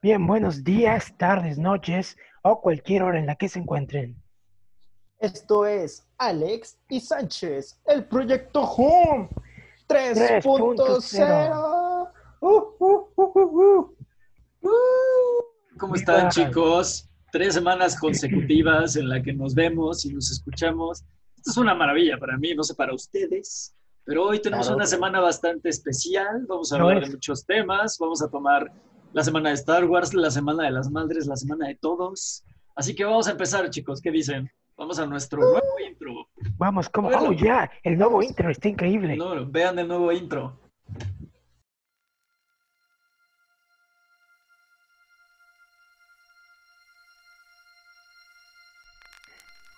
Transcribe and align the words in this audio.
Bien, 0.00 0.24
buenos 0.28 0.62
días, 0.62 1.12
tardes, 1.16 1.58
noches 1.58 2.16
o 2.42 2.60
cualquier 2.60 3.02
hora 3.02 3.18
en 3.18 3.26
la 3.26 3.34
que 3.34 3.48
se 3.48 3.58
encuentren. 3.58 4.14
Esto 5.18 5.66
es 5.66 6.06
Alex 6.18 6.78
y 6.88 7.00
Sánchez, 7.00 7.80
el 7.84 8.04
proyecto 8.04 8.62
Home 8.62 9.28
3.0. 9.88 12.12
Uh, 12.40 12.62
uh, 12.78 13.08
uh, 13.16 13.96
¿Cómo 15.76 15.96
están 15.96 16.30
chicos? 16.30 17.08
Tres 17.32 17.54
semanas 17.54 17.98
consecutivas 17.98 18.94
en 18.94 19.08
la 19.08 19.20
que 19.20 19.32
nos 19.32 19.56
vemos 19.56 20.04
y 20.04 20.14
nos 20.14 20.30
escuchamos. 20.30 21.02
Esto 21.36 21.50
es 21.50 21.56
una 21.56 21.74
maravilla 21.74 22.18
para 22.18 22.38
mí, 22.38 22.54
no 22.54 22.62
sé 22.62 22.76
para 22.76 22.94
ustedes, 22.94 23.74
pero 24.04 24.26
hoy 24.26 24.40
tenemos 24.40 24.68
una 24.68 24.86
semana 24.86 25.18
bastante 25.18 25.70
especial. 25.70 26.46
Vamos 26.46 26.72
a 26.72 26.76
hablar 26.76 27.04
de 27.04 27.10
muchos 27.10 27.44
temas, 27.44 27.98
vamos 27.98 28.22
a 28.22 28.30
tomar 28.30 28.72
la 29.12 29.24
semana 29.24 29.50
de 29.50 29.54
Star 29.56 29.84
Wars, 29.84 30.14
la 30.14 30.30
semana 30.30 30.64
de 30.64 30.70
las 30.70 30.90
madres, 30.90 31.26
la 31.26 31.36
semana 31.36 31.68
de 31.68 31.74
todos. 31.76 32.44
Así 32.74 32.94
que 32.94 33.04
vamos 33.04 33.28
a 33.28 33.32
empezar, 33.32 33.68
chicos. 33.70 34.00
¿Qué 34.00 34.10
dicen? 34.10 34.50
Vamos 34.76 34.98
a 34.98 35.06
nuestro 35.06 35.40
nuevo 35.40 35.78
intro. 35.86 36.28
Vamos, 36.56 36.88
como, 36.88 37.08
oh, 37.08 37.32
ya, 37.32 37.70
el 37.82 37.98
nuevo 37.98 38.22
intro 38.22 38.50
está 38.50 38.68
increíble. 38.68 39.16
No, 39.16 39.44
vean 39.46 39.78
el 39.78 39.88
nuevo 39.88 40.12
intro. 40.12 40.60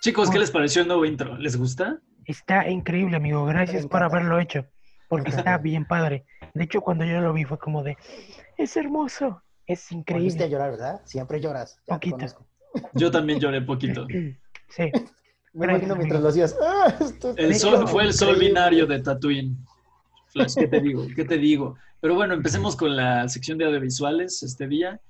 Chicos, 0.03 0.31
¿qué 0.31 0.39
les 0.39 0.51
pareció 0.51 0.83
el 0.83 0.89
nuevo 0.89 1.05
intro? 1.05 1.37
¿Les 1.37 1.57
gusta? 1.57 2.01
Está 2.25 2.69
increíble, 2.69 3.17
amigo. 3.17 3.45
Gracias 3.45 3.87
por 3.87 4.03
haberlo 4.03 4.39
hecho. 4.39 4.67
Porque 5.09 5.31
está 5.31 5.59
bien 5.59 5.85
padre. 5.87 6.25
De 6.55 6.65
hecho, 6.65 6.81
cuando 6.81 7.05
yo 7.05 7.21
lo 7.21 7.33
vi 7.33 7.45
fue 7.45 7.59
como 7.59 7.83
de, 7.83 7.97
es 8.63 8.77
hermoso, 8.77 9.43
es 9.67 9.91
increíble. 9.93 10.25
Volviste 10.25 10.45
a 10.45 10.47
llorar, 10.49 10.71
¿verdad? 10.73 11.01
Siempre 11.05 11.41
lloras. 11.41 11.81
poquito. 11.87 12.27
Yo 12.95 13.11
también 13.11 13.41
lloré 13.41 13.63
poquito. 13.63 14.07
Sí. 14.73 14.85
Me 15.53 15.67
imagino 15.67 15.97
mientras 15.97 16.23
lo 16.23 16.29
hacías. 16.29 16.57
Ah, 16.63 16.97
el 17.37 17.57
sol, 17.57 17.89
fue 17.89 18.05
el 18.05 18.13
sol 18.13 18.37
binario 18.39 18.87
de 18.87 19.01
Tatooine. 19.01 19.57
Flash, 20.29 20.55
¿qué 20.55 20.69
te 20.69 20.81
digo? 20.81 21.09
¿Qué 21.17 21.25
te 21.25 21.39
digo? 21.39 21.77
Pero 22.01 22.15
bueno, 22.15 22.35
empecemos 22.35 22.77
con 22.77 22.95
la 22.95 23.29
sección 23.29 23.59
de 23.59 23.65
audiovisuales 23.65 24.45
este 24.45 24.69
día. 24.69 25.01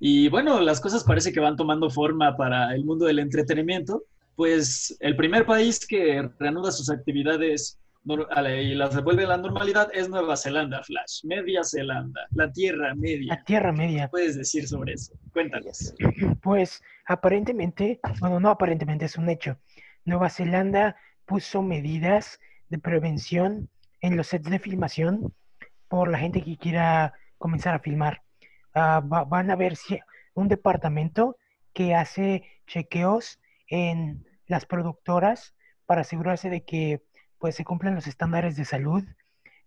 Y 0.00 0.28
bueno, 0.30 0.60
las 0.60 0.80
cosas 0.80 1.04
parece 1.04 1.32
que 1.32 1.38
van 1.38 1.54
tomando 1.56 1.90
forma 1.90 2.36
para 2.36 2.74
el 2.74 2.84
mundo 2.84 3.06
del 3.06 3.20
entretenimiento. 3.20 4.02
Pues 4.34 4.96
el 4.98 5.14
primer 5.14 5.46
país 5.46 5.86
que 5.86 6.28
reanuda 6.40 6.72
sus 6.72 6.90
actividades 6.90 7.78
y 8.06 8.74
las 8.74 8.94
devuelve 8.94 9.24
a 9.24 9.28
la 9.28 9.36
normalidad 9.38 9.88
es 9.94 10.10
Nueva 10.10 10.36
Zelanda, 10.36 10.82
Flash. 10.82 11.24
Media 11.24 11.62
Zelanda, 11.64 12.26
la 12.32 12.52
Tierra 12.52 12.94
Media. 12.94 13.34
La 13.34 13.44
Tierra 13.44 13.72
Media. 13.72 14.04
¿Qué 14.04 14.10
puedes 14.10 14.36
decir 14.36 14.68
sobre 14.68 14.92
eso? 14.92 15.14
Cuéntanos. 15.32 15.94
Pues 16.42 16.82
aparentemente, 17.06 18.00
bueno, 18.20 18.40
no 18.40 18.50
aparentemente, 18.50 19.06
es 19.06 19.16
un 19.16 19.30
hecho. 19.30 19.56
Nueva 20.04 20.28
Zelanda 20.28 20.96
puso 21.24 21.62
medidas 21.62 22.38
de 22.68 22.78
prevención 22.78 23.70
en 24.02 24.16
los 24.16 24.26
sets 24.26 24.50
de 24.50 24.58
filmación 24.58 25.32
por 25.88 26.10
la 26.10 26.18
gente 26.18 26.42
que 26.42 26.58
quiera 26.58 27.14
comenzar 27.38 27.74
a 27.74 27.78
filmar. 27.78 28.22
Ah, 28.74 29.00
van 29.02 29.50
a 29.50 29.56
ver 29.56 29.76
si 29.76 29.98
un 30.34 30.48
departamento 30.48 31.38
que 31.72 31.94
hace 31.94 32.42
chequeos 32.66 33.40
en 33.68 34.26
las 34.46 34.66
productoras 34.66 35.54
para 35.86 36.02
asegurarse 36.02 36.50
de 36.50 36.64
que 36.64 37.02
pues 37.44 37.56
se 37.56 37.64
cumplen 37.66 37.94
los 37.94 38.06
estándares 38.06 38.56
de 38.56 38.64
salud. 38.64 39.04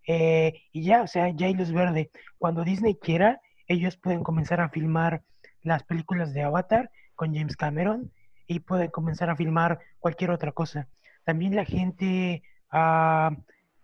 Eh, 0.04 0.64
y 0.72 0.82
ya, 0.82 1.02
o 1.02 1.06
sea, 1.06 1.28
ya 1.28 1.46
hay 1.46 1.54
luz 1.54 1.70
verde. 1.70 2.10
Cuando 2.36 2.64
Disney 2.64 2.96
quiera, 2.96 3.40
ellos 3.68 3.96
pueden 3.96 4.24
comenzar 4.24 4.60
a 4.60 4.68
filmar 4.68 5.22
las 5.62 5.84
películas 5.84 6.34
de 6.34 6.42
Avatar 6.42 6.90
con 7.14 7.32
James 7.32 7.56
Cameron 7.56 8.10
y 8.48 8.58
pueden 8.58 8.90
comenzar 8.90 9.30
a 9.30 9.36
filmar 9.36 9.78
cualquier 10.00 10.32
otra 10.32 10.50
cosa. 10.50 10.88
También 11.22 11.54
la 11.54 11.64
gente 11.64 12.42
ah, 12.72 13.30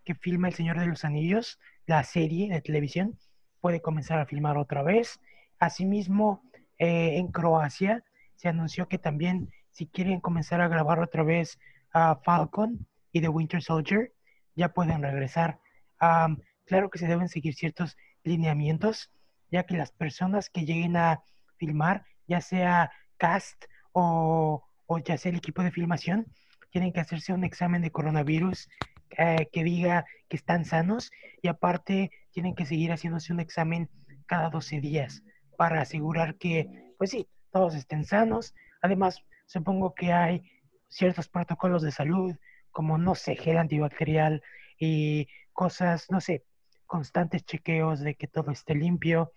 que 0.03 0.13
filma 0.13 0.49
El 0.49 0.55
Señor 0.55 0.77
de 0.77 0.87
los 0.87 1.05
Anillos, 1.05 1.57
la 1.85 2.03
serie 2.03 2.51
de 2.51 2.59
televisión, 2.59 3.17
puede 3.61 3.79
comenzar 3.79 4.19
a 4.19 4.25
filmar 4.25 4.57
otra 4.57 4.83
vez. 4.83 5.21
Asimismo, 5.57 6.43
eh, 6.79 7.15
en 7.15 7.31
Croacia 7.31 8.03
se 8.35 8.49
anunció 8.49 8.89
que 8.89 8.97
también 8.97 9.53
si 9.71 9.87
quieren 9.87 10.19
comenzar 10.19 10.59
a 10.59 10.67
grabar 10.67 10.99
otra 10.99 11.23
vez 11.23 11.57
a 11.93 12.17
Falcon, 12.25 12.85
y 13.15 13.21
de 13.21 13.29
Winter 13.29 13.61
Soldier 13.61 14.11
ya 14.55 14.73
pueden 14.73 15.01
regresar. 15.01 15.61
claro 16.65 16.89
que 16.89 16.99
se 16.99 17.07
deben 17.07 17.29
seguir 17.29 17.55
ciertos 17.55 17.95
lineamientos, 18.25 19.09
ya 19.49 19.63
que 19.63 19.77
las 19.77 19.93
personas 19.93 20.49
que 20.49 20.65
lleguen 20.65 20.97
a 20.97 21.23
filmar, 21.55 22.05
ya 22.27 22.41
sea 22.41 22.91
cast 23.15 23.67
o, 23.93 24.65
ya 25.05 25.17
sea 25.17 25.31
el 25.31 25.37
equipo 25.37 25.63
de 25.63 25.71
filmación, 25.71 26.25
tienen 26.71 26.91
que 26.91 26.99
hacerse 26.99 27.31
un 27.31 27.45
examen 27.45 27.81
de 27.81 27.89
coronavirus 27.89 28.67
eh, 29.17 29.47
que 29.49 29.63
diga 29.63 30.03
que 30.27 30.35
están 30.35 30.65
sanos 30.65 31.09
y 31.41 31.47
aparte 31.47 32.11
tienen 32.31 32.53
que 32.53 32.65
seguir 32.65 32.91
haciéndose 32.91 33.31
un 33.31 33.39
examen 33.39 33.89
cada 34.25 34.49
12 34.49 34.81
días 34.81 35.23
para 35.57 35.79
asegurar 35.79 36.35
que, 36.35 36.93
pues 36.97 37.11
sí, 37.11 37.29
todos 37.49 37.75
estén 37.75 38.03
sanos. 38.03 38.53
Además, 38.81 39.23
supongo 39.45 39.95
que 39.95 40.11
hay 40.11 40.43
ciertos 40.89 41.29
protocolos 41.29 41.81
de 41.81 41.91
salud, 41.91 42.35
como, 42.75 42.97
no 42.97 43.15
sé, 43.15 43.37
gel 43.37 43.57
antibacterial 43.57 44.43
y 44.77 45.29
cosas, 45.53 46.07
no 46.11 46.19
sé, 46.19 46.43
constantes 46.85 47.45
chequeos 47.45 48.01
de 48.01 48.15
que 48.15 48.27
todo 48.27 48.51
esté 48.51 48.75
limpio 48.75 49.31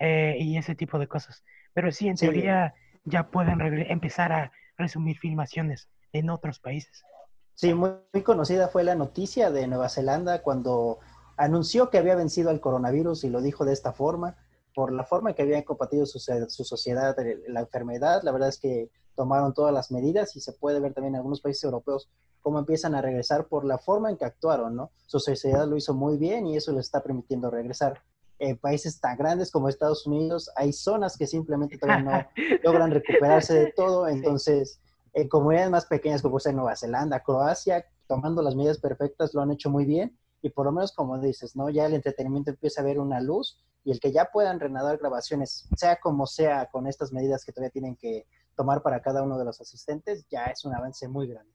eh, 0.00 0.38
y 0.40 0.56
ese 0.56 0.74
tipo 0.74 0.98
de 0.98 1.06
cosas. 1.06 1.44
Pero 1.74 1.92
sí, 1.92 2.08
en 2.08 2.16
teoría 2.16 2.72
ya 3.04 3.28
pueden 3.28 3.60
empezar 3.90 4.32
a 4.32 4.52
resumir 4.78 5.18
filmaciones 5.18 5.90
en 6.14 6.30
otros 6.30 6.60
países. 6.60 7.04
Sí, 7.52 7.74
muy, 7.74 7.92
conocida 8.24 8.68
fue 8.68 8.84
la 8.84 8.94
noticia 8.94 9.50
de 9.50 9.66
Nueva 9.66 9.90
Zelanda 9.90 10.40
cuando 10.40 10.98
anunció 11.36 11.90
que 11.90 11.98
había 11.98 12.14
vencido 12.14 12.48
al 12.48 12.62
coronavirus 12.62 13.22
y 13.24 13.28
lo 13.28 13.42
dijo 13.42 13.66
de 13.66 13.74
esta 13.74 13.92
forma, 13.92 14.38
por 14.74 14.94
la 14.94 15.04
forma 15.04 15.30
en 15.30 15.36
que 15.36 15.42
había 15.42 15.62
combatido 15.62 16.06
su, 16.06 16.18
su 16.20 16.64
sociedad 16.64 17.14
la 17.48 17.60
enfermedad. 17.60 18.22
La 18.22 18.32
verdad 18.32 18.48
es 18.48 18.58
que 18.58 18.88
tomaron 19.14 19.52
todas 19.52 19.74
las 19.74 19.90
medidas 19.90 20.34
y 20.36 20.40
se 20.40 20.54
puede 20.54 20.80
ver 20.80 20.94
también 20.94 21.16
en 21.16 21.18
algunos 21.18 21.42
países 21.42 21.64
europeos 21.64 22.08
cómo 22.40 22.58
empiezan 22.58 22.94
a 22.94 23.02
regresar 23.02 23.46
por 23.46 23.64
la 23.64 23.78
forma 23.78 24.10
en 24.10 24.16
que 24.16 24.24
actuaron, 24.24 24.76
¿no? 24.76 24.90
Su 25.06 25.20
sociedad 25.20 25.66
lo 25.66 25.76
hizo 25.76 25.94
muy 25.94 26.16
bien 26.16 26.46
y 26.46 26.56
eso 26.56 26.72
les 26.72 26.86
está 26.86 27.02
permitiendo 27.02 27.50
regresar. 27.50 28.02
En 28.38 28.56
países 28.56 29.00
tan 29.00 29.18
grandes 29.18 29.50
como 29.50 29.68
Estados 29.68 30.06
Unidos 30.06 30.50
hay 30.56 30.72
zonas 30.72 31.16
que 31.16 31.26
simplemente 31.26 31.76
todavía 31.78 32.04
no 32.04 32.42
logran 32.64 32.90
recuperarse 32.90 33.54
de 33.54 33.72
todo, 33.72 34.08
entonces 34.08 34.80
en 35.12 35.28
comunidades 35.28 35.70
más 35.70 35.86
pequeñas 35.86 36.22
como 36.22 36.38
sea 36.38 36.52
Nueva 36.52 36.76
Zelanda, 36.76 37.22
Croacia, 37.22 37.84
tomando 38.06 38.42
las 38.42 38.54
medidas 38.54 38.78
perfectas 38.78 39.34
lo 39.34 39.42
han 39.42 39.50
hecho 39.50 39.70
muy 39.70 39.84
bien 39.84 40.16
y 40.42 40.50
por 40.50 40.66
lo 40.66 40.72
menos 40.72 40.92
como 40.92 41.18
dices, 41.18 41.56
¿no? 41.56 41.68
Ya 41.70 41.86
el 41.86 41.94
entretenimiento 41.94 42.50
empieza 42.50 42.80
a 42.80 42.84
ver 42.84 43.00
una 43.00 43.20
luz 43.20 43.58
y 43.84 43.90
el 43.90 44.00
que 44.00 44.12
ya 44.12 44.26
puedan 44.26 44.60
renadar 44.60 44.98
grabaciones, 44.98 45.68
sea 45.76 45.96
como 45.96 46.26
sea, 46.26 46.66
con 46.66 46.86
estas 46.86 47.12
medidas 47.12 47.44
que 47.44 47.52
todavía 47.52 47.70
tienen 47.70 47.96
que 47.96 48.26
tomar 48.54 48.82
para 48.82 49.00
cada 49.00 49.22
uno 49.22 49.38
de 49.38 49.44
los 49.44 49.60
asistentes, 49.60 50.26
ya 50.28 50.44
es 50.46 50.64
un 50.64 50.74
avance 50.74 51.08
muy 51.08 51.28
grande. 51.28 51.52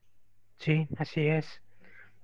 Sí, 0.59 0.87
así 0.97 1.21
es. 1.21 1.45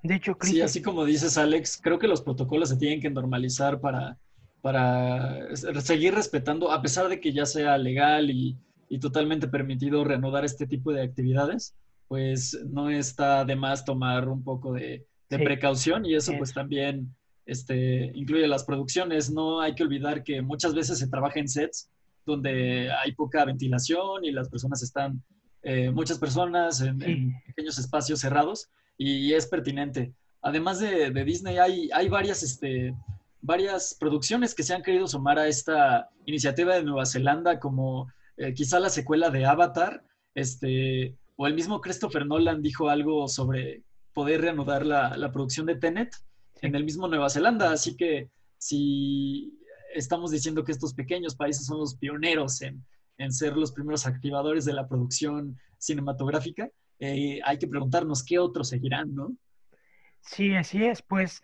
De 0.01 0.15
hecho, 0.15 0.37
Sí, 0.41 0.61
así 0.61 0.81
como 0.81 1.03
dices, 1.03 1.37
Alex, 1.37 1.79
creo 1.81 1.99
que 1.99 2.07
los 2.07 2.21
protocolos 2.21 2.69
se 2.69 2.77
tienen 2.77 3.01
que 3.01 3.09
normalizar 3.09 3.81
para, 3.81 4.17
para 4.61 5.55
seguir 5.81 6.13
respetando, 6.13 6.71
a 6.71 6.81
pesar 6.81 7.09
de 7.09 7.19
que 7.19 7.33
ya 7.33 7.45
sea 7.45 7.77
legal 7.77 8.29
y, 8.29 8.57
totalmente 8.99 9.47
permitido 9.47 10.03
reanudar 10.03 10.43
este 10.43 10.65
tipo 10.65 10.91
de 10.91 11.03
actividades, 11.03 11.75
pues 12.07 12.59
no 12.71 12.89
está 12.89 13.45
de 13.45 13.55
más 13.55 13.85
tomar 13.85 14.27
un 14.27 14.43
poco 14.43 14.73
de, 14.73 15.05
precaución 15.27 16.07
y 16.07 16.15
eso 16.15 16.33
pues 16.39 16.51
también 16.53 17.15
este, 17.45 18.11
incluye 18.15 18.47
las 18.47 18.63
producciones. 18.63 19.29
No 19.29 19.61
hay 19.61 19.75
que 19.75 19.83
olvidar 19.83 20.23
que 20.23 20.41
muchas 20.41 20.73
veces 20.73 20.97
se 20.97 21.07
trabaja 21.07 21.39
en 21.39 21.47
sets 21.47 21.91
donde 22.25 22.91
hay 22.91 23.11
poca 23.11 23.45
ventilación 23.45 24.25
y 24.25 24.31
las 24.31 24.49
personas 24.49 24.81
están 24.81 25.21
eh, 25.61 25.91
muchas 25.91 26.19
personas 26.19 26.81
en, 26.81 26.99
pequeños 27.45 27.77
espacios 27.77 28.19
cerrados 28.19 28.69
y 28.97 29.33
es 29.33 29.47
pertinente. 29.47 30.13
Además 30.41 30.79
de, 30.79 31.11
Disney, 31.25 31.57
hay, 31.57 31.89
hay 31.93 32.07
varias, 32.07 32.43
este, 32.43 32.95
varias 33.41 33.95
producciones 33.99 34.55
que 34.55 34.63
se 34.63 34.73
han 34.73 34.83
querido 34.83 35.07
sumar 35.07 35.37
a 35.37 35.47
esta 35.47 36.09
iniciativa 36.25 36.75
de 36.75 36.83
Nueva 36.83 37.05
Zelanda, 37.05 37.59
como 37.59 38.11
eh, 38.37 38.53
quizá 38.53 38.79
la 38.79 38.89
secuela 38.89 39.29
de 39.29 39.45
Avatar, 39.45 40.03
este, 40.33 41.17
o 41.35 41.47
el 41.47 41.55
mismo 41.55 41.81
Christopher 41.81 42.25
Nolan 42.25 42.61
dijo 42.61 42.89
algo 42.89 43.27
sobre 43.27 43.83
poder 44.13 44.41
reanudar 44.41 44.85
la, 44.85 45.17
la 45.17 45.31
producción 45.31 45.65
de 45.65 45.75
Tenet 45.75 46.15
en 46.61 46.75
el 46.75 46.85
mismo 46.85 47.07
Nueva 47.07 47.29
Zelanda. 47.29 47.71
Así 47.71 47.97
que 47.97 48.29
si 48.57 49.59
estamos 49.93 50.31
diciendo 50.31 50.63
que 50.63 50.71
estos 50.71 50.93
pequeños 50.93 51.35
países 51.35 51.65
son 51.65 51.79
los 51.79 51.95
pioneros 51.95 52.61
en, 52.61 52.85
en 53.19 53.31
ser 53.31 53.55
los 53.55 53.71
primeros 53.71 54.07
activadores 54.07 54.65
de 54.65 54.73
la 54.73 54.87
producción 54.87 55.59
cinematográfica, 55.77 56.69
eh, 56.99 57.39
hay 57.45 57.59
que 57.59 57.67
preguntarnos 57.67 58.23
qué 58.23 58.39
otros 58.39 58.69
seguirán, 58.69 59.13
¿no? 59.13 59.35
Sí, 60.21 60.55
así 60.55 60.83
es. 60.83 61.01
Pues 61.01 61.43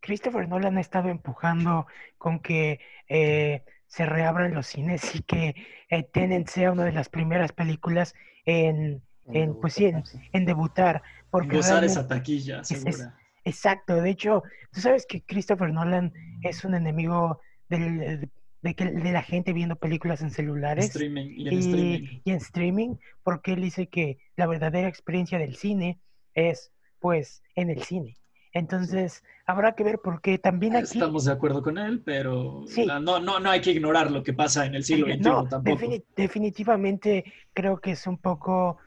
Christopher 0.00 0.48
Nolan 0.48 0.78
ha 0.78 0.80
estado 0.80 1.08
empujando 1.08 1.86
con 2.18 2.40
que 2.40 2.80
eh, 3.08 3.62
se 3.86 4.06
reabran 4.06 4.54
los 4.54 4.66
cines 4.66 5.14
y 5.14 5.22
que 5.22 5.54
eh, 5.88 6.02
Tenet 6.02 6.48
sea 6.48 6.72
una 6.72 6.84
de 6.84 6.92
las 6.92 7.08
primeras 7.08 7.52
películas 7.52 8.14
en, 8.44 9.02
en, 9.26 9.54
pues 9.60 9.74
sí, 9.74 9.92
en, 10.32 10.46
debutar. 10.46 11.02
Porque 11.30 11.56
Gozar 11.56 11.84
esa 11.84 12.06
taquilla, 12.06 12.64
segura. 12.64 13.16
exacto, 13.44 13.96
de 13.96 14.10
hecho, 14.10 14.42
tú 14.72 14.80
sabes 14.80 15.06
que 15.06 15.22
Christopher 15.22 15.72
Nolan 15.72 16.12
es 16.42 16.64
un 16.64 16.74
enemigo 16.74 17.40
del, 17.68 18.30
de, 18.66 18.74
que, 18.74 18.86
de 18.86 19.12
la 19.12 19.22
gente 19.22 19.52
viendo 19.52 19.76
películas 19.76 20.20
en 20.22 20.30
celulares 20.30 20.86
streaming, 20.86 21.30
y, 21.36 21.48
en 21.48 21.58
streaming. 21.58 22.20
y 22.24 22.30
en 22.30 22.36
streaming, 22.36 22.94
porque 23.22 23.52
él 23.52 23.62
dice 23.62 23.86
que 23.86 24.18
la 24.36 24.46
verdadera 24.46 24.88
experiencia 24.88 25.38
del 25.38 25.56
cine 25.56 25.98
es 26.34 26.72
pues 26.98 27.42
en 27.54 27.70
el 27.70 27.82
cine. 27.82 28.16
Entonces, 28.52 29.22
habrá 29.46 29.74
que 29.74 29.84
ver 29.84 30.00
porque 30.02 30.38
también 30.38 30.74
aquí... 30.76 30.84
Estamos 30.98 31.26
de 31.26 31.32
acuerdo 31.32 31.62
con 31.62 31.78
él, 31.78 32.02
pero 32.04 32.64
no, 33.00 33.20
no, 33.20 33.38
no 33.38 33.50
hay 33.50 33.60
que 33.60 33.70
ignorar 33.70 34.10
lo 34.10 34.22
que 34.22 34.32
pasa 34.32 34.66
en 34.66 34.74
el 34.74 34.82
siglo 34.88 35.06
XXI 35.06 35.20
no, 35.20 35.46
tampoco. 35.46 35.86
definitivamente 36.16 37.24
creo 37.52 37.78
que 37.80 37.92
es 37.92 38.06
un 38.06 38.18
poco... 38.18 38.78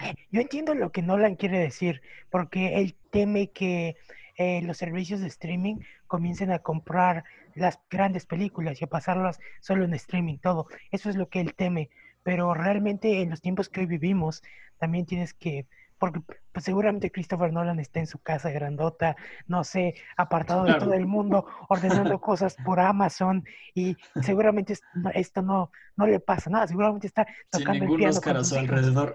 Eh, 0.00 0.14
yo 0.30 0.40
entiendo 0.40 0.74
lo 0.74 0.90
que 0.92 1.02
Nolan 1.02 1.36
quiere 1.36 1.58
decir, 1.58 2.00
porque 2.30 2.80
él 2.80 2.96
teme 3.10 3.50
que 3.50 3.96
eh, 4.38 4.62
los 4.62 4.78
servicios 4.78 5.20
de 5.20 5.26
streaming 5.26 5.76
comiencen 6.06 6.50
a 6.50 6.60
comprar 6.60 7.24
las 7.54 7.80
grandes 7.90 8.26
películas 8.26 8.80
y 8.80 8.84
a 8.84 8.88
pasarlas 8.88 9.40
solo 9.60 9.84
en 9.84 9.94
streaming, 9.94 10.38
todo. 10.38 10.66
Eso 10.90 11.10
es 11.10 11.16
lo 11.16 11.28
que 11.28 11.40
él 11.40 11.54
teme. 11.54 11.90
Pero 12.22 12.54
realmente 12.54 13.20
en 13.20 13.30
los 13.30 13.40
tiempos 13.40 13.68
que 13.68 13.80
hoy 13.80 13.86
vivimos, 13.86 14.42
también 14.78 15.06
tienes 15.06 15.34
que 15.34 15.66
porque 16.02 16.20
pues, 16.50 16.64
seguramente 16.64 17.12
Christopher 17.12 17.52
Nolan 17.52 17.78
está 17.78 18.00
en 18.00 18.08
su 18.08 18.18
casa 18.18 18.50
grandota, 18.50 19.14
no 19.46 19.62
sé, 19.62 19.94
apartado 20.16 20.64
de 20.64 20.74
todo 20.74 20.94
el 20.94 21.06
mundo, 21.06 21.46
ordenando 21.68 22.20
cosas 22.20 22.56
por 22.64 22.80
Amazon 22.80 23.44
y 23.72 23.96
seguramente 24.20 24.74
esto 25.14 25.42
no, 25.42 25.70
no 25.94 26.08
le 26.08 26.18
pasa 26.18 26.50
nada, 26.50 26.66
seguramente 26.66 27.06
está 27.06 27.24
tocando 27.48 27.84
Sin 27.84 27.92
el 27.92 27.96
piano 27.96 28.40
a 28.40 28.44
su 28.44 28.58
alrededor. 28.58 29.14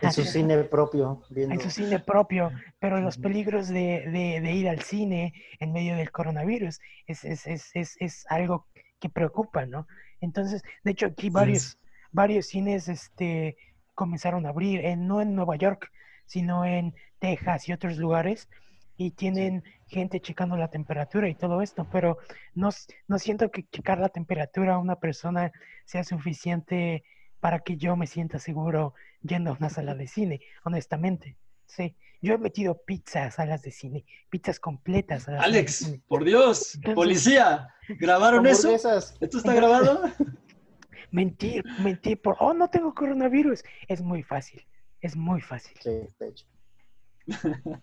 en 0.00 0.12
su 0.12 0.22
cine 0.22 0.58
propio. 0.62 1.24
En 1.34 1.60
su 1.60 1.70
cine 1.70 1.98
propio, 1.98 2.52
pero 2.78 3.00
los 3.00 3.18
peligros 3.18 3.66
de, 3.66 4.40
de, 4.40 4.52
ir 4.52 4.68
al 4.68 4.82
cine 4.82 5.34
en 5.58 5.72
medio 5.72 5.96
del 5.96 6.12
coronavirus 6.12 6.78
es, 7.08 7.24
es, 7.24 7.48
es, 7.48 7.96
es, 7.98 8.26
algo 8.28 8.68
que 9.00 9.08
preocupa, 9.08 9.66
¿no? 9.66 9.88
Entonces, 10.20 10.62
de 10.84 10.92
hecho, 10.92 11.06
aquí 11.06 11.30
varios, 11.30 11.80
varios 12.12 12.46
cines, 12.46 12.86
este 12.86 13.56
comenzaron 13.96 14.46
a 14.46 14.50
abrir, 14.50 14.84
en, 14.84 15.08
no 15.08 15.20
en 15.20 15.34
Nueva 15.34 15.56
York, 15.56 15.90
sino 16.26 16.64
en 16.64 16.94
Texas 17.18 17.68
y 17.68 17.72
otros 17.72 17.96
lugares, 17.96 18.48
y 18.96 19.10
tienen 19.10 19.64
gente 19.88 20.20
checando 20.20 20.56
la 20.56 20.68
temperatura 20.68 21.28
y 21.28 21.34
todo 21.34 21.60
esto, 21.62 21.86
pero 21.90 22.18
no, 22.54 22.70
no 23.08 23.18
siento 23.18 23.50
que 23.50 23.64
checar 23.68 23.98
la 23.98 24.08
temperatura 24.08 24.74
a 24.74 24.78
una 24.78 24.96
persona 24.96 25.52
sea 25.84 26.04
suficiente 26.04 27.02
para 27.40 27.60
que 27.60 27.76
yo 27.76 27.96
me 27.96 28.06
sienta 28.06 28.38
seguro 28.38 28.94
yendo 29.22 29.50
a 29.50 29.56
una 29.58 29.68
sala 29.68 29.94
de 29.94 30.06
cine, 30.06 30.40
honestamente. 30.64 31.36
Sí, 31.66 31.94
yo 32.22 32.34
he 32.34 32.38
metido 32.38 32.80
pizzas 32.86 33.26
a 33.26 33.30
salas 33.30 33.62
de 33.62 33.70
cine, 33.70 34.04
pizzas 34.30 34.60
completas. 34.60 35.28
A 35.28 35.40
Alex, 35.40 35.98
por 36.08 36.24
Dios, 36.24 36.78
policía, 36.94 37.74
¿grabaron 37.88 38.46
eso? 38.46 38.70
¿Esto 38.74 39.38
está 39.38 39.54
grabado? 39.54 40.02
mentir, 41.10 41.64
mentir 41.78 42.20
por, 42.20 42.36
oh, 42.40 42.54
no 42.54 42.68
tengo 42.68 42.94
coronavirus. 42.94 43.62
Es 43.88 44.00
muy 44.00 44.22
fácil, 44.22 44.64
es 45.00 45.16
muy 45.16 45.40
fácil. 45.40 45.76
Sí, 45.80 45.90
de 46.18 46.28
hecho. 46.28 46.46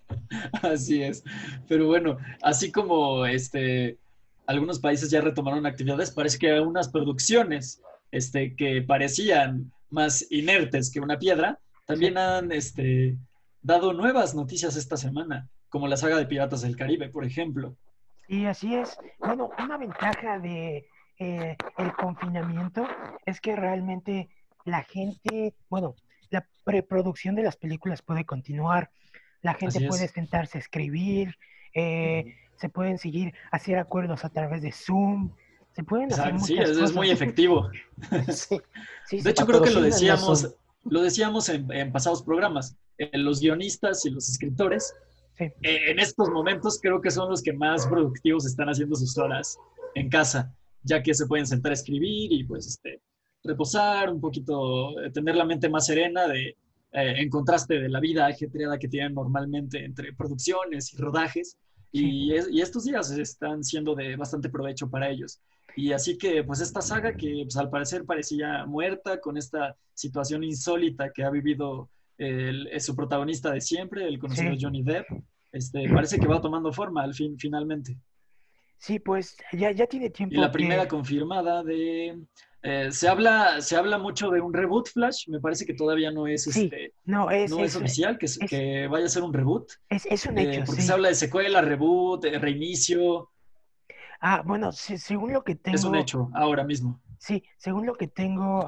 así 0.62 1.04
es. 1.04 1.24
Pero 1.68 1.88
bueno, 1.88 2.18
así 2.42 2.72
como 2.72 3.26
este, 3.26 3.98
algunos 4.46 4.80
países 4.80 5.10
ya 5.10 5.22
retomaron 5.22 5.66
actividades, 5.66 6.12
parece 6.12 6.38
que 6.38 6.52
algunas 6.52 6.90
producciones 6.90 7.82
este, 8.12 8.56
que 8.56 8.82
parecían 8.82 9.72
más 9.90 10.26
inertes 10.32 10.92
que 10.92 11.00
una 11.00 11.20
piedra, 11.20 11.60
también 11.86 12.18
han 12.18 12.52
este, 12.52 13.18
dado 13.62 13.94
nuevas 13.94 14.34
noticias 14.34 14.76
esta 14.76 14.98
semana, 14.98 15.50
como 15.70 15.88
la 15.88 15.98
saga 15.98 16.18
de 16.18 16.26
Piratas 16.26 16.62
del 16.62 16.76
Caribe, 16.78 17.10
por 17.10 17.26
ejemplo. 17.26 17.76
Y 18.28 18.46
así 18.46 18.74
es. 18.76 18.98
Bueno, 19.20 19.50
una 19.60 19.78
ventaja 19.78 20.40
de, 20.40 20.88
eh, 21.20 21.56
el 21.78 21.94
confinamiento 21.94 22.88
es 23.26 23.40
que 23.40 23.56
realmente 23.56 24.30
la 24.66 24.84
gente, 24.84 25.54
bueno, 25.70 25.96
la 26.30 26.48
preproducción 26.64 27.36
de 27.36 27.44
las 27.44 27.56
películas 27.56 28.02
puede 28.02 28.26
continuar, 28.26 28.90
la 29.42 29.54
gente 29.54 29.88
puede 29.88 30.08
sentarse 30.08 30.58
a 30.58 30.62
escribir, 30.62 31.38
eh, 31.74 32.36
se 32.56 32.70
pueden 32.70 32.98
seguir, 32.98 33.34
hacer 33.52 33.78
acuerdos 33.78 34.26
a 34.26 34.30
través 34.30 34.62
de 34.62 34.72
Zoom, 34.72 35.32
se 35.76 35.84
pueden 35.84 36.12
hacer 36.12 36.40
Sí, 36.40 36.58
es, 36.58 36.94
muy 36.94 37.12
efectivo. 37.12 37.70
de 38.12 39.30
hecho, 39.30 39.46
creo 39.46 39.62
que 39.62 39.72
lo 39.72 39.82
decíamos, 39.82 40.56
lo 40.86 41.02
decíamos 41.02 41.50
en, 41.50 41.92
pasados 41.92 42.24
programas, 42.24 42.76
eh, 42.98 43.18
los 43.18 43.40
guionistas 43.40 44.06
y 44.06 44.10
los 44.10 44.30
escritores, 44.30 44.94
en 45.38 46.00
estos 46.00 46.30
momentos 46.30 46.80
creo 46.80 47.02
que 47.02 47.10
son 47.10 47.30
los 47.30 47.42
que 47.42 47.54
más 47.54 47.88
productivos 47.88 48.46
están 48.46 48.70
haciendo 48.70 48.96
sus 48.96 49.18
horas 49.18 49.58
en 49.96 50.08
casa 50.08 50.54
ya 50.84 51.02
que 51.02 51.14
se 51.14 51.28
pueden 51.28 51.48
sentar 51.48 51.72
a 51.72 51.74
escribir 51.74 52.32
y 52.32 52.44
pues 52.44 52.68
este, 52.68 53.02
reposar 53.44 54.10
un 54.10 54.20
poquito, 54.20 55.00
eh, 55.02 55.12
tener 55.12 55.36
la 55.36 55.46
mente 55.46 55.70
más 55.70 55.86
serena 55.86 56.28
de, 56.28 56.50
eh, 56.50 56.56
en 56.92 57.30
contraste 57.30 57.80
de 57.80 57.90
la 57.90 58.00
vida 58.00 58.28
ajetreada 58.28 58.78
que 58.78 58.88
tienen 58.88 59.14
normalmente 59.14 59.84
entre 59.84 60.14
producciones 60.14 60.94
y 60.94 60.98
rodajes. 60.98 61.58
Y, 61.92 62.34
estos 62.34 62.86
días 62.86 63.12
están 63.12 63.64
siendo 63.64 63.94
de 63.94 64.16
bastante 64.16 64.50
provecho 64.50 64.90
para 64.90 65.10
ellos. 65.10 65.40
Y 65.76 65.92
así 65.92 66.18
que, 66.18 66.44
pues, 66.44 66.60
esta 66.60 66.82
saga 66.82 67.16
que 67.16 67.42
pues, 67.44 67.56
al 67.58 67.70
parecer 67.70 68.06
parecía 68.06 68.66
muerta 68.66 69.20
con 69.20 69.38
esta 69.38 69.76
situación 69.94 70.44
insólita 70.44 71.12
que 71.12 71.24
ha 71.24 71.30
vivido 71.30 71.90
el, 72.18 72.68
su 72.80 72.96
protagonista 72.96 73.52
de 73.52 73.62
siempre, 73.62 74.08
el 74.08 74.18
conocido 74.18 74.56
Johnny 74.60 74.84
Depp, 74.84 75.06
este, 75.52 75.88
parece 75.90 76.20
que 76.20 76.28
va 76.28 76.42
tomando 76.42 76.72
forma 76.72 77.04
al 77.04 77.14
fin, 77.14 77.38
finalmente. 77.38 77.96
Sí, 78.78 79.00
pues 79.00 79.38
ya, 79.54 79.72
ya 79.72 79.88
tiene 79.88 80.10
tiempo. 80.10 80.36
Y 80.36 80.38
la 80.40 80.52
primera 80.52 80.88
confirmada 80.88 81.64
de... 81.64 82.22
Eh, 82.66 82.92
se, 82.92 83.10
habla, 83.10 83.60
se 83.62 83.76
habla 83.76 83.98
mucho 83.98 84.30
de 84.30 84.40
un 84.40 84.54
reboot 84.54 84.88
Flash, 84.88 85.28
me 85.28 85.42
parece 85.42 85.66
que 85.66 85.74
todavía 85.74 86.12
no 86.12 86.28
es, 86.28 86.48
este, 86.48 86.94
no, 87.04 87.30
es, 87.30 87.52
no 87.52 87.62
es, 87.62 87.76
oficial, 87.76 88.18
que, 88.18 88.26
que 88.48 88.88
vaya 88.88 89.06
a 89.06 89.10
ser 89.10 89.24
un 89.24 89.34
reboot. 89.34 89.70
Es, 89.90 90.26
un 90.26 90.38
hecho. 90.38 90.62
Eh, 90.62 90.64
porque 90.66 90.82
se 90.82 90.94
habla 90.94 91.10
de 91.10 91.16
secuela, 91.16 91.62
reboot, 91.62 92.24
eh, 92.24 92.40
reinicio. 92.40 93.32
Ah, 94.22 94.44
bueno, 94.46 94.72
según 94.72 95.34
lo 95.34 95.44
que 95.44 95.56
tengo... 95.56 95.76
Es 95.76 95.84
un 95.84 95.96
hecho, 95.96 96.30
ahora 96.34 96.64
mismo. 96.64 97.02
Sí, 97.18 97.44
según 97.58 97.86
lo 97.86 97.96
que 97.96 98.08
tengo 98.08 98.66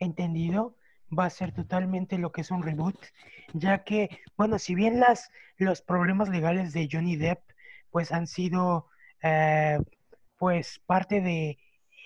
entendido, 0.00 0.76
va 1.16 1.26
a 1.26 1.30
ser 1.30 1.52
totalmente 1.52 2.18
lo 2.18 2.32
que 2.32 2.40
es 2.40 2.50
un 2.50 2.62
reboot, 2.62 2.96
ya 3.52 3.84
que, 3.84 4.10
bueno, 4.36 4.58
si 4.58 4.74
bien 4.74 5.00
las, 5.00 5.30
los 5.56 5.82
problemas 5.82 6.28
legales 6.28 6.72
de 6.72 6.88
Johnny 6.90 7.16
Depp 7.16 7.40
pues 7.94 8.10
han 8.10 8.26
sido 8.26 8.88
eh, 9.22 9.78
pues 10.36 10.80
parte 10.84 11.20
de, 11.20 11.58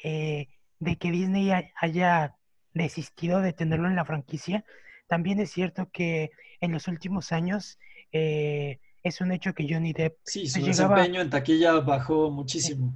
eh, 0.05 0.49
de 0.81 0.97
que 0.97 1.11
Disney 1.11 1.51
haya 1.81 2.37
desistido 2.75 3.41
de 3.41 3.55
tenerlo 3.55 3.89
en 3.89 3.97
la 3.97 4.05
franquicia. 4.05 4.67
También 5.07 5.41
es 5.41 5.51
cierto 5.51 5.89
que 5.91 6.31
en 6.61 6.73
los 6.73 6.89
últimos 6.89 7.33
años 7.33 7.79
eh, 8.13 8.81
es 9.03 9.23
un 9.23 9.33
hecho 9.33 9.55
que 9.55 9.67
Johnny 9.67 9.95
Depp... 9.95 10.19
Sí, 10.25 10.47
su 10.47 10.63
desempeño 10.63 11.23
en 11.23 11.31
taquilla 11.31 11.81
bajó 11.81 12.31
muchísimo. 12.31 12.93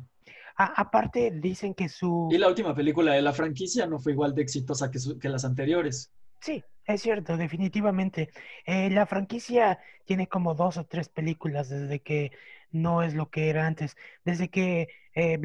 aparte 0.57 1.31
dicen 1.31 1.73
que 1.73 1.89
su... 1.89 2.29
Y 2.31 2.37
la 2.37 2.49
última 2.49 2.75
película 2.75 3.15
de 3.15 3.23
la 3.23 3.33
franquicia 3.33 3.87
no 3.87 4.01
fue 4.01 4.13
igual 4.13 4.35
de 4.35 4.43
exitosa 4.43 4.91
que, 4.91 4.99
que 5.19 5.31
las 5.31 5.47
anteriores. 5.47 6.13
Sí, 6.43 6.63
es 6.87 7.03
cierto, 7.03 7.37
definitivamente. 7.37 8.31
la 8.67 9.07
franquicia 9.07 9.79
tiene 10.05 10.27
como 10.27 10.55
dos 10.55 10.77
o 10.77 10.85
tres 10.85 11.09
películas 11.09 11.69
desde 11.69 12.01
que 12.01 12.33
no 12.71 13.03
es 13.03 13.15
lo 13.15 13.31
que 13.31 13.51
era 13.51 13.67
antes. 13.67 13.97
Desde 14.25 14.49
que 14.49 14.89
eh, 15.15 15.39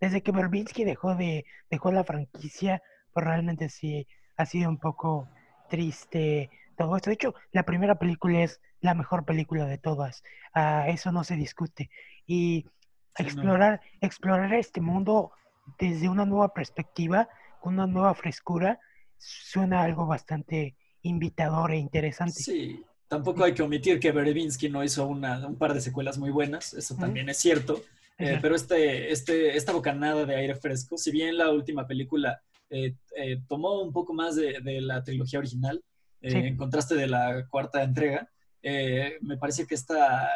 desde 0.00 0.22
que 0.22 0.32
Verbinski 0.32 0.84
dejó 0.84 1.14
de 1.14 1.44
dejó 1.70 1.90
la 1.90 2.04
franquicia, 2.04 2.82
pues 3.12 3.26
realmente 3.26 3.68
sí 3.68 4.06
ha 4.36 4.46
sido 4.46 4.68
un 4.68 4.78
poco 4.78 5.28
triste 5.68 6.50
todo 6.76 6.96
esto. 6.96 7.10
De 7.10 7.14
hecho, 7.14 7.34
la 7.52 7.64
primera 7.64 7.96
película 7.96 8.42
es 8.42 8.60
la 8.80 8.94
mejor 8.94 9.24
película 9.24 9.66
de 9.66 9.78
todas. 9.78 10.22
Ah, 10.54 10.86
eso 10.88 11.12
no 11.12 11.24
se 11.24 11.36
discute. 11.36 11.90
Y 12.26 12.66
explorar, 13.16 13.80
explorar 14.00 14.54
este 14.54 14.80
mundo 14.80 15.32
desde 15.78 16.08
una 16.08 16.24
nueva 16.24 16.54
perspectiva, 16.54 17.28
con 17.60 17.74
una 17.74 17.86
nueva 17.86 18.14
frescura, 18.14 18.80
suena 19.20 19.82
algo 19.82 20.06
bastante 20.06 20.76
invitador 21.02 21.72
e 21.72 21.76
interesante. 21.76 22.42
Sí, 22.42 22.84
Tampoco 23.10 23.42
hay 23.42 23.54
que 23.54 23.62
omitir 23.64 23.98
que 23.98 24.12
Berevinsky 24.12 24.68
no 24.68 24.84
hizo 24.84 25.04
una, 25.04 25.44
un 25.44 25.56
par 25.56 25.74
de 25.74 25.80
secuelas 25.80 26.16
muy 26.16 26.30
buenas, 26.30 26.74
eso 26.74 26.94
también 26.94 27.28
es 27.28 27.38
cierto, 27.38 27.82
eh, 28.16 28.38
pero 28.40 28.54
este, 28.54 29.10
este, 29.10 29.56
esta 29.56 29.72
bocanada 29.72 30.24
de 30.24 30.36
aire 30.36 30.54
fresco, 30.54 30.96
si 30.96 31.10
bien 31.10 31.36
la 31.36 31.50
última 31.50 31.88
película 31.88 32.40
eh, 32.70 32.94
eh, 33.16 33.42
tomó 33.48 33.82
un 33.82 33.92
poco 33.92 34.14
más 34.14 34.36
de, 34.36 34.60
la 34.80 35.02
trilogía 35.02 35.40
original, 35.40 35.82
en 36.20 36.56
contraste 36.56 36.94
de 36.94 37.08
la 37.08 37.48
cuarta 37.50 37.82
entrega, 37.82 38.30
me 38.62 39.36
parece 39.40 39.66
que 39.66 39.74
esta, 39.74 40.30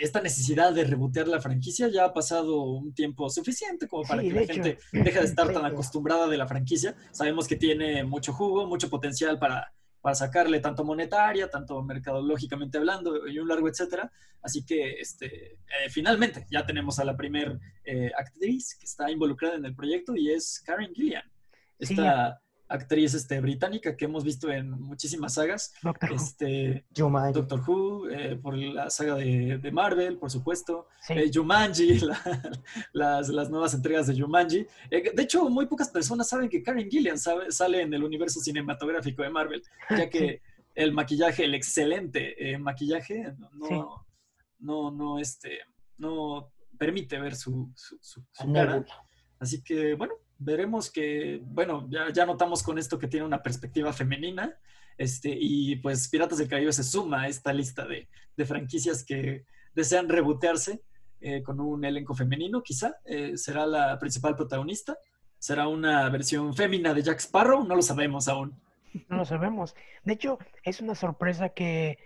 esta 0.00 0.20
necesidad 0.20 0.72
de 0.72 0.84
rebotear 0.84 1.28
la 1.28 1.40
franquicia 1.40 1.88
ya 1.88 2.06
ha 2.06 2.12
pasado 2.12 2.62
un 2.62 2.94
tiempo 2.94 3.28
suficiente 3.28 3.86
como 3.86 4.04
para 4.04 4.22
que 4.22 4.32
la 4.32 4.46
gente 4.46 4.78
deje 4.92 5.18
de 5.18 5.26
estar 5.26 5.52
tan 5.52 5.64
acostumbrada 5.64 6.26
de 6.26 6.36
la 6.36 6.46
franquicia. 6.46 6.94
Sabemos 7.10 7.46
que 7.46 7.56
tiene 7.56 8.04
mucho 8.04 8.32
jugo, 8.32 8.66
mucho 8.66 8.88
potencial 8.88 9.38
para, 9.38 9.72
para 10.00 10.14
sacarle 10.14 10.60
tanto 10.60 10.84
monetaria, 10.84 11.48
tanto 11.48 11.82
mercadológicamente 11.82 12.78
hablando 12.78 13.26
y 13.28 13.38
un 13.38 13.48
largo 13.48 13.68
etcétera. 13.68 14.10
Así 14.42 14.64
que 14.64 15.00
este, 15.00 15.52
eh, 15.52 15.90
finalmente 15.90 16.46
ya 16.50 16.64
tenemos 16.66 16.98
a 16.98 17.04
la 17.04 17.16
primer 17.16 17.58
eh, 17.84 18.10
actriz 18.16 18.76
que 18.78 18.86
está 18.86 19.10
involucrada 19.10 19.56
en 19.56 19.64
el 19.64 19.74
proyecto 19.74 20.14
y 20.16 20.30
es 20.30 20.62
Karen 20.64 20.94
Gillian. 20.94 21.24
Esta, 21.78 22.40
actriz 22.68 23.14
este, 23.14 23.40
británica 23.40 23.96
que 23.96 24.06
hemos 24.06 24.24
visto 24.24 24.50
en 24.50 24.70
muchísimas 24.70 25.34
sagas. 25.34 25.74
Doctor 25.82 26.12
este, 26.12 26.84
Who. 26.98 27.32
Doctor 27.32 27.60
Who, 27.66 28.10
eh, 28.10 28.36
por 28.36 28.56
la 28.56 28.90
saga 28.90 29.16
de, 29.16 29.70
Marvel, 29.72 30.18
por 30.18 30.30
supuesto. 30.30 30.88
Eh, 31.08 31.30
Jumanji, 31.32 32.00
las, 32.92 33.28
las, 33.28 33.50
nuevas 33.50 33.74
entregas 33.74 34.06
de 34.06 34.20
Jumanji. 34.20 34.66
Eh, 34.90 35.12
de 35.14 35.22
hecho, 35.22 35.48
muy 35.48 35.66
pocas 35.66 35.88
personas 35.90 36.28
saben 36.28 36.48
que 36.48 36.62
Karen 36.62 36.90
Gillian 36.90 37.18
sale 37.18 37.82
en 37.82 37.92
el 37.92 38.02
universo 38.02 38.40
cinematográfico 38.40 39.22
de 39.22 39.30
Marvel, 39.30 39.62
ya 39.90 40.08
que 40.08 40.40
el 40.74 40.92
maquillaje, 40.92 41.44
el 41.44 41.54
excelente 41.54 42.58
maquillaje, 42.58 43.32
no, 43.52 44.06
no, 44.58 44.90
no, 44.90 45.18
este, 45.18 45.60
no 45.98 46.52
permite 46.76 47.18
ver 47.20 47.36
su, 47.36 47.70
su, 47.76 47.98
su 48.00 48.52
cara. 48.52 48.84
Así 49.38 49.62
que, 49.62 49.94
bueno, 49.94 50.14
veremos 50.38 50.90
que, 50.90 51.40
bueno, 51.44 51.86
ya, 51.90 52.12
ya 52.12 52.26
notamos 52.26 52.62
con 52.62 52.78
esto 52.78 52.98
que 52.98 53.08
tiene 53.08 53.26
una 53.26 53.42
perspectiva 53.42 53.92
femenina. 53.92 54.56
Este, 54.96 55.36
y 55.36 55.76
pues 55.76 56.08
Piratas 56.08 56.38
del 56.38 56.48
Caribe 56.48 56.72
se 56.72 56.84
suma 56.84 57.22
a 57.22 57.28
esta 57.28 57.52
lista 57.52 57.84
de, 57.84 58.08
de 58.36 58.44
franquicias 58.44 59.04
que 59.04 59.44
desean 59.74 60.08
rebotearse 60.08 60.82
eh, 61.20 61.42
con 61.42 61.60
un 61.60 61.84
elenco 61.84 62.14
femenino, 62.14 62.62
quizá. 62.62 62.96
Eh, 63.04 63.36
será 63.36 63.66
la 63.66 63.98
principal 63.98 64.36
protagonista. 64.36 64.98
Será 65.38 65.68
una 65.68 66.08
versión 66.10 66.54
fémina 66.54 66.94
de 66.94 67.02
Jack 67.02 67.18
Sparrow, 67.18 67.64
no 67.64 67.74
lo 67.74 67.82
sabemos 67.82 68.28
aún. 68.28 68.60
No 69.08 69.16
lo 69.16 69.24
sabemos. 69.24 69.74
De 70.04 70.12
hecho, 70.12 70.38
es 70.62 70.80
una 70.80 70.94
sorpresa 70.94 71.48
que 71.48 71.98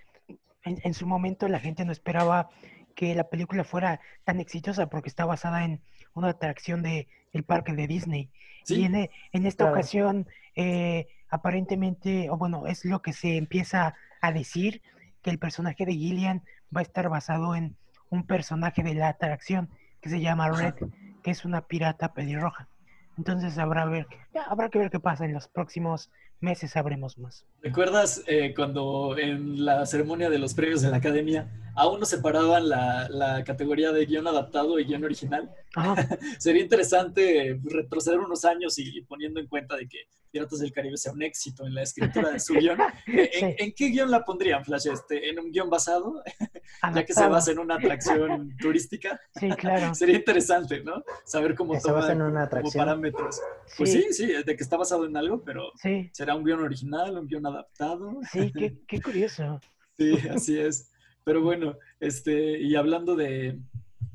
en, 0.65 0.81
en 0.83 0.95
su 0.95 1.07
momento 1.07 1.49
la 1.49 1.61
gente 1.61 1.85
no 1.85 1.93
esperaba 1.93 2.49
que 2.95 3.15
la 3.15 3.29
película 3.29 3.63
fuera 3.63 4.01
tan 4.25 4.41
exitosa 4.41 4.89
porque 4.89 5.09
está 5.09 5.25
basada 5.25 5.65
en 5.65 5.81
una 6.19 6.31
atracción 6.31 6.83
de 6.83 7.09
el 7.33 7.45
parque 7.45 7.73
de 7.73 7.87
Disney. 7.87 8.31
Y 8.67 8.85
en, 8.85 9.09
esta 9.47 9.71
ocasión, 9.71 10.27
eh, 10.55 11.07
aparentemente, 11.31 12.29
o 12.31 12.37
bueno, 12.37 12.67
es 12.67 12.85
lo 12.85 13.01
que 13.01 13.13
se 13.13 13.37
empieza 13.37 13.95
a 14.21 14.33
decir, 14.33 14.83
que 15.23 15.31
el 15.31 15.39
personaje 15.39 15.87
de 15.87 15.95
Gillian 15.95 16.43
va 16.75 16.81
a 16.81 16.83
estar 16.83 17.09
basado 17.09 17.55
en 17.55 17.77
un 18.11 18.25
personaje 18.25 18.83
de 18.83 18.95
la 18.95 19.09
atracción 19.09 19.71
que 20.01 20.11
se 20.11 20.21
llama 20.21 20.51
Red, 20.51 20.75
que 21.23 21.31
es 21.31 21.45
una 21.45 21.63
pirata 21.63 22.13
pelirroja. 22.13 22.69
Entonces 23.17 23.59
habrá, 23.59 23.85
ver, 23.87 24.07
habrá 24.47 24.69
que 24.69 24.79
ver 24.79 24.91
qué 24.91 25.01
pasa 25.01 25.25
en 25.25 25.35
los 25.35 25.49
próximos 25.49 26.11
meses, 26.40 26.73
sabremos 26.73 27.18
más. 27.18 27.45
¿Recuerdas 27.62 28.23
eh, 28.26 28.54
cuando 28.54 29.16
en 29.18 29.64
la 29.64 29.87
ceremonia 29.87 30.30
de 30.30 30.38
los 30.38 30.54
premios 30.54 30.83
de 30.83 30.90
la 30.90 30.99
academia 30.99 31.50
aún 31.75 32.00
no 32.00 32.07
separaban 32.07 32.68
la, 32.68 33.09
la 33.09 33.45
categoría 33.45 33.92
de 33.92 34.07
guion 34.07 34.26
adaptado 34.26 34.78
y 34.78 34.85
guion 34.85 35.04
original? 35.04 35.50
Sería 36.38 36.62
interesante 36.62 37.59
retroceder 37.64 38.21
unos 38.21 38.45
años 38.45 38.78
y, 38.78 39.02
poniendo 39.02 39.40
en 39.40 39.47
cuenta 39.47 39.76
de 39.76 39.88
que 39.88 39.99
Piratas 40.30 40.59
del 40.59 40.73
Caribe 40.73 40.97
sea 40.97 41.12
un 41.12 41.23
éxito 41.23 41.66
en 41.66 41.75
la 41.75 41.83
escritura 41.83 42.30
de 42.30 42.38
su 42.38 42.52
guion. 42.61 42.78
¿En, 43.07 43.73
qué 43.73 43.88
guion 43.88 44.11
la 44.11 44.25
pondrían, 44.25 44.64
Flash? 44.64 44.88
Este, 44.92 45.30
¿En 45.30 45.38
un 45.38 45.50
guion 45.50 45.71
basado? 45.71 46.23
ya 46.95 47.04
que 47.04 47.14
se 47.14 47.26
basa 47.26 47.52
en 47.52 47.59
una 47.59 47.76
atracción 47.76 48.54
turística. 48.59 49.18
Sí, 49.35 49.49
claro. 49.50 49.95
Sería 49.95 50.16
interesante, 50.16 50.83
¿no? 50.83 51.02
Saber 51.25 51.54
cómo 51.54 51.78
toma 51.80 52.07
como 52.50 52.71
parámetros. 52.73 53.40
Pues 53.76 53.92
sí. 53.92 54.07
sí, 54.12 54.26
de 54.26 54.57
que 54.57 54.62
está 54.62 54.76
basado 54.76 55.07
en 55.07 55.16
algo, 55.16 55.42
pero 55.42 55.73
¿será 56.12 56.28
un 56.35 56.45
guion 56.45 56.61
original, 56.61 57.19
un 57.19 57.27
guion 57.27 57.47
adaptado? 57.47 58.19
Sí, 58.31 58.53
qué, 58.53 58.79
qué 58.87 59.01
curioso. 59.01 59.61
sí, 59.99 60.15
así 60.31 60.59
es. 60.59 60.91
Pero 61.25 61.43
bueno, 61.43 61.77
este, 62.01 62.59
y 62.61 62.75
hablando 62.75 63.15
de, 63.15 63.61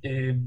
eh, 0.02 0.40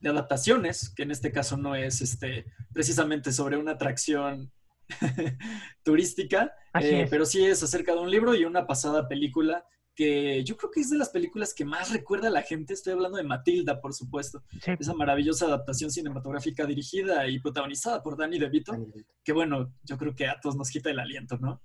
de 0.00 0.08
adaptaciones, 0.08 0.92
que 0.94 1.02
en 1.02 1.10
este 1.10 1.32
caso 1.32 1.56
no 1.56 1.74
es 1.74 2.00
este, 2.02 2.46
precisamente 2.72 3.32
sobre 3.32 3.56
una 3.56 3.72
atracción 3.72 4.52
turística, 5.82 6.52
eh, 6.80 7.06
pero 7.10 7.26
sí 7.26 7.44
es 7.44 7.62
acerca 7.62 7.94
de 7.94 8.00
un 8.00 8.10
libro 8.10 8.34
y 8.34 8.44
una 8.44 8.66
pasada 8.66 9.08
película 9.08 9.64
que 9.94 10.42
yo 10.44 10.56
creo 10.56 10.70
que 10.70 10.80
es 10.80 10.90
de 10.90 10.98
las 10.98 11.10
películas 11.10 11.54
que 11.54 11.64
más 11.64 11.92
recuerda 11.92 12.28
a 12.28 12.30
la 12.30 12.42
gente. 12.42 12.74
Estoy 12.74 12.94
hablando 12.94 13.16
de 13.16 13.24
Matilda, 13.24 13.80
por 13.80 13.94
supuesto. 13.94 14.42
Esa 14.78 14.94
maravillosa 14.94 15.46
adaptación 15.46 15.90
cinematográfica 15.90 16.66
dirigida 16.66 17.28
y 17.28 17.38
protagonizada 17.38 18.02
por 18.02 18.16
Danny 18.16 18.38
DeVito, 18.38 18.76
que 19.22 19.32
bueno, 19.32 19.72
yo 19.84 19.96
creo 19.96 20.14
que 20.14 20.26
a 20.26 20.40
todos 20.40 20.56
nos 20.56 20.70
quita 20.70 20.90
el 20.90 20.98
aliento, 20.98 21.38
¿no? 21.38 21.62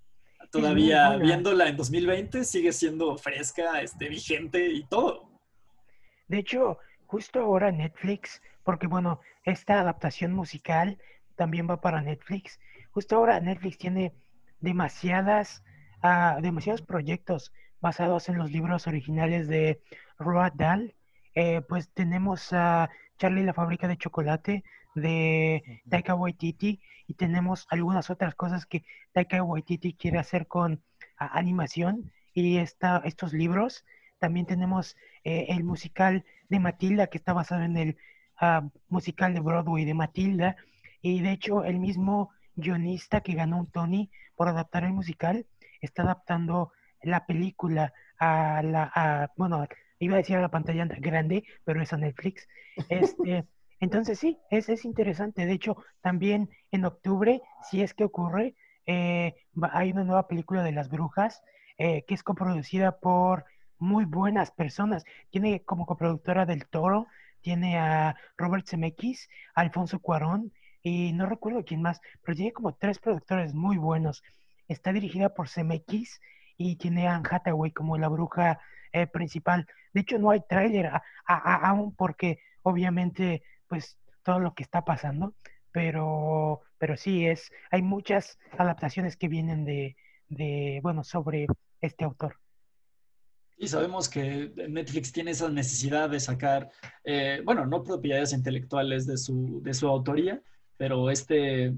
Todavía 0.52 1.16
viéndola 1.18 1.68
en 1.68 1.78
2020 1.78 2.44
sigue 2.44 2.74
siendo 2.74 3.18
fresca, 3.18 3.82
este, 3.82 4.10
vigente 4.10 4.68
y 4.68 4.84
todo. 4.84 5.30
De 6.28 6.40
hecho, 6.40 6.78
justo 7.06 7.40
ahora 7.40 7.72
Netflix, 7.72 8.42
porque 8.64 8.88
bueno, 8.88 9.20
esta 9.44 9.80
adaptación 9.80 10.34
musical 10.34 10.98
también 11.36 11.70
va 11.70 11.82
para 11.82 12.02
Netflix. 12.02 12.60
Justo 12.92 13.16
ahora 13.16 13.40
Netflix 13.40 13.78
tiene 13.78 14.14
demasiadas, 14.60 15.64
uh, 16.04 16.42
demasiados 16.42 16.82
proyectos 16.82 17.52
basados 17.82 18.30
en 18.30 18.38
los 18.38 18.52
libros 18.52 18.88
originales 18.88 19.48
de 19.48 19.82
Roald 20.18 20.54
Dahl. 20.56 20.96
Eh, 21.36 21.62
pues 21.62 21.90
tenemos 21.90 22.52
a 22.54 22.90
Charlie 23.18 23.44
la 23.44 23.54
fábrica 23.54 23.88
de 23.88 23.98
chocolate 23.98 24.64
de 24.96 25.82
Taika 25.90 26.16
Waititi 26.16 26.82
y 27.08 27.14
tenemos 27.14 27.68
algunas 27.70 28.10
otras 28.10 28.36
cosas 28.36 28.66
que 28.66 28.84
Taika 29.14 29.44
Waititi 29.44 29.94
quiere 29.94 30.20
hacer 30.20 30.48
con 30.48 30.82
animación 31.18 32.12
y 32.34 32.58
esta, 32.58 33.02
estos 33.06 33.34
libros. 33.34 33.86
También 34.20 34.46
tenemos 34.46 34.98
eh, 35.24 35.48
el 35.50 35.64
musical 35.64 36.26
de 36.50 36.60
Matilda 36.60 37.08
que 37.08 37.18
está 37.18 37.34
basado 37.34 37.64
en 37.64 37.78
el 37.78 37.98
ah, 38.38 38.68
musical 38.88 39.34
de 39.34 39.40
Broadway 39.40 39.86
de 39.86 39.94
Matilda 39.94 40.58
y 41.02 41.22
de 41.22 41.32
hecho 41.32 41.64
el 41.64 41.80
mismo 41.80 42.32
guionista 42.56 43.22
que 43.22 43.34
ganó 43.34 43.60
un 43.60 43.72
Tony 43.72 44.12
por 44.36 44.50
adaptar 44.50 44.84
el 44.84 44.94
musical 44.94 45.46
está 45.82 46.04
adaptando 46.04 46.72
la 47.02 47.26
película 47.26 47.94
a 48.20 48.62
la, 48.64 49.32
bueno, 49.38 49.68
iba 50.00 50.16
a 50.16 50.18
decir 50.18 50.36
a 50.38 50.42
la 50.42 50.52
pantalla 50.52 50.86
grande, 50.86 51.44
pero 51.64 51.82
es 51.82 51.94
a 51.94 51.98
Netflix. 51.98 52.48
Este, 52.90 53.46
entonces 53.80 54.20
sí, 54.20 54.38
es, 54.50 54.70
es 54.70 54.86
interesante. 54.86 55.46
De 55.46 55.54
hecho, 55.54 55.78
también 56.02 56.50
en 56.72 56.86
octubre, 56.86 57.42
si 57.70 57.82
es 57.82 57.94
que 57.94 58.04
ocurre, 58.04 58.56
eh, 58.86 59.36
hay 59.72 59.92
una 59.92 60.04
nueva 60.04 60.28
película 60.28 60.64
de 60.64 60.72
las 60.72 60.90
brujas 60.90 61.44
eh, 61.78 62.04
que 62.08 62.14
es 62.14 62.24
coproducida 62.24 63.00
por 63.00 63.46
muy 63.78 64.06
buenas 64.06 64.52
personas. 64.52 65.04
Tiene 65.30 65.64
como 65.64 65.86
coproductora 65.86 66.46
del 66.46 66.68
Toro, 66.68 67.08
tiene 67.42 67.78
a 67.78 68.16
Robert 68.38 68.68
Zemeckis, 68.68 69.30
Alfonso 69.56 70.00
Cuarón 70.00 70.52
y 70.82 71.14
no 71.14 71.26
recuerdo 71.26 71.64
quién 71.64 71.82
más, 71.82 72.02
pero 72.24 72.36
tiene 72.36 72.52
como 72.52 72.74
tres 72.74 73.00
productores 73.00 73.54
muy 73.54 73.78
buenos. 73.78 74.24
Está 74.68 74.92
dirigida 74.92 75.34
por 75.34 75.50
Zemeckis 75.50 76.20
y 76.60 76.76
tiene 76.76 77.08
a 77.08 77.16
Anne 77.16 77.28
Hathaway 77.32 77.72
como 77.72 77.98
la 77.98 78.10
bruja 78.10 78.60
eh, 78.92 79.08
principal. 79.08 79.66
De 79.94 80.02
hecho, 80.02 80.20
no 80.20 80.30
hay 80.30 80.42
tráiler 80.48 80.92
aún 81.26 81.96
porque 81.96 82.40
obviamente 82.64 83.42
pues 83.68 83.98
todo 84.24 84.40
lo 84.40 84.54
que 84.54 84.64
está 84.64 84.84
pasando, 84.84 85.34
pero, 85.72 86.62
pero 86.78 86.98
sí 86.98 87.26
es, 87.26 87.50
hay 87.72 87.82
muchas 87.82 88.38
adaptaciones 88.58 89.16
que 89.16 89.30
vienen 89.30 89.64
de, 89.64 89.96
de 90.28 90.82
bueno, 90.84 91.04
sobre 91.04 91.48
este 91.80 92.04
autor. 92.04 92.36
Y 93.58 93.68
sabemos 93.70 94.10
que 94.10 94.52
Netflix 94.70 95.12
tiene 95.14 95.32
esa 95.32 95.50
necesidad 95.50 96.10
de 96.10 96.20
sacar, 96.20 96.70
eh, 97.06 97.42
bueno, 97.46 97.66
no 97.66 97.84
propiedades 97.84 98.34
intelectuales 98.34 99.08
de 99.08 99.18
su, 99.18 99.62
de 99.64 99.74
su 99.74 99.88
autoría, 99.88 100.42
pero 100.78 101.10
este, 101.10 101.74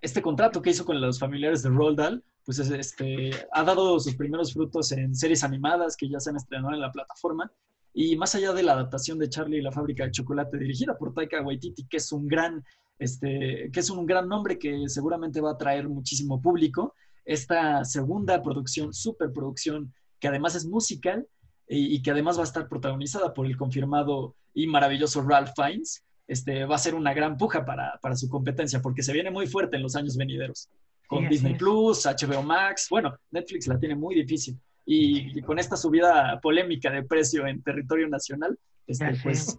este 0.00 0.22
contrato 0.22 0.62
que 0.62 0.70
hizo 0.70 0.84
con 0.84 1.00
los 1.00 1.18
familiares 1.18 1.62
de 1.62 1.70
Roald 1.70 1.98
Dahl, 1.98 2.24
pues 2.44 2.58
este, 2.58 3.30
ha 3.52 3.62
dado 3.62 3.98
sus 4.00 4.14
primeros 4.16 4.52
frutos 4.52 4.92
en 4.92 5.14
series 5.14 5.44
animadas 5.44 5.96
que 5.96 6.08
ya 6.08 6.18
se 6.20 6.30
han 6.30 6.36
estrenado 6.36 6.74
en 6.74 6.80
la 6.80 6.92
plataforma. 6.92 7.50
Y 7.94 8.16
más 8.16 8.34
allá 8.34 8.52
de 8.52 8.62
la 8.62 8.72
adaptación 8.72 9.18
de 9.18 9.28
Charlie 9.28 9.58
y 9.58 9.62
la 9.62 9.70
fábrica 9.70 10.04
de 10.04 10.10
chocolate 10.10 10.58
dirigida 10.58 10.96
por 10.96 11.12
Taika 11.12 11.42
Waititi, 11.42 11.84
que 11.84 11.98
es 11.98 12.10
un 12.10 12.26
gran, 12.26 12.64
este, 12.98 13.70
que 13.70 13.80
es 13.80 13.90
un 13.90 14.06
gran 14.06 14.28
nombre 14.28 14.58
que 14.58 14.88
seguramente 14.88 15.40
va 15.40 15.50
a 15.50 15.54
atraer 15.54 15.88
muchísimo 15.88 16.40
público, 16.40 16.94
esta 17.24 17.84
segunda 17.84 18.42
producción, 18.42 18.92
superproducción, 18.92 19.92
que 20.18 20.28
además 20.28 20.54
es 20.54 20.66
musical 20.66 21.26
y, 21.68 22.02
que 22.02 22.10
además 22.10 22.36
va 22.36 22.42
a 22.42 22.44
estar 22.44 22.68
protagonizada 22.68 23.32
por 23.32 23.46
el 23.46 23.56
confirmado 23.56 24.34
y 24.54 24.66
maravilloso 24.66 25.22
Ralph 25.22 25.52
Fiennes, 25.54 26.04
este, 26.26 26.64
va 26.64 26.76
a 26.76 26.78
ser 26.78 26.94
una 26.94 27.14
gran 27.14 27.36
puja 27.36 27.64
para, 27.64 27.98
para, 28.00 28.16
su 28.16 28.28
competencia, 28.28 28.80
porque 28.80 29.02
se 29.02 29.12
viene 29.12 29.30
muy 29.30 29.46
fuerte 29.46 29.76
en 29.76 29.82
los 29.82 29.96
años 29.96 30.16
venideros. 30.16 30.68
Con 31.06 31.28
Disney 31.28 31.54
Plus, 31.54 32.06
HBO 32.06 32.42
Max, 32.42 32.86
bueno, 32.90 33.14
Netflix 33.30 33.66
la 33.66 33.78
tiene 33.78 33.94
muy 33.94 34.14
difícil. 34.14 34.58
y, 34.86 35.40
con 35.42 35.58
esta 35.58 35.76
subida 35.76 36.40
polémica 36.40 36.90
de 36.90 37.02
precio 37.02 37.46
en 37.46 37.62
territorio 37.62 38.08
nacional, 38.08 38.58
este, 38.86 39.14
pues 39.22 39.56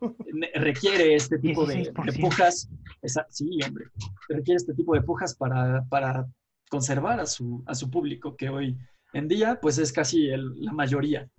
requiere 0.56 1.16
este 1.16 1.40
tipo 1.40 1.66
de, 1.66 1.92
pujas. 2.20 2.70
sí, 3.30 3.60
hombre, 3.66 3.86
requiere 4.28 4.58
este 4.58 4.74
tipo 4.74 4.94
de 4.94 5.02
pujas 5.02 5.36
para, 5.36 5.84
para 5.90 6.28
conservar 6.70 7.20
a 7.20 7.26
su, 7.26 7.64
a 7.66 7.74
su 7.74 7.90
público, 7.90 8.36
que 8.36 8.50
hoy 8.50 8.78
en 9.14 9.28
día 9.28 9.60
pues 9.62 9.78
es 9.78 9.94
casi 9.94 10.28
la 10.28 10.74
mayoría. 10.74 11.30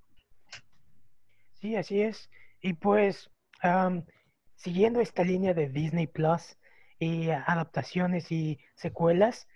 Sí, 1.60 1.76
así 1.76 2.00
es. 2.00 2.30
Y 2.60 2.74
pues, 2.74 3.30
siguiendo 4.56 5.00
esta 5.00 5.24
línea 5.24 5.52
de 5.52 5.68
Disney 5.68 6.06
Plus 6.06 6.56
y 6.98 7.28
adaptaciones 7.28 8.32
y 8.32 8.58
secuelas, 8.76 9.46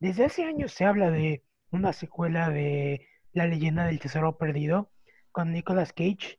desde 0.00 0.24
hace 0.24 0.44
años 0.44 0.72
se 0.72 0.84
habla 0.84 1.10
de 1.10 1.42
una 1.70 1.92
secuela 1.92 2.50
de 2.50 3.06
La 3.32 3.46
leyenda 3.46 3.86
del 3.86 3.98
tesoro 3.98 4.36
perdido 4.36 4.90
con 5.32 5.52
Nicolas 5.52 5.92
Cage. 5.92 6.38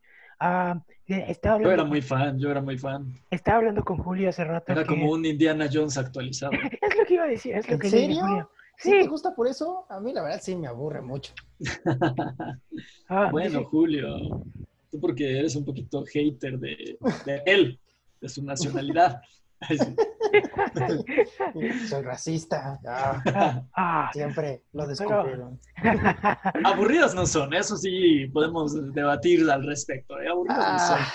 estaba 1.07 1.61
yo 1.61 1.71
era 1.71 1.83
muy 1.83 2.01
fan, 2.01 2.39
yo 2.39 2.49
era 2.49 2.61
muy 2.61 2.77
fan. 2.77 3.13
Estaba 3.29 3.57
hablando 3.57 3.83
con 3.83 3.97
Julio 3.97 4.29
hace 4.29 4.43
rato. 4.43 4.71
Era 4.71 4.85
como 4.85 5.11
un 5.11 5.25
Indiana 5.25 5.69
Jones 5.71 5.97
actualizado. 5.97 6.51
es 6.81 6.97
lo 6.97 7.05
que 7.05 7.13
iba 7.13 7.23
a 7.23 7.27
decir, 7.27 7.55
es 7.55 7.67
lo 7.67 7.75
¿En 7.75 7.79
que 7.79 7.89
serio? 7.89 8.49
¿Sí? 8.79 8.91
te 8.91 9.07
gusta 9.07 9.33
por 9.33 9.47
eso? 9.47 9.85
A 9.89 9.99
mí 9.99 10.13
la 10.13 10.21
verdad 10.21 10.39
sí 10.41 10.55
me 10.55 10.67
aburre 10.67 11.01
mucho. 11.01 11.33
Ah, 13.09 13.29
bueno, 13.31 13.63
Julio, 13.63 14.45
tú 14.91 14.99
porque 14.99 15.39
eres 15.39 15.55
un 15.55 15.65
poquito 15.65 16.03
hater 16.03 16.59
de, 16.59 16.97
de 17.25 17.41
él, 17.45 17.79
de 18.19 18.29
su 18.29 18.43
nacionalidad. 18.43 19.21
Soy 21.89 22.01
racista. 22.03 22.79
Ah, 23.79 24.09
siempre 24.11 24.63
lo 24.73 24.87
descubrieron. 24.87 25.59
Aburridas 26.63 27.13
no 27.13 27.25
son, 27.25 27.53
eso 27.53 27.77
sí 27.77 28.27
podemos 28.33 28.93
debatir 28.93 29.49
al 29.49 29.65
respecto. 29.65 30.19
¿eh? 30.19 30.27
Aburridas 30.27 30.73
no 30.73 30.79
son. 30.79 30.97
Ah. 30.99 31.13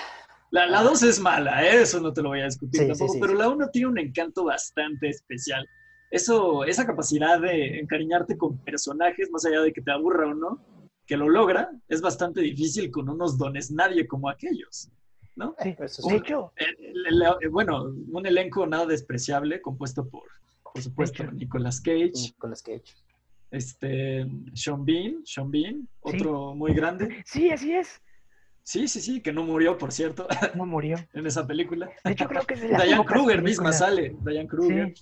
La, 0.50 0.83
2 0.83 1.02
es 1.04 1.21
mala, 1.21 1.64
¿eh? 1.64 1.83
eso 1.83 2.00
no 2.00 2.12
te 2.12 2.23
lo 2.23 2.28
voy 2.28 2.40
a 2.40 2.45
discutir 2.45 2.87
tampoco, 2.87 3.14
pero 3.21 3.35
la 3.35 3.49
1 3.49 3.71
tiene 3.71 3.88
un 3.88 3.99
encanto 3.99 4.45
bastante 4.45 5.09
especial. 5.09 5.66
Eso, 6.11 6.64
esa 6.64 6.87
capacidad 6.87 7.40
de 7.40 7.78
encariñarte 7.78 8.37
con 8.37 8.59
personajes, 8.59 9.31
más 9.31 9.47
allá 9.47 9.62
de 9.62 9.73
que 9.73 9.81
te 9.81 9.90
aburra 9.90 10.28
o 10.28 10.35
no, 10.35 10.62
que 11.07 11.16
lo 11.16 11.28
logra, 11.28 11.71
es 11.88 12.02
bastante 12.02 12.42
difícil 12.42 12.90
con 12.90 13.09
unos 13.09 13.38
dones 13.38 13.71
nadie 13.71 14.07
como 14.07 14.28
aquellos. 14.28 14.90
¿No? 15.37 15.55
Sí, 15.62 15.75
de 16.09 16.17
hecho. 16.17 16.53
bueno, 17.51 17.85
un 17.85 18.27
elenco 18.27 18.67
nada 18.67 18.87
despreciable, 18.87 19.61
compuesto 19.61 20.09
por, 20.09 20.25
por 20.62 20.83
supuesto, 20.83 21.25
Nicolas 21.33 21.81
Cage. 21.81 22.12
Nicolas 22.15 22.62
Cage. 22.62 22.95
Este, 23.51 24.27
Sean 24.55 24.85
Bean, 24.85 25.23
Sean 25.25 25.51
Bean, 25.51 25.89
otro 26.01 26.55
muy 26.55 26.73
grande. 26.73 27.23
Sí, 27.27 27.51
así 27.51 27.75
es. 27.75 28.01
Sí, 28.62 28.87
sí, 28.87 29.01
sí, 29.01 29.21
que 29.21 29.33
no 29.33 29.43
murió, 29.43 29.77
por 29.77 29.93
cierto. 29.93 30.27
No 30.55 30.67
murió. 30.67 30.97
en 31.12 31.27
esa 31.27 31.47
película. 31.47 31.91
De 32.05 32.12
hecho, 32.12 32.29
creo 32.29 32.43
que 32.45 32.55
es 32.55 32.61
de 32.61 32.69
Diane 32.69 33.05
Kruger 33.05 33.43
misma 33.43 33.73
sale. 33.73 34.17
Diane 34.25 34.49
Kruger. 34.49 34.95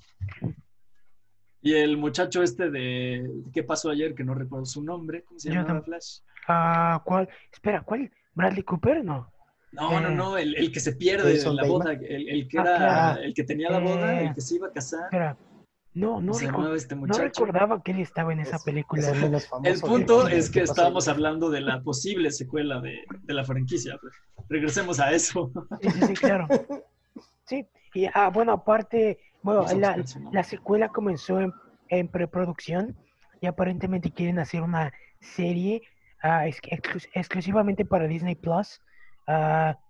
Y 1.62 1.75
el 1.75 1.99
muchacho 1.99 2.42
este 2.42 2.70
de 2.70 3.28
¿Qué 3.52 3.62
pasó 3.62 3.90
ayer? 3.90 4.14
Que 4.14 4.25
no 4.25 4.34
recuerdo 4.34 4.64
su 4.64 4.82
nombre. 4.82 5.22
¿Cómo 5.25 5.38
se 5.38 5.50
llama 5.50 5.82
Flash? 5.82 6.20
Ah, 6.49 7.02
¿cuál? 7.04 7.28
Espera, 7.52 7.82
¿cuál? 7.82 8.10
¿Bradley 8.34 8.62
Cooper? 8.62 9.04
No. 9.04 9.30
No, 9.72 10.00
no, 10.00 10.08
eh, 10.08 10.14
no, 10.14 10.36
el, 10.36 10.56
el, 10.56 10.72
que 10.72 10.80
se 10.80 10.92
pierde 10.92 11.40
en 11.40 11.56
la 11.56 11.64
boda, 11.64 11.92
el, 11.92 12.28
el 12.28 12.48
que 12.48 12.58
ah, 12.58 12.62
era, 12.62 13.14
el 13.22 13.34
que 13.34 13.44
tenía 13.44 13.70
la 13.70 13.78
boda, 13.78 14.20
el 14.20 14.34
que 14.34 14.40
se 14.40 14.56
iba 14.56 14.66
a 14.66 14.72
casar. 14.72 15.36
No, 15.92 16.20
no, 16.20 16.32
este 16.74 16.94
no 16.94 17.18
recordaba 17.18 17.82
que 17.82 17.90
él 17.90 18.00
estaba 18.00 18.32
en 18.32 18.40
esa 18.40 18.60
película. 18.60 19.10
el 19.64 19.80
punto 19.80 20.28
es 20.28 20.48
que 20.48 20.62
estábamos 20.62 21.08
hablando 21.08 21.50
de 21.50 21.60
la 21.60 21.82
posible 21.82 22.30
secuela 22.30 22.80
de, 22.80 23.04
de 23.22 23.34
la 23.34 23.44
franquicia. 23.44 23.98
Regresemos 24.48 25.00
a 25.00 25.10
eso. 25.10 25.50
Sí, 25.80 25.90
sí, 26.06 26.14
claro. 26.14 26.46
Sí, 27.44 27.66
y 27.94 28.06
ah, 28.14 28.30
bueno, 28.32 28.52
aparte, 28.52 29.18
bueno, 29.42 29.66
la, 29.76 30.04
la, 30.30 30.44
secuela 30.44 30.88
comenzó 30.90 31.40
en, 31.40 31.52
en, 31.88 32.06
preproducción 32.06 32.96
y 33.40 33.47
aparentemente 33.47 34.12
quieren 34.12 34.38
hacer 34.38 34.62
una 34.62 34.92
serie 35.18 35.82
ah, 36.23 36.47
exclusivamente 36.47 37.84
para 37.84 38.06
Disney 38.06 38.36
Plus 38.36 38.80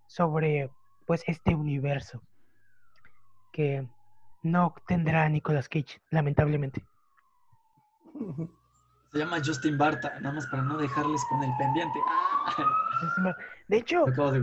sobre 0.07 0.71
pues 1.07 1.23
este 1.27 1.55
universo 1.55 2.23
que 3.53 3.87
no 4.43 4.75
tendrá 4.87 5.29
Nicolas 5.29 5.69
Cage, 5.69 6.01
lamentablemente. 6.11 6.85
Se 9.13 9.19
llama 9.19 9.39
Justin 9.45 9.77
Barta, 9.77 10.19
nada 10.21 10.37
más 10.37 10.47
para 10.47 10.63
no 10.63 10.77
dejarles 10.79 11.25
con 11.29 11.43
el 11.43 11.51
pendiente. 11.57 11.99
De 13.69 13.77
hecho, 13.79 14.07
acabo 14.07 14.31
de 14.31 14.41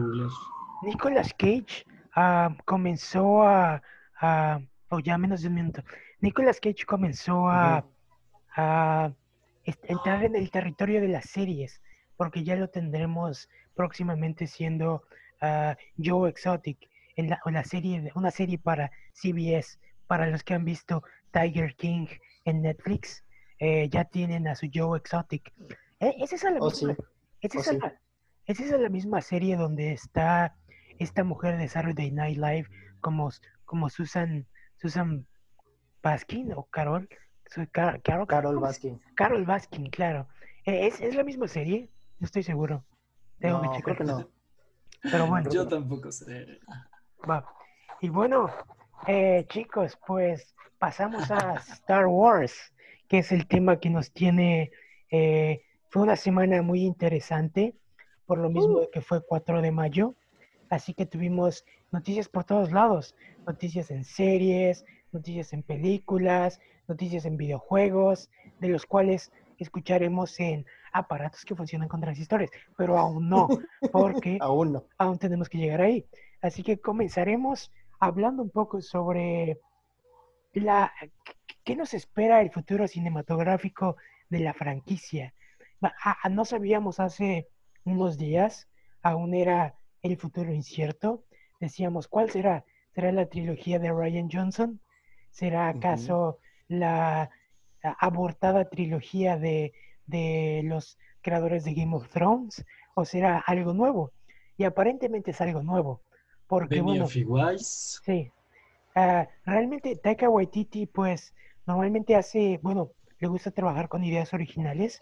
Nicolas 0.83 1.33
Cage 1.37 1.85
ah, 2.15 2.55
comenzó 2.65 3.43
a, 3.43 3.81
a 4.19 4.59
oh, 4.89 4.99
ya 4.99 5.17
menos 5.17 5.41
de 5.41 5.47
un 5.47 5.55
minuto. 5.55 5.83
Nicolas 6.19 6.59
Cage 6.59 6.85
comenzó 6.85 7.47
a, 7.49 7.85
a 8.55 9.11
entrar 9.63 10.23
en 10.23 10.35
el 10.35 10.51
territorio 10.51 11.01
de 11.01 11.07
las 11.07 11.29
series, 11.29 11.81
porque 12.17 12.43
ya 12.43 12.55
lo 12.55 12.69
tendremos 12.69 13.49
próximamente 13.77 14.47
siendo 14.47 15.03
uh, 15.41 15.73
Joe 16.03 16.29
Exotic, 16.29 16.89
en 17.15 17.29
la, 17.29 17.63
serie, 17.63 18.11
una 18.15 18.31
serie 18.31 18.57
para 18.57 18.91
CBS, 19.13 19.79
para 20.07 20.27
los 20.27 20.43
que 20.43 20.53
han 20.53 20.65
visto 20.65 21.03
Tiger 21.31 21.75
King 21.75 22.07
en 22.45 22.61
Netflix, 22.61 23.23
eh, 23.59 23.89
ya 23.89 24.05
tienen 24.05 24.47
a 24.47 24.55
su 24.55 24.67
Joe 24.71 24.99
Exotic. 24.99 25.51
Eh, 25.99 26.13
¿Es 26.19 26.33
esa 26.33 26.51
la 26.51 26.59
oh, 26.59 26.69
misma? 26.69 26.95
¿Es, 27.41 27.55
oh, 27.55 27.59
esa 28.45 28.77
la, 28.77 28.89
misma 28.89 29.21
serie 29.21 29.55
donde 29.55 29.93
está 29.93 30.55
esta 30.99 31.23
mujer 31.23 31.57
de 31.57 31.67
Saturday 31.67 32.11
Night 32.11 32.37
Live 32.37 32.67
como, 33.01 33.29
como 33.65 33.89
Susan, 33.89 34.45
Susan 34.75 35.25
Baskin 36.03 36.53
o 36.53 36.65
Carol? 36.65 37.09
Carol, 37.71 38.27
Carol 38.27 38.59
Baskin. 38.59 39.01
Carol 39.15 39.45
Baskin, 39.45 39.89
claro. 39.89 40.27
Eh, 40.65 40.85
¿Es, 40.85 41.01
¿Es 41.01 41.15
la 41.15 41.23
misma 41.23 41.47
serie? 41.47 41.89
No 42.19 42.25
estoy 42.25 42.43
seguro. 42.43 42.83
Tengo 43.39 43.63
no, 43.63 43.71
que 43.71 44.03
no. 44.03 44.29
Pero 45.03 45.27
bueno. 45.27 45.49
Yo 45.49 45.67
tampoco 45.67 46.11
sé. 46.11 46.59
Va. 47.29 47.45
Y 48.01 48.09
bueno, 48.09 48.49
eh, 49.07 49.45
chicos, 49.49 49.97
pues 50.05 50.55
pasamos 50.79 51.29
a 51.31 51.55
Star 51.73 52.07
Wars, 52.07 52.73
que 53.07 53.19
es 53.19 53.31
el 53.31 53.47
tema 53.47 53.79
que 53.79 53.89
nos 53.89 54.11
tiene. 54.11 54.71
Eh, 55.11 55.63
fue 55.89 56.03
una 56.03 56.15
semana 56.15 56.61
muy 56.61 56.81
interesante, 56.81 57.75
por 58.25 58.39
lo 58.39 58.49
mismo 58.49 58.79
uh. 58.79 58.89
que 58.91 59.01
fue 59.01 59.25
4 59.25 59.61
de 59.61 59.71
mayo. 59.71 60.15
Así 60.69 60.93
que 60.93 61.05
tuvimos 61.05 61.63
noticias 61.91 62.27
por 62.27 62.43
todos 62.43 62.71
lados, 62.71 63.15
noticias 63.45 63.89
en 63.89 64.03
series, 64.03 64.85
noticias 65.11 65.53
en 65.53 65.63
películas, 65.63 66.59
noticias 66.87 67.25
en 67.25 67.37
videojuegos, 67.37 68.29
de 68.59 68.67
los 68.69 68.85
cuales 68.85 69.31
escucharemos 69.57 70.39
en 70.39 70.65
aparatos 70.91 71.43
que 71.45 71.55
funcionan 71.55 71.87
con 71.87 72.01
transistores, 72.01 72.49
pero 72.77 72.97
aún 72.97 73.29
no, 73.29 73.47
porque 73.91 74.37
aún 74.41 74.73
no. 74.73 74.85
Aún 74.97 75.17
tenemos 75.17 75.49
que 75.49 75.57
llegar 75.57 75.81
ahí. 75.81 76.05
Así 76.41 76.63
que 76.63 76.79
comenzaremos 76.79 77.71
hablando 77.99 78.43
un 78.43 78.49
poco 78.49 78.81
sobre 78.81 79.59
la 80.53 80.91
qué 81.63 81.75
nos 81.75 81.93
espera 81.93 82.41
el 82.41 82.51
futuro 82.51 82.87
cinematográfico 82.87 83.97
de 84.29 84.39
la 84.39 84.53
franquicia. 84.53 85.33
no 86.29 86.45
sabíamos 86.45 86.99
hace 86.99 87.47
unos 87.83 88.17
días, 88.17 88.67
aún 89.01 89.33
era 89.33 89.75
el 90.01 90.17
futuro 90.17 90.53
incierto. 90.53 91.23
Decíamos, 91.59 92.07
¿cuál 92.07 92.29
será? 92.29 92.65
¿Será 92.93 93.11
la 93.11 93.27
trilogía 93.27 93.79
de 93.79 93.91
Ryan 93.91 94.29
Johnson? 94.31 94.79
¿Será 95.31 95.69
acaso 95.69 96.39
la 96.67 97.29
abortada 97.83 98.69
trilogía 98.69 99.37
de 99.37 99.73
de 100.07 100.61
los 100.63 100.97
creadores 101.21 101.63
de 101.65 101.73
Game 101.73 101.95
of 101.95 102.09
Thrones 102.09 102.65
o 102.95 103.05
será 103.05 103.39
algo 103.39 103.73
nuevo. 103.73 104.11
Y 104.57 104.63
aparentemente 104.63 105.31
es 105.31 105.41
algo 105.41 105.61
nuevo. 105.61 106.01
Porque, 106.47 106.81
bueno, 106.81 107.07
sí. 107.07 108.31
Ah, 108.95 109.27
realmente 109.45 109.95
Taika 109.97 110.29
Waititi, 110.29 110.87
pues, 110.87 111.35
normalmente 111.67 112.15
hace, 112.15 112.59
bueno, 112.63 112.91
le 113.19 113.27
gusta 113.27 113.51
trabajar 113.51 113.89
con 113.89 114.03
ideas 114.03 114.33
originales. 114.33 114.99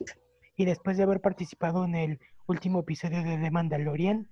Y 0.57 0.65
después 0.65 0.97
de 0.97 1.03
haber 1.03 1.21
participado 1.21 1.85
en 1.85 1.95
el 1.95 2.19
último 2.47 2.79
episodio 2.79 3.23
de 3.23 3.37
The 3.37 3.51
Mandalorian, 3.51 4.27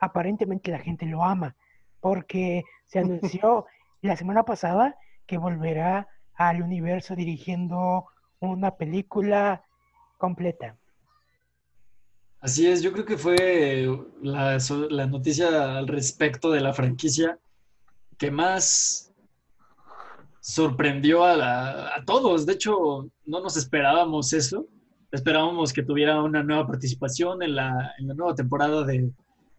aparentemente 0.00 0.70
la 0.70 0.78
gente 0.78 1.06
lo 1.06 1.24
ama. 1.24 1.56
Porque 2.00 2.62
se 2.86 2.98
anunció 3.00 3.66
la 4.00 4.16
semana 4.16 4.44
pasada 4.44 4.96
que 5.26 5.38
volverá 5.38 6.08
al 6.36 6.62
universo 6.62 7.14
dirigiendo 7.14 8.06
una 8.40 8.76
película 8.76 9.64
completa. 10.18 10.76
Así 12.40 12.66
es, 12.66 12.82
yo 12.82 12.92
creo 12.92 13.06
que 13.06 13.16
fue 13.16 13.88
la, 14.20 15.06
noticia 15.06 15.78
al 15.78 15.88
respecto 15.88 16.50
de 16.50 16.60
la 16.60 16.74
franquicia 16.74 17.38
que 18.18 18.30
más 18.30 19.12
sorprendió 20.40 21.24
a, 21.24 22.02
todos. 22.04 22.44
De 22.44 22.52
hecho, 22.52 23.08
no 23.24 23.40
nos 23.40 23.56
esperábamos 23.56 24.34
eso. 24.34 24.66
esperábamos 25.10 25.72
que 25.72 25.82
tuviera 25.82 26.22
una 26.22 26.42
nueva 26.42 26.66
participación 26.66 27.42
en 27.42 27.54
la, 27.54 27.94
en 27.98 28.08
la 28.08 28.14
nueva 28.14 28.34
temporada 28.34 28.84
de, 28.84 29.10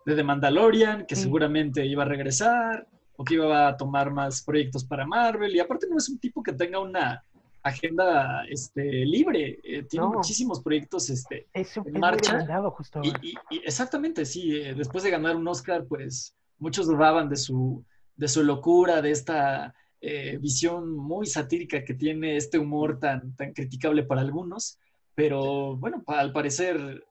de 0.05 0.15
The 0.15 0.23
Mandalorian, 0.23 1.07
que 1.07 1.15
seguramente 1.15 1.85
iba 1.87 2.03
a 2.03 2.07
regresar 2.07 2.87
o 3.17 3.23
que 3.23 3.35
iba 3.35 3.67
a 3.67 3.77
tomar 3.77 4.11
más 4.11 4.41
proyectos 4.41 4.83
para 4.83 5.05
Marvel. 5.05 5.55
Y 5.55 5.59
aparte 5.59 5.87
no 5.89 5.97
es 5.97 6.09
un 6.09 6.19
tipo 6.19 6.43
que 6.43 6.53
tenga 6.53 6.79
una 6.79 7.23
agenda 7.65 8.45
este, 8.47 8.83
libre, 9.05 9.59
eh, 9.63 9.83
tiene 9.89 10.05
muchísimos 10.05 10.61
proyectos 10.61 11.09
este, 11.09 11.47
en 11.51 11.99
marcha. 11.99 12.45
justo 12.69 13.01
y, 13.03 13.35
exactamente, 13.65 14.23
sí, 14.23 14.55
eh, 14.55 14.75
después 14.75 15.03
de 15.03 15.09
ganar 15.09 15.35
un 15.35 15.47
Oscar, 15.47 15.85
pues 15.85 16.35
muchos 16.59 16.85
dudaban 16.85 17.27
de 17.27 17.37
su, 17.37 17.83
de 18.15 18.27
su 18.27 18.43
locura, 18.43 19.01
de 19.01 19.09
esta 19.09 19.73
eh, 19.99 20.37
visión 20.39 20.95
muy 20.95 21.25
satírica 21.25 21.83
que 21.83 21.95
tiene 21.95 22.37
este 22.37 22.59
humor 22.59 22.99
tan, 22.99 23.35
tan 23.35 23.51
criticable 23.51 24.03
para 24.03 24.21
algunos, 24.21 24.77
pero 25.15 25.75
bueno, 25.75 26.03
al 26.05 26.31
parecer 26.33 27.03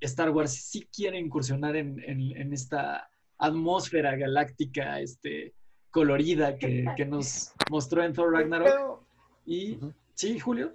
Star 0.00 0.30
Wars 0.30 0.52
sí 0.52 0.88
quiere 0.94 1.18
incursionar 1.18 1.74
en, 1.74 2.00
en 2.06 2.52
esta 2.52 3.10
atmósfera 3.40 4.16
galáctica, 4.16 5.00
este, 5.00 5.54
colorida 5.90 6.56
que, 6.56 7.06
nos 7.08 7.52
mostró 7.70 8.04
en 8.04 8.12
Thor 8.12 8.32
Ragnarok. 8.32 9.00
Y 9.46 9.78
sí, 10.14 10.38
Julio. 10.38 10.74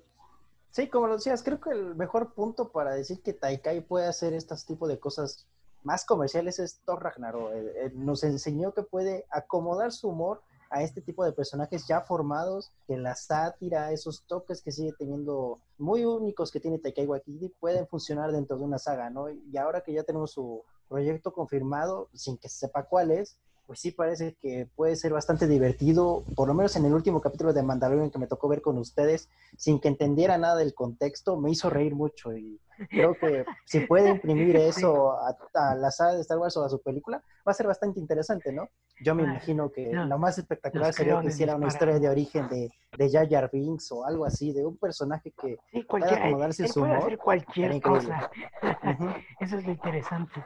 Sí, 0.71 0.89
como 0.89 1.07
lo 1.07 1.15
decías, 1.15 1.43
creo 1.43 1.61
que 1.61 1.69
el 1.69 1.95
mejor 1.95 2.33
punto 2.33 2.69
para 2.69 2.93
decir 2.93 3.21
que 3.21 3.33
Taikai 3.33 3.81
puede 3.81 4.07
hacer 4.07 4.33
estos 4.33 4.65
tipos 4.65 4.89
de 4.89 4.99
cosas 4.99 5.47
más 5.83 6.03
comerciales 6.05 6.59
es 6.59 6.81
Thor 6.85 7.01
Ragnarok. 7.01 7.53
Eh, 7.53 7.73
eh, 7.85 7.91
nos 7.93 8.23
enseñó 8.23 8.73
que 8.73 8.81
puede 8.81 9.25
acomodar 9.29 9.93
su 9.93 10.09
humor 10.09 10.41
a 10.71 10.81
este 10.81 10.99
tipo 10.99 11.23
de 11.23 11.31
personajes 11.31 11.87
ya 11.87 12.01
formados, 12.01 12.71
que 12.87 12.97
la 12.97 13.15
sátira, 13.15 13.91
esos 13.91 14.23
toques 14.23 14.61
que 14.61 14.71
sigue 14.71 14.91
teniendo 14.97 15.59
muy 15.77 16.03
únicos 16.03 16.51
que 16.51 16.59
tiene 16.59 16.79
Taikai 16.79 17.05
Waititi 17.05 17.49
pueden 17.59 17.87
funcionar 17.87 18.31
dentro 18.31 18.57
de 18.57 18.63
una 18.63 18.79
saga, 18.79 19.09
¿no? 19.11 19.29
Y 19.29 19.55
ahora 19.57 19.81
que 19.81 19.93
ya 19.93 20.03
tenemos 20.03 20.31
su 20.31 20.63
proyecto 20.87 21.33
confirmado, 21.33 22.09
sin 22.13 22.37
que 22.37 22.49
se 22.49 22.67
sepa 22.67 22.83
cuál 22.83 23.11
es, 23.11 23.37
pues 23.65 23.79
sí 23.79 23.91
parece 23.91 24.35
que 24.41 24.67
puede 24.75 24.95
ser 24.95 25.13
bastante 25.13 25.47
divertido, 25.47 26.25
por 26.35 26.47
lo 26.47 26.53
menos 26.53 26.75
en 26.75 26.85
el 26.85 26.93
último 26.93 27.21
capítulo 27.21 27.53
de 27.53 27.63
Mandalorian 27.63 28.11
que 28.11 28.19
me 28.19 28.27
tocó 28.27 28.47
ver 28.47 28.61
con 28.61 28.77
ustedes, 28.77 29.29
sin 29.57 29.79
que 29.79 29.87
entendiera 29.87 30.37
nada 30.37 30.55
del 30.55 30.73
contexto, 30.73 31.37
me 31.37 31.51
hizo 31.51 31.69
reír 31.69 31.95
mucho 31.95 32.35
y 32.35 32.59
creo 32.89 33.15
que 33.15 33.45
si 33.65 33.81
puede 33.81 34.09
imprimir 34.09 34.55
eso 34.57 35.13
a, 35.13 35.75
la 35.75 35.91
saga 35.91 36.13
de 36.13 36.21
Star 36.21 36.37
Wars 36.37 36.55
o 36.57 36.63
a 36.63 36.69
su 36.69 36.81
película, 36.81 37.23
va 37.47 37.51
a 37.51 37.53
ser 37.53 37.67
bastante 37.67 37.99
interesante, 37.99 38.51
¿no? 38.51 38.69
Yo 39.03 39.13
me 39.13 39.23
imagino 39.23 39.71
que 39.71 39.91
lo 39.91 40.17
más 40.17 40.37
espectacular 40.37 40.93
sería 40.93 41.19
que 41.19 41.27
hiciera 41.27 41.55
una 41.55 41.67
historia 41.67 41.99
de 41.99 42.07
origen 42.07 42.47
de, 42.47 42.69
de 42.97 43.27
Jar 43.27 43.49
Binks 43.51 43.91
o 43.91 44.05
algo 44.05 44.25
así, 44.25 44.53
de 44.53 44.65
un 44.65 44.77
personaje 44.77 45.33
que 45.41 45.57
pueda 45.87 46.15
acomodarse 46.15 46.67
su 46.67 46.81
humor. 46.81 46.97
Hacer 46.97 47.17
cualquier 47.17 47.81
cosa. 47.81 48.31
Eso 49.41 49.57
es 49.57 49.65
lo 49.65 49.71
interesante. 49.71 50.45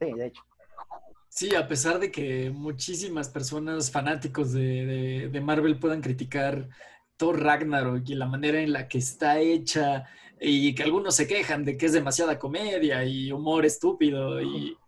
Sí, 0.00 0.12
de 0.12 0.26
hecho. 0.26 0.42
Sí, 1.36 1.54
a 1.54 1.68
pesar 1.68 1.98
de 1.98 2.10
que 2.10 2.48
muchísimas 2.48 3.28
personas 3.28 3.90
fanáticos 3.90 4.52
de, 4.54 5.30
Marvel 5.44 5.78
puedan 5.78 6.00
criticar 6.00 6.66
Thor 7.18 7.42
Ragnarok 7.42 8.08
y 8.08 8.14
la 8.14 8.24
manera 8.24 8.58
en 8.62 8.72
la 8.72 8.88
que 8.88 8.96
está 8.96 9.38
hecha 9.38 10.06
y 10.40 10.74
que 10.74 10.82
algunos 10.82 11.14
se 11.14 11.26
quejan 11.26 11.62
de 11.62 11.76
que 11.76 11.84
es 11.86 11.92
demasiada 11.92 12.38
comedia 12.38 13.04
y 13.04 13.32
humor 13.32 13.66
estúpido 13.66 14.40
y 14.40 14.78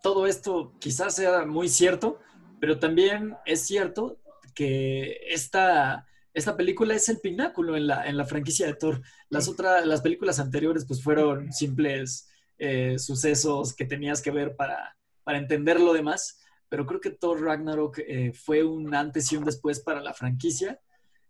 todo 0.00 0.28
esto 0.28 0.72
quizás 0.78 1.16
sea 1.16 1.44
muy 1.44 1.68
cierto, 1.68 2.20
pero 2.60 2.78
también 2.78 3.34
es 3.46 3.66
cierto 3.66 4.20
que 4.54 5.18
esta, 5.28 6.06
esta 6.32 6.56
película 6.56 6.94
es 6.94 7.08
el 7.08 7.18
pináculo 7.18 7.76
en 7.76 7.88
la, 7.88 8.06
en 8.06 8.16
la 8.16 8.26
franquicia 8.26 8.66
de 8.66 8.74
Thor. 8.74 9.02
Las 9.28 9.48
otras, 9.48 9.84
las 9.84 10.02
películas 10.02 10.38
anteriores 10.38 10.84
pues 10.84 11.02
fueron 11.02 11.52
simples 11.52 12.27
eh, 12.58 12.98
sucesos 12.98 13.72
que 13.72 13.84
tenías 13.84 14.20
que 14.20 14.32
ver 14.32 14.56
para, 14.56 14.96
para, 15.22 15.38
entender 15.38 15.78
lo 15.78 15.92
demás, 15.92 16.40
pero 16.68 16.86
creo 16.86 17.00
que 17.00 17.10
Thor 17.10 17.40
Ragnarok 17.40 18.00
eh, 18.00 18.32
fue 18.32 18.64
un 18.64 18.92
antes 18.94 19.30
y 19.30 19.36
un 19.36 19.44
después 19.44 19.78
para 19.78 20.00
la 20.00 20.12
franquicia, 20.12 20.80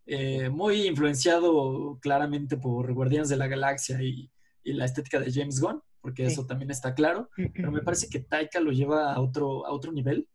eh, 0.06 0.48
muy 0.48 0.86
influenciado 0.86 1.98
claramente 2.00 2.56
por 2.56 2.90
Guardianes 2.94 3.28
de 3.28 3.36
la 3.36 3.46
Galaxia 3.46 4.00
y, 4.00 4.30
y 4.64 4.72
la 4.72 4.86
estética 4.86 5.20
de 5.20 5.30
James 5.30 5.60
Gunn, 5.60 5.82
porque 6.00 6.24
eso 6.24 6.46
también 6.46 6.70
está 6.70 6.94
claro, 6.94 7.28
pero 7.54 7.70
me 7.70 7.82
parece 7.82 8.08
que 8.08 8.20
Taika 8.20 8.58
lo 8.60 8.72
lleva 8.72 9.12
a 9.12 9.20
otro, 9.20 9.66
a 9.66 9.72
otro 9.72 9.92
nivel. 9.92 10.26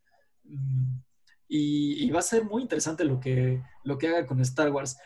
Mm, 0.43 0.99
y, 1.47 2.06
y, 2.06 2.10
va 2.12 2.19
a 2.19 2.23
ser 2.23 2.43
muy 2.45 2.62
interesante 2.62 3.03
lo 3.03 3.19
que, 3.19 3.62
lo 3.84 3.97
que 3.97 4.08
haga 4.10 4.25
con 4.25 4.39
Star 4.41 4.71
Wars. 4.71 4.97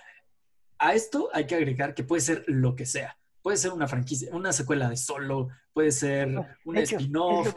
A 0.78 0.93
esto 0.93 1.30
hay 1.34 1.45
que 1.45 1.56
agregar 1.56 1.93
que 1.93 2.04
puede 2.04 2.21
ser 2.21 2.43
lo 2.47 2.76
que 2.76 2.86
sea 2.86 3.17
puede 3.41 3.58
ser 3.58 3.71
una 3.71 3.88
franquicia, 3.88 4.30
una 4.34 4.52
secuela 4.52 4.89
de 4.89 4.97
solo, 4.97 5.50
puede 5.73 5.91
ser 5.91 6.30
un 6.65 6.78
spin-off, 6.78 7.54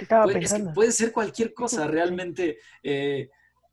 puede, 0.75 0.93
ser 0.93 1.13
cualquier 1.13 1.55
cosa 1.55 1.87
realmente. 1.87 2.59
Eh, 2.83 3.31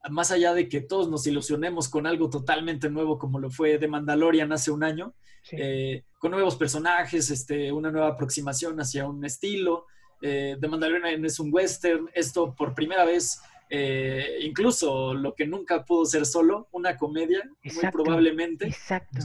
más 0.10 0.32
allá 0.32 0.54
de 0.54 0.70
que 0.70 0.82
todos 0.82 1.10
nos 1.10 1.28
ilusionemos 1.28 1.90
con 1.90 2.08
algo 2.08 2.30
totalmente 2.30 2.90
nuevo 2.90 3.18
como 3.18 3.40
lo 3.40 3.50
fue 3.50 3.78
de 3.78 3.88
Mandalorian 3.88 4.52
hace 4.52 4.72
un 4.72 4.84
año, 4.84 5.14
eh, 5.52 6.04
con 6.20 6.32
nuevos 6.32 6.56
personajes, 6.56 7.30
este, 7.30 7.72
una 7.72 7.92
nueva 7.92 8.10
aproximación 8.10 8.80
hacia 8.80 9.08
un 9.08 9.24
estilo. 9.26 9.86
Eh, 10.22 10.56
de 10.60 10.68
Mandalorian 10.68 11.24
es 11.26 11.40
un 11.40 11.54
western, 11.54 12.10
esto 12.14 12.56
por 12.56 12.74
primera 12.74 13.06
vez 13.06 13.40
eh, 13.70 14.40
incluso 14.42 15.14
lo 15.14 15.36
que 15.36 15.46
nunca 15.46 15.84
pudo 15.84 16.06
ser 16.06 16.26
solo, 16.26 16.68
una 16.72 16.98
comedia, 16.98 17.42
muy 17.64 17.92
probablemente 17.92 18.74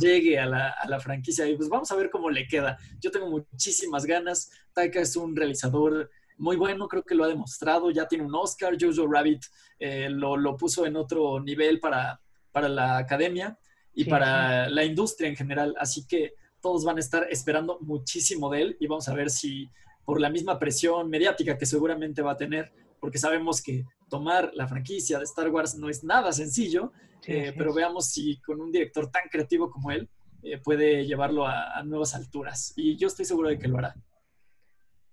llegue 0.00 0.38
a 0.38 0.46
la, 0.46 1.00
franquicia. 1.00 1.46
Y 1.48 1.56
pues 1.56 1.68
vamos 1.68 1.90
a 1.90 1.96
ver 1.96 2.10
cómo 2.10 2.30
le 2.30 2.46
queda. 2.46 2.78
Yo 3.00 3.10
tengo 3.10 3.28
muchísimas 3.28 4.04
ganas. 4.04 4.50
Taika 4.72 5.00
es 5.00 5.16
un 5.16 5.36
realizador 5.36 6.10
muy 6.38 6.56
bueno, 6.56 6.88
creo 6.88 7.04
que 7.04 7.14
lo 7.14 7.24
ha 7.24 7.28
demostrado, 7.28 7.90
ya 7.90 8.08
tiene 8.08 8.24
un 8.24 8.34
Oscar, 8.34 8.76
Jojo 8.80 9.06
Rabbit 9.06 9.44
eh, 9.78 10.08
lo, 10.10 10.56
puso 10.56 10.86
en 10.86 10.96
otro 10.96 11.40
nivel 11.40 11.78
para, 11.78 12.20
para 12.50 12.68
la 12.68 12.98
academia 12.98 13.56
y 13.94 14.04
para 14.04 14.68
la 14.68 14.84
industria 14.84 15.28
en 15.28 15.36
general, 15.36 15.74
así 15.78 16.06
que 16.06 16.34
todos 16.60 16.84
van 16.84 16.96
a 16.96 17.00
estar 17.00 17.26
esperando 17.30 17.78
muchísimo 17.80 18.50
de 18.50 18.62
él 18.62 18.76
y 18.80 18.86
vamos 18.86 19.08
a 19.08 19.14
ver 19.14 19.30
si 19.30 19.70
por 20.04 20.20
la 20.20 20.30
misma 20.30 20.58
presión 20.58 21.08
mediática 21.10 21.58
que 21.58 21.66
seguramente 21.66 22.22
va 22.22 22.32
a 22.32 22.36
tener, 22.36 22.72
porque 23.02 23.18
sabemos 23.18 23.60
que 23.60 23.84
tomar 24.08 24.52
la 24.54 24.68
franquicia 24.68 25.18
de 25.18 25.24
Star 25.24 25.48
Wars 25.48 25.74
no 25.74 25.88
es 25.88 26.04
nada 26.04 26.30
sencillo, 26.30 26.92
eh, 27.26 27.52
pero 27.58 27.74
veamos 27.74 28.06
si 28.06 28.40
con 28.42 28.60
un 28.60 28.70
director 28.70 29.10
tan 29.10 29.28
creativo 29.28 29.72
como 29.72 29.90
él 29.90 30.08
eh, 30.44 30.58
puede 30.58 31.04
llevarlo 31.04 31.44
a, 31.44 31.82
nuevas 31.82 32.14
alturas. 32.14 32.72
Y 32.76 32.96
yo 32.96 33.08
estoy 33.08 33.24
seguro 33.24 33.48
de 33.48 33.58
que 33.58 33.66
lo 33.66 33.78
hará. 33.78 33.96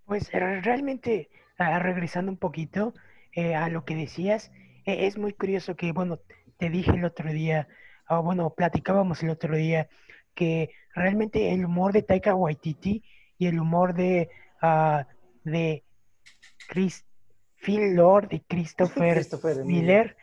Pues 0.05 0.29
eh, 0.31 0.61
realmente, 0.61 1.31
regresando 1.57 2.31
un 2.31 2.37
poquito 2.37 2.93
a 3.55 3.69
lo 3.69 3.85
que 3.85 3.95
decías, 3.95 4.51
es 4.85 5.17
muy 5.17 5.33
curioso 5.33 5.75
que, 5.75 5.91
bueno, 5.91 6.19
te 6.57 6.69
dije 6.69 6.91
el 6.91 7.05
otro 7.05 7.31
día, 7.31 7.67
o 8.07 8.21
bueno, 8.21 8.53
platicábamos 8.55 9.23
el 9.23 9.31
otro 9.31 9.55
día, 9.55 9.89
que 10.35 10.69
realmente 10.93 11.53
el 11.53 11.65
humor 11.65 11.93
de 11.93 12.03
Taika 12.03 12.35
Waititi 12.35 13.03
y 13.39 13.47
el 13.47 13.59
humor 13.59 13.95
de, 13.95 14.29
uh, 14.61 15.03
de 15.43 15.83
Chris, 16.67 17.03
Phil 17.61 17.95
Lord 17.95 18.29
y 18.31 18.39
Christopher, 18.41 19.25
Miller 19.65 20.15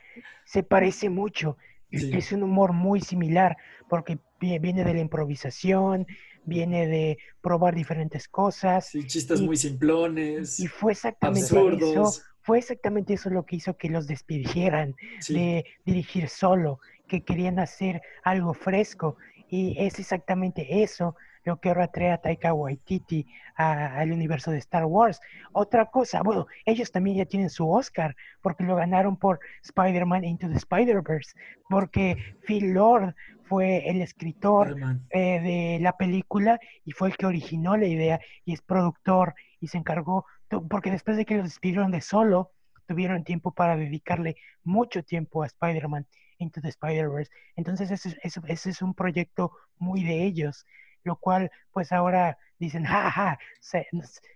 se 0.44 0.62
parece 0.62 1.10
mucho. 1.10 1.56
Es 1.90 2.32
un 2.32 2.42
humor 2.42 2.72
muy 2.72 3.00
similar 3.00 3.56
porque 3.88 4.18
viene 4.40 4.84
de 4.84 4.94
la 4.94 5.00
improvisación, 5.00 6.06
viene 6.44 6.86
de 6.86 7.18
probar 7.40 7.74
diferentes 7.74 8.28
cosas. 8.28 8.88
Sí, 8.88 9.06
chistes 9.06 9.40
muy 9.40 9.56
simplones. 9.56 10.58
Y 10.58 10.66
fue 10.66 10.92
exactamente 10.92 11.46
eso. 11.46 12.12
Fue 12.40 12.58
exactamente 12.58 13.14
eso 13.14 13.28
lo 13.28 13.44
que 13.44 13.56
hizo 13.56 13.76
que 13.76 13.88
los 13.88 14.06
despidieran 14.06 14.94
de 15.28 15.64
dirigir 15.84 16.28
solo, 16.28 16.78
que 17.08 17.24
querían 17.24 17.58
hacer 17.58 18.00
algo 18.22 18.54
fresco. 18.54 19.16
Y 19.48 19.76
es 19.78 19.98
exactamente 19.98 20.82
eso 20.82 21.16
lo 21.46 21.60
que 21.60 21.68
ahora 21.68 21.88
trae 21.88 22.10
a 22.10 22.18
Taika 22.18 22.52
Waititi 22.52 23.26
al 23.54 24.12
universo 24.12 24.50
de 24.50 24.58
Star 24.58 24.84
Wars. 24.84 25.20
Otra 25.52 25.86
cosa, 25.86 26.22
bueno, 26.22 26.46
ellos 26.66 26.90
también 26.90 27.16
ya 27.16 27.24
tienen 27.24 27.48
su 27.48 27.70
Oscar 27.70 28.16
porque 28.42 28.64
lo 28.64 28.74
ganaron 28.74 29.16
por 29.16 29.38
Spider-Man 29.62 30.24
Into 30.24 30.48
the 30.48 30.56
Spider-Verse, 30.56 31.38
porque 31.70 32.36
Phil 32.46 32.74
Lord 32.74 33.14
fue 33.44 33.88
el 33.88 34.02
escritor 34.02 34.76
eh, 35.10 35.40
de 35.40 35.78
la 35.80 35.96
película 35.96 36.58
y 36.84 36.90
fue 36.90 37.08
el 37.08 37.16
que 37.16 37.26
originó 37.26 37.76
la 37.76 37.86
idea 37.86 38.20
y 38.44 38.52
es 38.52 38.60
productor 38.60 39.34
y 39.60 39.68
se 39.68 39.78
encargó, 39.78 40.26
porque 40.68 40.90
después 40.90 41.16
de 41.16 41.24
que 41.24 41.36
los 41.36 41.44
despidieron 41.44 41.92
de 41.92 42.00
solo, 42.00 42.50
tuvieron 42.86 43.22
tiempo 43.24 43.52
para 43.52 43.76
dedicarle 43.76 44.36
mucho 44.64 45.04
tiempo 45.04 45.42
a 45.44 45.46
Spider-Man 45.46 46.06
Into 46.38 46.60
the 46.60 46.68
Spider-Verse. 46.68 47.30
Entonces 47.54 47.90
ese, 47.90 48.16
ese, 48.22 48.70
es 48.70 48.82
un 48.82 48.94
proyecto 48.94 49.52
muy 49.78 50.02
de 50.02 50.24
ellos 50.24 50.66
lo 51.06 51.16
cual 51.16 51.50
pues 51.72 51.92
ahora 51.92 52.36
dicen, 52.58 52.84
jaja, 52.84 53.38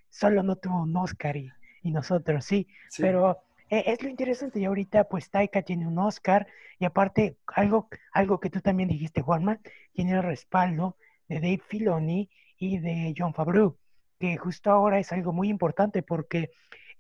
solo 0.09 0.43
no 0.43 0.57
tuvo 0.57 0.83
un 0.83 0.97
Oscar 0.97 1.37
y, 1.37 1.51
nosotros 1.83 2.45
sí, 2.45 2.69
pero 2.99 3.39
e, 3.69 3.85
es 3.87 4.03
lo 4.03 4.09
interesante 4.09 4.61
y 4.61 4.67
ahorita 4.67 5.05
pues 5.05 5.31
Taika 5.31 5.63
tiene 5.63 5.87
un 5.87 5.99
Oscar 5.99 6.47
y 6.79 6.85
aparte 6.85 7.39
algo, 7.47 7.89
algo 8.13 8.39
que 8.39 8.51
tú 8.51 8.61
también 8.61 8.89
dijiste 8.89 9.23
Juanma, 9.23 9.59
tiene 9.95 10.13
el 10.13 10.23
respaldo 10.23 10.97
de 11.29 11.37
Dave 11.37 11.63
Filoni 11.67 12.31
y 12.59 12.79
de 12.79 13.15
John 13.17 13.35
Favreau, 13.35 13.77
que 14.19 14.37
justo 14.37 14.71
ahora 14.71 14.99
es 14.99 15.11
algo 15.11 15.33
muy 15.33 15.49
importante 15.49 16.03
porque 16.03 16.51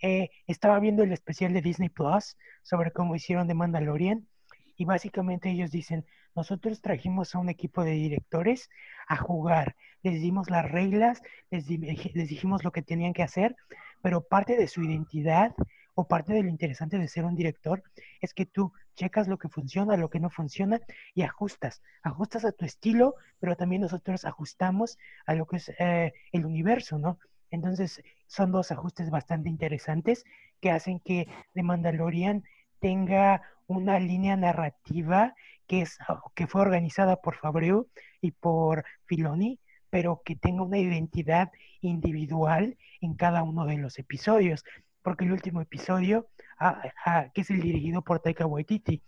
eh, 0.01 0.31
estaba 0.47 0.81
viendo 0.81 1.03
el 1.03 1.13
especial 1.13 1.53
de 1.53 1.61
Disney 1.61 1.91
Plus 1.91 2.37
sobre 2.63 2.91
cómo 2.91 3.15
hicieron 3.15 3.47
de 3.47 3.55
Mandalorian 3.55 4.27
y 4.77 4.87
básicamente 4.87 5.51
ellos 5.51 5.71
dicen, 5.71 6.07
nosotros 6.35 6.81
trajimos 6.81 7.35
a 7.35 7.39
un 7.39 7.49
equipo 7.49 7.85
de 7.85 7.93
directores 7.93 8.71
a 9.09 9.17
jugar, 9.17 9.77
les 10.03 10.21
dimos 10.21 10.51
las 10.51 10.71
reglas, 10.71 11.23
les, 11.51 11.67
dijimos 11.67 12.65
lo 12.65 12.73
que 12.73 12.83
tenían 12.83 13.13
que 13.13 13.23
hacer, 13.23 13.57
pero 14.03 14.23
parte 14.23 14.57
de 14.57 14.69
su 14.69 14.83
identidad 14.83 15.55
o 15.95 16.07
parte 16.07 16.33
de 16.33 16.43
lo 16.43 16.49
interesante 16.49 16.99
de 16.99 17.09
ser 17.09 17.25
un 17.25 17.35
director 17.35 17.83
es 18.21 18.33
que 18.33 18.47
tú 18.47 18.73
checas 18.95 19.29
lo 19.29 19.39
que 19.39 19.49
funciona, 19.49 19.97
lo 19.97 20.09
que 20.09 20.21
no 20.21 20.31
funciona 20.31 20.81
y 21.15 21.23
ajustas. 21.23 21.83
Ajustas 22.03 22.45
a 22.45 22.53
tu 22.53 22.65
estilo, 22.65 23.15
pero 23.39 23.57
también 23.57 23.83
nosotros 23.83 24.25
ajustamos 24.25 24.99
a 25.27 25.35
lo 25.35 25.47
que 25.47 25.57
es 25.57 25.73
eh, 25.79 26.13
el 26.33 26.47
universo, 26.47 26.99
¿no? 26.99 27.19
Entonces, 27.51 28.03
son 28.27 28.53
dos 28.53 28.71
ajustes 28.71 29.11
bastante 29.11 29.49
interesantes 29.49 30.25
que 30.61 30.71
hacen 30.71 31.01
que 31.01 31.27
The 31.55 31.63
Mandalorian 31.63 32.45
tenga 32.79 33.43
una 33.67 33.99
línea 33.99 34.37
narrativa 34.37 35.35
que, 35.71 35.83
es, 35.83 35.99
que 36.35 36.49
fue 36.49 36.63
organizada 36.63 37.15
por 37.23 37.37
Fabreu 37.37 37.87
y 38.21 38.33
por 38.33 38.85
Filoni, 39.07 39.61
pero 39.89 40.21
que 40.25 40.35
tenga 40.35 40.65
una 40.65 40.79
identidad 40.79 41.53
individual 41.81 42.77
en 43.01 43.15
cada 43.15 43.45
uno 43.45 43.67
de 43.67 43.79
los 43.79 43.97
episodios 44.01 44.65
porque 45.03 45.25
el 45.25 45.33
último 45.33 45.61
episodio, 45.61 46.27
ah, 46.59 46.83
ah, 47.07 47.27
que 47.33 47.43
es 47.43 47.51
el 47.51 47.61
dirigido 47.61 48.03
por 48.03 48.19
Taika 48.19 48.47
Waititi, 48.47 49.01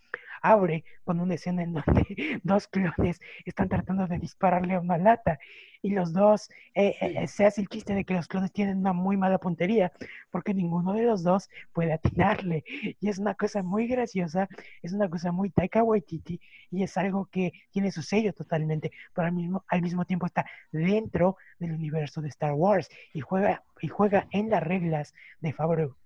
abre 0.43 0.85
con 1.05 1.21
una 1.21 1.35
escena 1.35 1.63
en 1.63 1.73
donde 1.73 2.41
dos 2.43 2.69
clones 2.69 3.21
están 3.45 3.69
tratando 3.69 4.07
de 4.07 4.19
dispararle 4.19 4.75
a 4.75 4.81
una 4.81 4.99
lata 4.99 5.39
y 5.81 5.91
los 5.91 6.13
dos, 6.13 6.49
eh, 6.75 6.95
eh, 7.01 7.27
se 7.27 7.45
hace 7.45 7.61
el 7.61 7.69
chiste 7.69 7.95
de 7.95 8.05
que 8.05 8.15
los 8.15 8.29
clones 8.29 8.53
tienen 8.53 8.79
una 8.79 8.93
muy 8.93 9.17
mala 9.17 9.39
puntería 9.39 9.93
porque 10.31 10.55
ninguno 10.55 10.93
de 10.93 11.03
los 11.03 11.25
dos 11.25 11.49
puede 11.73 11.93
atinarle 11.93 12.65
y 13.01 13.09
es 13.09 13.19
una 13.19 13.35
cosa 13.35 13.63
muy 13.63 13.89
graciosa, 13.89 14.49
es 14.83 14.93
una 14.93 15.09
cosa 15.11 15.33
muy 15.33 15.51
Taika 15.51 15.83
Waititi 15.83 16.41
y 16.71 16.83
es 16.83 16.97
algo 16.97 17.27
que 17.27 17.53
tiene 17.71 17.91
su 17.91 18.03
sello 18.03 18.33
totalmente, 18.33 18.93
pero 19.15 19.27
al 19.27 19.33
mismo, 19.35 19.65
al 19.69 19.83
mismo 19.83 20.05
tiempo 20.05 20.27
está 20.27 20.47
dentro 20.71 21.37
del 21.59 21.73
universo 21.73 22.21
de 22.21 22.29
Star 22.29 22.53
Wars 22.53 22.89
y 23.13 23.21
juega, 23.21 23.65
y 23.81 23.89
juega 23.89 24.29
en 24.31 24.51
las 24.51 24.63
reglas 24.63 25.15
de 25.41 25.53
Favreau. 25.53 25.97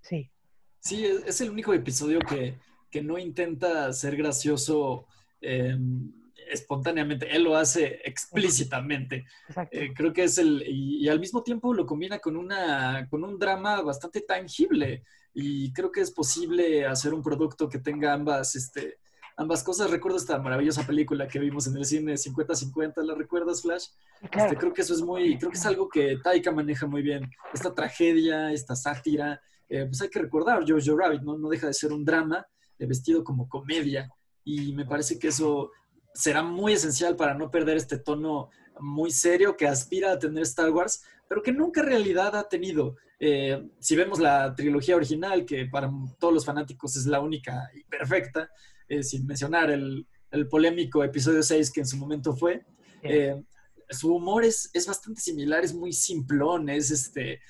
Sí. 0.00 0.30
Sí, 0.78 1.06
es 1.26 1.40
el 1.40 1.50
único 1.50 1.72
episodio 1.72 2.18
que, 2.20 2.58
que 2.94 3.02
no 3.02 3.18
intenta 3.18 3.92
ser 3.92 4.16
gracioso 4.16 5.08
em, 5.40 6.12
espontáneamente, 6.48 7.28
él 7.34 7.42
lo 7.42 7.56
hace 7.56 8.00
explícitamente. 8.04 9.24
Eh, 9.72 9.92
creo 9.92 10.12
que 10.12 10.22
es 10.22 10.38
el, 10.38 10.62
y, 10.64 11.08
al 11.08 11.18
mismo 11.18 11.42
tiempo 11.42 11.74
lo 11.74 11.86
combina 11.86 12.20
con, 12.20 12.36
una, 12.36 13.08
con 13.10 13.24
un 13.24 13.36
drama 13.36 13.82
bastante 13.82 14.20
tangible 14.20 15.02
y 15.32 15.72
creo 15.72 15.90
que 15.90 16.02
es 16.02 16.12
posible 16.12 16.86
hacer 16.86 17.12
un 17.12 17.22
producto 17.22 17.68
que 17.68 17.80
tenga 17.80 18.12
ambas, 18.12 18.54
este, 18.54 18.98
ambas 19.36 19.64
cosas. 19.64 19.90
Recuerdo 19.90 20.18
esta 20.18 20.38
maravillosa 20.38 20.86
película 20.86 21.26
que 21.26 21.40
vimos 21.40 21.66
en 21.66 21.76
el 21.76 21.84
cine 21.84 22.14
50-50, 22.14 23.02
¿la 23.02 23.16
recuerdas, 23.16 23.62
Flash? 23.62 23.86
Este, 24.22 24.56
creo 24.56 24.72
que 24.72 24.82
eso 24.82 24.94
es 24.94 25.02
muy, 25.02 25.36
creo 25.36 25.50
que 25.50 25.58
es 25.58 25.66
algo 25.66 25.88
que 25.88 26.16
Taika 26.22 26.52
maneja 26.52 26.86
muy 26.86 27.02
bien. 27.02 27.28
Esta 27.52 27.74
tragedia, 27.74 28.52
esta 28.52 28.76
sátira, 28.76 29.40
eh, 29.68 29.84
pues 29.86 30.00
hay 30.00 30.10
que 30.10 30.20
recordar, 30.20 30.64
Jojo 30.64 30.96
Rabbit, 30.96 31.22
¿no? 31.22 31.36
no 31.36 31.48
deja 31.48 31.66
de 31.66 31.74
ser 31.74 31.92
un 31.92 32.04
drama, 32.04 32.46
vestido 32.78 33.24
como 33.24 33.48
comedia. 33.48 34.10
Y 34.44 34.72
me 34.72 34.84
parece 34.84 35.18
que 35.18 35.28
eso 35.28 35.70
será 36.14 36.42
muy 36.42 36.74
esencial 36.74 37.16
para 37.16 37.34
no 37.34 37.50
perder 37.50 37.76
este 37.76 37.98
tono 37.98 38.50
muy 38.80 39.10
serio 39.10 39.56
que 39.56 39.66
aspira 39.66 40.12
a 40.12 40.18
tener 40.18 40.42
Star 40.44 40.70
Wars, 40.70 41.02
pero 41.28 41.42
que 41.42 41.52
nunca 41.52 41.80
en 41.80 41.88
realidad 41.88 42.36
ha 42.36 42.48
tenido. 42.48 42.96
Eh, 43.18 43.68
si 43.78 43.96
vemos 43.96 44.18
la 44.18 44.54
trilogía 44.54 44.96
original, 44.96 45.44
que 45.44 45.66
para 45.66 45.90
todos 46.18 46.34
los 46.34 46.44
fanáticos 46.44 46.96
es 46.96 47.06
la 47.06 47.20
única 47.20 47.70
y 47.74 47.84
perfecta, 47.84 48.48
eh, 48.88 49.02
sin 49.02 49.26
mencionar 49.26 49.70
el, 49.70 50.06
polémico 50.50 51.04
episodio 51.04 51.44
6 51.44 51.70
que 51.70 51.80
en 51.80 51.86
su 51.86 51.96
momento 51.96 52.34
fue, 52.34 52.66
eh, 53.04 53.40
su 53.88 54.12
humor 54.12 54.44
es, 54.44 54.68
es, 54.72 54.84
bastante 54.84 55.20
similar, 55.20 55.62
es 55.62 55.72
muy 55.72 55.92
simplón, 55.92 56.68
es 56.68 56.90
este, 56.90 57.40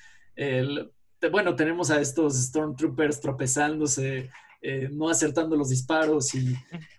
bueno, 1.31 1.55
tenemos 1.55 1.89
a 1.89 1.99
estos 1.99 2.35
Stormtroopers 2.35 3.19
tropezándose, 3.21 4.29
eh, 4.67 4.89
no 4.91 5.09
acertando 5.09 5.55
los 5.55 5.69
disparos 5.69 6.33
y, 6.33 6.55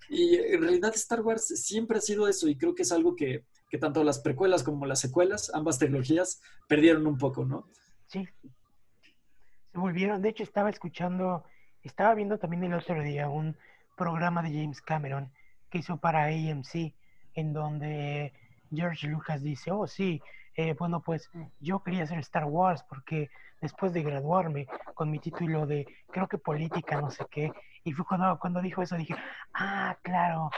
en 0.09 0.61
realidad 0.61 0.93
Star 0.95 1.21
Wars 1.21 1.47
siempre 1.47 1.99
ha 1.99 2.01
sido 2.01 2.29
eso 2.29 2.47
y 2.47 2.57
creo 2.57 2.77
que 2.77 2.83
es 2.83 2.93
algo 2.93 3.17
que, 3.17 3.43
tanto 3.81 4.05
las 4.05 4.21
precuelas 4.21 4.63
como 4.63 4.87
las 4.87 5.01
secuelas, 5.01 5.51
ambas 5.53 5.77
tecnologías, 5.79 6.41
perdieron 6.69 7.09
un 7.09 7.19
poco, 7.19 7.45
¿no? 7.45 7.69
Sí. 8.07 8.27
Se 9.73 9.79
volvieron, 9.79 10.23
de 10.23 10.29
hecho 10.29 10.45
estaba 10.45 10.71
escuchando, 10.71 11.45
estaba 11.83 12.15
viendo 12.15 12.39
también 12.39 12.63
el 12.63 12.75
otro 12.75 13.03
día 13.03 13.29
un 13.29 13.57
programa 13.97 14.43
de 14.43 14.51
James 14.51 14.81
Cameron 14.81 15.33
que 15.69 15.79
hizo 15.79 15.97
para 15.97 16.27
AMC 16.27 16.95
en 17.35 17.53
donde 17.53 18.33
George 18.73 19.09
Lucas 19.09 19.43
dice, 19.43 19.73
oh 19.73 19.89
sí, 19.89 20.23
eh, 20.57 20.75
bueno, 20.79 21.01
pues 21.01 21.31
yo 21.61 21.83
quería 21.83 22.05
hacer 22.05 22.19
Star 22.19 22.45
Wars 22.45 22.85
porque 22.89 23.31
después 23.61 23.93
de 23.93 24.03
graduarme 24.03 24.67
con 24.95 25.11
mi 25.11 25.19
título 25.19 25.67
de, 25.67 25.87
creo 26.11 26.29
que 26.29 26.39
política, 26.39 27.01
no 27.01 27.11
sé 27.11 27.27
qué, 27.31 27.53
y 27.85 27.93
fue 27.93 28.05
cuando, 28.07 28.39
cuando 28.39 28.61
dijo 28.61 28.83
eso, 28.83 28.97
dije, 28.97 29.15
ah, 29.55 29.97
claro, 30.03 30.51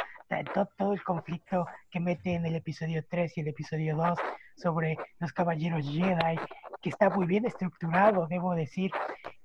todo, 0.55 0.69
todo, 0.77 0.93
el 0.93 1.03
conflicto 1.03 1.67
que 1.91 2.01
mete 2.01 2.35
en 2.35 2.47
el 2.47 2.57
episodio 2.57 3.05
3 3.09 3.37
y 3.37 3.41
el 3.41 3.49
episodio 3.49 3.97
2 3.97 4.19
sobre 4.57 4.97
los 5.19 5.33
caballeros 5.33 5.87
Jedi, 5.87 6.39
que 6.81 6.91
está 6.91 7.11
muy 7.11 7.27
bien 7.27 7.45
estructurado, 7.45 8.27
debo 8.29 8.55
decir, 8.55 8.93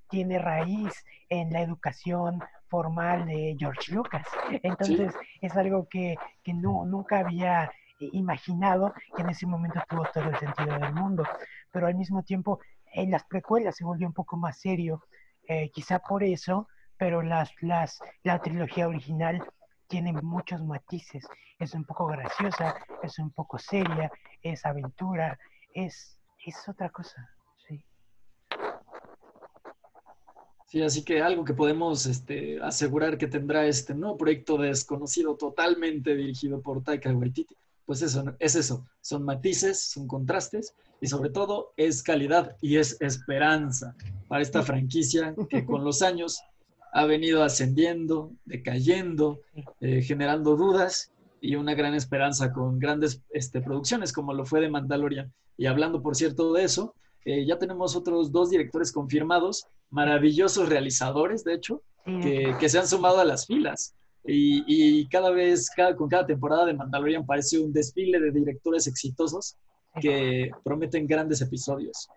tiene 0.08 0.38
raíz 0.38 1.04
en 1.28 1.52
la 1.52 1.62
educación 1.62 2.42
formal 2.68 3.26
de 3.26 3.56
George 3.58 3.92
Lucas. 3.92 4.26
Entonces, 4.62 5.12
es 5.40 5.56
algo 5.56 5.88
que, 5.88 6.16
que 6.42 6.54
no, 6.54 6.84
nunca 6.84 7.18
había 7.18 7.70
imaginado 7.98 8.92
que 9.14 9.22
en 9.22 9.30
ese 9.30 9.46
momento 9.46 9.80
tuvo 9.88 10.04
todo 10.12 10.24
el 10.24 10.38
sentido 10.38 10.78
del 10.78 10.92
mundo. 10.92 11.24
Pero 11.70 11.86
al 11.86 11.94
mismo 11.94 12.22
tiempo, 12.22 12.60
en 12.92 13.10
las 13.10 13.24
precuelas 13.24 13.76
se 13.76 13.84
volvió 13.84 14.06
un 14.06 14.12
poco 14.12 14.36
más 14.36 14.60
serio, 14.60 15.02
eh, 15.46 15.70
quizá 15.70 15.98
por 15.98 16.22
eso, 16.22 16.68
pero 16.96 17.22
las, 17.22 17.50
las, 17.60 18.00
la 18.22 18.40
trilogía 18.40 18.88
original 18.88 19.44
tiene 19.88 20.12
muchos 20.12 20.62
matices. 20.62 21.26
Es 21.58 21.74
un 21.74 21.84
poco 21.84 22.06
graciosa, 22.06 22.74
es 23.02 23.18
un 23.18 23.30
poco 23.30 23.58
seria, 23.58 24.10
es 24.42 24.64
aventura, 24.64 25.38
es, 25.72 26.18
es 26.44 26.68
otra 26.68 26.90
cosa. 26.90 27.28
Sí. 27.66 27.84
Sí, 30.66 30.82
así 30.82 31.04
que 31.04 31.22
algo 31.22 31.44
que 31.44 31.54
podemos 31.54 32.06
este, 32.06 32.60
asegurar 32.62 33.18
que 33.18 33.26
tendrá 33.26 33.66
este 33.66 33.94
nuevo 33.94 34.16
proyecto 34.16 34.56
desconocido 34.56 35.36
totalmente 35.36 36.14
dirigido 36.14 36.60
por 36.60 36.82
Taika 36.82 37.12
Waititi 37.12 37.56
pues 37.86 38.02
eso, 38.02 38.24
es 38.38 38.54
eso, 38.54 38.86
son 39.00 39.24
matices, 39.24 39.80
son 39.80 40.06
contrastes 40.06 40.74
y 41.00 41.06
sobre 41.06 41.30
todo 41.30 41.72
es 41.76 42.02
calidad 42.02 42.56
y 42.60 42.76
es 42.76 42.96
esperanza 43.00 43.94
para 44.28 44.42
esta 44.42 44.62
franquicia 44.62 45.34
que 45.48 45.64
con 45.64 45.84
los 45.84 46.02
años 46.02 46.40
ha 46.92 47.04
venido 47.06 47.42
ascendiendo, 47.42 48.32
decayendo, 48.44 49.40
eh, 49.80 50.00
generando 50.02 50.56
dudas 50.56 51.10
y 51.40 51.56
una 51.56 51.74
gran 51.74 51.94
esperanza 51.94 52.52
con 52.52 52.78
grandes 52.78 53.20
este, 53.30 53.60
producciones 53.60 54.12
como 54.12 54.32
lo 54.32 54.46
fue 54.46 54.60
de 54.60 54.70
Mandalorian. 54.70 55.32
Y 55.58 55.66
hablando, 55.66 56.00
por 56.00 56.14
cierto, 56.16 56.52
de 56.52 56.64
eso, 56.64 56.94
eh, 57.24 57.44
ya 57.44 57.58
tenemos 57.58 57.96
otros 57.96 58.30
dos 58.30 58.50
directores 58.50 58.92
confirmados, 58.92 59.66
maravillosos 59.90 60.68
realizadores, 60.68 61.42
de 61.42 61.54
hecho, 61.54 61.82
que, 62.04 62.54
que 62.60 62.68
se 62.68 62.78
han 62.78 62.86
sumado 62.86 63.18
a 63.18 63.24
las 63.24 63.46
filas. 63.46 63.94
Y, 64.26 65.06
cada 65.08 65.30
vez, 65.30 65.70
con 65.96 66.08
cada 66.08 66.26
temporada 66.26 66.64
de 66.64 66.74
Mandalorian 66.74 67.26
parece 67.26 67.58
un 67.58 67.72
desfile 67.72 68.18
de 68.18 68.30
directores 68.30 68.86
exitosos 68.86 69.58
que 70.00 70.50
prometen 70.64 71.06
grandes 71.06 71.42
episodios. 71.42 72.08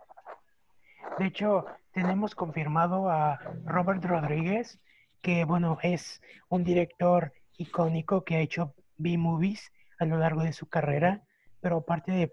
De 1.20 1.26
hecho, 1.26 1.66
tenemos 1.92 2.34
confirmado 2.34 3.10
a 3.10 3.40
Robert 3.66 4.04
Rodríguez, 4.06 4.80
que 5.22 5.44
bueno, 5.46 5.80
es 5.84 6.22
un 6.48 6.64
director 6.64 7.34
icónico 7.58 8.24
que 8.24 8.36
ha 8.36 8.42
hecho 8.42 8.74
B-movies 8.98 9.72
a 10.00 10.06
lo 10.06 10.18
largo 10.18 10.44
de 10.44 10.54
su 10.54 10.68
carrera, 10.68 11.24
pero 11.60 11.78
aparte 11.78 12.12
de 12.12 12.32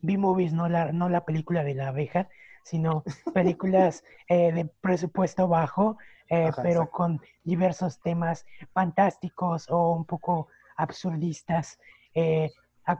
B-movies, 0.00 0.52
no 0.52 0.68
la, 0.68 0.92
no 0.92 1.08
la 1.08 1.24
película 1.24 1.64
de 1.64 1.74
la 1.74 1.88
abeja, 1.88 2.28
sino 2.68 3.02
películas 3.34 4.04
eh, 4.28 4.52
de 4.52 4.66
presupuesto 4.66 5.48
bajo, 5.48 5.96
eh, 6.30 6.50
pero 6.62 6.90
con 6.90 7.20
diversos 7.42 8.00
temas 8.00 8.44
fantásticos 8.72 9.70
o 9.70 9.92
un 9.92 10.04
poco 10.04 10.48
absurdistas, 10.76 11.78
eh, 12.14 12.50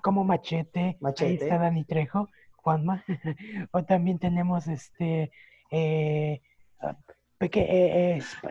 como 0.02 0.24
Machete, 0.24 0.96
Machete, 1.00 1.26
ahí 1.26 1.34
está 1.34 1.58
Dani 1.58 1.84
Trejo, 1.84 2.28
Juanma, 2.56 3.04
o 3.72 3.84
también 3.84 4.18
tenemos 4.18 4.66
este 4.66 5.30
eh, 5.70 6.40
ah, 6.80 6.96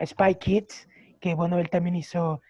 Spy 0.04 0.34
Kids, 0.36 0.88
que 1.20 1.34
bueno, 1.34 1.58
él 1.58 1.70
también 1.70 1.96
hizo 1.96 2.40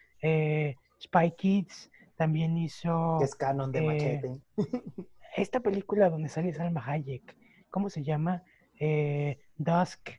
Spy 1.00 1.30
Kids, 1.36 1.90
también 2.16 2.58
hizo... 2.58 3.20
Es 3.22 3.34
canon 3.34 3.72
de 3.72 3.80
Machete. 3.80 4.32
esta 5.36 5.60
película 5.60 6.10
donde 6.10 6.28
sale 6.28 6.52
Salma 6.52 6.82
Hayek, 6.84 7.36
¿cómo 7.70 7.88
se 7.88 8.02
llama? 8.02 8.42
Eh, 8.80 9.38
Dusk, 9.56 10.10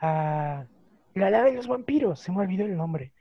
ah, 0.00 0.64
la 1.14 1.30
la 1.30 1.44
de 1.44 1.52
los 1.52 1.66
vampiros, 1.68 2.20
se 2.20 2.32
me 2.32 2.40
olvidó 2.40 2.64
el 2.64 2.76
nombre. 2.76 3.12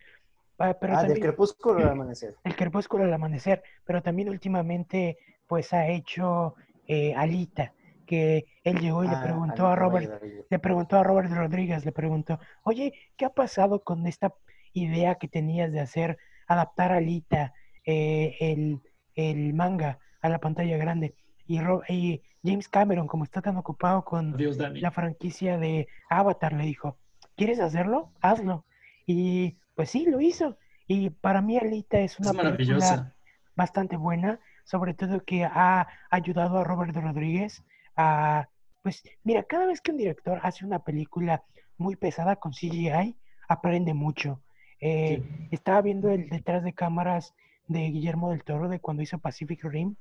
Ah, 0.58 0.74
pero 0.80 0.94
ah, 0.96 1.04
del 1.04 1.20
crepúsculo 1.20 1.84
al 1.84 1.90
amanecer. 1.92 2.36
El 2.44 2.56
crepúsculo 2.56 3.04
al 3.04 3.14
amanecer, 3.14 3.64
pero 3.86 4.02
también 4.02 4.30
últimamente 4.30 5.18
pues 5.48 5.74
ha 5.74 5.88
hecho 5.88 6.56
eh, 6.88 7.14
Alita, 7.16 7.74
que 8.06 8.46
él 8.64 8.80
llegó 8.80 9.04
y 9.04 9.08
le 9.08 9.16
Ah, 9.16 9.24
preguntó 9.24 9.68
a 9.68 9.76
Robert, 9.76 10.22
le 10.50 10.60
preguntó 10.60 10.98
a 10.98 11.04
Robert 11.04 11.32
Rodríguez, 11.32 11.86
le 11.86 11.92
preguntó, 11.92 12.40
oye, 12.64 12.94
¿qué 13.18 13.26
ha 13.26 13.30
pasado 13.30 13.84
con 13.84 14.06
esta 14.08 14.34
idea 14.74 15.16
que 15.16 15.28
tenías 15.28 15.72
de 15.72 15.80
hacer, 15.80 16.18
adaptar 16.48 16.92
a 16.92 16.98
Alita 16.98 17.54
eh, 17.86 18.36
el, 18.40 18.82
el 19.16 19.54
manga 19.54 20.00
a 20.22 20.30
la 20.30 20.40
pantalla 20.40 20.78
grande? 20.78 21.16
Y, 21.48 21.60
Ro- 21.62 21.84
y 21.88 22.22
James 22.44 22.68
Cameron, 22.70 23.08
como 23.08 23.24
está 23.24 23.42
tan 23.42 23.58
ocupado 23.58 24.04
con 24.06 24.36
la 24.82 24.92
franquicia 24.92 25.58
de 25.58 25.88
Avatar, 26.10 26.54
le 26.54 26.66
dijo, 26.66 26.98
¿quieres 27.36 27.60
hacerlo? 27.60 28.12
Hazlo. 28.22 28.66
Y 29.06 29.58
pues 29.76 29.90
sí, 29.90 30.06
lo 30.06 30.22
hizo. 30.22 30.58
Y 30.88 31.10
para 31.10 31.42
mí 31.42 31.58
Alita 31.58 32.00
es 32.00 32.20
una 32.20 32.32
Es 32.32 32.36
película 32.58 33.16
bastante 33.56 33.98
buena, 33.98 34.40
sobre 34.64 34.94
todo 34.94 35.24
que 35.24 35.44
ha 35.46 35.88
ayudado 36.10 36.58
a 36.60 36.64
Robert 36.64 36.96
Rodríguez 36.96 37.64
a, 37.96 38.50
pues 38.82 39.04
mira, 39.24 39.44
cada 39.44 39.66
vez 39.66 39.82
que 39.82 39.92
un 39.92 39.98
director 39.98 40.40
hace 40.44 40.66
una 40.66 40.80
película 40.80 41.44
muy 41.78 41.96
pesada 41.96 42.36
con 42.38 42.52
CGI, 42.54 43.16
aprende 43.48 43.94
mucho. 43.94 44.42
Eh, 44.82 45.24
Sí. 45.24 45.48
Estaba 45.52 45.82
viendo 45.82 46.10
el 46.10 46.30
detrás 46.30 46.64
de 46.64 46.74
cámaras 46.74 47.34
de 47.68 47.80
Guillermo 47.90 48.30
del 48.32 48.44
Toro 48.44 48.70
de 48.70 48.80
cuando 48.80 49.02
hizo 49.04 49.18
Pacific 49.20 49.64
Rim, 49.64 49.96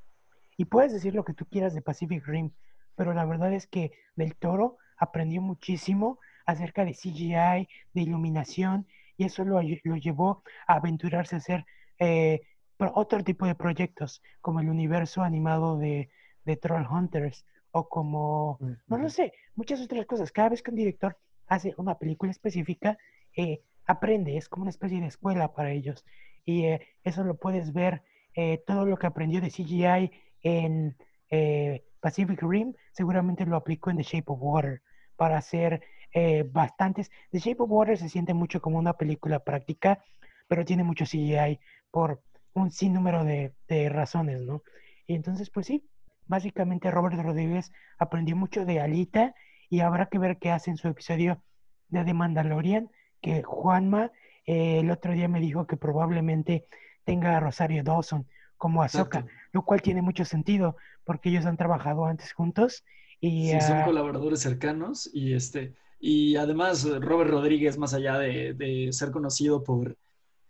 y 0.56 0.66
puedes 0.66 0.92
decir 0.92 1.14
lo 1.14 1.24
que 1.24 1.34
tú 1.34 1.46
quieras 1.46 1.74
de 1.74 1.82
Pacific 1.82 2.24
Rim, 2.26 2.52
pero 2.96 3.12
la 3.12 3.24
verdad 3.24 3.52
es 3.52 3.66
que 3.66 3.92
del 4.16 4.36
Toro 4.36 4.78
aprendió 4.96 5.42
muchísimo 5.42 6.18
acerca 6.46 6.84
de 6.84 6.92
CGI, 6.92 7.68
de 7.92 8.02
iluminación, 8.02 8.86
y 9.16 9.24
eso 9.24 9.44
lo, 9.44 9.60
lo 9.62 9.96
llevó 9.96 10.42
a 10.66 10.74
aventurarse 10.74 11.36
a 11.36 11.38
hacer 11.38 11.66
eh, 11.98 12.42
otro 12.78 13.22
tipo 13.22 13.46
de 13.46 13.54
proyectos, 13.54 14.22
como 14.40 14.60
el 14.60 14.68
universo 14.68 15.22
animado 15.22 15.78
de, 15.78 16.10
de 16.44 16.56
Troll 16.56 16.86
Hunters, 16.86 17.44
o 17.70 17.88
como, 17.88 18.58
no 18.86 18.98
lo 18.98 19.08
sé, 19.08 19.32
muchas 19.56 19.80
otras 19.80 20.06
cosas. 20.06 20.30
Cada 20.30 20.50
vez 20.50 20.62
que 20.62 20.70
un 20.70 20.76
director 20.76 21.16
hace 21.48 21.74
una 21.76 21.98
película 21.98 22.30
específica, 22.30 22.98
eh, 23.36 23.62
aprende, 23.86 24.36
es 24.36 24.48
como 24.48 24.62
una 24.62 24.70
especie 24.70 25.00
de 25.00 25.08
escuela 25.08 25.52
para 25.52 25.72
ellos. 25.72 26.04
Y 26.44 26.66
eh, 26.66 26.86
eso 27.02 27.24
lo 27.24 27.36
puedes 27.36 27.72
ver, 27.72 28.02
eh, 28.34 28.62
todo 28.66 28.86
lo 28.86 28.96
que 28.96 29.06
aprendió 29.06 29.40
de 29.40 29.50
CGI 29.50 30.12
en 30.44 30.96
eh, 31.30 31.84
Pacific 31.98 32.40
Rim, 32.42 32.74
seguramente 32.92 33.44
lo 33.44 33.56
aplicó 33.56 33.90
en 33.90 33.96
The 33.96 34.04
Shape 34.04 34.24
of 34.28 34.38
Water 34.40 34.82
para 35.16 35.38
hacer 35.38 35.82
eh, 36.12 36.44
bastantes. 36.48 37.10
The 37.32 37.40
Shape 37.40 37.62
of 37.62 37.70
Water 37.70 37.98
se 37.98 38.08
siente 38.08 38.34
mucho 38.34 38.60
como 38.60 38.78
una 38.78 38.92
película 38.92 39.40
práctica, 39.40 39.98
pero 40.46 40.64
tiene 40.64 40.84
mucho 40.84 41.04
CGI 41.06 41.58
por 41.90 42.22
un 42.52 42.70
sinnúmero 42.70 43.24
de, 43.24 43.54
de 43.66 43.88
razones, 43.88 44.40
¿no? 44.42 44.62
Y 45.06 45.16
entonces, 45.16 45.50
pues 45.50 45.66
sí, 45.66 45.88
básicamente 46.26 46.90
Robert 46.90 47.20
Rodríguez 47.20 47.72
aprendió 47.98 48.36
mucho 48.36 48.64
de 48.64 48.80
Alita 48.80 49.34
y 49.68 49.80
habrá 49.80 50.06
que 50.06 50.18
ver 50.18 50.38
qué 50.38 50.52
hace 50.52 50.70
en 50.70 50.76
su 50.76 50.88
episodio 50.88 51.42
de 51.88 52.04
The 52.04 52.14
Mandalorian, 52.14 52.90
que 53.20 53.42
Juanma 53.42 54.12
eh, 54.46 54.80
el 54.80 54.90
otro 54.90 55.12
día 55.12 55.28
me 55.28 55.40
dijo 55.40 55.66
que 55.66 55.76
probablemente 55.76 56.66
tenga 57.04 57.36
a 57.36 57.40
Rosario 57.40 57.82
Dawson 57.82 58.26
como 58.56 58.82
Ahsoka, 58.82 59.18
Exacto. 59.20 59.40
lo 59.52 59.64
cual 59.64 59.82
tiene 59.82 60.02
mucho 60.02 60.24
sentido 60.24 60.76
porque 61.04 61.28
ellos 61.30 61.46
han 61.46 61.56
trabajado 61.56 62.06
antes 62.06 62.32
juntos 62.32 62.84
y 63.20 63.50
Sí, 63.50 63.60
son 63.60 63.78
ah, 63.78 63.84
colaboradores 63.84 64.40
cercanos 64.40 65.10
y 65.12 65.34
este 65.34 65.74
y 66.00 66.36
además 66.36 66.84
Robert 67.00 67.30
Rodríguez, 67.30 67.78
más 67.78 67.94
allá 67.94 68.18
de, 68.18 68.52
de 68.54 68.88
ser 68.92 69.10
conocido 69.10 69.62
por 69.64 69.96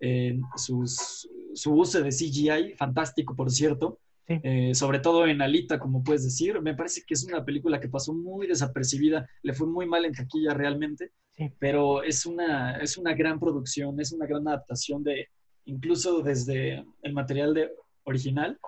eh, 0.01 0.41
sus, 0.57 1.29
su 1.55 1.73
uso 1.75 2.03
de 2.03 2.11
CGI, 2.11 2.75
fantástico 2.77 3.35
por 3.37 3.51
cierto, 3.51 3.99
Sí. 4.27 4.41
eh, 4.43 4.75
sobre 4.75 5.01
todo 5.01 5.27
en 5.27 5.43
Alita, 5.43 5.79
como 5.79 6.03
puedes 6.03 6.25
decir, 6.25 6.59
me 6.63 6.75
parece 6.75 7.03
que 7.07 7.13
es 7.13 7.25
una 7.25 7.45
película 7.45 7.79
que 7.79 7.91
pasó 7.91 8.15
muy 8.15 8.47
desapercibida, 8.47 9.29
le 9.43 9.53
fue 9.53 9.67
muy 9.67 9.87
mal 9.87 10.07
en 10.07 10.15
taquilla 10.15 10.55
realmente, 10.55 11.11
Sí. 11.37 11.53
pero 11.59 12.03
es 12.03 12.25
una, 12.25 12.79
es 12.79 12.97
una 12.97 13.13
gran 13.13 13.39
producción, 13.39 14.01
es 14.01 14.13
una 14.13 14.25
gran 14.27 14.49
adaptación 14.49 15.05
de 15.05 15.29
incluso 15.67 16.23
desde 16.23 16.85
el 17.03 17.13
material 17.13 17.53
de, 17.53 17.71
original 18.05 18.59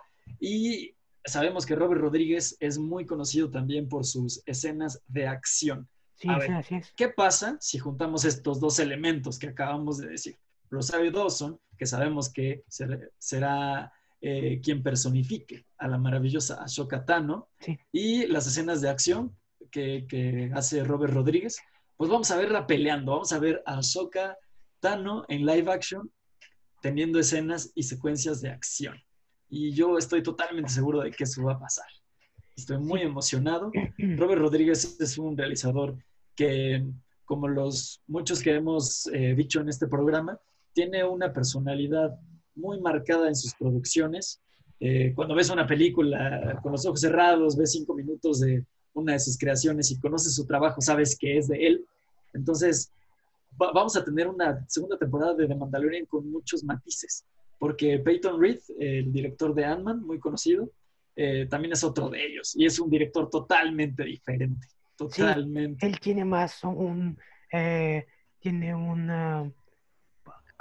y 0.41 0.95
sabemos 1.25 1.65
que 1.67 1.75
Robert 1.75 2.01
Rodríguez 2.01 2.57
es 2.61 2.79
muy 2.79 3.05
conocido 3.07 3.51
también 3.51 3.89
por 3.89 4.05
sus 4.05 4.43
escenas 4.47 5.03
de 5.09 5.27
acción. 5.27 5.89
sí, 6.17 6.29
a 6.29 6.35
sí, 6.35 6.41
ver. 6.41 6.53
así 6.53 6.75
es. 6.77 6.93
¿Qué 6.97 7.09
pasa 7.09 7.57
si 7.61 7.79
juntamos 7.79 8.25
estos 8.25 8.61
dos 8.61 8.79
elementos 8.79 9.39
que 9.39 9.49
acabamos 9.49 9.99
de 9.99 10.09
decir? 10.09 10.37
Rosario 10.71 11.11
Dawson, 11.13 11.61
que 11.79 11.87
sabemos 11.87 12.29
que 12.33 12.65
ser- 12.69 13.13
será 13.19 13.93
eh, 14.21 14.61
quien 14.63 14.83
personifique 14.83 15.67
a 15.79 15.87
la 15.89 15.99
maravillosa 15.99 16.63
Ashoka 16.63 17.05
Tano, 17.05 17.49
Sí. 17.61 17.79
y 17.93 18.27
las 18.27 18.47
escenas 18.47 18.81
de 18.81 18.89
acción 18.89 19.37
que, 19.71 20.07
que 20.09 20.51
hace 20.55 20.83
Robert 20.85 21.13
Rodríguez, 21.13 21.59
pues 21.97 22.11
vamos 22.11 22.31
a 22.31 22.37
verla 22.37 22.67
peleando, 22.67 23.13
vamos 23.13 23.33
a 23.33 23.39
ver 23.39 23.63
a 23.67 23.79
Ashoka 23.79 24.37
Tano 24.81 25.25
en 25.29 25.45
live 25.45 25.71
action 25.71 26.11
teniendo 26.81 27.19
escenas 27.19 27.71
y 27.75 27.83
secuencias 27.83 28.41
de 28.41 28.51
acción. 28.51 28.97
Y 29.49 29.73
yo 29.73 29.97
estoy 29.99 30.23
totalmente 30.23 30.71
seguro 30.71 31.01
de 31.03 31.11
que 31.11 31.25
eso 31.25 31.43
va 31.45 31.53
a 31.55 31.59
pasar. 31.61 31.87
Estoy 32.57 32.79
muy 32.79 33.03
emocionado. 33.03 33.71
Robert 33.99 34.41
Rodríguez 34.41 34.97
es 35.01 35.19
un 35.19 35.37
realizador 35.37 35.97
que, 36.35 36.85
como 37.25 37.49
los 37.49 38.03
muchos 38.07 38.43
que 38.43 38.55
hemos 38.55 39.07
eh, 39.13 39.35
dicho 39.35 39.61
en 39.61 39.69
este 39.69 39.87
programa, 39.87 40.39
tiene 40.73 41.05
una 41.05 41.33
personalidad 41.33 42.19
muy 42.55 42.81
marcada 42.81 43.29
en 43.29 43.35
sus 43.37 43.55
producciones. 43.55 44.41
Eh, 44.81 45.13
cuando 45.15 45.35
ves 45.35 45.49
una 45.51 45.67
película 45.67 46.59
con 46.63 46.73
los 46.73 46.85
ojos 46.87 47.01
cerrados, 47.01 47.57
ves 47.57 47.73
cinco 47.73 47.95
minutos 47.95 48.41
de 48.41 48.65
una 48.95 49.13
de 49.13 49.21
sus 49.21 49.39
creaciones 49.39 49.91
y 49.91 49.99
conoces 50.01 50.35
su 50.35 50.45
trabajo, 50.47 50.81
sabes 50.81 51.17
que 51.19 51.39
es 51.39 51.49
de 51.49 51.67
él. 51.67 51.87
Entonces, 52.35 52.91
va- 53.61 53.73
vamos 53.73 53.97
a 53.97 54.05
tener 54.05 54.27
una 54.29 54.65
segunda 54.69 54.99
temporada 54.99 55.35
de 55.35 55.47
The 55.47 55.55
Mandalorian 55.55 56.07
con 56.07 56.31
muchos 56.31 56.63
matices, 56.65 57.25
porque 57.59 57.99
Peyton 57.99 58.41
Reed, 58.41 58.59
el 58.79 59.13
director 59.13 59.55
de 59.55 59.65
Ant-Man, 59.65 60.03
muy 60.03 60.19
conocido, 60.19 60.71
eh, 61.15 61.47
también 61.49 61.73
es 61.73 61.83
otro 61.83 62.11
de 62.11 62.25
ellos 62.25 62.55
y 62.57 62.67
es 62.67 62.79
un 62.79 62.91
director 62.91 63.31
totalmente 63.31 64.05
diferente, 64.05 64.67
totalmente. 64.97 65.87
Él 65.87 65.99
tiene 65.99 66.25
más 66.25 66.63
un, 66.63 67.19
eh, 67.53 68.07
tiene 68.39 68.75
una 68.75 69.51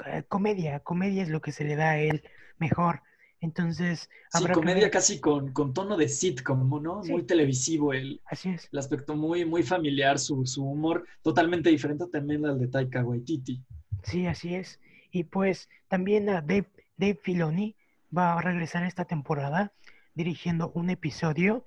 eh, 0.06 0.24
comedia, 0.28 0.80
comedia 0.80 1.24
es 1.24 1.30
lo 1.30 1.42
que 1.42 1.52
se 1.52 1.66
le 1.66 1.76
da 1.76 1.92
a 1.92 2.00
él 2.00 2.24
mejor. 2.58 3.02
Entonces, 3.42 4.10
Sí, 4.32 4.40
habrá 4.44 4.54
comedia 4.54 4.90
casi 4.90 5.20
con, 5.20 5.52
con 5.52 5.74
tono 5.74 5.98
de 5.98 6.08
sitcom, 6.08 6.82
¿no? 6.82 7.04
Sí. 7.04 7.12
Muy 7.12 7.24
televisivo 7.24 7.94
el, 7.94 8.22
Así 8.26 8.50
es. 8.50 8.70
el 8.72 8.80
aspecto 8.80 9.16
muy, 9.16 9.46
muy 9.46 9.62
familiar, 9.62 10.18
su, 10.18 10.46
su 10.46 10.64
humor 10.66 11.06
totalmente 11.22 11.70
diferente 11.70 12.06
también 12.12 12.46
al 12.46 12.58
de 12.60 12.68
Taika 12.68 13.04
Waititi. 13.04 13.62
Sí, 14.04 14.26
así 14.26 14.56
es. 14.56 14.80
Y 15.12 15.26
pues 15.26 15.70
también 15.90 16.30
a 16.30 16.42
Dave, 16.42 16.68
Dave 16.98 17.20
Filoni 17.22 17.76
va 18.16 18.34
a 18.38 18.42
regresar 18.42 18.84
esta 18.84 19.06
temporada 19.06 19.72
dirigiendo 20.14 20.72
un 20.74 20.90
episodio 20.90 21.66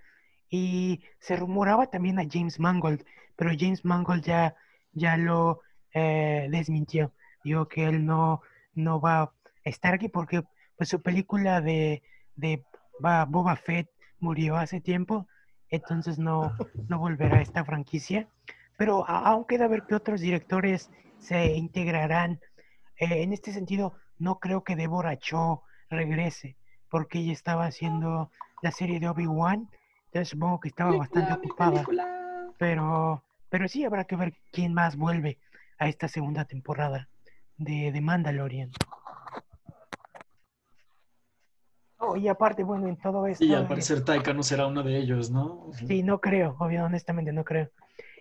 y 0.49 1.03
se 1.21 1.37
rumoraba 1.37 1.89
también 1.89 2.19
a 2.19 2.27
James 2.31 2.59
Mangold, 2.59 3.05
pero 3.37 3.51
James 3.59 3.85
Mangold 3.85 4.25
ya, 4.25 4.55
ya 4.93 5.17
lo 5.17 5.61
eh, 5.93 6.49
desmintió. 6.51 7.13
Dijo 7.45 7.69
que 7.69 7.85
él 7.85 8.05
no, 8.07 8.41
no 8.75 9.01
va 9.01 9.23
a 9.23 9.33
estar 9.65 9.95
aquí 9.95 10.09
porque 10.09 10.43
pues 10.77 10.89
su 10.89 11.03
película 11.03 11.61
de, 11.61 12.03
de 12.37 12.65
Ba- 13.01 13.27
Boba 13.27 13.57
Fett 13.57 13.91
murió 14.21 14.57
hace 14.57 14.81
tiempo, 14.81 15.29
entonces 15.69 16.19
no, 16.19 16.57
no 16.89 16.99
volverá 16.99 17.39
a 17.39 17.43
esta 17.43 17.65
franquicia. 17.65 18.29
Pero 18.79 19.07
aún 19.09 19.45
queda 19.45 19.69
ver 19.69 19.83
que 19.87 19.95
otros 19.97 20.21
directores 20.21 20.91
se 21.19 21.53
integrarán. 21.55 22.41
Eh, 22.97 23.23
en 23.23 23.33
este 23.33 23.53
sentido, 23.53 23.95
no 24.19 24.39
creo 24.39 24.63
que 24.65 24.77
Deborah 24.77 25.17
Cho 25.19 25.63
regrese, 25.91 26.57
porque 26.91 27.19
ella 27.19 27.33
estaba 27.33 27.67
haciendo 27.67 28.31
la 28.63 28.71
serie 28.73 29.01
de 29.01 29.09
Obi-Wan, 29.09 29.69
entonces 30.07 30.29
supongo 30.31 30.61
que 30.61 30.69
estaba 30.69 30.97
bastante 30.97 31.35
Película, 31.37 31.69
ocupada. 31.69 31.73
película. 31.85 32.53
Pero, 32.59 33.23
pero 33.49 33.69
sí 33.69 33.85
habrá 33.85 34.05
que 34.05 34.17
ver 34.17 34.35
quién 34.53 34.75
más 34.75 34.97
vuelve 34.97 35.39
a 35.79 35.89
esta 35.89 36.09
segunda 36.09 36.45
temporada 36.45 37.09
de, 37.57 37.93
de 37.93 38.01
Mandalorian. 38.01 38.71
Oh, 42.01 42.17
y 42.17 42.29
aparte, 42.29 42.63
bueno, 42.63 42.87
en 42.89 42.97
todo 42.97 43.27
esto. 43.27 43.45
Y 43.45 43.55
al 43.55 43.67
parecer 43.67 44.05
Taika 44.05 44.33
no 44.33 44.43
será 44.43 44.67
uno 44.67 44.83
de 44.83 44.97
ellos, 44.97 45.31
¿no? 45.31 45.71
Sí, 45.73 46.03
no 46.03 46.21
creo, 46.21 46.57
obvio, 46.59 46.85
honestamente 46.85 47.33
no 47.33 47.45
creo. 47.45 47.71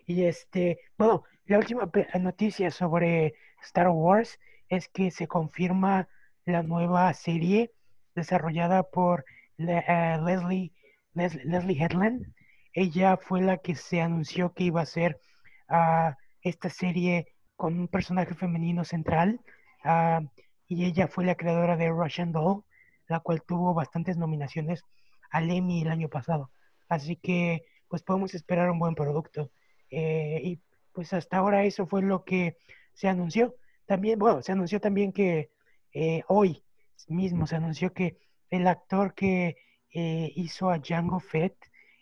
Y 0.05 0.23
este, 0.23 0.79
bueno, 0.97 1.23
la 1.45 1.57
última 1.59 1.89
noticia 2.19 2.71
sobre 2.71 3.35
Star 3.63 3.89
Wars 3.89 4.39
es 4.69 4.87
que 4.89 5.11
se 5.11 5.27
confirma 5.27 6.07
la 6.45 6.63
nueva 6.63 7.13
serie 7.13 7.71
desarrollada 8.15 8.83
por 8.83 9.25
eh, 9.57 10.17
Leslie, 10.25 10.73
Les- 11.13 11.43
Leslie 11.45 11.81
Headland. 11.81 12.25
Ella 12.73 13.17
fue 13.17 13.41
la 13.41 13.57
que 13.57 13.75
se 13.75 14.01
anunció 14.01 14.53
que 14.53 14.65
iba 14.65 14.81
a 14.81 14.85
ser 14.85 15.19
ah, 15.67 16.15
esta 16.41 16.69
serie 16.69 17.33
con 17.55 17.79
un 17.79 17.87
personaje 17.87 18.35
femenino 18.35 18.83
central. 18.85 19.39
ah, 19.83 20.21
y 20.69 20.85
ella 20.85 21.07
fue 21.07 21.25
la 21.25 21.35
creadora 21.35 21.77
de 21.77 21.89
Russian 21.89 22.31
Doll, 22.33 22.63
la 23.07 23.19
cual 23.21 23.41
tuvo 23.47 23.73
bastantes 23.73 24.17
nominaciones 24.17 24.83
al 25.31 25.49
Emmy 25.49 25.81
el 25.81 25.89
año 25.89 26.09
pasado. 26.09 26.51
Así 26.89 27.15
que 27.15 27.63
pues 27.87 28.03
podemos 28.03 28.33
esperar 28.33 28.69
un 28.69 28.79
buen 28.79 28.95
producto. 28.95 29.49
Eh, 29.89 30.41
y 30.43 30.59
pues 30.93 31.13
hasta 31.13 31.37
ahora 31.37 31.63
eso 31.63 31.87
fue 31.87 32.01
lo 32.01 32.23
que 32.25 32.57
se 32.93 33.07
anunció. 33.07 33.55
También, 33.87 34.19
bueno, 34.19 34.41
se 34.41 34.51
anunció 34.51 34.79
también 34.79 35.11
que 35.13 35.51
eh, 35.93 36.23
hoy 36.27 36.63
mismo 37.07 37.47
se 37.47 37.55
anunció 37.55 37.93
que 37.93 38.17
el 38.49 38.67
actor 38.67 39.13
que 39.13 39.57
eh, 39.91 40.31
hizo 40.35 40.69
a 40.69 40.79
Django 40.79 41.19
Fett 41.19 41.55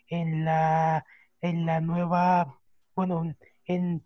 en 0.08 0.44
la, 0.44 1.04
en 1.40 1.66
la 1.66 1.80
nueva, 1.80 2.58
bueno, 2.94 3.34
en 3.64 4.04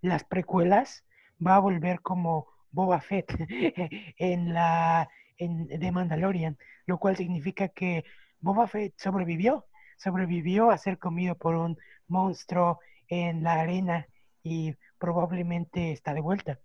las 0.00 0.24
precuelas 0.24 1.04
va 1.44 1.56
a 1.56 1.60
volver 1.60 2.00
como 2.00 2.48
Boba 2.70 3.00
Fett 3.00 3.28
en 4.18 4.54
la 4.54 5.08
en 5.38 5.68
The 5.68 5.92
Mandalorian, 5.92 6.58
lo 6.86 6.98
cual 6.98 7.16
significa 7.16 7.68
que 7.68 8.04
Boba 8.40 8.66
Fett 8.66 8.94
sobrevivió, 8.98 9.66
sobrevivió 9.96 10.70
a 10.70 10.78
ser 10.78 10.98
comido 10.98 11.36
por 11.36 11.54
un 11.54 11.78
monstruo 12.08 12.80
en 13.06 13.44
la 13.44 13.60
arena 13.60 14.08
y 14.42 14.74
probablemente 14.98 15.92
está 15.92 16.12
de 16.14 16.20
vuelta. 16.20 16.58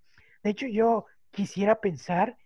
De 0.43 0.49
hecho, 0.51 0.67
yo 0.67 1.05
quisiera 1.31 1.79
pensar 1.79 2.37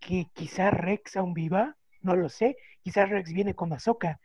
que 0.00 0.26
quizá 0.34 0.70
Rex 0.70 1.16
aún 1.16 1.34
viva, 1.34 1.76
no 2.02 2.16
lo 2.16 2.28
sé, 2.28 2.56
quizá 2.82 3.06
Rex 3.06 3.32
viene 3.32 3.54
con 3.54 3.72
Ahsoka. 3.72 4.20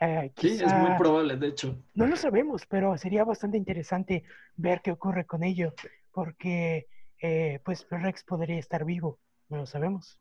eh, 0.00 0.32
Sí, 0.38 0.48
es 0.48 0.60
quizá- 0.62 0.76
muy 0.78 0.96
probable, 0.96 1.36
de 1.36 1.48
hecho. 1.48 1.78
no 1.94 2.06
lo 2.06 2.16
sabemos, 2.16 2.64
pero 2.66 2.96
sería 2.96 3.22
bastante 3.22 3.58
interesante 3.58 4.24
ver 4.56 4.80
qué 4.82 4.92
ocurre 4.92 5.26
con 5.26 5.44
ello, 5.44 5.74
porque 6.10 6.86
eh, 7.22 7.60
pues 7.66 7.86
Rex 7.90 8.24
podría 8.24 8.58
estar 8.58 8.86
vivo, 8.86 9.20
no 9.50 9.58
lo 9.58 9.66
sabemos. 9.66 10.18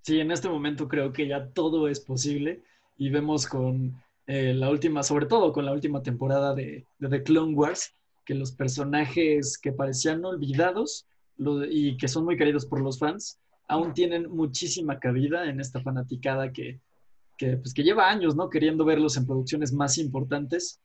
Sí, 0.00 0.20
en 0.20 0.30
este 0.30 0.48
momento 0.48 0.88
creo 0.88 1.12
que 1.12 1.28
ya 1.28 1.50
todo 1.50 1.86
es 1.88 2.00
posible 2.00 2.62
y 2.96 3.10
vemos 3.10 3.46
con 3.46 3.94
eh, 4.26 4.54
la 4.54 4.70
última, 4.70 5.02
sobre 5.02 5.26
todo 5.26 5.52
con 5.52 5.66
la 5.66 5.72
última 5.72 6.02
temporada 6.02 6.54
de, 6.54 6.86
de 6.98 7.08
The 7.10 7.22
Clone 7.22 7.54
Wars, 7.54 7.94
que 8.24 8.34
los 8.34 8.52
personajes 8.52 9.58
que 9.58 9.72
parecían 9.72 10.24
olvidados 10.24 11.06
lo- 11.36 11.64
y 11.64 11.96
que 11.96 12.08
son 12.08 12.24
muy 12.24 12.36
queridos 12.36 12.66
por 12.66 12.80
los 12.80 12.98
fans, 12.98 13.38
aún 13.68 13.94
tienen 13.94 14.28
muchísima 14.30 14.98
cabida 14.98 15.48
en 15.48 15.60
esta 15.60 15.80
fanaticada 15.80 16.52
que, 16.52 16.80
que, 17.38 17.56
pues, 17.56 17.72
que 17.74 17.82
lleva 17.82 18.10
años, 18.10 18.36
¿no? 18.36 18.48
Queriendo 18.50 18.84
verlos 18.84 19.16
en 19.16 19.26
producciones 19.26 19.72
más 19.72 19.98
importantes. 19.98 20.80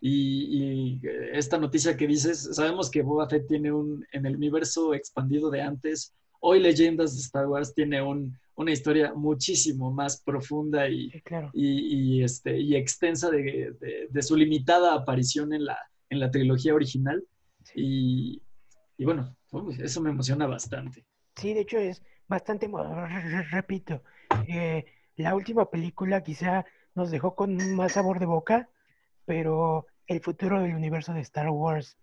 Y, 0.00 0.98
y, 1.00 1.00
eh, 1.06 1.30
esta 1.34 1.58
noticia 1.58 1.96
que 1.96 2.06
dices, 2.08 2.48
sabemos 2.54 2.90
que 2.90 3.02
Boba 3.02 3.28
Fett 3.28 3.46
tiene 3.46 3.70
un, 3.70 4.04
en 4.12 4.26
el 4.26 4.34
universo 4.36 4.94
expandido 4.94 5.48
de 5.50 5.60
antes, 5.62 6.12
hoy 6.40 6.58
Leyendas 6.58 7.14
de 7.14 7.20
Star 7.20 7.46
Wars 7.46 7.72
tiene 7.72 8.02
un, 8.02 8.36
una 8.56 8.72
historia 8.72 9.14
muchísimo 9.14 9.92
más 9.92 10.20
profunda 10.20 10.88
y, 10.88 11.08
Sí, 11.10 11.20
claro. 11.20 11.50
y, 11.54 12.16
y, 12.18 12.22
este, 12.24 12.58
y 12.58 12.74
extensa 12.74 13.30
de, 13.30 13.76
de- 13.80 14.08
de 14.10 14.22
su 14.22 14.34
limitada 14.34 14.92
aparición 14.94 15.52
en 15.52 15.64
la, 15.66 15.78
en 16.10 16.18
la 16.18 16.30
trilogía 16.32 16.74
original. 16.74 17.22
Y, 17.76 18.42
y 19.02 19.04
bueno, 19.04 19.34
eso 19.80 20.00
me 20.00 20.10
emociona 20.10 20.46
bastante. 20.46 21.04
Sí, 21.34 21.54
de 21.54 21.62
hecho 21.62 21.76
es 21.76 22.04
bastante, 22.28 22.70
repito, 23.50 24.00
eh, 24.46 24.84
la 25.16 25.34
última 25.34 25.68
película 25.68 26.22
quizá 26.22 26.64
nos 26.94 27.10
dejó 27.10 27.34
con 27.34 27.74
más 27.74 27.94
sabor 27.94 28.20
de 28.20 28.26
boca, 28.26 28.68
pero 29.24 29.86
el 30.06 30.20
futuro 30.20 30.60
del 30.60 30.76
universo 30.76 31.12
de 31.14 31.20
Star 31.22 31.50
Wars 31.50 31.98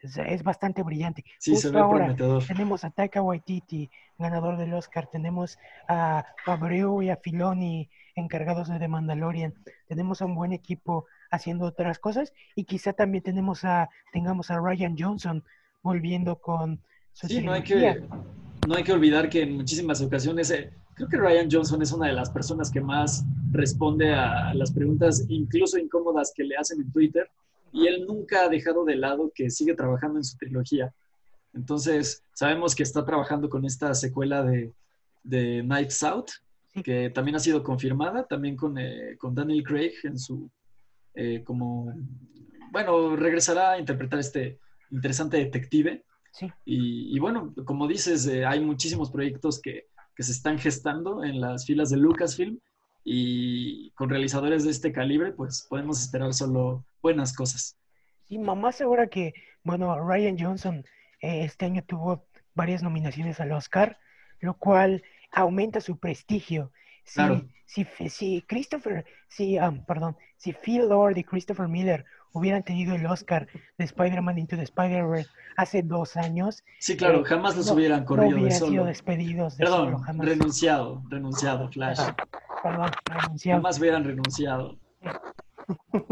es, 0.00 0.16
es 0.16 0.42
bastante 0.42 0.82
brillante. 0.82 1.24
Sí, 1.38 1.54
se 1.54 1.68
Justo 1.68 1.72
ve 1.72 1.78
ahora 1.78 2.06
prometedor. 2.06 2.44
tenemos 2.44 2.82
a 2.82 2.90
Taika 2.90 3.22
Waititi, 3.22 3.88
ganador 4.18 4.56
del 4.56 4.74
Oscar, 4.74 5.06
tenemos 5.06 5.56
a 5.86 6.26
Fabreu 6.44 7.00
y 7.00 7.10
a 7.10 7.16
Filoni 7.16 7.88
encargados 8.16 8.68
de 8.68 8.80
The 8.80 8.88
Mandalorian, 8.88 9.54
tenemos 9.86 10.20
a 10.20 10.24
un 10.24 10.34
buen 10.34 10.52
equipo 10.52 11.06
haciendo 11.30 11.66
otras 11.66 12.00
cosas 12.00 12.32
y 12.56 12.64
quizá 12.64 12.92
también 12.92 13.22
tenemos 13.22 13.64
a, 13.64 13.88
tengamos 14.12 14.50
a 14.50 14.58
Ryan 14.58 14.96
Johnson 14.98 15.44
volviendo 15.82 16.36
con 16.36 16.80
su 17.12 17.26
Sí, 17.26 17.40
no 17.42 17.52
hay 17.52 17.62
que, 17.62 18.02
no 18.66 18.74
hay 18.74 18.84
que 18.84 18.92
olvidar 18.92 19.28
que 19.28 19.42
en 19.42 19.56
muchísimas 19.56 20.00
ocasiones, 20.00 20.50
eh, 20.50 20.72
creo 20.94 21.08
que 21.08 21.16
Ryan 21.16 21.48
Johnson 21.50 21.82
es 21.82 21.92
una 21.92 22.08
de 22.08 22.12
las 22.12 22.30
personas 22.30 22.70
que 22.70 22.80
más 22.80 23.24
responde 23.52 24.12
a 24.12 24.54
las 24.54 24.72
preguntas, 24.72 25.24
incluso 25.28 25.78
incómodas, 25.78 26.32
que 26.34 26.44
le 26.44 26.56
hacen 26.56 26.80
en 26.80 26.92
Twitter, 26.92 27.28
y 27.72 27.86
él 27.86 28.04
nunca 28.06 28.44
ha 28.44 28.48
dejado 28.48 28.84
de 28.84 28.96
lado 28.96 29.32
que 29.34 29.50
sigue 29.50 29.74
trabajando 29.74 30.18
en 30.18 30.24
su 30.24 30.36
trilogía. 30.36 30.92
Entonces, 31.54 32.22
sabemos 32.34 32.74
que 32.74 32.82
está 32.82 33.04
trabajando 33.04 33.48
con 33.48 33.64
esta 33.64 33.94
secuela 33.94 34.42
de, 34.42 34.72
de 35.24 35.62
Knives 35.64 36.02
Out, 36.02 36.30
que 36.84 37.10
también 37.10 37.36
ha 37.36 37.40
sido 37.40 37.62
confirmada, 37.62 38.24
también 38.24 38.56
con, 38.56 38.78
eh, 38.78 39.16
con 39.18 39.34
Daniel 39.34 39.64
Craig 39.64 39.94
en 40.04 40.18
su, 40.18 40.48
eh, 41.14 41.42
como, 41.44 41.92
bueno, 42.70 43.16
regresará 43.16 43.72
a 43.72 43.78
interpretar 43.78 44.20
este 44.20 44.58
interesante 44.90 45.36
detective. 45.36 46.04
Sí. 46.32 46.52
Y, 46.64 47.16
y 47.16 47.18
bueno, 47.18 47.52
como 47.64 47.88
dices, 47.88 48.26
eh, 48.26 48.46
hay 48.46 48.60
muchísimos 48.60 49.10
proyectos 49.10 49.60
que, 49.60 49.88
que 50.14 50.22
se 50.22 50.32
están 50.32 50.58
gestando 50.58 51.24
en 51.24 51.40
las 51.40 51.66
filas 51.66 51.90
de 51.90 51.96
Lucasfilm 51.96 52.58
y 53.04 53.90
con 53.92 54.10
realizadores 54.10 54.64
de 54.64 54.70
este 54.70 54.92
calibre, 54.92 55.32
pues 55.32 55.66
podemos 55.68 56.00
esperar 56.00 56.34
solo 56.34 56.84
buenas 57.02 57.34
cosas. 57.34 57.76
Sí, 58.28 58.38
mamás 58.38 58.80
ahora 58.80 59.08
que, 59.08 59.34
bueno, 59.64 59.98
Ryan 59.98 60.38
Johnson 60.38 60.84
eh, 61.20 61.44
este 61.44 61.64
año 61.64 61.82
tuvo 61.84 62.26
varias 62.54 62.82
nominaciones 62.82 63.40
al 63.40 63.52
Oscar, 63.52 63.98
lo 64.40 64.54
cual 64.54 65.02
aumenta 65.32 65.80
su 65.80 65.98
prestigio. 65.98 66.72
Claro. 67.14 67.42
si, 67.66 67.86
si 68.08 68.42
Christopher, 68.42 69.04
si, 69.28 69.58
ah, 69.58 69.72
perdón, 69.86 70.16
si 70.36 70.52
Phil 70.52 70.88
Lord 70.88 71.16
y 71.18 71.24
Christopher 71.24 71.68
Miller 71.68 72.04
hubieran 72.32 72.62
tenido 72.62 72.94
el 72.94 73.04
Oscar 73.06 73.48
de 73.78 73.84
Spider-Man 73.84 74.38
Into 74.38 74.56
the 74.56 74.62
Spider-Verse 74.62 75.28
hace 75.56 75.82
dos 75.82 76.16
años, 76.16 76.62
Sí, 76.78 76.96
claro, 76.96 77.20
Eh, 77.20 77.24
jamás 77.24 77.56
los 77.56 77.66
no- 77.66 77.74
hubieran 77.74 78.00
no 78.00 78.06
corrido 78.06 78.28
de 78.30 78.34
hubieran 78.36 78.52
sido 78.58 78.68
solo. 78.68 78.84
despedidos 78.84 79.56
de 79.56 79.66
solo, 79.66 79.84
Perdón, 79.84 80.02
jamás. 80.02 80.26
renunciado, 80.28 81.02
renunciado, 81.08 81.68
Flash. 81.70 82.00
Perdón, 82.62 82.90
renunciado. 83.06 83.58
Jamás 83.60 83.78
hubieran 83.80 84.04
renunciado. 84.04 84.78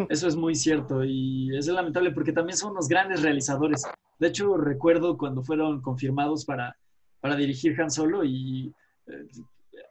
Eso 0.08 0.28
es 0.28 0.36
muy 0.36 0.54
cierto 0.54 1.04
y 1.04 1.56
es 1.56 1.66
lamentable 1.66 2.10
porque 2.12 2.32
también 2.32 2.56
son 2.56 2.72
unos 2.72 2.88
grandes 2.88 3.22
realizadores. 3.22 3.82
De 4.18 4.28
hecho, 4.28 4.56
recuerdo 4.56 5.16
cuando 5.18 5.42
fueron 5.42 5.80
confirmados 5.82 6.44
para, 6.44 6.76
para 7.20 7.34
dirigir 7.36 7.80
Han 7.80 7.90
Solo 7.90 8.24
y 8.24 8.72
eh, 9.06 9.26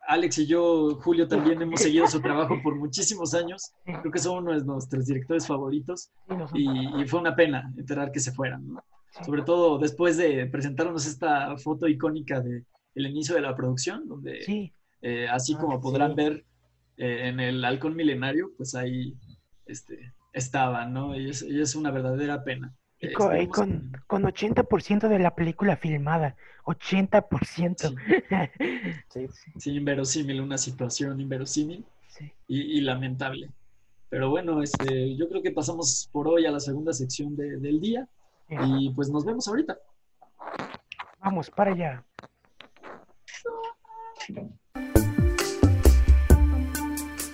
Alex 0.08 0.38
y 0.40 0.48
yo, 0.48 0.96
Julio, 1.02 1.28
también 1.28 1.62
hemos 1.62 1.82
seguido 1.82 2.08
su 2.08 2.22
trabajo 2.22 2.56
por 2.64 2.76
muchísimos 2.76 3.34
años. 3.34 3.74
Creo 3.84 4.12
que 4.12 4.20
son 4.20 4.44
uno 4.44 4.58
de 4.58 4.66
nuestros 4.66 5.06
directores 5.06 5.46
favoritos 5.46 6.10
y, 6.54 7.02
y 7.02 7.08
fue 7.08 7.20
una 7.20 7.36
pena 7.36 7.72
enterar 7.78 8.12
que 8.12 8.20
se 8.20 8.32
fueran. 8.32 8.68
¿no? 8.68 8.84
Sobre 9.26 9.42
todo 9.44 9.78
después 9.78 10.18
de 10.18 10.46
presentarnos 10.48 11.06
esta 11.06 11.58
foto 11.58 11.88
icónica 11.88 12.40
de 12.42 12.64
el 12.96 13.06
inicio 13.08 13.36
de 13.36 13.42
la 13.42 13.56
producción, 13.56 14.08
donde 14.08 14.42
Sí, 14.44 14.74
eh, 15.02 15.28
así 15.30 15.54
Ah, 15.56 15.60
como 15.60 15.80
podrán 15.82 16.12
sí. 16.12 16.16
ver 16.16 16.46
eh, 16.98 17.28
en 17.28 17.40
el 17.40 17.64
halcón 17.64 17.96
milenario, 17.96 18.52
pues 18.58 18.74
ahí 18.76 19.14
este, 19.68 20.14
estaban, 20.34 20.94
¿no? 20.94 21.16
Y 21.16 21.30
es, 21.30 21.44
y 21.44 21.60
es 21.62 21.76
una 21.76 21.92
verdadera 21.92 22.44
pena. 22.44 22.74
Y 23.00 23.14
con, 23.14 23.46
con, 23.48 23.92
con 24.08 24.24
80% 24.24 25.08
de 25.08 25.20
la 25.20 25.36
película 25.36 25.78
filmada, 25.78 26.36
80%. 26.66 27.96
Sí. 29.10 29.28
Sí, 29.58 29.76
inverosímil, 29.76 30.42
una 30.42 30.58
situación 30.58 31.20
inverosímil 31.20 31.86
Sí. 32.08 32.32
y, 32.48 32.78
y 32.78 32.82
lamentable. 32.82 33.50
Pero 34.10 34.30
bueno, 34.30 34.62
este, 34.64 35.16
yo 35.16 35.28
creo 35.30 35.42
que 35.44 35.52
pasamos 35.52 36.10
por 36.12 36.28
hoy 36.28 36.46
a 36.46 36.52
la 36.52 36.60
segunda 36.60 36.94
sección 36.94 37.36
de- 37.36 37.58
del 37.58 37.80
día 37.80 38.08
y 38.50 38.90
pues 38.92 39.10
nos 39.10 39.26
vemos 39.26 39.48
ahorita. 39.48 39.78
Vamos, 41.20 41.50
para 41.52 41.74
allá. 41.74 42.04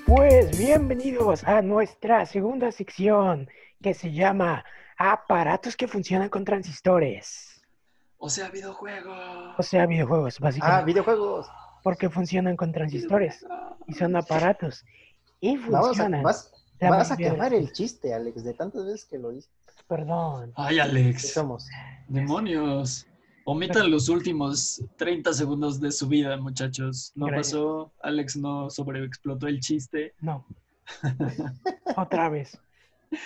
Pues 0.06 0.58
bienvenidos 0.58 1.44
a 1.44 1.62
nuestra 1.62 2.26
segunda 2.26 2.72
sección 2.72 3.50
que 3.82 3.94
se 3.94 4.12
llama 4.12 4.64
Aparatos 4.98 5.76
que 5.76 5.88
funcionan 5.88 6.30
con 6.30 6.46
transistores. 6.46 7.62
O 8.18 8.30
sea, 8.30 8.50
videojuegos. 8.50 9.56
O 9.58 9.64
sea, 9.64 9.86
videojuegos, 9.86 10.36
Ah, 10.38 10.44
básicamente. 10.44 10.86
videojuegos. 10.86 11.48
porque 11.84 12.10
funcionan 12.10 12.56
con 12.56 12.72
transistores 12.72 13.46
y 13.88 13.94
son 13.94 14.16
aparatos. 14.16 14.86
Y 15.42 15.58
a, 15.58 15.60
funcionan. 15.60 16.24
vas, 16.24 16.50
la 16.80 16.90
vas 16.92 17.12
a 17.12 17.18
quemar 17.18 17.54
el 17.54 17.74
chiste, 17.74 18.14
Alex, 18.14 18.44
de 18.46 18.54
tantas 18.54 18.86
veces 18.86 19.06
que 19.06 19.18
lo 19.18 19.32
dices. 19.32 19.52
Perdón. 19.90 20.54
Ay, 20.56 20.76
¿Qué 20.76 20.82
Alex. 20.82 21.34
somos? 21.34 21.68
Demonios. 22.08 23.06
Omitan 23.46 23.92
los 23.92 24.08
últimos 24.08 24.82
30 24.96 25.34
segundos 25.34 25.82
de 25.82 25.92
su 25.92 26.08
vida, 26.08 26.38
muchachos. 26.38 27.12
No 27.16 27.28
pasó, 27.28 27.92
Alex 28.02 28.38
no 28.38 28.70
sobreexplotó 28.70 29.48
el 29.48 29.60
chiste. 29.60 30.14
No. 30.22 30.46
Otra 31.98 32.30
vez. 32.30 32.58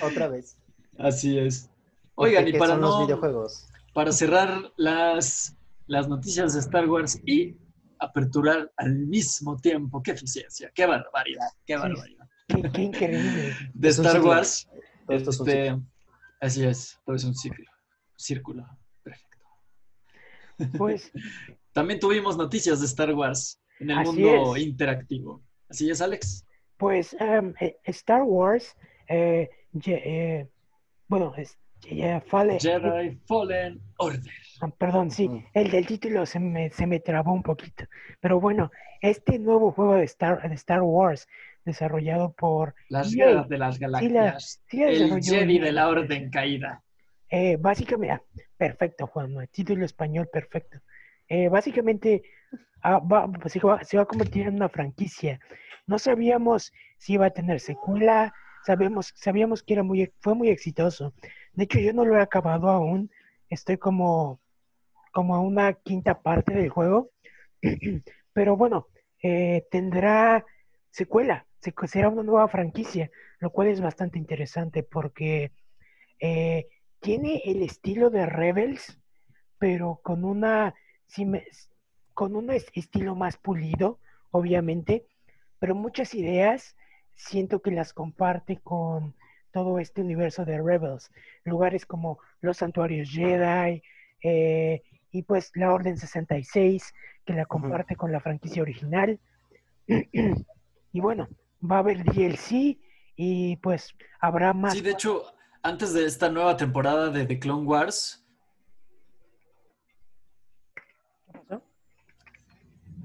Otra 0.01 0.27
vez. 0.27 0.57
Así 0.97 1.37
es. 1.37 1.69
Oigan, 2.15 2.47
y 2.47 2.53
para 2.53 2.77
no. 2.77 3.05
videojuegos. 3.05 3.67
Para 3.93 4.11
cerrar 4.11 4.71
las, 4.77 5.55
las 5.87 6.07
noticias 6.07 6.53
de 6.53 6.59
Star 6.59 6.89
Wars 6.89 7.19
y 7.25 7.55
aperturar 7.99 8.71
al 8.77 8.95
mismo 8.95 9.57
tiempo. 9.57 10.01
¡Qué 10.01 10.11
eficiencia! 10.11 10.71
¡Qué 10.73 10.85
barbaridad! 10.85 11.47
¡Qué 11.65 11.77
barbaridad! 11.77 12.27
Qué, 12.47 12.81
increíble! 12.81 13.55
De 13.73 13.89
Star 13.89 14.21
Wars. 14.21 14.67
Este, 15.07 15.79
así 16.41 16.65
es, 16.65 16.99
todo 17.05 17.15
es 17.15 17.23
un 17.23 17.35
círculo. 17.35 17.71
Círculo. 18.15 18.67
Perfecto. 19.03 19.45
Pues. 20.77 21.11
También 21.73 21.99
tuvimos 21.99 22.35
noticias 22.35 22.79
de 22.79 22.87
Star 22.87 23.13
Wars 23.13 23.61
en 23.79 23.91
el 23.91 24.03
mundo 24.03 24.57
interactivo. 24.57 25.43
¿Así 25.69 25.89
es, 25.91 26.01
Alex? 26.01 26.43
Pues 26.77 27.15
em, 27.19 27.53
eh, 27.59 27.77
Star 27.83 28.23
Wars, 28.23 28.75
eh, 29.07 29.47
eh, 29.85 30.49
bueno, 31.07 31.33
es, 31.37 31.57
Jedi 31.83 33.19
Fallen 33.27 33.79
Order. 33.97 34.21
Ah, 34.61 34.69
perdón, 34.77 35.11
sí, 35.11 35.29
mm. 35.29 35.45
el 35.53 35.71
del 35.71 35.85
título 35.85 36.25
se 36.25 36.39
me, 36.39 36.69
se 36.71 36.87
me 36.87 36.99
trabó 36.99 37.33
un 37.33 37.43
poquito. 37.43 37.85
Pero 38.19 38.39
bueno, 38.39 38.71
este 39.01 39.37
nuevo 39.39 39.71
juego 39.71 39.95
de 39.95 40.03
Star, 40.05 40.47
de 40.47 40.55
Star 40.55 40.81
Wars, 40.81 41.27
desarrollado 41.63 42.33
por... 42.33 42.73
Las 42.89 43.13
guerras 43.13 43.47
de 43.47 43.57
las 43.57 43.77
galaxias. 43.77 44.63
el 44.71 45.23
Jedi 45.23 45.59
de 45.59 45.71
la 45.71 45.87
Orden 45.89 46.29
Caída. 46.31 46.83
Eh, 47.29 47.57
básicamente, 47.59 48.13
ah, 48.13 48.21
perfecto, 48.57 49.07
Juan, 49.07 49.35
el 49.39 49.49
título 49.49 49.85
español 49.85 50.29
perfecto. 50.31 50.79
Eh, 51.27 51.49
básicamente, 51.49 52.23
ah, 52.81 53.01
se, 53.47 53.59
va, 53.59 53.83
se, 53.83 53.97
va, 53.97 54.03
a 54.03 54.07
convertir 54.07 54.47
en 54.47 54.55
una 54.55 54.69
franquicia. 54.69 55.39
No 55.85 55.99
sabíamos 55.99 56.71
si 56.97 57.13
iba 57.13 57.27
a 57.27 57.31
tener 57.31 57.59
secuela, 57.59 58.33
sabemos, 58.67 59.13
sabíamos 59.15 59.63
que 59.63 59.73
era 59.73 59.83
muy, 59.83 60.11
fue 60.19 60.35
muy 60.35 60.49
exitoso. 60.49 61.13
De 61.53 61.63
hecho, 61.63 61.79
yo 61.79 61.93
no 61.93 62.03
lo 62.03 62.17
he 62.17 62.21
acabado 62.21 62.69
aún. 62.69 63.09
Estoy 63.49 63.77
como, 63.77 64.41
como 65.13 65.35
a 65.35 65.39
una 65.39 65.73
quinta 65.73 66.21
parte 66.21 66.53
del 66.53 66.69
juego. 66.69 67.11
Pero 68.33 68.57
bueno, 68.57 68.87
eh, 69.23 69.65
tendrá 69.71 70.45
secuela. 70.91 71.45
Será 71.87 72.09
una 72.09 72.23
nueva 72.23 72.47
franquicia, 72.49 73.09
lo 73.39 73.49
cual 73.51 73.69
es 73.69 73.81
bastante 73.81 74.19
interesante 74.19 74.83
porque 74.83 75.51
eh, 76.19 76.67
tiene 76.99 77.41
el 77.45 77.61
estilo 77.63 78.09
de 78.09 78.25
Rebels, 78.25 78.99
pero 79.59 79.99
con 80.03 80.23
una 80.23 80.75
con 82.13 82.35
un 82.35 82.51
estilo 82.51 83.15
más 83.15 83.37
pulido, 83.37 83.99
obviamente, 84.31 85.07
pero 85.59 85.73
muchas 85.73 86.13
ideas 86.13 86.75
siento 87.17 87.61
que 87.61 87.71
las 87.71 87.93
comparte 87.93 88.59
con 88.63 89.13
todo 89.51 89.79
este 89.79 90.01
universo 90.01 90.45
de 90.45 90.61
Rebels. 90.61 91.11
Lugares 91.43 91.85
como 91.85 92.19
los 92.41 92.57
santuarios 92.57 93.09
Jedi 93.09 93.81
eh, 94.23 94.83
y 95.11 95.23
pues 95.23 95.51
la 95.55 95.73
Orden 95.73 95.97
66, 95.97 96.93
que 97.25 97.33
la 97.33 97.45
comparte 97.45 97.95
con 97.95 98.11
la 98.11 98.21
franquicia 98.21 98.61
original. 98.61 99.19
y 99.87 100.99
bueno, 100.99 101.27
va 101.59 101.77
a 101.77 101.79
haber 101.79 102.03
DLC 102.03 102.77
y 103.15 103.57
pues 103.57 103.95
habrá 104.19 104.53
más. 104.53 104.73
Sí, 104.73 104.81
de 104.81 104.91
hecho, 104.91 105.23
antes 105.63 105.93
de 105.93 106.05
esta 106.05 106.29
nueva 106.29 106.55
temporada 106.55 107.09
de 107.09 107.25
The 107.25 107.39
Clone 107.39 107.65
Wars. 107.65 108.23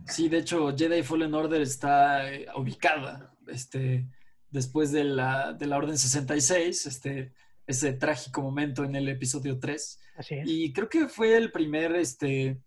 Sí, 0.05 0.29
de 0.29 0.39
hecho, 0.39 0.77
Jedi 0.77 1.03
Fallen 1.03 1.33
Order 1.33 1.63
está 1.63 2.31
eh, 2.31 2.47
ubicada 2.55 3.32
este, 3.49 4.07
después 4.51 4.93
de 4.93 5.05
la, 5.05 5.53
de 5.53 5.67
la 5.67 5.79
Orden 5.79 5.99
66, 5.99 6.87
este, 6.87 7.33
ese 7.67 7.93
trágico 7.95 8.43
momento 8.43 8.85
en 8.85 8.95
el 8.97 9.09
episodio 9.09 9.59
3. 9.59 10.01
Así 10.17 10.35
es. 10.35 10.49
Y 10.49 10.73
creo 10.73 10.89
que 10.89 11.09
fue 11.09 11.37
el 11.37 11.51
primer, 11.53 11.97
este, 11.97 12.61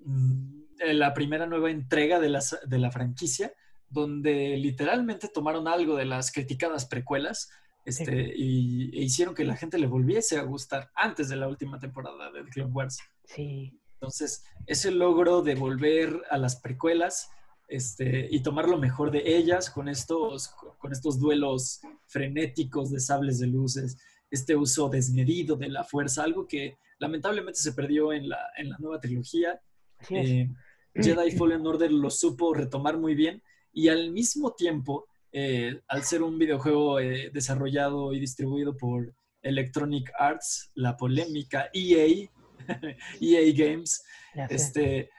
mm, 0.00 0.60
la 0.92 1.14
primera 1.14 1.46
nueva 1.46 1.70
entrega 1.70 2.20
de, 2.20 2.28
las, 2.28 2.58
de 2.66 2.78
la 2.78 2.90
franquicia, 2.90 3.52
donde 3.88 4.56
literalmente 4.56 5.28
tomaron 5.28 5.68
algo 5.68 5.96
de 5.96 6.04
las 6.04 6.30
criticadas 6.30 6.86
precuelas 6.86 7.50
este, 7.84 8.34
y, 8.36 8.90
e 8.98 9.02
hicieron 9.02 9.34
que 9.34 9.44
la 9.44 9.56
gente 9.56 9.78
le 9.78 9.86
volviese 9.86 10.38
a 10.38 10.42
gustar 10.42 10.90
antes 10.94 11.28
de 11.30 11.36
la 11.36 11.48
última 11.48 11.78
temporada 11.78 12.30
de 12.30 12.44
The 12.44 12.50
Clone 12.50 12.72
Wars. 12.72 12.98
Sí. 13.24 13.80
Entonces, 13.94 14.44
ese 14.66 14.90
logro 14.90 15.42
de 15.42 15.54
volver 15.54 16.22
a 16.30 16.36
las 16.36 16.56
precuelas 16.56 17.30
este, 17.68 18.26
y 18.30 18.40
tomar 18.40 18.68
lo 18.68 18.78
mejor 18.78 19.10
de 19.10 19.22
ellas 19.36 19.70
con 19.70 19.88
estos, 19.88 20.48
con 20.78 20.90
estos 20.90 21.18
duelos 21.18 21.80
frenéticos 22.06 22.90
de 22.90 22.98
sables 22.98 23.38
de 23.38 23.46
luces, 23.46 23.98
este 24.30 24.56
uso 24.56 24.88
desmedido 24.88 25.56
de 25.56 25.68
la 25.68 25.84
fuerza, 25.84 26.24
algo 26.24 26.46
que 26.46 26.78
lamentablemente 26.98 27.60
se 27.60 27.72
perdió 27.72 28.12
en 28.12 28.28
la, 28.28 28.38
en 28.56 28.70
la 28.70 28.76
nueva 28.78 29.00
trilogía. 29.00 29.60
Eh, 30.10 30.48
Jedi 30.94 31.30
Fallen 31.32 31.66
Order 31.66 31.92
lo 31.92 32.10
supo 32.10 32.54
retomar 32.54 32.98
muy 32.98 33.14
bien 33.14 33.42
y 33.72 33.88
al 33.88 34.10
mismo 34.12 34.54
tiempo, 34.54 35.06
eh, 35.30 35.80
al 35.88 36.02
ser 36.04 36.22
un 36.22 36.38
videojuego 36.38 37.00
eh, 37.00 37.30
desarrollado 37.32 38.12
y 38.12 38.20
distribuido 38.20 38.76
por 38.76 39.14
Electronic 39.42 40.10
Arts, 40.18 40.70
la 40.74 40.96
polémica 40.96 41.68
EA, 41.72 42.28
EA 43.20 43.52
Games, 43.54 44.02
este, 44.48 45.10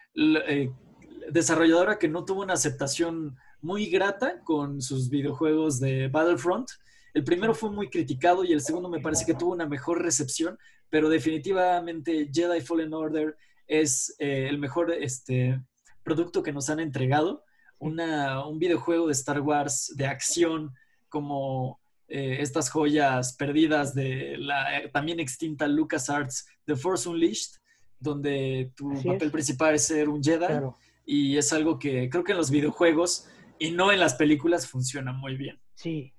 desarrolladora 1.32 1.99
que 1.99 2.07
no 2.07 2.25
tuvo 2.25 2.43
una 2.43 2.53
aceptación 2.53 3.38
muy 3.61 3.88
grata 3.88 4.41
con 4.43 4.82
sus 4.82 5.09
videojuegos 5.09 5.80
de 5.80 6.07
Battlefront. 6.07 6.69
El 7.13 7.23
primero 7.23 7.53
fue 7.53 7.71
muy 7.71 7.89
criticado 7.89 8.43
y 8.43 8.53
el 8.53 8.61
segundo 8.61 8.89
me 8.89 8.99
parece 8.99 9.25
que 9.25 9.34
tuvo 9.34 9.53
una 9.53 9.67
mejor 9.67 10.01
recepción, 10.01 10.57
pero 10.89 11.09
definitivamente 11.09 12.30
Jedi 12.32 12.61
Fallen 12.61 12.93
Order 12.93 13.36
es 13.67 14.15
eh, 14.19 14.47
el 14.49 14.57
mejor 14.57 14.91
este, 14.91 15.61
producto 16.03 16.43
que 16.43 16.53
nos 16.53 16.69
han 16.69 16.80
entregado. 16.80 17.43
un 17.80 18.59
videojuego 18.59 19.07
de 19.07 19.13
Star 19.13 19.41
Wars 19.41 19.93
de 19.95 20.05
acción 20.05 20.73
como 21.07 21.80
eh, 22.07 22.38
estas 22.39 22.69
joyas 22.71 23.34
perdidas 23.34 23.93
de 23.93 24.36
la 24.38 24.80
eh, 24.80 24.89
también 24.89 25.19
extinta 25.19 25.67
LucasArts 25.67 26.47
The 26.65 26.75
Force 26.75 27.07
Unleashed, 27.07 27.59
donde 27.99 28.71
tu 28.75 28.91
papel 29.03 29.30
principal 29.30 29.75
es 29.75 29.86
ser 29.86 30.09
un 30.09 30.23
Jedi 30.23 30.47
y 31.12 31.39
es 31.39 31.51
algo 31.53 31.80
que 31.80 32.07
creo 32.07 32.24
que 32.24 32.34
en 32.34 32.38
los 32.38 32.51
videojuegos 32.51 33.28
y 33.57 33.72
no 33.72 33.91
en 33.91 33.99
las 33.99 34.14
películas 34.14 34.68
funciona 34.68 35.12
muy 35.12 35.38
bien. 35.38 35.60
Sí, 35.74 36.14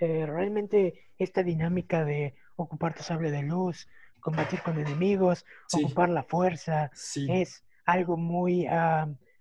eh, 0.00 0.26
realmente 0.26 1.10
esta 1.16 1.44
dinámica 1.44 2.04
de 2.04 2.34
ocupar 2.56 2.92
tu 2.92 3.04
sable 3.04 3.30
de 3.30 3.42
luz, 3.42 3.86
combatir 4.18 4.60
con 4.62 4.80
enemigos, 4.80 5.44
ocupar 5.72 6.08
la 6.08 6.24
fuerza, 6.24 6.90
es 7.28 7.62
algo 7.84 8.16
muy 8.16 8.66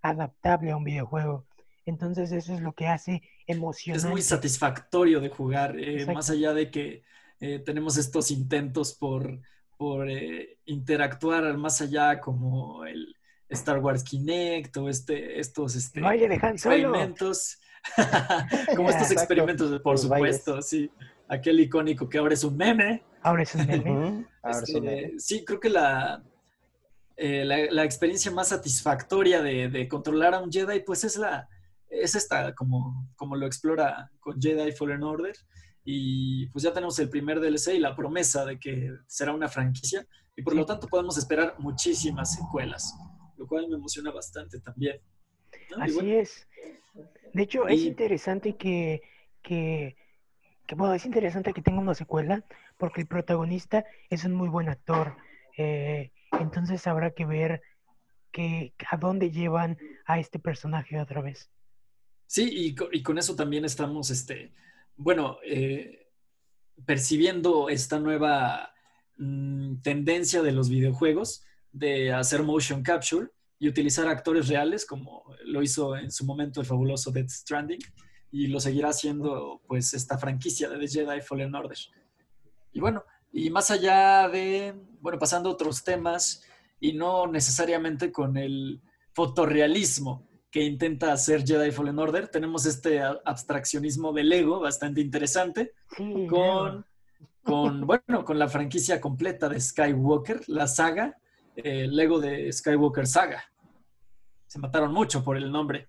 adaptable 0.03 0.69
a 0.69 0.77
un 0.77 0.83
videojuego. 0.83 1.47
Entonces 1.87 2.31
eso 2.31 2.53
es 2.53 2.61
lo 2.61 2.73
que 2.73 2.85
hace 2.85 3.23
emocionante. 3.47 4.05
Es 4.05 4.11
muy 4.11 4.21
satisfactorio 4.21 5.19
de 5.19 5.29
jugar, 5.29 5.79
eh, 5.79 6.05
más 6.13 6.29
allá 6.29 6.53
de 6.53 6.69
que 6.69 7.01
eh, 7.39 7.57
tenemos 7.57 7.97
estos 7.97 8.29
intentos 8.29 8.93
por, 8.93 9.41
por 9.79 10.07
interactuar 10.65 11.57
más 11.57 11.81
allá 11.81 12.21
como 12.21 12.85
el, 12.85 13.15
Star 13.51 13.79
Wars 13.79 14.03
Kinect 14.03 14.75
o 14.77 14.89
este, 14.89 15.39
estos 15.39 15.75
este, 15.75 15.99
experimentos. 15.99 17.59
como 18.75 18.89
estos 18.89 19.11
experimentos, 19.11 19.81
por 19.81 19.97
supuesto, 19.97 20.61
sí. 20.61 20.89
Aquel 21.27 21.59
icónico 21.59 22.09
que 22.09 22.17
ahora 22.17 22.33
es 22.33 22.43
un 22.43 22.57
meme. 22.57 23.03
Ahora 23.21 23.43
es 23.43 23.55
un 23.55 23.67
meme. 23.67 24.25
Este, 24.43 25.13
sí, 25.17 25.45
creo 25.45 25.59
que 25.59 25.69
la, 25.69 26.23
eh, 27.15 27.45
la, 27.45 27.83
experiencia 27.83 28.31
más 28.31 28.49
satisfactoria 28.49 29.41
de, 29.41 29.87
controlar 29.87 30.33
a 30.33 30.39
un 30.39 30.51
Jedi, 30.51 30.81
pues 30.81 31.03
es 31.03 31.17
la 31.17 31.47
es 31.89 32.15
esta, 32.15 32.55
como, 32.55 33.09
como 33.17 33.35
lo 33.35 33.45
explora 33.45 34.09
con 34.21 34.41
Jedi 34.41 34.71
Fallen 34.71 35.03
Order. 35.03 35.35
Y 35.83 36.47
pues 36.47 36.63
ya 36.63 36.71
tenemos 36.71 36.97
el 36.99 37.09
primer 37.09 37.39
DLC 37.39 37.75
y 37.75 37.79
la 37.79 37.95
promesa 37.95 38.45
de 38.45 38.57
que 38.59 38.91
será 39.07 39.33
una 39.33 39.49
franquicia. 39.49 40.05
Y 40.35 40.41
por 40.41 40.55
lo 40.55 40.65
tanto 40.65 40.87
podemos 40.87 41.17
esperar 41.17 41.55
muchísimas 41.59 42.35
secuelas 42.35 42.95
lo 43.41 43.47
cual 43.47 43.67
me 43.67 43.75
emociona 43.75 44.11
bastante 44.11 44.59
también. 44.59 45.01
Así 45.75 46.11
es. 46.13 46.47
De 47.33 47.41
hecho, 47.41 47.67
es 47.67 47.81
interesante 47.81 48.55
que, 48.55 49.01
que, 49.41 49.95
bueno, 50.75 50.93
es 50.93 51.05
interesante 51.05 51.51
que 51.51 51.63
tenga 51.63 51.79
una 51.79 51.95
secuela, 51.95 52.45
porque 52.77 53.01
el 53.01 53.07
protagonista 53.07 53.83
es 54.11 54.25
un 54.25 54.33
muy 54.33 54.47
buen 54.47 54.69
actor. 54.69 55.17
Eh, 55.57 56.11
entonces 56.39 56.85
habrá 56.85 57.11
que 57.11 57.25
ver 57.25 57.63
que, 58.31 58.75
a 58.91 58.97
dónde 58.97 59.31
llevan 59.31 59.79
a 60.05 60.19
este 60.19 60.37
personaje 60.37 60.99
otra 60.99 61.21
vez. 61.21 61.49
Sí, 62.27 62.75
y, 62.91 63.01
con 63.01 63.17
eso 63.17 63.35
también 63.35 63.65
estamos, 63.65 64.11
este, 64.11 64.53
bueno, 64.97 65.39
eh, 65.43 66.11
percibiendo 66.85 67.69
esta 67.69 67.99
nueva 67.99 68.71
mm, 69.17 69.77
tendencia 69.81 70.43
de 70.43 70.51
los 70.51 70.69
videojuegos 70.69 71.43
de 71.71 72.11
hacer 72.13 72.43
motion 72.43 72.83
capture 72.83 73.27
y 73.59 73.67
utilizar 73.67 74.07
actores 74.07 74.47
reales, 74.47 74.85
como 74.85 75.23
lo 75.45 75.61
hizo 75.61 75.95
en 75.95 76.11
su 76.11 76.25
momento 76.25 76.59
el 76.61 76.65
fabuloso 76.65 77.11
Death 77.11 77.29
Stranding, 77.29 77.79
y 78.31 78.47
lo 78.47 78.59
seguirá 78.59 78.89
haciendo 78.89 79.61
pues 79.67 79.93
esta 79.93 80.17
franquicia 80.17 80.69
de 80.69 80.79
The 80.79 80.87
Jedi 80.87 81.21
Fallen 81.21 81.53
Order. 81.53 81.77
Y 82.73 82.79
bueno, 82.79 83.03
y 83.31 83.49
más 83.49 83.69
allá 83.71 84.27
de, 84.29 84.73
bueno, 84.99 85.19
pasando 85.19 85.49
a 85.49 85.53
otros 85.53 85.83
temas, 85.83 86.43
y 86.79 86.93
no 86.93 87.27
necesariamente 87.27 88.11
con 88.11 88.37
el 88.37 88.81
fotorrealismo 89.13 90.27
que 90.49 90.63
intenta 90.63 91.13
hacer 91.13 91.45
Jedi 91.45 91.71
Fallen 91.71 91.99
Order, 91.99 92.27
tenemos 92.27 92.65
este 92.65 92.99
abstraccionismo 93.01 94.11
del 94.11 94.29
Lego 94.29 94.59
bastante 94.59 94.99
interesante, 94.99 95.73
con, 96.27 96.85
con, 97.43 97.85
bueno, 97.85 98.25
con 98.25 98.39
la 98.39 98.49
franquicia 98.49 98.99
completa 98.99 99.47
de 99.47 99.61
Skywalker, 99.61 100.41
la 100.47 100.67
saga, 100.67 101.17
el 101.55 101.95
Lego 101.95 102.19
de 102.19 102.51
Skywalker 102.51 103.07
Saga. 103.07 103.43
Se 104.47 104.59
mataron 104.59 104.93
mucho 104.93 105.23
por 105.23 105.37
el 105.37 105.51
nombre. 105.51 105.87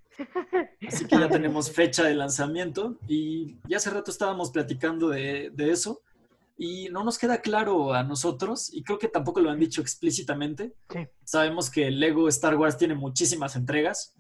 Así 0.86 1.06
que 1.06 1.18
ya 1.18 1.28
tenemos 1.30 1.70
fecha 1.70 2.04
de 2.04 2.14
lanzamiento 2.14 2.98
y 3.08 3.58
ya 3.68 3.78
hace 3.78 3.90
rato 3.90 4.10
estábamos 4.10 4.50
platicando 4.50 5.08
de, 5.08 5.50
de 5.52 5.70
eso 5.70 6.02
y 6.56 6.88
no 6.90 7.02
nos 7.02 7.18
queda 7.18 7.40
claro 7.40 7.92
a 7.92 8.04
nosotros, 8.04 8.72
y 8.72 8.84
creo 8.84 8.96
que 8.96 9.08
tampoco 9.08 9.40
lo 9.40 9.50
han 9.50 9.58
dicho 9.58 9.80
explícitamente. 9.80 10.74
Sabemos 11.24 11.70
que 11.70 11.90
Lego 11.90 12.28
Star 12.28 12.56
Wars 12.56 12.76
tiene 12.76 12.94
muchísimas 12.94 13.56
entregas. 13.56 14.14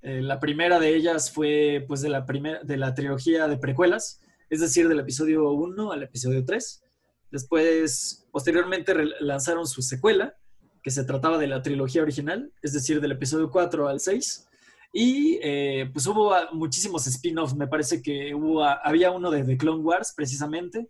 Eh, 0.00 0.22
la 0.22 0.40
primera 0.40 0.80
de 0.80 0.94
ellas 0.94 1.30
fue 1.30 1.84
pues 1.86 2.00
de 2.00 2.08
la, 2.08 2.22
de 2.22 2.76
la 2.78 2.94
trilogía 2.94 3.46
de 3.46 3.58
precuelas, 3.58 4.22
es 4.48 4.60
decir, 4.60 4.88
del 4.88 5.00
episodio 5.00 5.50
1 5.50 5.92
al 5.92 6.02
episodio 6.02 6.44
3. 6.44 6.82
Después, 7.30 8.26
posteriormente, 8.30 8.94
lanzaron 9.20 9.66
su 9.66 9.82
secuela, 9.82 10.34
que 10.82 10.90
se 10.90 11.04
trataba 11.04 11.38
de 11.38 11.46
la 11.46 11.62
trilogía 11.62 12.02
original, 12.02 12.52
es 12.62 12.72
decir, 12.72 13.00
del 13.00 13.12
episodio 13.12 13.50
4 13.50 13.88
al 13.88 14.00
6. 14.00 14.48
Y 14.92 15.38
eh, 15.42 15.88
pues 15.92 16.06
hubo 16.06 16.34
muchísimos 16.52 17.06
spin-offs, 17.06 17.54
me 17.54 17.68
parece 17.68 18.02
que 18.02 18.34
hubo, 18.34 18.64
había 18.64 19.10
uno 19.10 19.30
de 19.30 19.44
The 19.44 19.56
Clone 19.56 19.82
Wars, 19.82 20.12
precisamente, 20.14 20.88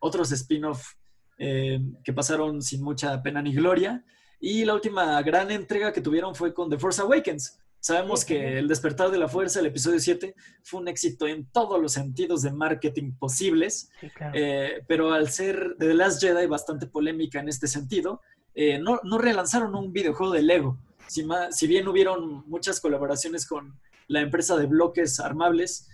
otros 0.00 0.32
spin-off 0.32 0.94
eh, 1.38 1.80
que 2.04 2.12
pasaron 2.12 2.62
sin 2.62 2.82
mucha 2.82 3.22
pena 3.22 3.42
ni 3.42 3.52
gloria. 3.52 4.04
Y 4.40 4.64
la 4.64 4.74
última 4.74 5.20
gran 5.22 5.50
entrega 5.50 5.92
que 5.92 6.00
tuvieron 6.00 6.34
fue 6.34 6.54
con 6.54 6.70
The 6.70 6.78
Force 6.78 7.02
Awakens. 7.02 7.58
Sabemos 7.78 8.24
que 8.24 8.58
El 8.58 8.68
despertar 8.68 9.10
de 9.10 9.18
la 9.18 9.26
fuerza, 9.26 9.58
el 9.58 9.66
episodio 9.66 9.98
7, 9.98 10.36
fue 10.62 10.80
un 10.80 10.86
éxito 10.86 11.26
en 11.26 11.46
todos 11.46 11.82
los 11.82 11.92
sentidos 11.92 12.42
de 12.42 12.52
marketing 12.52 13.12
posibles, 13.18 13.90
eh, 14.34 14.84
pero 14.86 15.12
al 15.12 15.30
ser 15.30 15.74
The 15.80 15.92
Last 15.92 16.22
Jedi 16.22 16.46
bastante 16.46 16.86
polémica 16.86 17.40
en 17.40 17.48
este 17.48 17.66
sentido, 17.66 18.20
eh, 18.54 18.78
no, 18.78 19.00
no, 19.02 19.18
relanzaron 19.18 19.74
un 19.74 19.92
videojuego 19.92 20.32
de 20.32 20.42
Lego. 20.42 20.78
Si, 21.06 21.26
si, 21.50 21.66
bien 21.66 21.88
hubieron 21.88 22.44
muchas 22.48 22.80
colaboraciones 22.80 23.46
con 23.46 23.78
la 24.08 24.20
empresa 24.20 24.56
de 24.56 24.66
bloques 24.66 25.20
armables, 25.20 25.88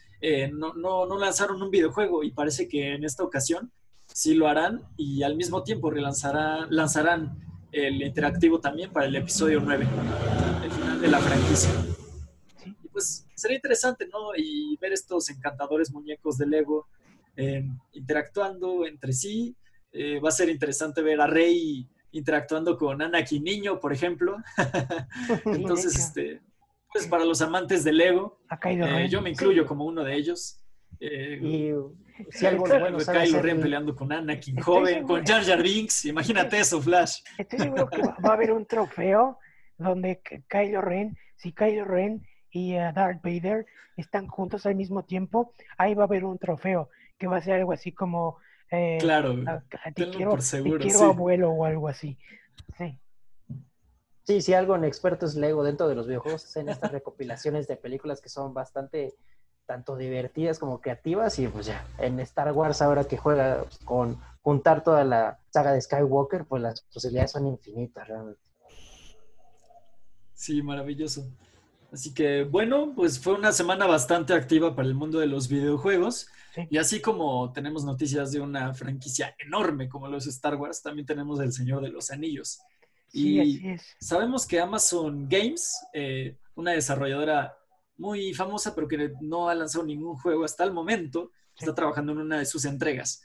no, 0.53 0.75
no, 0.75 1.07
no 1.07 1.17
lanzaron 1.17 1.63
un 1.63 1.71
videojuego 1.71 2.25
y 2.25 2.33
parece 2.33 2.67
que 2.67 2.95
en 2.95 3.05
esta 3.05 3.23
ocasión 3.23 3.71
sí 4.13 4.35
lo 4.35 4.49
harán 4.49 4.83
y 4.97 5.23
al 5.23 5.37
mismo 5.37 5.63
tiempo 5.63 5.91
lanzarán 5.93 7.39
el 7.73 8.03
interactivo 8.03 8.61
también 8.61 8.91
para 8.91 9.07
el 9.07 9.17
episodio 9.17 9.61
9, 9.61 9.87
el 10.65 10.71
final 10.71 11.01
de 11.01 11.09
la 11.09 11.19
franquicia. 11.19 11.71
Y 12.83 12.89
pues 12.89 13.27
sería 13.35 13.57
interesante, 13.57 14.07
¿no? 14.09 14.35
Y 14.37 14.77
ver 14.79 14.93
estos 14.93 15.29
encantadores 15.31 15.93
muñecos 15.93 16.39
de 16.39 16.47
Lego 16.47 16.89
eh, 17.37 17.65
interactuando 17.93 18.87
entre 18.87 19.13
sí. 19.13 19.55
Eh, 19.93 20.21
va 20.21 20.29
a 20.29 20.33
ser 20.33 20.49
interesante 20.49 21.03
ver 21.03 21.21
a 21.21 21.27
Rey 21.27 21.87
interactuando 22.13 22.77
con 22.77 23.01
Anakin 23.03 23.45
Niño, 23.45 23.81
por 23.81 23.93
ejemplo. 23.93 24.37
Entonces, 25.45 25.97
este, 25.97 26.41
pues 26.93 27.07
para 27.07 27.25
los 27.25 27.41
amantes 27.43 27.85
de 27.85 27.93
Lego, 27.93 28.41
eh, 28.65 29.09
yo 29.09 29.21
me 29.23 29.31
incluyo 29.31 29.67
como 29.67 29.85
uno 29.85 30.05
de 30.05 30.15
ellos. 30.15 30.61
y 31.01 31.73
si 32.31 32.47
algo 32.47 32.65
bueno 32.67 32.99
Kylo 32.99 33.43
Ren 33.43 33.61
peleando 33.61 33.95
con 33.95 34.13
Anakin 34.13 34.61
joven, 34.61 35.05
con 35.05 35.25
Jar 35.25 35.45
Jar 35.45 35.63
Binks, 35.63 36.07
imagínate 36.07 36.59
eso, 36.59 36.81
Flash. 36.81 37.21
Estoy 37.37 37.61
seguro 37.61 37.89
que 37.89 38.03
va 38.03 38.31
a 38.31 38.33
haber 38.33 38.53
un 38.53 38.67
trofeo 38.67 39.39
donde 39.77 40.21
Kylo 40.49 40.81
Ren, 40.81 41.17
si 41.37 41.53
Kylo 41.53 41.85
Ren 41.85 42.27
y 42.51 42.75
uh, 42.75 42.93
Darth 42.93 43.23
Vader 43.23 43.67
están 43.97 44.27
juntos 44.27 44.67
al 44.67 44.75
mismo 44.75 45.05
tiempo, 45.05 45.53
ahí 45.77 45.95
va 45.95 46.05
a 46.05 46.07
haber 46.07 46.25
un 46.25 46.39
trofeo 46.39 46.91
que 47.19 47.27
va 47.27 47.37
a 47.37 47.43
ser 47.43 47.55
algo 47.55 47.73
así 47.73 47.93
como 47.93 48.39
eh, 48.71 48.99
claro, 49.01 49.35
te 49.95 50.11
quiero, 50.11 50.31
por 50.31 50.43
seguro, 50.43 50.79
te 50.79 50.91
quiero 50.91 51.05
abuelo 51.05 51.51
o 51.51 51.65
algo 51.65 51.89
así. 51.89 52.19
Sí. 52.77 52.99
Sí, 54.25 54.43
si 54.43 54.53
algo 54.53 54.77
en 54.77 54.85
expertos 54.85 55.35
Lego 55.35 55.65
dentro 55.65 55.89
de 55.89 55.95
los 55.95 56.07
videojuegos 56.07 56.55
en 56.57 56.69
estas 56.69 56.93
recopilaciones 56.93 57.67
de 57.67 57.77
películas 57.77 58.21
que 58.21 58.29
son 58.29 58.53
bastante 58.53 59.15
tanto 59.65 59.97
divertidas 59.97 60.59
como 60.59 60.81
creativas 60.81 61.39
y 61.39 61.47
pues 61.49 61.67
ya, 61.67 61.87
en 61.99 62.21
Star 62.21 62.53
Wars 62.53 62.81
ahora 62.83 63.05
que 63.05 63.17
juega 63.17 63.65
con 63.85 64.19
juntar 64.43 64.83
toda 64.83 65.05
la 65.05 65.39
saga 65.51 65.73
de 65.73 65.81
Skywalker, 65.81 66.47
pues 66.47 66.63
las 66.63 66.83
posibilidades 66.83 67.33
son 67.33 67.47
infinitas 67.47 68.09
realmente. 68.09 68.41
Sí, 70.35 70.63
maravilloso. 70.63 71.27
Así 71.91 72.13
que 72.13 72.45
bueno, 72.45 72.93
pues 72.95 73.19
fue 73.19 73.35
una 73.35 73.53
semana 73.53 73.87
bastante 73.87 74.35
activa 74.35 74.77
para 74.77 74.89
el 74.89 74.95
mundo 74.95 75.19
de 75.19 75.27
los 75.27 75.49
videojuegos. 75.49 76.29
Y 76.71 76.79
así 76.79 77.01
como 77.01 77.53
tenemos 77.53 77.85
noticias 77.85 78.33
de 78.33 78.41
una 78.41 78.75
franquicia 78.75 79.35
enorme 79.39 79.89
como 79.89 80.09
los 80.09 80.27
Star 80.27 80.57
Wars, 80.57 80.83
también 80.83 81.07
tenemos 81.07 81.41
El 81.41 81.53
Señor 81.53 81.83
de 81.83 81.91
los 81.91 82.11
Anillos. 82.11 82.61
y 83.13 83.61
sabemos 84.01 84.47
que 84.47 84.61
Amazon 84.61 85.29
Games, 85.29 85.79
eh, 85.95 86.37
una 86.57 86.73
desarrolladora 86.73 87.57
muy 87.97 88.35
famosa, 88.35 88.75
pero 88.75 88.89
que 88.89 89.13
no 89.21 89.49
ha 89.49 89.55
lanzado 89.55 89.85
ningún 89.85 90.17
juego 90.17 90.45
hasta 90.45 90.65
el 90.65 90.73
momento. 90.73 91.31
Está 91.59 91.75
trabajando 91.75 92.13
en 92.13 92.19
una 92.19 92.39
de 92.39 92.47
sus 92.47 92.65
entregas. 92.65 93.23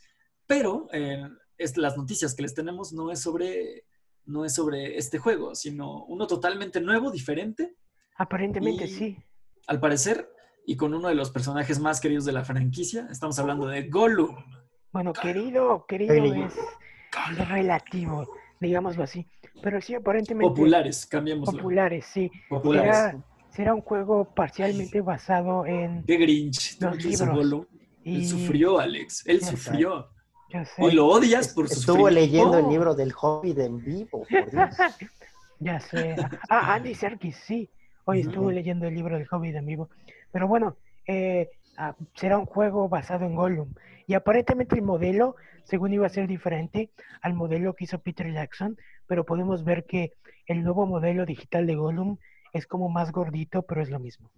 Pero 0.47 0.87
eh, 0.91 1.23
es, 1.57 1.77
las 1.77 1.97
noticias 1.97 2.33
que 2.33 2.43
les 2.43 2.53
tenemos 2.53 2.93
no 2.93 3.11
es 3.11 3.19
sobre 3.19 3.85
no 4.25 4.45
es 4.45 4.53
sobre 4.55 4.97
este 4.97 5.17
juego, 5.17 5.53
sino 5.53 6.05
uno 6.05 6.27
totalmente 6.27 6.79
nuevo, 6.79 7.11
diferente. 7.11 7.75
Aparentemente 8.17 8.87
sí. 8.87 9.17
Al 9.67 9.79
parecer, 9.79 10.29
y 10.65 10.75
con 10.75 10.93
uno 10.93 11.07
de 11.07 11.15
los 11.15 11.31
personajes 11.31 11.79
más 11.79 11.99
queridos 11.99 12.25
de 12.25 12.33
la 12.33 12.43
franquicia, 12.43 13.07
estamos 13.11 13.37
hablando 13.39 13.67
de 13.67 13.89
Gollum. 13.89 14.35
Bueno, 14.91 15.13
querido, 15.13 15.85
querido 15.87 16.13
es, 16.13 16.53
relativo, 17.49 18.27
digámoslo 18.59 19.03
así. 19.03 19.25
Pero 19.61 19.81
sí, 19.81 19.95
aparentemente. 19.95 20.49
Populares, 20.49 21.05
cambiamos. 21.05 21.49
Populares, 21.49 22.05
sí. 22.05 22.31
Populares 22.49 23.15
será 23.49 23.73
un 23.73 23.81
juego 23.81 24.25
parcialmente 24.33 25.01
basado 25.01 25.65
en 25.65 26.03
Qué 26.05 26.17
Grinch, 26.17 26.79
los 26.81 27.03
libros. 27.03 27.67
Él 28.03 28.25
sufrió, 28.25 28.79
Alex. 28.79 29.25
Él 29.27 29.41
sufrió. 29.43 30.09
Y 30.77 30.91
lo 30.91 31.07
odias 31.07 31.49
por 31.49 31.67
su 31.67 31.79
Estuvo 31.79 32.09
leyendo 32.09 32.59
el 32.59 32.69
libro 32.69 32.93
del 32.93 33.13
Hobbit 33.19 33.57
en 33.59 33.83
vivo, 33.83 34.23
por 34.27 34.27
Dios. 34.27 34.75
ya 35.59 35.79
sé. 35.79 36.15
Ah, 36.49 36.75
Andy 36.75 36.93
Serkis, 36.93 37.35
sí. 37.37 37.69
Hoy 38.05 38.21
estuvo 38.21 38.51
leyendo 38.51 38.87
el 38.87 38.95
libro 38.95 39.17
del 39.17 39.27
Hobbit 39.29 39.55
vivo. 39.63 39.89
Pero 40.31 40.47
bueno, 40.47 40.77
eh, 41.07 41.49
ah, 41.77 41.95
será 42.15 42.37
un 42.37 42.45
juego 42.45 42.89
basado 42.89 43.25
en 43.25 43.35
Gollum. 43.35 43.73
Y 44.07 44.13
aparentemente 44.13 44.75
el 44.75 44.81
modelo, 44.81 45.35
según 45.63 45.93
iba 45.93 46.05
a 46.05 46.09
ser 46.09 46.27
diferente 46.27 46.89
al 47.21 47.33
modelo 47.33 47.73
que 47.73 47.85
hizo 47.85 47.99
Peter 47.99 48.31
Jackson, 48.31 48.77
pero 49.07 49.25
podemos 49.25 49.63
ver 49.63 49.85
que 49.85 50.13
el 50.47 50.63
nuevo 50.63 50.85
modelo 50.85 51.25
digital 51.25 51.65
de 51.65 51.75
Gollum 51.75 52.17
es 52.51 52.67
como 52.67 52.89
más 52.89 53.11
gordito, 53.11 53.63
pero 53.63 53.81
es 53.81 53.89
lo 53.89 53.99
mismo. 53.99 54.29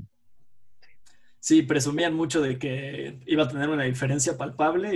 Sí, 1.39 1.61
presumían 1.61 2.15
mucho 2.15 2.41
de 2.41 2.57
que 2.57 3.19
iba 3.25 3.43
a 3.43 3.47
tener 3.47 3.69
una 3.69 3.83
diferencia 3.83 4.37
palpable 4.37 4.95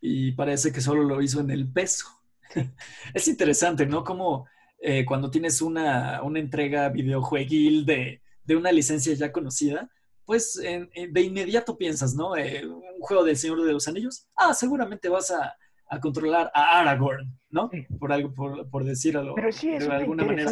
y, 0.00 0.32
parece 0.32 0.72
que 0.72 0.80
solo 0.80 1.04
lo 1.04 1.22
hizo 1.22 1.40
en 1.40 1.50
el 1.50 1.70
peso. 1.70 2.06
es 3.14 3.28
interesante, 3.28 3.86
¿no? 3.86 4.02
Como 4.02 4.46
eh, 4.82 5.04
cuando 5.04 5.30
tienes 5.30 5.62
una, 5.62 6.20
entrega 6.34 6.88
videojueguil 6.88 7.86
de, 7.86 8.20
de, 8.44 8.56
una 8.56 8.72
licencia 8.72 9.14
ya 9.14 9.32
conocida, 9.32 9.90
pues 10.24 10.54
de 10.54 11.20
inmediato 11.20 11.78
piensas, 11.78 12.14
¿no? 12.14 12.36
Eh, 12.36 12.66
un 12.66 13.00
juego 13.00 13.24
del 13.24 13.36
Señor 13.36 13.62
de 13.62 13.72
los 13.72 13.88
Anillos, 13.88 14.26
ah, 14.36 14.52
seguramente 14.54 15.08
vas 15.08 15.30
a, 15.30 15.56
controlar 16.00 16.50
a 16.54 16.80
Aragorn, 16.80 17.38
¿no? 17.50 17.70
Por 17.98 18.12
algo, 18.12 18.32
por, 18.32 18.84
decirlo 18.84 19.34
Pero 19.34 19.52
sí, 19.52 19.72
es 19.72 19.86
de 19.86 19.92
alguna 19.92 20.24
manera 20.24 20.50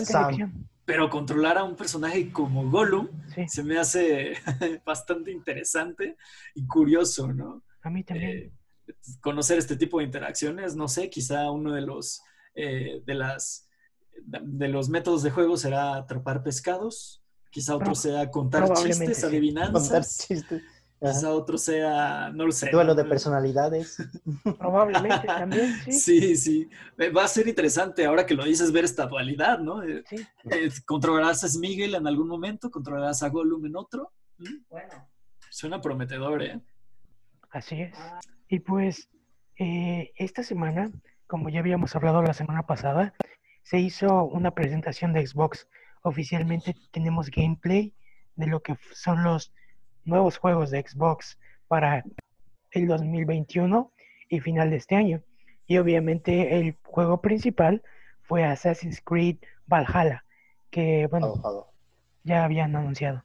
pero 0.91 1.09
controlar 1.09 1.57
a 1.57 1.63
un 1.63 1.77
personaje 1.77 2.33
como 2.33 2.69
Gollum 2.69 3.09
se 3.47 3.63
me 3.63 3.79
hace 3.79 4.35
bastante 4.85 5.31
interesante 5.31 6.17
y 6.53 6.67
curioso, 6.67 7.33
¿no? 7.33 7.63
A 7.83 7.91
mí 7.91 8.03
también. 8.03 8.31
Eh, 8.31 8.53
conocer 9.21 9.59
este 9.59 9.77
tipo 9.77 9.99
de 9.99 10.05
interacciones, 10.07 10.75
no 10.75 10.89
sé, 10.89 11.09
quizá 11.09 11.49
uno 11.53 11.73
de 11.73 11.83
los, 11.83 12.23
eh, 12.57 13.03
de 13.07 13.15
las, 13.15 13.70
de 14.27 14.69
los 14.69 14.89
métodos 14.89 15.23
de 15.23 15.31
juego 15.31 15.57
será 15.57 15.97
atrapar 15.97 16.43
pescados, 16.43 17.23
quizá 17.51 17.77
otro 17.77 17.95
sea 17.95 18.31
contar 18.31 18.73
chistes, 18.75 19.25
adivinanzas. 19.25 19.73
Contar 19.73 20.05
chistes. 20.05 20.63
quizá 21.01 21.31
otro 21.31 21.59
sea, 21.59 22.31
no 22.35 22.47
lo 22.47 22.53
sé. 22.53 22.71
Duelo 22.71 22.95
de 22.95 23.05
personalidades. 23.05 23.97
Probablemente 24.59 25.27
también, 25.27 25.75
sí. 25.85 25.93
Sí, 25.93 26.37
sí. 26.37 26.69
Eh, 26.99 27.11
Va 27.11 27.25
a 27.25 27.29
ser 27.29 27.49
interesante 27.49 28.05
ahora 28.05 28.27
que 28.27 28.35
lo 28.35 28.45
dices 28.45 28.71
ver 28.73 28.85
esta 28.85 29.07
dualidad, 29.07 29.59
¿no? 29.59 29.83
Eh, 29.83 30.05
Sí. 30.09 30.17
eh, 30.51 30.71
¿Controlarás 30.87 31.43
a 31.45 31.49
Smigel 31.49 31.95
en 31.95 32.07
algún 32.07 32.29
momento? 32.29 32.71
¿Controlarás 32.71 33.23
a 33.23 33.29
Gollum 33.31 33.65
en 33.67 33.77
otro? 33.77 34.13
¿Mm? 34.39 34.45
Bueno. 34.69 35.09
Suena 35.51 35.81
prometedor, 35.81 36.43
¿eh? 36.43 36.61
Así 37.51 37.81
es. 37.81 37.99
Y 38.49 38.61
pues 38.61 39.09
eh, 39.59 40.13
esta 40.17 40.43
semana, 40.45 40.91
como 41.27 41.49
ya 41.49 41.59
habíamos 41.61 41.97
hablado 41.97 42.23
la 42.23 42.35
semana 42.35 42.67
pasada, 42.67 43.15
se 43.63 43.79
hizo 43.79 44.25
una 44.25 44.53
presentación 44.53 45.13
de 45.13 45.27
Xbox. 45.27 45.69
Oficialmente 46.03 46.75
tenemos 46.91 47.31
gameplay 47.31 47.95
de 48.37 48.47
lo 48.47 48.63
que 48.63 48.77
son 48.93 49.23
los 49.23 49.53
nuevos 50.05 50.39
juegos 50.39 50.71
de 50.71 50.85
Xbox 50.87 51.39
para 51.69 52.05
el 52.73 52.87
2021 52.87 53.93
y 54.29 54.41
final 54.41 54.71
de 54.71 54.77
este 54.77 54.97
año. 54.97 55.23
Y 55.67 55.79
obviamente 55.79 56.59
el 56.59 56.77
juego 56.83 57.21
principal 57.21 57.83
fue 58.23 58.45
Assassin's 58.45 59.01
Creed 59.05 59.37
Valhalla, 59.67 60.25
que 60.71 61.07
bueno, 61.09 61.71
ya 62.25 62.45
habían 62.45 62.75
anunciado. 62.75 63.25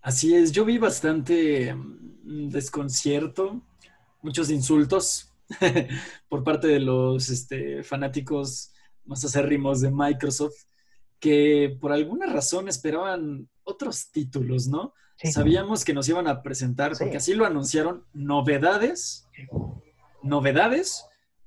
Así 0.00 0.34
es, 0.34 0.52
yo 0.52 0.64
vi 0.64 0.78
bastante 0.78 1.74
mm, 1.74 2.48
desconcierto, 2.50 3.62
muchos 4.22 4.50
insultos 4.50 5.33
por 6.28 6.44
parte 6.44 6.66
de 6.68 6.80
los 6.80 7.28
este, 7.30 7.82
fanáticos 7.82 8.72
más 9.04 9.24
acérrimos 9.24 9.80
de 9.80 9.90
Microsoft, 9.90 10.64
que 11.18 11.76
por 11.80 11.92
alguna 11.92 12.26
razón 12.26 12.68
esperaban 12.68 13.48
otros 13.62 14.10
títulos, 14.10 14.66
¿no? 14.66 14.94
Sí. 15.16 15.32
Sabíamos 15.32 15.84
que 15.84 15.94
nos 15.94 16.08
iban 16.08 16.26
a 16.26 16.42
presentar, 16.42 16.94
Sí. 16.96 17.04
porque 17.04 17.18
así 17.18 17.34
lo 17.34 17.46
anunciaron, 17.46 18.04
novedades, 18.12 19.28
novedades. 20.22 21.06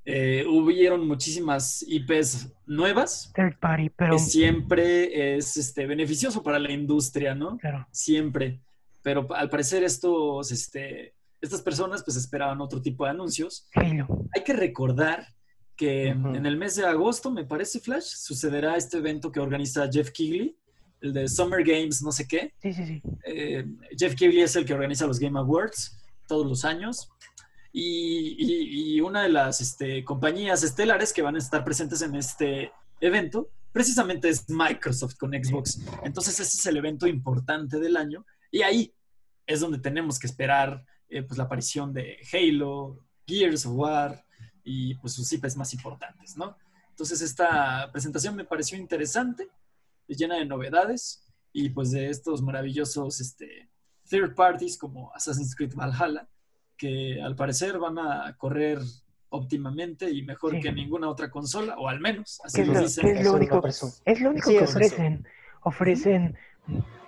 Eh, 0.09 0.45
hubieron 0.47 1.05
muchísimas 1.05 1.83
IPs 1.85 2.53
nuevas, 2.65 3.29
Third 3.35 3.59
party, 3.59 3.89
pero 3.89 4.13
que 4.13 4.19
siempre 4.19 5.35
es 5.35 5.57
este, 5.57 5.85
beneficioso 5.85 6.41
para 6.41 6.59
la 6.59 6.71
industria, 6.71 7.35
¿no? 7.35 7.57
claro, 7.57 7.85
siempre. 7.91 8.61
Pero 9.01 9.27
al 9.35 9.49
parecer 9.49 9.83
estos, 9.83 10.49
este, 10.53 11.13
estas 11.41 11.61
personas 11.61 12.03
pues 12.03 12.17
esperaban 12.17 12.61
otro 12.61 12.81
tipo 12.81 13.05
de 13.05 13.11
anuncios. 13.11 13.67
Hay 14.35 14.43
que 14.43 14.53
recordar 14.53 15.27
que 15.75 16.07
en 16.35 16.45
el 16.45 16.57
mes 16.57 16.75
de 16.75 16.85
agosto, 16.87 17.29
me 17.29 17.45
parece, 17.45 17.79
Flash, 17.79 18.05
sucederá 18.15 18.75
este 18.77 18.97
evento 18.97 19.31
que 19.31 19.39
organiza 19.39 19.87
Jeff 19.91 20.09
Kigley, 20.11 20.57
el 21.01 21.13
de 21.13 21.27
Summer 21.27 21.63
Games, 21.63 22.01
no 22.01 22.11
sé 22.11 22.27
qué. 22.27 22.53
Sí, 22.61 22.73
sí, 22.73 22.85
sí. 22.87 23.01
Eh, 23.25 23.63
Jeff 23.95 24.15
Kigley 24.15 24.41
es 24.41 24.55
el 24.55 24.65
que 24.65 24.73
organiza 24.73 25.05
los 25.05 25.19
Game 25.19 25.37
Awards 25.37 25.95
todos 26.27 26.47
los 26.47 26.65
años. 26.65 27.09
Y, 27.71 28.35
y- 28.39 28.95
y 28.95 29.01
una 29.01 29.21
de 29.21 29.29
las 29.29 29.61
este, 29.61 30.03
compañías 30.03 30.63
estelares 30.63 31.13
que 31.13 31.21
van 31.21 31.35
a 31.35 31.39
estar 31.39 31.63
presentes 31.63 32.01
en 32.01 32.15
este 32.15 32.71
evento 32.99 33.49
precisamente 33.71 34.27
es 34.29 34.49
Microsoft 34.49 35.15
con 35.19 35.31
Xbox. 35.33 35.79
Entonces 36.03 36.39
ese 36.39 36.57
es 36.57 36.65
el 36.65 36.77
evento 36.77 37.05
importante 37.05 37.79
del 37.79 37.95
año 37.95 38.25
y 38.49 38.63
ahí 38.63 38.91
es 39.45 39.59
donde 39.59 39.77
tenemos 39.77 40.17
que 40.17 40.25
esperar 40.25 40.83
eh, 41.09 41.23
pues, 41.23 41.37
la 41.37 41.45
aparición 41.45 41.93
de 41.93 42.17
Halo, 42.33 42.99
Gears 43.25 43.65
of 43.65 43.73
War 43.75 44.23
y 44.63 44.95
pues 44.95 45.13
sus 45.13 45.31
IPs 45.33 45.55
más 45.57 45.73
importantes, 45.73 46.37
¿no? 46.37 46.57
Entonces 46.89 47.21
esta 47.21 47.89
presentación 47.91 48.35
me 48.35 48.43
pareció 48.45 48.77
interesante, 48.77 49.47
llena 50.07 50.35
de 50.37 50.45
novedades 50.45 51.23
y 51.53 51.69
pues 51.69 51.91
de 51.91 52.09
estos 52.09 52.41
maravillosos 52.41 53.19
este, 53.21 53.69
third 54.09 54.35
parties 54.35 54.77
como 54.77 55.13
Assassin's 55.13 55.55
Creed 55.55 55.73
Valhalla, 55.75 56.27
que 56.77 57.21
al 57.21 57.35
parecer 57.35 57.77
van 57.79 57.97
a 57.99 58.35
correr 58.37 58.79
óptimamente 59.29 60.09
y 60.09 60.23
mejor 60.23 60.51
Sí. 60.53 60.61
que 60.61 60.71
ninguna 60.71 61.09
otra 61.09 61.29
consola, 61.29 61.75
o 61.77 61.87
al 61.89 61.99
menos 61.99 62.39
así 62.43 62.57
¿Qué 62.57 62.61
es 62.63 62.67
lo 62.67 62.79
dicen. 62.81 63.07
es 63.17 63.25
lo 63.25 63.33
único-. 63.33 63.67
Es 64.05 64.21
lo 64.21 64.29
único 64.29 64.49
Sí, 64.49 64.57
que 64.57 64.63
ofrecen. 64.63 65.27
Ofrecen 65.63 66.37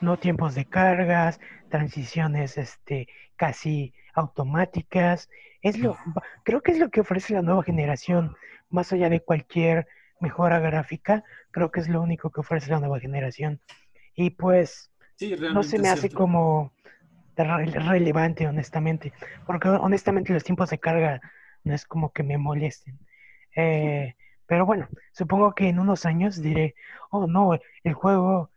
no 0.01 0.17
tiempos 0.17 0.55
de 0.55 0.65
cargas, 0.65 1.39
transiciones 1.69 2.57
este, 2.57 3.07
casi 3.35 3.93
automáticas. 4.13 5.29
Es 5.61 5.77
lo, 5.79 5.97
creo 6.43 6.61
que 6.61 6.71
es 6.71 6.79
lo 6.79 6.89
que 6.89 7.01
ofrece 7.01 7.33
la 7.33 7.41
nueva 7.41 7.63
generación, 7.63 8.35
más 8.69 8.91
allá 8.93 9.09
de 9.09 9.21
cualquier 9.21 9.87
mejora 10.19 10.59
gráfica, 10.59 11.23
creo 11.51 11.71
que 11.71 11.79
es 11.79 11.87
lo 11.89 12.01
único 12.01 12.31
que 12.31 12.41
ofrece 12.41 12.71
la 12.71 12.79
nueva 12.79 12.99
generación. 12.99 13.61
Y 14.15 14.31
pues 14.31 14.91
Sí, 15.15 15.35
no 15.49 15.63
se 15.63 15.79
me 15.79 15.89
hace 15.89 16.11
como 16.11 16.73
re- 17.35 17.65
relevante, 17.67 18.47
honestamente, 18.47 19.13
porque 19.45 19.69
honestamente 19.69 20.33
los 20.33 20.43
tiempos 20.43 20.69
de 20.69 20.79
carga 20.79 21.21
no 21.63 21.73
es 21.73 21.85
como 21.85 22.11
que 22.11 22.23
me 22.23 22.37
molesten. 22.37 22.99
Eh, 23.55 24.15
pero 24.45 24.65
bueno, 24.65 24.87
supongo 25.13 25.53
que 25.53 25.69
en 25.69 25.79
unos 25.79 26.05
años 26.05 26.41
diré, 26.41 26.75
oh 27.11 27.27
no, 27.27 27.57
el 27.83 27.93
juego, 27.93 28.51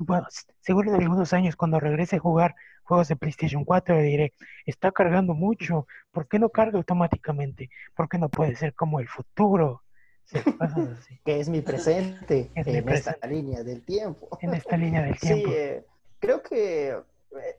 bueno, 0.00 0.26
seguro 0.60 0.94
en 0.94 1.02
algunos 1.02 1.32
años 1.32 1.56
cuando 1.56 1.80
regrese 1.80 2.16
a 2.16 2.20
jugar 2.20 2.54
juegos 2.84 3.08
de 3.08 3.16
PlayStation 3.16 3.64
4 3.64 4.00
diré, 4.00 4.32
está 4.64 4.90
cargando 4.92 5.34
mucho, 5.34 5.86
¿por 6.10 6.26
qué 6.28 6.38
no 6.38 6.48
carga 6.50 6.78
automáticamente? 6.78 7.70
¿Por 7.94 8.08
qué 8.08 8.18
no 8.18 8.28
puede 8.28 8.56
ser 8.56 8.74
como 8.74 9.00
el 9.00 9.08
futuro? 9.08 9.82
Sí, 10.24 10.38
cosas 10.58 10.98
así, 10.98 11.18
Que 11.24 11.40
es 11.40 11.48
mi 11.48 11.60
presente 11.60 12.50
Es 12.54 12.66
mi 12.66 12.76
en 12.76 12.88
esta 12.88 13.26
línea 13.26 13.62
del 13.62 13.82
tiempo. 13.84 14.28
en 14.40 14.54
esta 14.54 14.76
línea 14.76 15.02
del 15.02 15.16
Sí, 15.18 15.26
tiempo. 15.26 15.50
eh, 15.50 15.84
creo 16.18 16.42
que 16.42 16.96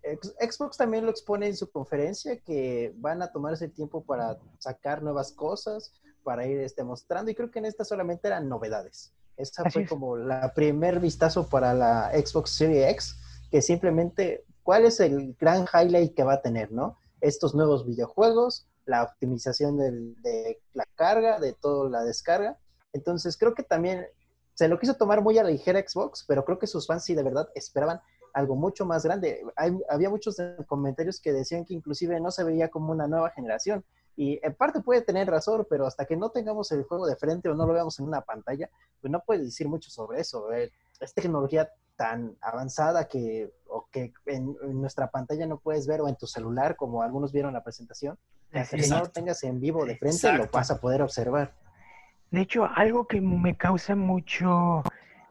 eh, 0.04 0.20
Xbox 0.50 0.78
también 0.78 1.06
lo 1.06 1.12
expone 1.12 1.48
en 1.48 1.56
su 1.56 1.70
conferencia, 1.72 2.40
que 2.40 2.92
van 2.98 3.22
a 3.22 3.32
tomarse 3.32 3.66
el 3.66 3.72
tiempo 3.72 4.04
para 4.04 4.38
sacar 4.58 5.04
nuevas 5.04 5.32
cosas, 5.32 5.94
para 6.24 6.46
ir 6.48 6.60
este, 6.60 6.84
mostrando, 6.84 7.30
y 7.32 7.36
creo 7.36 7.52
que 7.52 7.60
en 7.60 7.66
esta 7.66 7.86
solamente 7.86 8.28
eran 8.28 8.50
novedades. 8.50 9.14
Esa 9.40 9.64
Así 9.64 9.72
fue 9.74 9.82
es. 9.84 9.90
como 9.90 10.18
la 10.18 10.54
primer 10.54 11.00
vistazo 11.00 11.48
para 11.48 11.74
la 11.74 12.12
Xbox 12.14 12.52
Series 12.52 12.92
X, 12.92 13.18
que 13.50 13.62
simplemente, 13.62 14.44
¿cuál 14.64 14.86
es 14.86 15.00
el 15.00 15.34
gran 15.40 15.66
highlight 15.74 16.14
que 16.14 16.24
va 16.24 16.34
a 16.34 16.42
tener, 16.42 16.72
no? 16.72 16.98
Estos 17.22 17.56
nuevos 17.56 17.86
videojuegos, 17.88 18.68
la 18.86 19.04
optimización 19.04 19.78
del- 19.78 20.22
de 20.22 20.62
la 20.74 20.84
carga, 20.96 21.40
de 21.40 21.54
toda 21.54 21.90
la 21.90 22.04
descarga. 22.04 22.58
Entonces, 22.92 23.38
creo 23.38 23.54
que 23.56 23.64
también 23.64 24.06
se 24.56 24.68
lo 24.68 24.78
quiso 24.78 24.96
tomar 24.96 25.22
muy 25.22 25.38
a 25.38 25.44
la 25.44 25.52
ligera 25.52 25.80
Xbox, 25.88 26.26
pero 26.28 26.44
creo 26.44 26.60
que 26.60 26.68
sus 26.68 26.86
fans 26.86 27.06
sí 27.06 27.16
de 27.16 27.24
verdad 27.24 27.48
esperaban 27.56 28.02
algo 28.34 28.56
mucho 28.58 28.86
más 28.86 29.04
grande. 29.06 29.42
Hay- 29.56 29.80
había 29.90 30.10
muchos 30.10 30.36
comentarios 30.68 31.22
que 31.22 31.32
decían 31.32 31.64
que 31.66 31.74
inclusive 31.74 32.20
no 32.20 32.30
se 32.30 32.44
veía 32.44 32.68
como 32.70 32.92
una 32.92 33.08
nueva 33.08 33.30
generación. 33.32 33.86
Y 34.22 34.38
en 34.44 34.54
parte 34.54 34.82
puede 34.82 35.02
tener 35.02 35.30
razón, 35.30 35.66
pero 35.70 35.88
hasta 35.88 36.04
que 36.04 36.18
no 36.18 36.30
tengamos 36.30 36.70
el 36.74 36.84
juego 36.84 37.08
de 37.08 37.16
frente 37.16 37.48
o 37.48 37.56
no 37.56 37.66
lo 37.66 37.72
veamos 37.72 37.98
en 38.00 38.06
una 38.06 38.20
pantalla, 38.20 38.70
pues 39.00 39.10
no 39.10 39.22
puedes 39.26 39.46
decir 39.46 39.70
mucho 39.70 39.90
sobre 39.90 40.20
eso. 40.20 40.52
Eh, 40.52 40.70
Es 41.00 41.14
tecnología 41.14 41.70
tan 41.96 42.36
avanzada 42.42 43.08
que, 43.08 43.50
o 43.70 43.88
que 43.90 44.12
en, 44.26 44.58
en 44.62 44.82
nuestra 44.82 45.10
pantalla 45.10 45.48
no 45.48 45.58
puedes 45.58 45.88
ver 45.88 46.02
o 46.02 46.10
en 46.10 46.18
tu 46.18 46.28
celular, 46.28 46.76
como 46.76 47.02
algunos 47.02 47.32
vieron 47.32 47.54
la 47.54 47.64
presentación, 47.64 48.18
hasta 48.52 48.76
que 48.76 48.88
no 48.90 48.96
lo 48.96 48.96
Exacto. 48.98 49.12
tengas 49.14 49.42
en 49.46 49.62
vivo 49.62 49.86
de 49.86 49.96
frente 49.96 50.28
lo 50.28 50.34
Exacto. 50.34 50.58
vas 50.58 50.72
a 50.72 50.82
poder 50.82 51.02
observar. 51.02 51.54
De 52.30 52.42
hecho, 52.42 52.66
algo 52.66 53.08
que 53.08 53.22
me 53.22 53.56
causa 53.56 53.96
mucho, 53.96 54.84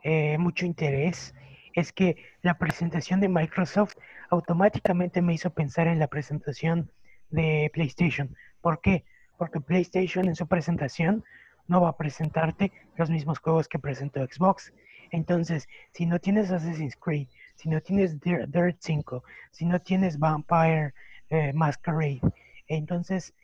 eh, 0.03 0.39
mucho 0.39 0.65
interés 0.65 1.35
es 1.75 1.93
que 1.93 2.17
la 2.41 2.57
presentación 2.57 3.21
de 3.21 3.29
Microsoft 3.29 3.97
automáticamente 4.31 5.21
me 5.21 5.35
hizo 5.35 5.51
pensar 5.51 5.89
en 5.89 5.99
la 5.99 6.07
presentación 6.07 6.91
de 7.31 7.71
PlayStation. 7.75 8.35
¿Por 8.61 8.81
qué? 8.81 9.05
Porque 9.37 9.61
PlayStation 9.61 10.27
en 10.27 10.35
su 10.35 10.47
presentación 10.47 11.25
no 11.67 11.81
va 11.81 11.91
a 11.91 11.97
presentarte 11.97 12.73
los 12.97 13.11
mismos 13.11 13.39
juegos 13.39 13.69
que 13.69 13.79
presentó 13.79 14.21
Xbox. 14.25 14.73
Entonces, 15.11 15.69
si 15.93 16.07
no 16.07 16.19
tienes 16.19 16.51
Assassin's 16.51 16.97
Creed, 16.97 17.29
si 17.55 17.69
no 17.69 17.81
tienes 17.81 18.21
Dir- 18.21 18.47
Dirt 18.49 18.77
5, 18.81 19.23
si 19.51 19.65
no 19.65 19.81
tienes 19.81 20.19
Vampire 20.19 20.95
eh, 21.31 21.53
Masquerade, 21.53 22.21
entonces 22.67 23.35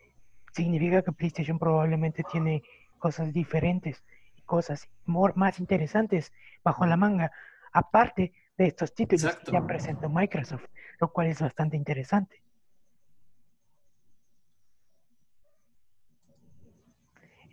significa 0.53 1.01
que 1.01 1.11
PlayStation 1.11 1.59
probablemente 1.59 2.23
tiene 2.23 2.63
cosas 2.97 3.33
diferentes 3.33 4.03
y 4.35 4.41
cosas 4.43 4.87
more- 5.05 5.33
más 5.35 5.59
interesantes 5.59 6.31
bajo 6.63 6.85
la 6.85 6.97
manga, 6.97 7.31
aparte 7.73 8.33
de 8.57 8.67
estos 8.67 8.93
títulos 8.95 9.23
Exacto. 9.25 9.51
que 9.51 9.57
ya 9.57 9.65
presentó 9.65 10.09
Microsoft, 10.09 10.65
lo 10.99 11.11
cual 11.11 11.27
es 11.27 11.41
bastante 11.41 11.75
interesante. 11.77 12.41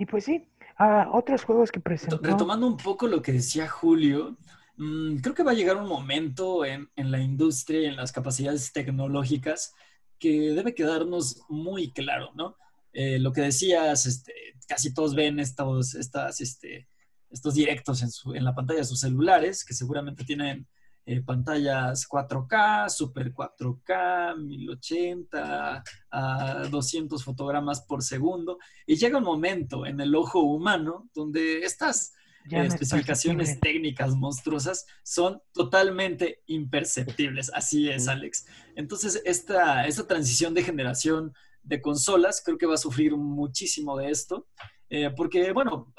Y 0.02 0.06
pues 0.06 0.24
sí, 0.24 0.44
ah, 0.78 1.08
otros 1.12 1.44
juegos 1.44 1.70
que 1.70 1.78
presentó. 1.78 2.18
Retomando 2.20 2.66
un 2.66 2.76
poco 2.76 3.06
lo 3.06 3.22
que 3.22 3.30
decía 3.30 3.68
Julio, 3.68 4.36
mm, 4.76 5.18
creo 5.18 5.32
que 5.32 5.44
va 5.44 5.52
a 5.52 5.54
llegar 5.54 5.76
un 5.76 5.86
momento 5.86 6.64
en, 6.64 6.88
en 6.96 7.12
la 7.12 7.20
industria 7.20 7.82
y 7.82 7.84
en 7.84 7.94
las 7.94 8.10
capacidades 8.10 8.72
tecnológicas 8.72 9.74
que 10.18 10.50
debe 10.58 10.74
quedarnos 10.74 11.42
muy 11.48 11.92
claro, 11.92 12.32
¿no? 12.34 12.56
Eh, 12.92 13.20
lo 13.20 13.32
que 13.32 13.42
decías, 13.42 14.06
este, 14.06 14.32
casi 14.66 14.92
todos 14.92 15.14
ven 15.14 15.38
estos, 15.38 15.94
estas, 15.94 16.40
este, 16.40 16.88
estos 17.30 17.54
directos 17.54 18.02
en, 18.02 18.10
su- 18.10 18.34
en 18.34 18.42
la 18.44 18.56
pantalla 18.56 18.80
de 18.80 18.84
sus 18.86 18.98
celulares, 18.98 19.64
que 19.64 19.74
seguramente 19.74 20.24
tienen 20.24 20.66
eh, 21.04 21.20
pantallas 21.20 22.08
4K, 22.08 22.88
Super 22.88 23.32
4K, 23.32 24.36
1080, 24.36 25.82
a 26.10 26.68
200 26.70 27.24
fotogramas 27.24 27.80
por 27.82 28.02
segundo. 28.02 28.58
Y 28.86 28.96
llega 28.96 29.18
un 29.18 29.24
momento 29.24 29.84
en 29.84 30.00
el 30.00 30.14
ojo 30.14 30.40
humano 30.40 31.08
donde 31.14 31.60
estas 31.64 32.12
especificaciones 32.50 33.60
técnicas 33.60 34.14
monstruosas 34.14 34.86
son 35.02 35.40
totalmente 35.52 36.42
imperceptibles. 36.46 37.50
Así 37.54 37.88
es, 37.88 38.08
Alex. 38.08 38.46
Entonces, 38.76 39.22
esta, 39.24 39.86
esta 39.86 40.06
transición 40.06 40.54
de 40.54 40.62
generación 40.62 41.32
de 41.62 41.80
consolas 41.80 42.42
creo 42.44 42.58
que 42.58 42.66
va 42.66 42.74
a 42.74 42.78
sufrir 42.78 43.16
muchísimo 43.16 43.96
de 43.96 44.10
esto, 44.10 44.48
eh, 44.90 45.10
porque, 45.16 45.52
bueno, 45.52 45.92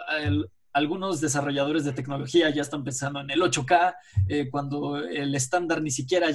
algunos 0.74 1.22
desarrolladores 1.22 1.86
de 1.86 1.94
tecnología 1.94 2.50
ya 2.50 2.62
están 2.62 2.84
pensando 2.84 3.22
en 3.22 3.30
el 3.30 3.42
8K, 3.42 3.96
eh, 4.28 4.50
cuando 4.50 4.98
el 4.98 5.34
estándar 5.36 5.82
ni 5.82 5.92
siquiera 5.92 6.30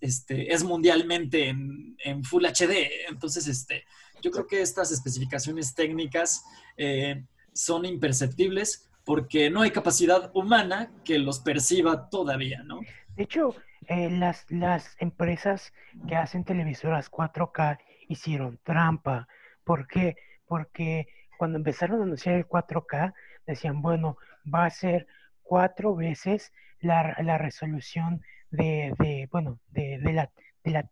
este, 0.00 0.52
es 0.52 0.64
mundialmente 0.64 1.48
en, 1.48 2.24
Full 2.24 2.44
HD. 2.46 3.08
Entonces, 3.08 3.48
este, 3.48 3.84
yo 4.22 4.30
creo 4.30 4.46
que 4.46 4.62
estas 4.62 4.92
especificaciones 4.92 5.74
técnicas 5.74 6.44
eh, 6.76 7.24
son 7.52 7.84
imperceptibles 7.84 8.88
porque 9.04 9.50
no 9.50 9.62
hay 9.62 9.70
capacidad 9.70 10.30
humana 10.34 10.90
que 11.04 11.18
los 11.18 11.40
perciba 11.40 12.08
todavía, 12.08 12.62
¿no? 12.64 12.80
De 13.16 13.22
hecho, 13.22 13.54
eh, 13.86 14.10
las, 14.10 14.46
las 14.50 14.96
empresas 14.98 15.72
que 16.08 16.16
hacen 16.16 16.44
televisoras 16.44 17.10
4K 17.10 17.78
hicieron 18.08 18.58
trampa. 18.62 19.28
¿Por 19.64 19.86
qué? 19.86 20.16
Porque 20.46 21.06
cuando 21.36 21.58
empezaron 21.58 22.00
a 22.00 22.04
anunciar 22.04 22.36
el 22.36 22.46
4K, 22.46 23.14
decían, 23.46 23.82
bueno, 23.82 24.16
va 24.52 24.66
a 24.66 24.70
ser 24.70 25.06
cuatro 25.42 25.94
veces 25.94 26.52
la, 26.80 27.14
resolución 27.38 28.22
de, 28.50 28.94
de 28.98 29.28
bueno, 29.30 29.60
de, 29.68 29.98
la, 30.12 30.30
de 30.64 30.70
la, 30.70 30.90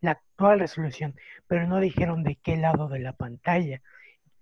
la, 0.00 0.10
actual 0.12 0.60
resolución, 0.60 1.14
pero 1.46 1.66
no 1.66 1.80
dijeron 1.80 2.22
de 2.22 2.36
qué 2.36 2.56
lado 2.56 2.88
de 2.88 3.00
la 3.00 3.12
pantalla 3.12 3.82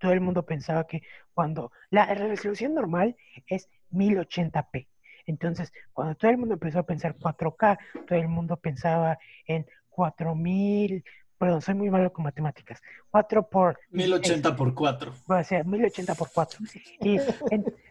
todo 0.04 0.12
el 0.12 0.20
mundo 0.20 0.44
pensaba 0.44 0.86
que 0.86 1.02
cuando 1.32 1.72
la 1.88 2.04
resolución 2.04 2.74
normal 2.74 3.16
es 3.46 3.70
1080p. 3.90 4.86
Entonces, 5.24 5.72
cuando 5.94 6.14
todo 6.14 6.30
el 6.30 6.36
mundo 6.36 6.54
empezó 6.54 6.80
a 6.80 6.86
pensar 6.86 7.16
4K, 7.16 7.78
todo 8.06 8.18
el 8.18 8.28
mundo 8.28 8.58
pensaba 8.58 9.18
en 9.46 9.66
4000, 9.88 11.02
perdón, 11.38 11.62
soy 11.62 11.74
muy 11.74 11.90
malo 11.90 12.12
con 12.12 12.24
matemáticas. 12.24 12.82
4 13.10 13.48
por 13.48 13.78
1080 13.90 14.56
por 14.56 14.74
4. 14.74 15.12
Va 15.30 15.38
a 15.38 15.44
ser 15.44 15.66
1080 15.66 16.14
por 16.14 16.30
4. 16.32 16.60
Y 17.00 17.18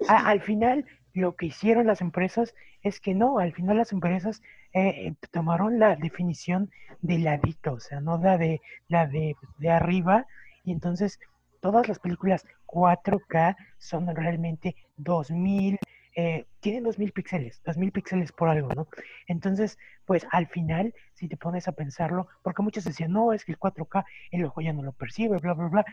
al 0.07 0.41
final 0.41 0.85
lo 1.13 1.35
que 1.35 1.47
hicieron 1.47 1.87
las 1.87 2.01
empresas 2.01 2.55
es 2.81 2.99
que 2.99 3.13
no, 3.13 3.39
al 3.39 3.53
final 3.53 3.77
las 3.77 3.91
empresas 3.91 4.41
eh, 4.73 5.13
tomaron 5.31 5.79
la 5.79 5.95
definición 5.95 6.71
de 7.01 7.19
ladito, 7.19 7.73
o 7.73 7.79
sea, 7.79 7.99
no 7.99 8.17
la 8.17 8.37
de 8.37 8.61
la 8.87 9.07
de, 9.07 9.35
de 9.59 9.69
arriba, 9.69 10.25
y 10.63 10.71
entonces 10.71 11.19
todas 11.61 11.87
las 11.87 11.99
películas 11.99 12.45
4K 12.65 13.55
son 13.77 14.13
realmente 14.15 14.75
2000, 14.97 15.79
eh, 16.15 16.45
tienen 16.59 16.83
2000 16.83 17.11
píxeles, 17.11 17.61
2000 17.63 17.91
píxeles 17.91 18.31
por 18.31 18.49
algo, 18.49 18.69
¿no? 18.75 18.87
Entonces, 19.27 19.77
pues 20.05 20.25
al 20.31 20.47
final, 20.47 20.93
si 21.13 21.27
te 21.27 21.37
pones 21.37 21.67
a 21.67 21.71
pensarlo, 21.71 22.27
porque 22.41 22.61
muchos 22.61 22.83
decían, 22.83 23.11
no, 23.11 23.33
es 23.33 23.45
que 23.45 23.51
el 23.51 23.59
4K 23.59 24.05
el 24.31 24.45
ojo 24.45 24.61
ya 24.61 24.73
no 24.73 24.83
lo 24.83 24.91
percibe, 24.91 25.37
bla, 25.39 25.53
bla, 25.53 25.67
bla, 25.67 25.85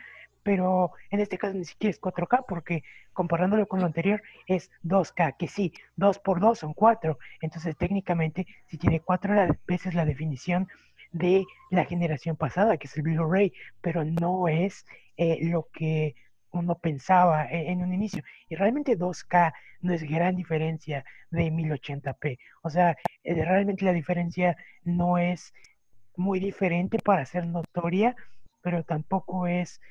pero 0.43 0.91
en 1.09 1.19
este 1.19 1.37
caso 1.37 1.53
ni 1.53 1.65
siquiera 1.65 1.91
es 1.91 2.01
4K, 2.01 2.45
porque 2.47 2.83
comparándolo 3.13 3.67
con 3.67 3.79
lo 3.79 3.85
anterior 3.85 4.21
es 4.47 4.71
2K, 4.83 5.37
que 5.37 5.47
sí, 5.47 5.73
2 5.95 6.19
por 6.19 6.39
2 6.39 6.59
son 6.59 6.73
4, 6.73 7.17
entonces 7.41 7.75
técnicamente 7.77 8.47
si 8.67 8.77
tiene 8.77 8.99
4 8.99 9.35
veces 9.67 9.93
la 9.93 10.05
definición 10.05 10.67
de 11.11 11.45
la 11.69 11.85
generación 11.85 12.35
pasada, 12.35 12.77
que 12.77 12.87
es 12.87 12.97
el 12.97 13.03
Blu-ray, 13.03 13.53
pero 13.81 14.03
no 14.05 14.47
es 14.47 14.85
eh, 15.17 15.39
lo 15.41 15.67
que 15.73 16.15
uno 16.51 16.75
pensaba 16.75 17.45
e, 17.45 17.71
en, 17.71 17.81
un 17.83 17.93
inicio. 17.93 18.23
Y 18.49 18.55
realmente 18.55 18.97
2K 18.97 19.53
no 19.81 19.93
es 19.93 20.03
gran 20.03 20.35
diferencia 20.35 21.05
de 21.29 21.51
1080p. 21.51 22.37
O 22.63 22.69
sea, 22.69 22.97
eh, 23.23 23.45
realmente 23.45 23.85
la 23.85 23.93
diferencia 23.93 24.57
no 24.83 25.17
es 25.17 25.53
muy 26.15 26.39
diferente 26.39 26.99
para 26.99 27.25
ser 27.25 27.47
notoria, 27.47 28.15
pero 28.61 28.83
tampoco 28.83 29.47
es 29.47 29.81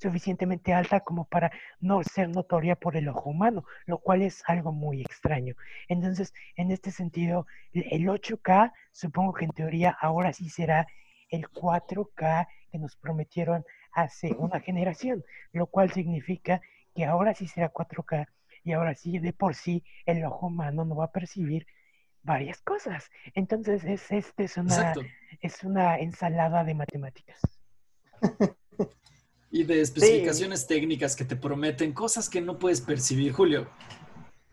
suficientemente 0.00 0.72
alta 0.72 1.00
como 1.00 1.24
para 1.24 1.50
no 1.80 2.02
ser 2.04 2.28
notoria 2.28 2.76
por 2.76 2.96
el 2.96 3.08
ojo 3.08 3.30
humano, 3.30 3.64
lo 3.86 3.98
cual 3.98 4.22
es 4.22 4.42
algo 4.46 4.72
muy 4.72 5.00
extraño. 5.02 5.54
Entonces, 5.88 6.32
en 6.56 6.70
este 6.70 6.90
sentido, 6.92 7.46
el 7.72 8.06
8K, 8.06 8.72
supongo 8.92 9.32
que 9.32 9.44
en 9.44 9.50
teoría 9.50 9.90
ahora 10.00 10.32
sí 10.32 10.48
será 10.48 10.86
el 11.30 11.48
4K 11.48 12.46
que 12.70 12.78
nos 12.78 12.96
prometieron 12.96 13.64
hace 14.02 14.34
una 14.38 14.60
generación, 14.60 15.24
lo 15.52 15.66
cual 15.66 15.92
significa 15.92 16.60
que 16.94 17.04
ahora 17.04 17.34
sí 17.34 17.46
será 17.46 17.72
4K 17.72 18.26
y 18.64 18.72
ahora 18.72 18.94
sí 18.94 19.18
de 19.18 19.32
por 19.32 19.54
sí 19.54 19.84
el 20.06 20.24
ojo 20.24 20.48
humano 20.48 20.84
no 20.84 20.96
va 20.96 21.06
a 21.06 21.12
percibir 21.12 21.66
varias 22.22 22.60
cosas. 22.60 23.10
Entonces, 23.34 23.84
es, 23.84 24.10
este 24.10 24.44
es 24.44 24.56
una, 24.56 24.94
es 25.40 25.64
una 25.64 25.98
ensalada 25.98 26.64
de 26.64 26.74
matemáticas. 26.74 27.40
y 29.50 29.64
de 29.64 29.80
especificaciones 29.80 30.66
técnicas 30.66 31.16
que 31.16 31.24
te 31.24 31.36
prometen 31.36 31.92
cosas 31.92 32.28
que 32.28 32.40
no 32.40 32.58
puedes 32.58 32.80
percibir, 32.80 33.32
Julio. 33.32 33.68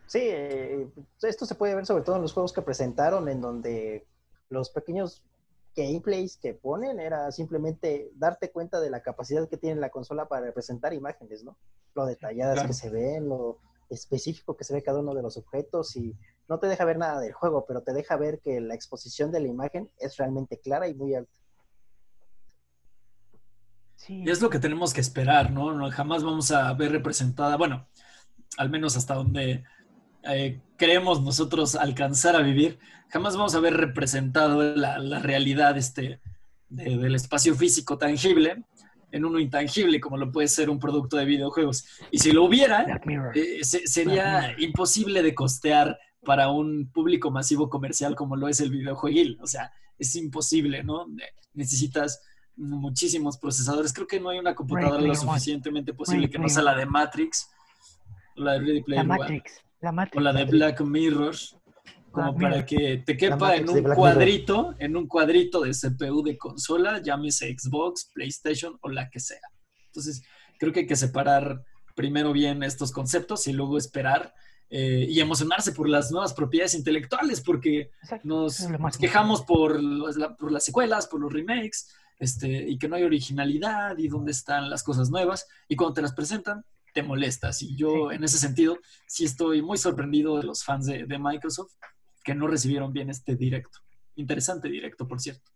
Sí, 0.06 0.20
eh, 0.22 0.88
esto 1.22 1.44
se 1.46 1.54
puede 1.54 1.74
ver 1.74 1.84
sobre 1.84 2.04
todo 2.04 2.16
en 2.16 2.22
los 2.22 2.32
juegos 2.32 2.52
que 2.52 2.62
presentaron, 2.62 3.28
en 3.28 3.40
donde 3.40 4.06
los 4.48 4.70
pequeños 4.70 5.25
gameplays 5.76 6.36
que 6.36 6.54
ponen 6.54 6.98
era 6.98 7.30
simplemente 7.30 8.10
darte 8.14 8.50
cuenta 8.50 8.80
de 8.80 8.90
la 8.90 9.02
capacidad 9.02 9.48
que 9.48 9.58
tiene 9.58 9.80
la 9.80 9.90
consola 9.90 10.26
para 10.26 10.46
representar 10.46 10.94
imágenes, 10.94 11.44
¿no? 11.44 11.56
Lo 11.94 12.06
detalladas 12.06 12.66
que 12.66 12.72
se 12.72 12.90
ven, 12.90 13.28
lo 13.28 13.58
específico 13.90 14.56
que 14.56 14.64
se 14.64 14.74
ve 14.74 14.82
cada 14.82 15.00
uno 15.00 15.14
de 15.14 15.22
los 15.22 15.36
objetos 15.36 15.94
y 15.96 16.16
no 16.48 16.58
te 16.58 16.66
deja 16.66 16.84
ver 16.84 16.98
nada 16.98 17.20
del 17.20 17.32
juego, 17.32 17.64
pero 17.66 17.82
te 17.82 17.92
deja 17.92 18.16
ver 18.16 18.40
que 18.40 18.60
la 18.60 18.74
exposición 18.74 19.30
de 19.30 19.40
la 19.40 19.48
imagen 19.48 19.90
es 19.98 20.16
realmente 20.16 20.58
clara 20.58 20.88
y 20.88 20.94
muy 20.94 21.14
alta. 21.14 21.38
Y 24.08 24.30
es 24.30 24.40
lo 24.40 24.50
que 24.50 24.58
tenemos 24.58 24.92
que 24.94 25.00
esperar, 25.00 25.50
¿no? 25.50 25.90
Jamás 25.90 26.22
vamos 26.22 26.50
a 26.50 26.72
ver 26.74 26.92
representada, 26.92 27.56
bueno, 27.56 27.86
al 28.56 28.70
menos 28.70 28.96
hasta 28.96 29.14
donde 29.14 29.64
eh, 30.24 30.60
creemos 30.76 31.22
nosotros 31.22 31.74
alcanzar 31.74 32.36
a 32.36 32.42
vivir, 32.42 32.78
jamás 33.08 33.36
vamos 33.36 33.54
a 33.54 33.60
ver 33.60 33.74
representado 33.74 34.62
la, 34.62 35.18
realidad 35.20 35.76
este, 35.76 36.20
del 36.68 37.14
espacio 37.14 37.54
físico 37.54 37.98
tangible 37.98 38.64
en 39.12 39.24
uno 39.24 39.38
intangible 39.38 40.00
como 40.00 40.16
lo 40.16 40.32
puede 40.32 40.48
ser 40.48 40.68
un 40.68 40.78
producto 40.78 41.16
de 41.16 41.24
videojuegos. 41.24 41.86
Y 42.10 42.18
si 42.18 42.32
lo 42.32 42.44
hubiera, 42.44 43.00
eh, 43.34 43.60
sería 43.62 44.54
imposible 44.58 45.22
de 45.22 45.34
costear 45.34 45.98
para 46.24 46.50
un 46.50 46.90
público 46.92 47.30
masivo 47.30 47.70
comercial 47.70 48.14
como 48.14 48.36
lo 48.36 48.48
es 48.48 48.60
el 48.60 48.70
videojueguil. 48.70 49.38
O 49.40 49.46
sea, 49.46 49.72
es 49.98 50.14
imposible, 50.16 50.82
¿no? 50.82 51.06
Necesitas 51.54 52.20
muchísimos 52.56 53.38
procesadores. 53.38 53.92
Creo 53.92 54.06
que 54.06 54.20
no 54.20 54.30
hay 54.30 54.38
una 54.38 54.54
computadora 54.54 55.00
lo 55.00 55.14
suficientemente 55.14 55.94
posible 55.94 56.28
que 56.28 56.38
no 56.38 56.48
sea 56.48 56.62
la 56.62 56.74
de 56.74 56.86
Matrix, 56.86 57.48
la 58.34 58.54
de 58.54 58.58
Ready 58.60 58.82
Player 58.82 59.06
Matrix, 59.06 59.62
o 60.14 60.20
la 60.20 60.32
de 60.32 60.44
Black 60.44 60.80
Mirror, 60.80 61.34
como 62.10 62.34
para 62.34 62.64
que 62.64 63.02
te 63.04 63.16
quepa 63.16 63.56
en 63.56 63.68
un 63.68 63.82
cuadrito, 63.82 64.74
en 64.78 64.96
un 64.96 65.06
cuadrito 65.06 65.60
de 65.60 65.72
CPU 65.72 66.22
de 66.22 66.38
consola, 66.38 67.02
llámese 67.02 67.54
Xbox, 67.56 68.10
PlayStation 68.14 68.78
o 68.80 68.88
la 68.88 69.10
que 69.10 69.20
sea. 69.20 69.40
Entonces, 69.86 70.22
creo 70.58 70.72
que 70.72 70.80
hay 70.80 70.86
que 70.86 70.96
separar 70.96 71.62
primero 71.94 72.32
bien 72.32 72.62
estos 72.62 72.90
conceptos 72.90 73.46
y 73.48 73.52
luego 73.52 73.76
esperar 73.76 74.32
eh, 74.68 75.06
y 75.08 75.20
emocionarse 75.20 75.72
por 75.72 75.88
las 75.88 76.10
nuevas 76.10 76.34
propiedades 76.34 76.74
intelectuales, 76.74 77.40
porque 77.40 77.90
nos, 78.24 78.66
quejamos 78.98 79.42
por, 79.42 79.78
por 80.38 80.52
las 80.52 80.64
secuelas, 80.64 81.06
por 81.06 81.20
los 81.20 81.32
remakes, 81.32 81.94
este, 82.18 82.68
y 82.68 82.78
que 82.78 82.88
no 82.88 82.96
hay 82.96 83.04
originalidad 83.04 83.96
y 83.98 84.08
dónde 84.08 84.32
están 84.32 84.68
las 84.70 84.82
cosas 84.82 85.10
nuevas. 85.10 85.46
Y 85.68 85.76
cuando 85.76 85.94
te 85.94 86.02
las 86.02 86.14
presentan, 86.14 86.64
te 86.96 87.02
molestas. 87.02 87.60
Y 87.60 87.76
yo, 87.76 88.10
en 88.10 88.24
ese 88.24 88.38
sentido, 88.38 88.78
sí 89.06 89.26
estoy 89.26 89.60
muy 89.60 89.76
sorprendido 89.76 90.38
de 90.38 90.44
los 90.44 90.64
fans 90.64 90.86
de, 90.86 91.18
Microsoft 91.18 91.74
que 92.24 92.34
no 92.34 92.46
recibieron 92.46 92.90
bien 92.90 93.10
este 93.10 93.36
directo. 93.36 93.80
Interesante 94.14 94.68
directo, 94.68 95.06
por 95.06 95.20
cierto. 95.20 95.50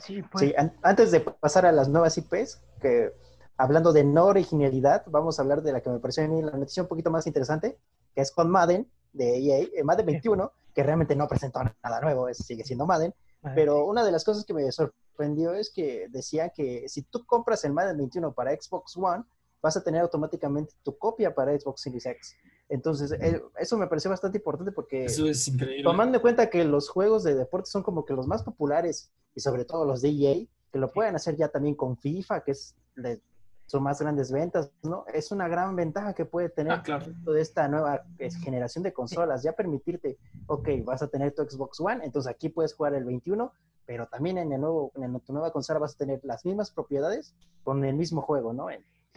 Sí, 0.00 0.22
pues. 0.22 0.52
antes 0.82 1.12
de 1.12 1.20
pasar 1.20 1.66
a 1.66 1.70
las 1.70 1.88
nuevas 1.88 2.18
IPs, 2.18 2.60
que 2.82 3.12
hablando 3.56 3.92
de 3.92 4.02
no 4.02 4.24
originalidad, 4.24 5.04
vamos 5.06 5.38
a 5.38 5.42
hablar 5.42 5.62
de 5.62 5.70
la 5.70 5.80
que 5.80 5.90
me 5.90 6.00
pareció 6.00 6.24
a 6.24 6.26
mí 6.26 6.42
la 6.42 6.50
noticia 6.50 6.82
un 6.82 6.88
poquito 6.88 7.12
más 7.12 7.28
interesante, 7.28 7.78
que 8.12 8.22
es 8.22 8.32
con 8.32 8.50
Madden 8.50 8.90
de 9.12 9.38
EA, 9.38 9.68
eh, 9.72 9.84
Madden 9.84 10.06
21, 10.06 10.52
que 10.74 10.82
realmente 10.82 11.14
no 11.14 11.28
presentó 11.28 11.60
nada 11.62 12.00
nuevo, 12.00 12.26
sigue 12.34 12.64
siendo 12.64 12.86
Madden, 12.86 13.14
pero 13.54 13.84
una 13.84 14.04
de 14.04 14.10
las 14.10 14.24
cosas 14.24 14.44
que 14.44 14.52
me 14.52 14.70
sorprendió 14.72 15.54
es 15.54 15.70
que 15.72 16.08
decía 16.10 16.48
que 16.48 16.88
si 16.88 17.02
tú 17.02 17.24
compras 17.24 17.64
el 17.64 17.72
Madden 17.72 17.98
21 17.98 18.32
para 18.32 18.50
Xbox 18.50 18.96
One, 18.96 19.22
vas 19.62 19.76
a 19.76 19.82
tener 19.82 20.00
automáticamente 20.00 20.72
tu 20.82 20.96
copia 20.96 21.34
para 21.34 21.58
Xbox 21.58 21.82
Series 21.82 22.06
X. 22.06 22.36
Entonces, 22.68 23.12
eh, 23.12 23.42
eso 23.58 23.76
me 23.76 23.86
pareció 23.86 24.10
bastante 24.10 24.38
importante 24.38 24.72
porque 24.72 25.04
Eso 25.04 25.26
es 25.26 25.46
increíble. 25.48 25.82
tomando 25.82 26.16
en 26.18 26.22
cuenta 26.22 26.48
que 26.48 26.64
los 26.64 26.88
juegos 26.88 27.24
de 27.24 27.34
deporte 27.34 27.70
son 27.70 27.82
como 27.82 28.04
que 28.04 28.14
los 28.14 28.26
más 28.26 28.42
populares 28.42 29.10
y 29.34 29.40
sobre 29.40 29.64
todo 29.64 29.84
los 29.84 30.02
de 30.02 30.10
EA, 30.10 30.46
que 30.72 30.78
lo 30.78 30.90
pueden 30.92 31.16
hacer 31.16 31.36
ya 31.36 31.48
también 31.48 31.74
con 31.74 31.96
FIFA, 31.96 32.42
que 32.44 32.52
es 32.52 32.76
de 32.96 33.20
sus 33.66 33.80
más 33.80 34.00
grandes 34.00 34.32
ventas, 34.32 34.70
¿no? 34.82 35.04
Es 35.12 35.30
una 35.30 35.46
gran 35.48 35.76
ventaja 35.76 36.12
que 36.12 36.24
puede 36.24 36.48
tener 36.48 36.72
Ah, 36.72 36.82
claro. 36.82 37.06
de 37.32 37.40
esta 37.40 37.68
nueva 37.68 38.04
generación 38.42 38.82
de 38.82 38.92
consolas, 38.92 39.42
ya 39.44 39.52
permitirte, 39.52 40.18
ok, 40.46 40.68
vas 40.84 41.02
a 41.02 41.08
tener 41.08 41.32
tu 41.32 41.42
Xbox 41.42 41.78
One, 41.80 42.04
entonces 42.04 42.30
aquí 42.30 42.48
puedes 42.48 42.74
jugar 42.74 42.94
el 42.94 43.04
21, 43.04 43.52
pero 43.86 44.06
también 44.08 44.38
en, 44.38 44.52
el 44.52 44.60
nuevo, 44.60 44.90
en 44.96 45.20
tu 45.20 45.32
nueva 45.32 45.52
consola 45.52 45.78
vas 45.80 45.94
a 45.94 45.98
tener 45.98 46.20
las 46.24 46.44
mismas 46.44 46.70
propiedades 46.72 47.34
con 47.62 47.84
el 47.84 47.94
mismo 47.94 48.22
juego, 48.22 48.52
¿no? 48.52 48.68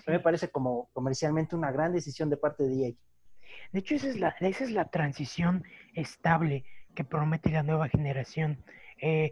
Me 0.08 0.20
parece 0.20 0.50
como 0.50 0.90
comercialmente 0.94 1.56
una 1.56 1.72
gran 1.72 1.94
decisión 1.94 2.30
de 2.30 2.38
parte 2.38 2.64
de 2.64 2.88
EA. 2.88 2.94
De 3.72 3.80
hecho, 3.80 3.96
esa 3.96 4.08
es 4.08 4.20
la, 4.20 4.30
esa 4.40 4.64
es 4.64 4.72
la 4.72 4.90
transición 4.90 5.64
estable 5.94 6.66
que 6.96 7.04
promete 7.04 7.50
la 7.50 7.64
nueva 7.64 7.88
generación. 7.88 8.64
Eh, 9.02 9.32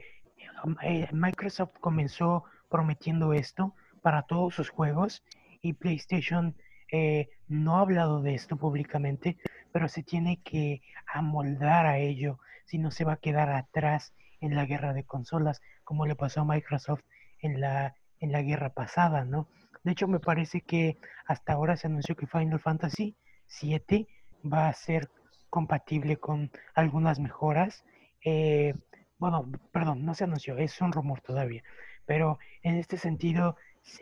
eh, 0.83 1.07
Microsoft 1.11 1.77
comenzó 1.79 2.43
prometiendo 2.69 3.33
esto 3.33 3.75
para 4.01 4.23
todos 4.23 4.55
sus 4.55 4.69
juegos 4.69 5.23
y 5.61 5.73
PlayStation 5.73 6.55
eh, 6.91 7.29
no 7.47 7.77
ha 7.77 7.81
hablado 7.81 8.21
de 8.21 8.33
esto 8.33 8.57
públicamente, 8.57 9.37
pero 9.71 9.87
se 9.87 10.03
tiene 10.03 10.41
que 10.43 10.81
amoldar 11.13 11.85
a 11.85 11.99
ello, 11.99 12.39
si 12.65 12.77
no 12.77 12.91
se 12.91 13.05
va 13.05 13.13
a 13.13 13.17
quedar 13.17 13.49
atrás 13.49 14.13
en 14.41 14.55
la 14.55 14.65
guerra 14.65 14.93
de 14.93 15.05
consolas, 15.05 15.61
como 15.83 16.05
le 16.05 16.15
pasó 16.15 16.41
a 16.41 16.45
Microsoft 16.45 17.03
en 17.39 17.61
la, 17.61 17.95
en 18.19 18.31
la 18.31 18.41
guerra 18.41 18.73
pasada, 18.73 19.23
¿no? 19.23 19.47
De 19.83 19.91
hecho, 19.91 20.07
me 20.07 20.19
parece 20.19 20.61
que 20.61 20.97
hasta 21.25 21.53
ahora 21.53 21.75
se 21.75 21.87
anunció 21.87 22.15
que 22.15 22.27
Final 22.27 22.59
Fantasy 22.59 23.15
7 23.47 24.07
va 24.45 24.67
a 24.67 24.73
ser 24.73 25.09
compatible 25.49 26.17
con 26.17 26.51
algunas 26.75 27.19
mejoras. 27.19 27.83
Eh, 28.23 28.75
bueno, 29.17 29.51
perdón, 29.71 30.05
no 30.05 30.13
se 30.13 30.23
anunció, 30.23 30.57
es 30.57 30.79
un 30.81 30.91
rumor 30.91 31.21
todavía, 31.21 31.63
pero 32.05 32.39
en 32.63 32.75
este 32.75 32.97
sentido 32.97 33.55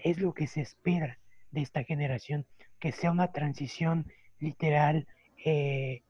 es 0.04 0.20
lo 0.20 0.34
que 0.34 0.48
se 0.48 0.62
espera 0.62 1.20
de 1.52 1.62
esta 1.62 1.84
generación, 1.84 2.46
que 2.80 2.92
sea 2.92 3.12
una 3.12 3.32
transición 3.32 4.12
literal 4.40 5.08
eh, 5.46 6.04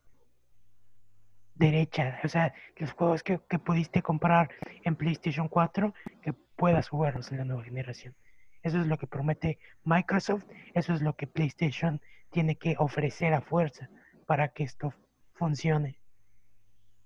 derecha, 1.56 2.20
o 2.24 2.28
sea, 2.28 2.54
los 2.78 2.92
juegos 2.92 3.24
que, 3.24 3.40
que 3.50 3.60
pudiste 3.60 4.02
comprar 4.02 4.50
en 4.84 4.96
PlayStation 4.96 5.48
4, 5.48 5.94
que 6.22 6.34
puedas 6.34 6.90
jugarlos 6.90 7.32
en 7.32 7.40
la 7.40 7.46
nueva 7.46 7.64
generación. 7.64 8.16
Eso 8.64 8.80
es 8.82 8.88
lo 8.88 8.98
que 8.98 9.08
promete 9.08 9.60
Microsoft, 9.84 10.46
eso 10.74 10.94
es 10.94 11.02
lo 11.02 11.16
que 11.16 11.28
PlayStation 11.28 12.02
tiene 12.32 12.56
que 12.56 12.76
ofrecer 12.80 13.34
a 13.34 13.42
fuerza 13.42 13.90
para 14.26 14.50
que 14.50 14.64
esto 14.64 14.94
funcione. 15.34 16.00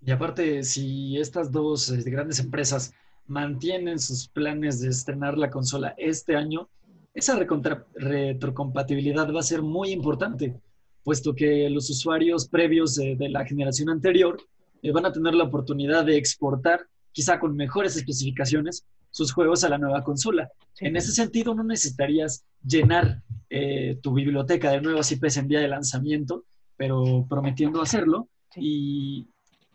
Y 0.01 0.11
aparte, 0.11 0.63
si 0.63 1.17
estas 1.17 1.51
dos 1.51 1.89
eh, 1.89 2.01
grandes 2.09 2.39
empresas 2.39 2.93
mantienen 3.27 3.99
sus 3.99 4.27
planes 4.27 4.81
de 4.81 4.89
estrenar 4.89 5.37
la 5.37 5.49
consola 5.49 5.93
este 5.97 6.35
año, 6.35 6.67
esa 7.13 7.37
retrocompatibilidad 7.37 9.31
va 9.33 9.39
a 9.39 9.43
ser 9.43 9.61
muy 9.61 9.91
importante, 9.91 10.59
puesto 11.03 11.33
que 11.35 11.69
los 11.69 11.89
usuarios 11.89 12.47
previos 12.47 12.95
de, 12.95 13.15
de 13.15 13.29
la 13.29 13.45
generación 13.45 13.89
anterior 13.89 14.41
eh, 14.81 14.91
van 14.91 15.05
a 15.05 15.11
tener 15.13 15.33
la 15.35 15.45
oportunidad 15.45 16.03
de 16.05 16.17
exportar, 16.17 16.87
quizá 17.11 17.39
con 17.39 17.55
mejores 17.55 17.95
especificaciones, 17.95 18.85
sus 19.13 19.31
juegos 19.31 19.63
a 19.63 19.69
la 19.69 19.77
nueva 19.77 20.03
consola. 20.03 20.49
Sí. 20.73 20.87
En 20.87 20.97
ese 20.97 21.11
sentido, 21.11 21.53
no 21.53 21.63
necesitarías 21.63 22.43
llenar 22.65 23.21
eh, 23.49 23.99
tu 24.01 24.13
biblioteca 24.13 24.71
de 24.71 24.81
nuevos 24.81 25.11
IPs 25.11 25.37
en 25.37 25.47
día 25.47 25.59
de 25.59 25.67
lanzamiento, 25.67 26.45
pero 26.75 27.25
prometiendo 27.29 27.81
hacerlo, 27.81 28.27
Sí. 28.49 28.59
y, 28.63 29.27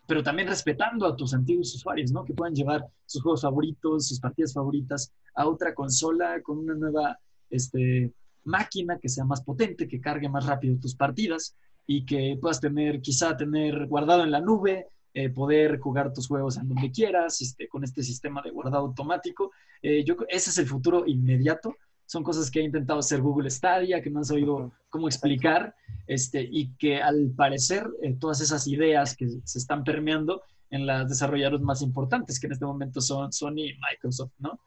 pero 0.05 0.21
también 0.23 0.47
respetando 0.49 1.05
a 1.05 1.15
tus 1.15 1.33
antiguos 1.33 1.73
usuarios, 1.75 2.11
¿no? 2.11 2.25
Que 2.25 2.33
puedan 2.33 2.53
llevar 2.55 2.85
sus 3.05 3.21
juegos 3.21 3.41
favoritos, 3.43 4.07
sus 4.07 4.19
partidas 4.19 4.53
favoritas 4.53 5.11
a 5.35 5.47
otra 5.47 5.73
consola 5.73 6.41
con 6.41 6.57
una 6.57 6.73
nueva 6.73 7.17
este, 7.49 8.11
máquina 8.43 8.99
que 8.99 9.07
sea 9.07 9.23
más 9.23 9.41
potente, 9.41 9.87
que 9.87 10.01
cargue 10.01 10.27
más 10.27 10.45
rápido 10.45 10.77
tus 10.79 10.95
partidas 10.95 11.55
y 11.87 12.05
que 12.05 12.37
puedas 12.41 12.59
tener, 12.59 13.01
quizá 13.01 13.37
tener 13.37 13.87
guardado 13.87 14.23
en 14.23 14.31
la 14.31 14.41
nube, 14.41 14.87
eh, 15.13 15.29
poder 15.29 15.79
jugar 15.79 16.13
tus 16.13 16.27
juegos 16.27 16.57
en 16.57 16.67
donde 16.67 16.91
quieras, 16.91 17.41
este, 17.41 17.67
con 17.67 17.83
este 17.83 18.03
sistema 18.03 18.43
de 18.43 18.51
guardado 18.51 18.85
automático. 18.85 19.51
Eh, 19.81 20.03
yo, 20.03 20.15
ese 20.27 20.51
es 20.51 20.57
el 20.59 20.67
futuro 20.67 21.03
inmediato. 21.07 21.75
Son 22.05 22.23
cosas 22.23 22.51
que 22.51 22.59
ha 22.59 22.63
intentado 22.63 22.99
hacer 22.99 23.19
Google 23.19 23.49
Stadia, 23.49 24.01
que 24.03 24.11
no 24.11 24.19
han 24.19 24.25
sabido 24.25 24.71
cómo 24.89 25.07
explicar, 25.07 25.73
este, 26.05 26.47
y 26.49 26.75
que 26.75 27.01
al 27.01 27.31
parecer 27.35 27.87
eh, 28.03 28.15
todas 28.19 28.39
esas 28.41 28.67
ideas 28.67 29.15
que 29.15 29.27
se 29.43 29.57
están 29.57 29.83
permeando 29.83 30.43
en 30.69 30.85
las 30.85 31.09
desarrolladoras 31.09 31.61
más 31.61 31.81
importantes, 31.81 32.39
que 32.39 32.45
en 32.45 32.53
este 32.53 32.65
momento 32.65 33.01
son 33.01 33.33
Sony 33.33 33.65
y 33.65 33.79
Microsoft, 33.91 34.33
¿no? 34.37 34.59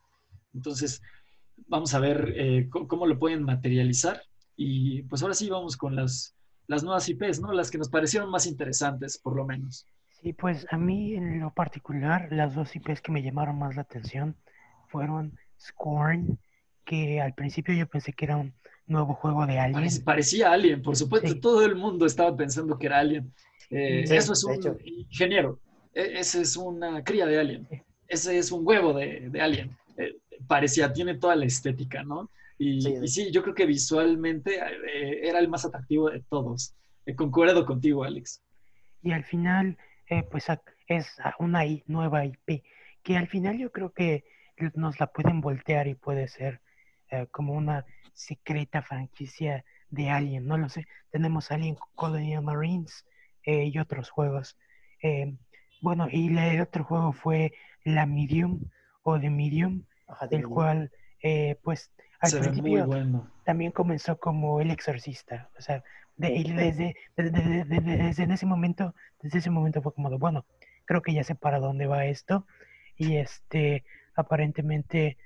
Entonces, 0.54 1.00
vamos 1.68 1.94
a 1.94 2.00
ver 2.00 2.68
cómo 2.68 3.06
lo 3.06 3.18
pueden 3.18 3.44
materializar. 3.44 4.22
Y 4.56 5.02
pues 5.04 5.22
ahora 5.22 5.34
sí 5.34 5.48
vamos 5.48 5.76
con 5.76 5.94
las, 5.94 6.34
las 6.66 6.82
nuevas 6.82 7.08
IPs, 7.08 7.40
¿no? 7.40 7.52
Las 7.52 7.70
que 7.70 7.78
nos 7.78 7.88
parecieron 7.88 8.28
más 8.30 8.46
interesantes, 8.46 9.18
por 9.18 9.36
lo 9.36 9.46
menos. 9.46 9.86
Sí, 10.22 10.32
pues 10.32 10.66
a 10.70 10.78
mí 10.78 11.14
en 11.14 11.40
lo 11.40 11.52
particular, 11.52 12.28
las 12.30 12.54
dos 12.54 12.74
IPs 12.76 13.00
que 13.00 13.10
me 13.12 13.22
llamaron 13.22 13.58
más 13.58 13.74
la 13.74 13.82
atención 13.82 14.36
fueron 14.88 15.36
Scorn, 15.60 16.38
que 16.84 17.20
al 17.20 17.34
principio 17.34 17.74
yo 17.74 17.86
pensé 17.88 18.12
que 18.12 18.26
era 18.26 18.36
un 18.36 18.54
nuevo 18.86 19.14
juego 19.14 19.46
de 19.46 19.58
Alien. 19.58 19.82
Parec- 19.82 20.04
parecía 20.04 20.52
Alien, 20.52 20.82
por 20.82 20.96
supuesto. 20.96 21.28
Sí. 21.28 21.40
Todo 21.40 21.64
el 21.64 21.74
mundo 21.74 22.06
estaba 22.06 22.36
pensando 22.36 22.78
que 22.78 22.86
era 22.86 22.98
Alien. 23.00 23.32
Eh, 23.70 24.04
Sí, 24.06 24.14
eso 24.14 24.32
es 24.34 24.44
un 24.44 24.54
hecho. 24.54 24.76
ingeniero. 24.84 25.58
E- 25.94 26.18
Ese 26.20 26.42
es 26.42 26.56
una 26.56 27.02
cría 27.02 27.26
de 27.26 27.38
Alien. 27.40 27.68
Ese 28.06 28.38
es 28.38 28.52
un 28.52 28.66
huevo 28.66 28.92
de, 28.92 29.28
de 29.30 29.40
Alien. 29.40 29.76
Eh, 29.96 30.16
parecía, 30.46 30.92
tiene 30.92 31.14
toda 31.16 31.34
la 31.36 31.46
estética, 31.46 32.02
¿no? 32.04 32.30
Y 32.58 32.80
Sí. 32.82 32.94
y 33.02 33.08
sí, 33.08 33.30
yo 33.32 33.42
creo 33.42 33.54
que 33.54 33.66
visualmente 33.66 34.56
eh, 34.58 35.20
era 35.28 35.38
el 35.40 35.48
más 35.48 35.64
atractivo 35.64 36.10
de 36.10 36.22
todos. 36.28 36.74
Concuerdo 37.16 37.64
contigo, 37.66 38.04
Alex. 38.04 38.40
Y 39.02 39.10
al 39.12 39.24
final, 39.24 39.76
eh, 40.08 40.22
pues 40.24 40.46
es 40.86 41.20
a- 41.20 41.34
una 41.38 41.64
I- 41.64 41.82
nueva 41.86 42.24
IP, 42.24 42.62
que 43.02 43.16
al 43.16 43.28
final 43.28 43.58
yo 43.58 43.70
creo 43.72 43.92
que 43.92 44.24
nos 44.74 45.00
la 45.00 45.06
pueden 45.08 45.40
voltear 45.40 45.88
y 45.88 45.94
puede 45.94 46.28
ser 46.28 46.60
eh, 47.10 47.26
como 47.30 47.52
una 47.54 47.84
secreta 48.14 48.82
franquicia 48.82 49.64
de 49.90 50.08
Alien, 50.10 50.46
no 50.46 50.56
lo 50.56 50.68
sé. 50.68 50.86
Tenemos 51.10 51.50
Alien 51.50 51.76
Colonial 51.94 52.42
Marines 52.42 53.04
eh, 53.44 53.64
y 53.66 53.78
otros 53.78 54.08
juegos. 54.10 54.56
Eh, 55.02 55.34
bueno, 55.80 56.08
y 56.10 56.30
la- 56.30 56.48
el 56.52 56.60
otro 56.60 56.84
juego 56.84 57.12
fue 57.12 57.52
la 57.84 58.06
Medium 58.06 58.60
o 59.02 59.18
The 59.18 59.30
Medium, 59.30 59.84
Ajá, 60.06 60.26
de 60.26 60.36
el 60.36 60.42
Medium. 60.42 60.54
cual, 60.54 60.90
eh, 61.22 61.56
pues, 61.62 61.90
al 62.20 62.30
Se 62.30 62.38
principio 62.38 62.86
bueno. 62.86 63.30
también 63.44 63.72
comenzó 63.72 64.16
como 64.18 64.60
el 64.60 64.70
exorcista. 64.70 65.50
O 65.58 65.60
sea, 65.60 65.82
desde, 66.16 66.44
desde, 66.54 66.96
desde- 67.16 67.64
desde- 67.64 67.96
desde 68.04 68.22
en 68.24 68.30
ese 68.32 68.46
momento, 68.46 68.94
desde 69.20 69.38
ese 69.38 69.50
momento 69.50 69.82
fue 69.82 69.94
como 69.94 70.10
de, 70.10 70.16
bueno, 70.16 70.44
creo 70.84 71.02
que 71.02 71.14
ya 71.14 71.24
sé 71.24 71.34
para 71.34 71.58
dónde 71.58 71.86
va 71.86 72.04
esto. 72.06 72.46
Y 72.96 73.16
este, 73.16 73.84
aparentemente, 74.14 75.16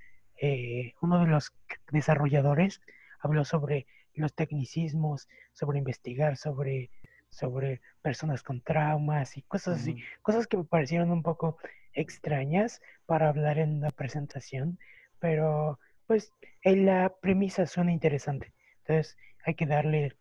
eh, 0.41 0.93
uno 1.01 1.19
de 1.21 1.27
los 1.27 1.53
desarrolladores 1.91 2.81
habló 3.21 3.45
sobre 3.45 3.87
los 4.15 4.35
tecnicismos, 4.35 5.29
sobre 5.53 5.79
investigar, 5.79 6.37
sobre, 6.37 6.91
sobre 7.29 7.81
personas 8.03 8.43
con 8.43 8.61
traumas 8.61 9.37
y 9.37 9.43
cosas 9.43 9.81
así 9.81 9.97
cosas 10.23 10.47
que 10.47 10.57
me 10.57 10.65
parecieron 10.65 11.11
un 11.11 11.23
poco 11.23 11.59
extrañas 11.93 12.81
para 13.07 13.29
hablar 13.29 13.59
en 13.59 13.77
una 13.79 13.91
presentación, 13.91 14.79
pero 15.19 15.79
pues 16.07 16.33
en 16.63 16.87
la 16.87 17.13
premisa 17.21 17.67
suena 17.67 17.93
interesante. 17.93 18.53
Entonces 18.85 19.17
hay 19.45 19.55
que 19.55 19.67
darle 19.67 20.17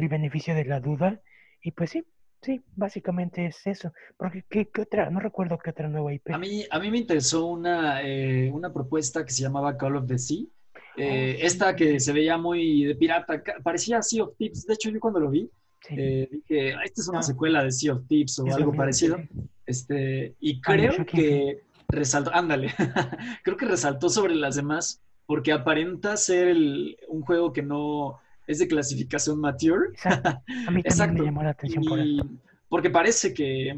el 0.00 0.08
beneficio 0.08 0.54
de 0.54 0.64
la 0.64 0.80
duda 0.80 1.20
y 1.62 1.72
pues 1.72 1.90
sí, 1.90 2.04
sí, 2.42 2.62
básicamente 2.76 3.46
es 3.46 3.66
eso. 3.66 3.92
Porque 4.16 4.44
¿qué, 4.48 4.68
qué 4.68 4.82
otra? 4.82 5.10
No 5.10 5.20
recuerdo 5.20 5.58
qué 5.58 5.70
otra 5.70 5.88
nueva 5.88 6.12
IP. 6.12 6.30
A 6.32 6.38
mí, 6.38 6.64
a 6.70 6.78
mí 6.78 6.90
me 6.90 6.98
interesó 6.98 7.46
una, 7.46 8.02
eh, 8.02 8.50
una 8.52 8.72
propuesta 8.72 9.24
que 9.24 9.32
se 9.32 9.42
llamaba 9.42 9.76
Call 9.76 9.96
of 9.96 10.06
the 10.06 10.18
Sea. 10.18 10.44
Eh, 10.96 11.34
Oh, 11.36 11.38
sí. 11.40 11.46
esta 11.46 11.76
que 11.76 12.00
se 12.00 12.12
veía 12.12 12.36
muy 12.36 12.84
de 12.84 12.94
pirata, 12.96 13.42
parecía 13.62 14.02
Sea 14.02 14.24
of 14.24 14.36
Thieves. 14.36 14.66
De 14.66 14.74
hecho, 14.74 14.90
yo 14.90 14.98
cuando 15.00 15.20
lo 15.20 15.30
vi, 15.30 15.48
Sí. 15.86 15.94
eh, 15.96 16.28
dije, 16.30 16.74
"Ah, 16.74 16.82
esta 16.84 17.00
es 17.00 17.08
una 17.08 17.20
Ah. 17.20 17.22
secuela 17.22 17.62
de 17.64 17.70
Sea 17.72 17.94
of 17.94 18.06
Thieves 18.08 18.38
o 18.38 18.46
Es 18.46 18.54
algo 18.54 18.72
parecido. 18.74 19.16
sí. 19.16 19.28
Este, 19.66 20.34
y 20.40 20.56
Ah, 20.56 20.60
creo 20.62 21.06
que 21.06 21.60
resaltó, 21.88 22.34
ándale, 22.34 22.68
creo 23.44 23.56
que 23.56 23.66
resaltó 23.66 24.08
sobre 24.08 24.34
las 24.34 24.56
demás 24.56 25.00
porque 25.26 25.52
aparenta 25.52 26.16
ser 26.16 26.48
el- 26.48 26.96
un 27.08 27.22
juego 27.22 27.52
que 27.52 27.62
no 27.62 28.18
es 28.50 28.58
de 28.58 28.68
clasificación 28.68 29.40
mature. 29.40 29.88
Exacto. 29.92 30.28
A 30.28 30.70
mí 30.70 30.82
también 30.84 30.86
Exacto. 30.86 31.12
me 31.14 31.24
llamó 31.24 31.42
la 31.42 31.50
atención 31.50 31.84
por 31.84 31.98
Y 31.98 32.18
eso. 32.18 32.28
porque 32.68 32.90
parece 32.90 33.32
que, 33.34 33.74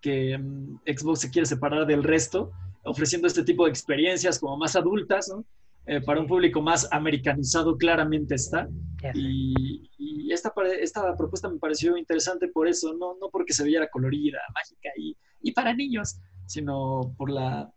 que 0.00 0.38
mm, 0.38 0.78
Xbox 0.86 1.20
se 1.20 1.30
quiere 1.30 1.46
separar 1.46 1.86
del 1.86 2.02
resto, 2.02 2.50
ofreciendo 2.84 3.26
este 3.26 3.44
tipo 3.44 3.64
de 3.64 3.70
experiencias 3.70 4.38
como 4.38 4.56
más 4.56 4.76
adultas, 4.76 5.28
¿no? 5.34 5.44
Eh, 5.86 6.00
para 6.00 6.20
un 6.20 6.26
público 6.26 6.62
más 6.62 6.88
americanizado, 6.92 7.76
claramente 7.76 8.34
está. 8.36 8.68
Y 9.14 9.90
y 10.24 10.32
esta, 10.32 10.52
esta 10.80 11.14
propuesta 11.16 11.50
me 11.50 11.58
pareció 11.58 11.96
interesante 11.98 12.48
por 12.48 12.66
eso, 12.66 12.94
no, 12.94 13.16
no 13.20 13.28
porque 13.30 13.52
se 13.52 13.64
viera 13.64 13.88
colorida, 13.88 14.38
mágica 14.54 14.88
y, 14.96 15.14
y 15.42 15.52
para 15.52 15.74
niños, 15.74 16.18
sino 16.46 17.14
por 17.18 17.30
la, 17.30 17.70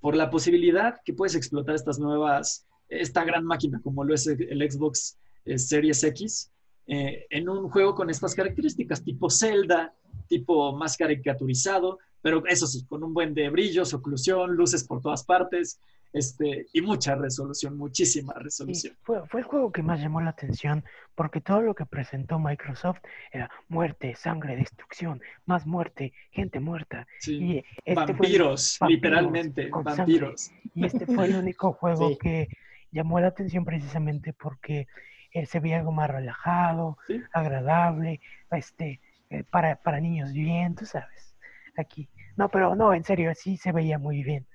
por 0.00 0.16
la 0.16 0.28
posibilidad 0.28 0.96
que 1.04 1.14
puedes 1.14 1.36
explotar 1.36 1.76
estas 1.76 2.00
nuevas, 2.00 2.66
esta 2.88 3.24
gran 3.24 3.44
máquina 3.44 3.80
como 3.80 4.02
lo 4.02 4.12
es 4.14 4.26
el 4.26 4.70
Xbox 4.70 5.16
eh, 5.44 5.58
Series 5.58 6.02
X, 6.04 6.50
eh, 6.86 7.26
en 7.30 7.48
un 7.48 7.68
juego 7.70 7.94
con 7.94 8.10
estas 8.10 8.34
características, 8.34 9.02
tipo 9.02 9.30
Zelda, 9.30 9.94
tipo 10.28 10.76
más 10.76 10.96
caricaturizado, 10.96 11.98
pero 12.20 12.44
eso 12.46 12.66
sí, 12.66 12.84
con 12.86 13.02
un 13.02 13.14
buen 13.14 13.34
de 13.34 13.48
brillos, 13.50 13.94
oclusión, 13.94 14.54
luces 14.54 14.84
por 14.84 15.00
todas 15.00 15.24
partes, 15.24 15.78
este, 16.14 16.66
y 16.72 16.80
mucha 16.80 17.16
resolución, 17.16 17.76
muchísima 17.76 18.34
resolución. 18.34 18.96
fue, 19.02 19.26
fue, 19.26 19.40
el 19.40 19.46
juego 19.46 19.72
que 19.72 19.82
más 19.82 20.00
llamó 20.00 20.20
la 20.20 20.30
atención 20.30 20.84
porque 21.16 21.40
todo 21.40 21.60
lo 21.60 21.74
que 21.74 21.86
presentó 21.86 22.38
Microsoft 22.38 23.00
era 23.32 23.50
muerte, 23.68 24.14
sangre, 24.14 24.54
destrucción, 24.54 25.20
más 25.44 25.66
muerte, 25.66 26.12
gente 26.30 26.60
muerta. 26.60 27.06
Y 27.26 27.64
este 27.84 28.12
vampiros, 28.12 28.78
literalmente, 28.86 29.68
vampiros. 29.70 30.52
Y 30.74 30.86
este 30.86 31.04
fue 31.04 31.26
el 31.26 31.34
único 31.34 31.72
juego 31.80 32.16
que 32.16 32.48
llamó 32.92 33.18
la 33.18 33.26
atención 33.26 33.64
precisamente 33.64 34.32
porque 34.32 34.86
él 35.34 35.46
se 35.46 35.60
veía 35.60 35.76
algo 35.76 35.92
más 35.92 36.08
relajado, 36.10 36.96
agradable, 37.32 38.20
este, 38.50 39.00
eh, 39.28 39.44
para, 39.44 39.76
para 39.76 40.00
niños 40.00 40.32
bien, 40.32 40.74
tú 40.74 40.86
sabes, 40.86 41.36
aquí. 41.76 42.08
No, 42.36 42.48
pero 42.48 42.74
no, 42.74 42.94
en 42.94 43.04
serio, 43.04 43.32
sí 43.34 43.58
se 43.58 43.72
veía 43.72 43.98
muy 43.98 44.22
bien. 44.22 44.46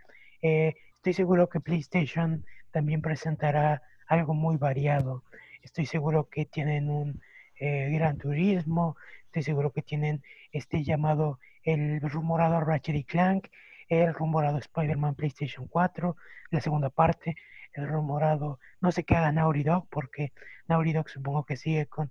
Eh, 0.42 0.74
Estoy 1.00 1.14
seguro 1.14 1.48
que 1.48 1.62
PlayStation 1.62 2.44
también 2.72 3.02
presentará 3.02 3.82
algo 4.06 4.34
muy 4.34 4.58
variado. 4.58 5.24
Estoy 5.64 5.86
seguro 5.86 6.28
que 6.28 6.46
tienen 6.46 6.90
un 6.90 7.22
eh, 7.58 7.90
Gran 7.94 8.18
Turismo, 8.18 8.98
estoy 9.24 9.44
seguro 9.44 9.72
que 9.72 9.82
tienen 9.82 10.22
este 10.52 10.84
llamado 10.84 11.40
el 11.64 12.02
rumorado 12.02 12.60
Ratchet 12.60 12.98
y 12.98 13.06
Clank, 13.06 13.48
el 13.88 14.14
rumorado 14.14 14.58
Spider-Man 14.58 15.16
PlayStation 15.16 15.70
4, 15.70 16.18
la 16.50 16.60
segunda 16.60 16.90
parte, 16.90 17.38
el 17.74 17.88
rumorado, 17.88 18.60
no 18.82 18.92
sé 18.92 19.04
qué 19.04 19.16
haga 19.16 19.32
Naughty 19.32 19.64
Dog, 19.64 19.88
porque 19.90 20.34
Naughty 20.68 20.94
Dog 20.94 21.10
supongo 21.10 21.46
que 21.46 21.58
sigue 21.58 21.86
con... 21.88 22.10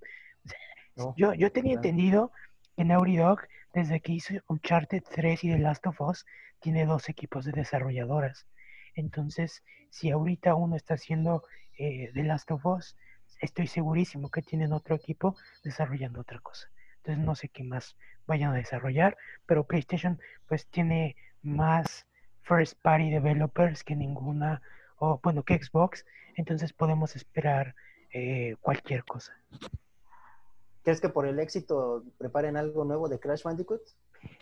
yo, 1.15 1.33
yo 1.33 1.51
tenía 1.51 1.75
entendido 1.75 2.31
que 2.75 2.85
Naughty 2.85 3.17
Dog, 3.17 3.41
desde 3.73 3.99
que 4.01 4.13
hizo 4.13 4.33
Uncharted 4.47 5.03
3 5.03 5.43
y 5.43 5.51
The 5.51 5.59
Last 5.59 5.85
of 5.87 5.99
Us, 6.01 6.25
tiene 6.59 6.85
dos 6.85 7.09
equipos 7.09 7.45
de 7.45 7.51
desarrolladoras. 7.51 8.47
Entonces, 8.95 9.63
si 9.89 10.11
ahorita 10.11 10.55
uno 10.55 10.75
está 10.75 10.95
haciendo 10.95 11.43
eh, 11.77 12.11
The 12.13 12.23
Last 12.23 12.51
of 12.51 12.65
Us, 12.65 12.95
estoy 13.41 13.67
segurísimo 13.67 14.29
que 14.29 14.41
tienen 14.41 14.73
otro 14.73 14.95
equipo 14.95 15.35
desarrollando 15.63 16.21
otra 16.21 16.39
cosa. 16.39 16.69
Entonces, 16.97 17.23
no 17.23 17.35
sé 17.35 17.49
qué 17.49 17.63
más 17.63 17.95
vayan 18.27 18.51
a 18.51 18.57
desarrollar, 18.57 19.17
pero 19.45 19.65
PlayStation 19.65 20.19
pues 20.47 20.67
tiene 20.67 21.15
más 21.41 22.05
first 22.41 22.79
party 22.81 23.09
developers 23.09 23.83
que 23.83 23.95
ninguna, 23.95 24.61
o 24.99 25.19
bueno, 25.23 25.43
que 25.43 25.61
Xbox, 25.61 26.05
entonces 26.35 26.73
podemos 26.73 27.15
esperar 27.15 27.75
eh, 28.11 28.55
cualquier 28.61 29.03
cosa. 29.03 29.33
¿Crees 30.83 31.01
que 31.01 31.09
por 31.09 31.27
el 31.27 31.39
éxito 31.39 32.03
preparen 32.17 32.57
algo 32.57 32.85
nuevo 32.85 33.09
de 33.09 33.19
Crash 33.19 33.43
Bandicoot? 33.43 33.81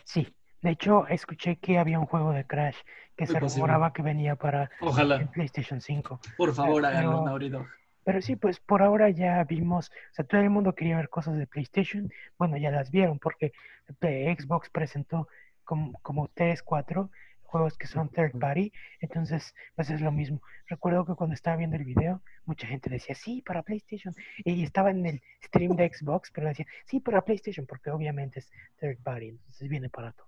Sí, 0.03 0.33
de 0.61 0.71
hecho, 0.71 1.07
escuché 1.07 1.57
que 1.57 1.77
había 1.77 1.99
un 1.99 2.05
juego 2.05 2.31
de 2.31 2.45
Crash 2.45 2.77
que 3.15 3.27
se 3.27 3.39
rumoraba 3.39 3.93
que 3.93 4.01
venía 4.01 4.35
para 4.35 4.69
el 4.81 5.29
PlayStation 5.29 5.81
5. 5.81 6.19
Por 6.37 6.53
favor, 6.53 6.85
háganlo, 6.85 7.65
Pero 8.03 8.21
sí, 8.21 8.35
pues 8.35 8.59
por 8.59 8.81
ahora 8.81 9.09
ya 9.09 9.43
vimos, 9.43 9.89
o 9.89 10.13
sea, 10.13 10.25
todo 10.25 10.41
el 10.41 10.49
mundo 10.49 10.73
quería 10.73 10.97
ver 10.97 11.09
cosas 11.09 11.37
de 11.37 11.47
PlayStation. 11.47 12.11
Bueno, 12.37 12.57
ya 12.57 12.71
las 12.71 12.91
vieron 12.91 13.19
porque 13.19 13.53
Xbox 13.99 14.69
presentó 14.69 15.27
como, 15.63 15.99
como 16.01 16.29
3, 16.33 16.63
4 16.63 17.09
juegos 17.47 17.77
que 17.77 17.87
son 17.87 18.09
third 18.09 18.37
party, 18.39 18.71
entonces 19.01 19.55
pues 19.75 19.89
es 19.89 20.01
lo 20.01 20.11
mismo. 20.11 20.41
Recuerdo 20.67 21.05
que 21.05 21.15
cuando 21.15 21.33
estaba 21.33 21.57
viendo 21.57 21.75
el 21.75 21.85
video, 21.85 22.21
mucha 22.45 22.67
gente 22.67 22.89
decía, 22.89 23.15
sí, 23.15 23.41
para 23.45 23.63
PlayStation, 23.63 24.13
y 24.45 24.63
estaba 24.63 24.91
en 24.91 25.05
el 25.05 25.21
stream 25.43 25.75
de 25.75 25.91
Xbox, 25.91 26.31
pero 26.31 26.47
decía, 26.47 26.67
sí, 26.85 26.99
para 26.99 27.23
PlayStation, 27.23 27.65
porque 27.65 27.89
obviamente 27.89 28.39
es 28.39 28.51
third 28.79 29.01
party, 29.03 29.29
entonces 29.29 29.69
viene 29.69 29.89
para 29.89 30.11
todos. 30.11 30.27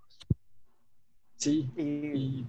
Sí. 1.35 1.71
Y, 1.77 2.45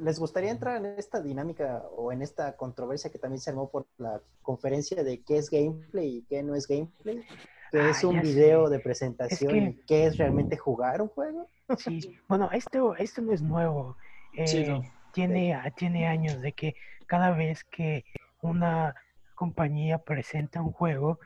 ¿Les 0.00 0.18
gustaría 0.18 0.50
entrar 0.50 0.84
en 0.84 0.86
esta 0.98 1.20
dinámica 1.20 1.84
o 1.96 2.10
en 2.10 2.20
esta 2.20 2.56
controversia 2.56 3.10
que 3.10 3.18
también 3.18 3.40
se 3.40 3.50
armó 3.50 3.70
por 3.70 3.86
la 3.96 4.20
conferencia 4.42 5.04
de 5.04 5.22
qué 5.22 5.36
es 5.36 5.50
gameplay 5.50 6.16
y 6.16 6.22
qué 6.22 6.42
no 6.42 6.56
es 6.56 6.66
gameplay? 6.66 7.22
¿Qué 7.70 7.90
es 7.90 8.02
ah, 8.02 8.08
un 8.08 8.20
video 8.20 8.68
de 8.68 8.80
presentación 8.80 9.56
y 9.56 9.74
qué 9.86 10.06
es 10.06 10.16
realmente 10.16 10.56
jugar 10.56 11.00
un 11.00 11.08
juego? 11.08 11.48
Sí, 11.78 12.18
bueno, 12.28 12.50
esto, 12.52 12.96
esto 12.96 13.22
no 13.22 13.32
es 13.32 13.42
nuevo. 13.42 13.96
Eh, 14.36 14.80
tiene, 15.12 15.60
tiene 15.76 16.06
años 16.06 16.40
de 16.40 16.52
que 16.52 16.74
cada 17.06 17.30
vez 17.30 17.64
que 17.64 18.04
una 18.42 18.94
compañía 19.34 19.98
presenta 19.98 20.60
un 20.60 20.72
juego, 20.72 21.18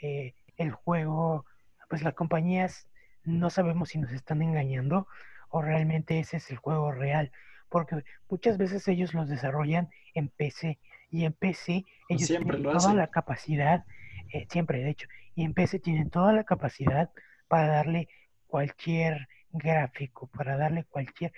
eh, 0.00 0.34
el 0.56 0.72
juego, 0.72 1.44
pues 1.88 2.02
las 2.02 2.14
compañías 2.14 2.88
no 3.24 3.50
sabemos 3.50 3.90
si 3.90 3.98
nos 3.98 4.12
están 4.12 4.42
engañando 4.42 5.06
o 5.48 5.62
realmente 5.62 6.18
ese 6.18 6.38
es 6.38 6.50
el 6.50 6.56
juego 6.56 6.92
real. 6.92 7.30
Porque 7.68 8.02
muchas 8.28 8.58
veces 8.58 8.86
ellos 8.88 9.14
los 9.14 9.28
desarrollan 9.28 9.90
en 10.14 10.28
PC 10.28 10.78
y 11.10 11.24
en 11.24 11.32
PC 11.32 11.84
ellos 12.08 12.28
tienen 12.28 12.62
toda 12.62 12.94
la 12.94 13.08
capacidad, 13.08 13.84
eh, 14.32 14.46
siempre 14.50 14.82
de 14.82 14.90
hecho, 14.90 15.08
y 15.34 15.44
en 15.44 15.54
PC 15.54 15.78
tienen 15.78 16.10
toda 16.10 16.32
la 16.32 16.44
capacidad 16.44 17.10
para 17.48 17.68
darle 17.68 18.08
cualquier 18.46 19.28
gráfico, 19.54 20.26
para 20.28 20.56
darle 20.56 20.84
cualquier... 20.84 21.32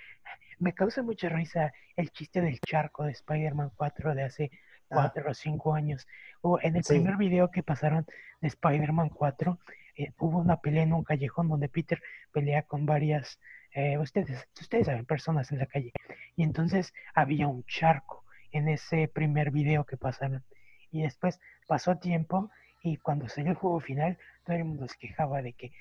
Me 0.59 0.73
causa 0.73 1.03
mucha 1.03 1.29
risa 1.29 1.71
el 1.95 2.11
chiste 2.11 2.41
del 2.41 2.59
charco 2.59 3.03
de 3.03 3.11
Spider-Man 3.11 3.71
4 3.75 4.15
de 4.15 4.23
hace 4.23 4.51
ah. 4.53 4.85
cuatro 4.89 5.29
o 5.29 5.33
cinco 5.33 5.73
años. 5.73 6.07
O 6.41 6.59
en 6.61 6.75
el 6.75 6.83
primer 6.83 7.15
video 7.17 7.51
que 7.51 7.63
pasaron 7.63 8.05
de 8.41 8.47
Spider-Man 8.47 9.09
4, 9.09 9.59
eh, 9.97 10.13
hubo 10.17 10.39
una 10.39 10.57
pelea 10.57 10.83
en 10.83 10.93
un 10.93 11.03
callejón 11.03 11.49
donde 11.49 11.69
Peter 11.69 12.01
pelea 12.31 12.63
con 12.63 12.85
varias 12.85 13.39
eh, 13.73 13.97
ustedes, 13.99 14.47
ustedes 14.59 14.87
saben, 14.87 15.05
personas 15.05 15.51
en 15.51 15.59
la 15.59 15.67
calle. 15.67 15.91
Y 16.35 16.43
entonces 16.43 16.93
había 17.13 17.47
un 17.47 17.63
charco 17.65 18.23
en 18.51 18.69
ese 18.69 19.07
primer 19.07 19.51
video 19.51 19.85
que 19.85 19.97
pasaron. 19.97 20.43
Y 20.91 21.03
después 21.03 21.39
pasó 21.67 21.97
tiempo 21.97 22.49
y 22.81 22.97
cuando 22.97 23.27
salió 23.27 23.51
el 23.51 23.57
juego 23.57 23.79
final, 23.79 24.17
todo 24.45 24.55
el 24.55 24.65
mundo 24.65 24.87
se 24.87 24.97
quejaba 24.97 25.41
de 25.41 25.53
que, 25.53 25.71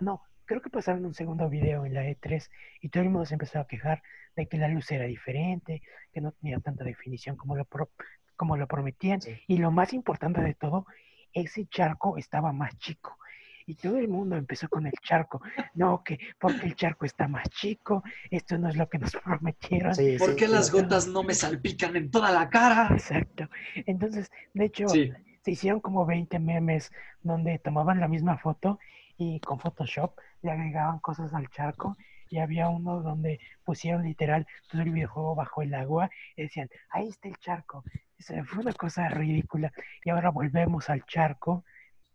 no, 0.00 0.22
creo 0.46 0.62
que 0.62 0.70
pasaron 0.70 1.04
un 1.04 1.14
segundo 1.14 1.48
video 1.50 1.84
en 1.84 1.94
la 1.94 2.04
E3 2.04 2.48
y 2.80 2.88
todo 2.88 3.02
el 3.02 3.10
mundo 3.10 3.26
se 3.26 3.34
empezó 3.34 3.60
a 3.60 3.66
quejar 3.66 4.02
de 4.34 4.46
que 4.46 4.58
la 4.58 4.68
luz 4.68 4.90
era 4.90 5.04
diferente, 5.04 5.82
que 6.12 6.20
no 6.20 6.32
tenía 6.32 6.58
tanta 6.60 6.84
definición 6.84 7.36
como 7.36 7.56
lo, 7.56 7.66
como 8.36 8.56
lo 8.56 8.66
prometían. 8.66 9.20
Y 9.46 9.58
lo 9.58 9.70
más 9.70 9.92
importante 9.92 10.40
de 10.40 10.54
todo, 10.54 10.86
ese 11.32 11.66
charco 11.66 12.16
estaba 12.16 12.52
más 12.52 12.76
chico 12.78 13.18
y 13.66 13.74
todo 13.74 13.98
el 13.98 14.08
mundo 14.08 14.36
empezó 14.36 14.68
con 14.68 14.86
el 14.86 14.92
charco. 15.02 15.42
No, 15.74 16.02
que 16.04 16.18
porque 16.38 16.66
el 16.66 16.76
charco 16.76 17.04
está 17.04 17.26
más 17.26 17.48
chico, 17.50 18.04
esto 18.30 18.56
no 18.58 18.68
es 18.68 18.76
lo 18.76 18.88
que 18.88 18.98
nos 18.98 19.12
prometieron. 19.24 19.94
¿Por 20.18 20.36
qué 20.36 20.48
las 20.48 20.70
gotas 20.70 21.08
no 21.08 21.22
me 21.22 21.34
salpican 21.34 21.96
en 21.96 22.10
toda 22.10 22.30
la 22.30 22.48
cara? 22.48 22.88
Exacto. 22.92 23.48
Entonces, 23.74 24.30
de 24.54 24.64
hecho, 24.64 24.86
se 24.88 25.50
hicieron 25.50 25.80
como 25.80 26.06
20 26.06 26.38
memes 26.38 26.92
donde 27.22 27.58
tomaban 27.58 28.00
la 28.00 28.08
misma 28.08 28.38
foto 28.38 28.78
y 29.18 29.40
con 29.40 29.58
Photoshop 29.58 30.18
le 30.42 30.50
agregaban 30.50 30.98
cosas 30.98 31.32
al 31.34 31.48
charco 31.48 31.96
y 32.28 32.38
había 32.38 32.68
uno 32.68 33.02
donde 33.02 33.40
pusieron 33.64 34.02
literal 34.02 34.46
todo 34.68 34.82
el 34.82 34.90
videojuego 34.90 35.34
bajo 35.34 35.62
el 35.62 35.74
agua 35.74 36.10
y 36.36 36.42
decían, 36.42 36.68
ahí 36.90 37.08
está 37.08 37.28
el 37.28 37.36
charco. 37.38 37.84
fue 38.18 38.62
una 38.62 38.72
cosa 38.72 39.08
ridícula. 39.08 39.72
Y 40.04 40.10
ahora 40.10 40.30
volvemos 40.30 40.90
al 40.90 41.04
charco 41.06 41.64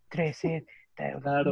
13, 0.10 0.66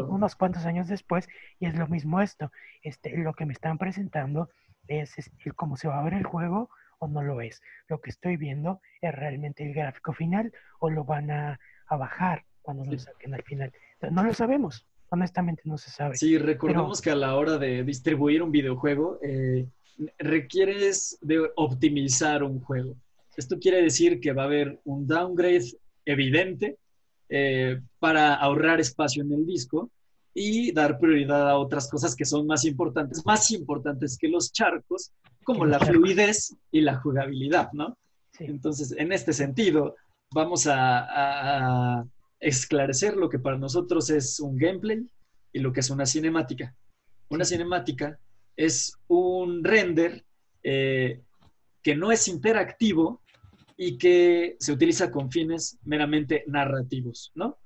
unos 0.07 0.35
cuantos 0.35 0.65
años 0.65 0.87
después, 0.87 1.27
y 1.59 1.65
es 1.65 1.75
lo 1.75 1.87
mismo 1.87 2.21
esto. 2.21 2.51
Este, 2.83 3.17
lo 3.17 3.33
que 3.33 3.45
me 3.45 3.53
están 3.53 3.77
presentando 3.77 4.49
es, 4.87 5.15
cómo 5.55 5.77
se 5.77 5.87
va 5.87 5.99
a 5.99 6.03
ver 6.03 6.13
el 6.13 6.25
juego 6.25 6.69
o 6.99 7.07
no 7.07 7.23
lo 7.23 7.41
es. 7.41 7.61
Lo 7.87 8.01
que 8.01 8.09
estoy 8.09 8.37
viendo 8.37 8.81
es 9.01 9.13
realmente 9.15 9.63
el 9.65 9.73
gráfico 9.73 10.13
final 10.13 10.51
o 10.79 10.89
lo 10.89 11.05
van 11.05 11.31
a, 11.31 11.59
bajar 11.89 12.45
cuando 12.61 12.85
lo 12.85 12.99
saquen 12.99 13.33
al 13.33 13.41
final. 13.41 13.73
No 14.11 14.23
lo 14.23 14.33
sabemos, 14.35 14.85
honestamente 15.09 15.63
no 15.65 15.77
se 15.77 15.89
sabe. 15.89 16.15
Sí, 16.15 16.37
recordemos 16.37 17.01
que 17.01 17.11
a 17.11 17.15
la 17.15 17.35
hora 17.35 17.57
de 17.57 17.83
distribuir 17.83 18.43
un 18.43 18.51
videojuego 18.51 19.19
eh, 19.21 19.67
requieres 20.17 21.17
de 21.21 21.49
optimizar 21.55 22.43
un 22.43 22.59
juego. 22.61 22.95
Esto 23.35 23.57
quiere 23.59 23.81
decir 23.81 24.19
que 24.19 24.33
va 24.33 24.43
a 24.43 24.45
haber 24.45 24.79
un 24.85 25.07
downgrade 25.07 25.65
evidente 26.05 26.77
eh, 27.29 27.79
para 27.99 28.33
ahorrar 28.35 28.79
espacio 28.79 29.23
en 29.23 29.33
el 29.33 29.45
disco 29.45 29.89
y 30.33 30.71
dar 30.71 30.99
prioridad 30.99 31.49
a 31.49 31.57
otras 31.57 31.89
cosas 31.89 32.15
que 32.15 32.25
son 32.25 32.47
más 32.47 32.65
importantes, 32.65 33.25
más 33.25 33.51
importantes 33.51 34.17
que 34.17 34.27
los 34.27 34.51
charcos, 34.51 35.11
como 35.43 35.65
la 35.65 35.79
fluidez 35.79 36.55
y 36.71 36.81
la 36.81 36.95
jugabilidad, 36.95 37.71
¿no? 37.73 37.97
Entonces, 38.39 38.93
en 38.97 39.11
este 39.11 39.33
sentido, 39.33 39.95
vamos 40.31 40.67
a, 40.67 42.05
esclarecer 42.39 43.15
lo 43.15 43.29
que 43.29 43.39
para 43.39 43.57
nosotros 43.57 44.09
es 44.09 44.39
un 44.39 44.57
gameplay 44.57 45.05
y 45.51 45.59
lo 45.59 45.73
que 45.73 45.81
es 45.81 45.89
una 45.89 46.05
cinemática. 46.05 46.75
Una 47.29 47.45
cinemática 47.45 48.19
es 48.55 48.93
un 49.07 49.63
render 49.63 50.23
eh, 50.63 51.21
que 51.81 51.95
no 51.95 52.11
es 52.11 52.27
interactivo 52.27 53.21
y 53.77 53.97
que 53.97 54.57
se 54.59 54.73
utiliza 54.73 55.11
con 55.11 55.31
fines 55.31 55.77
meramente 55.85 56.43
narrativos, 56.47 57.31
¿no? 57.35 57.57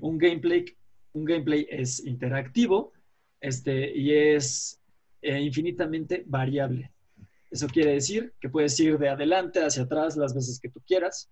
Un, 0.00 0.18
gameplay, 0.18 0.64
un 1.12 1.24
gameplay 1.24 1.66
es 1.70 2.04
interactivo 2.04 2.92
este, 3.40 3.96
y 3.96 4.12
es 4.12 4.80
eh, 5.22 5.40
infinitamente 5.40 6.24
variable. 6.26 6.90
Eso 7.50 7.66
quiere 7.68 7.92
decir 7.92 8.32
que 8.40 8.48
puedes 8.48 8.78
ir 8.80 8.98
de 8.98 9.08
adelante 9.08 9.64
hacia 9.64 9.84
atrás 9.84 10.16
las 10.16 10.34
veces 10.34 10.58
que 10.60 10.68
tú 10.70 10.80
quieras. 10.86 11.30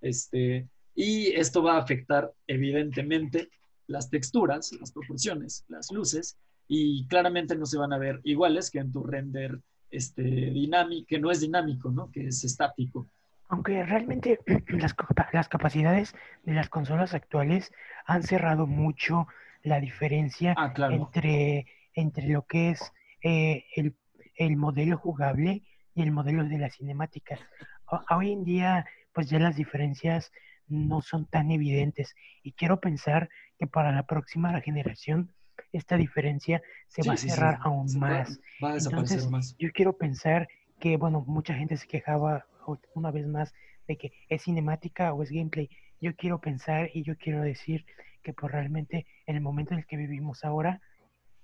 Este, 0.00 0.68
y 0.94 1.28
esto 1.32 1.62
va 1.62 1.74
a 1.74 1.80
afectar 1.80 2.32
evidentemente 2.46 3.48
las 3.86 4.08
texturas, 4.10 4.72
las 4.78 4.92
proporciones, 4.92 5.64
las 5.68 5.90
luces, 5.90 6.38
y 6.68 7.06
claramente 7.08 7.56
no 7.56 7.66
se 7.66 7.78
van 7.78 7.92
a 7.92 7.98
ver 7.98 8.20
iguales 8.22 8.70
que 8.70 8.78
en 8.78 8.92
tu 8.92 9.02
render 9.02 9.58
este, 9.90 10.22
dinámico, 10.22 11.06
que 11.08 11.18
no 11.18 11.30
es 11.30 11.40
dinámico, 11.40 11.90
¿no? 11.90 12.10
que 12.12 12.28
es 12.28 12.44
estático. 12.44 13.08
Aunque 13.48 13.84
realmente 13.84 14.38
las, 14.68 14.94
las 15.32 15.48
capacidades 15.48 16.14
de 16.44 16.54
las 16.54 16.68
consolas 16.68 17.14
actuales 17.14 17.72
han 18.06 18.22
cerrado 18.22 18.68
mucho 18.68 19.26
la 19.62 19.80
diferencia 19.80 20.54
ah, 20.56 20.72
entre, 20.90 21.66
entre 21.94 22.28
lo 22.28 22.46
que 22.46 22.70
es 22.70 22.92
eh, 23.22 23.64
el, 23.74 23.96
el, 24.36 24.56
modelo 24.56 24.96
jugable 24.96 25.62
y 25.94 26.02
el 26.02 26.12
modelo 26.12 26.44
de 26.44 26.58
las 26.58 26.76
cinemáticas. 26.76 27.40
Hoy 28.10 28.32
en 28.32 28.44
día, 28.44 28.86
pues 29.12 29.28
ya 29.28 29.40
las 29.40 29.56
diferencias 29.56 30.32
no 30.70 31.02
son 31.02 31.26
tan 31.26 31.50
evidentes 31.50 32.14
y 32.42 32.52
quiero 32.52 32.80
pensar 32.80 33.28
que 33.58 33.66
para 33.66 33.92
la 33.92 34.04
próxima 34.04 34.58
generación 34.60 35.32
esta 35.72 35.96
diferencia 35.96 36.62
se 36.88 37.02
va 37.06 37.14
a 37.14 37.16
cerrar 37.16 37.58
aún 37.62 37.86
más. 37.98 38.40
Va, 38.62 38.70
a 38.70 38.74
desaparecer 38.74 39.18
Entonces, 39.18 39.30
más. 39.30 39.56
Yo 39.58 39.70
quiero 39.72 39.96
pensar 39.96 40.48
que, 40.78 40.96
bueno, 40.96 41.22
mucha 41.26 41.54
gente 41.54 41.76
se 41.76 41.86
quejaba 41.86 42.46
una 42.94 43.10
vez 43.10 43.26
más 43.26 43.52
de 43.86 43.96
que 43.96 44.12
es 44.28 44.42
cinemática 44.42 45.12
o 45.12 45.22
es 45.22 45.30
gameplay. 45.30 45.68
Yo 46.00 46.14
quiero 46.16 46.40
pensar 46.40 46.90
y 46.94 47.02
yo 47.02 47.16
quiero 47.16 47.42
decir 47.42 47.84
que 48.22 48.32
pues 48.32 48.52
realmente 48.52 49.06
en 49.26 49.36
el 49.36 49.42
momento 49.42 49.74
en 49.74 49.80
el 49.80 49.86
que 49.86 49.96
vivimos 49.96 50.44
ahora, 50.44 50.80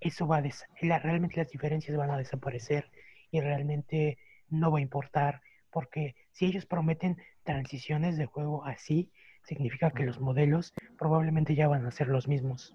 eso 0.00 0.26
va 0.26 0.38
a 0.38 0.42
des 0.42 0.64
realmente 0.78 1.36
las 1.36 1.50
diferencias 1.50 1.96
van 1.96 2.10
a 2.10 2.18
desaparecer 2.18 2.90
y 3.30 3.40
realmente 3.40 4.18
no 4.48 4.70
va 4.70 4.78
a 4.78 4.82
importar 4.82 5.40
porque 5.70 6.14
si 6.36 6.44
ellos 6.44 6.66
prometen 6.66 7.16
transiciones 7.44 8.18
de 8.18 8.26
juego 8.26 8.62
así, 8.66 9.10
significa 9.42 9.90
que 9.90 10.04
los 10.04 10.20
modelos 10.20 10.74
probablemente 10.98 11.54
ya 11.54 11.66
van 11.66 11.86
a 11.86 11.90
ser 11.90 12.08
los 12.08 12.28
mismos. 12.28 12.74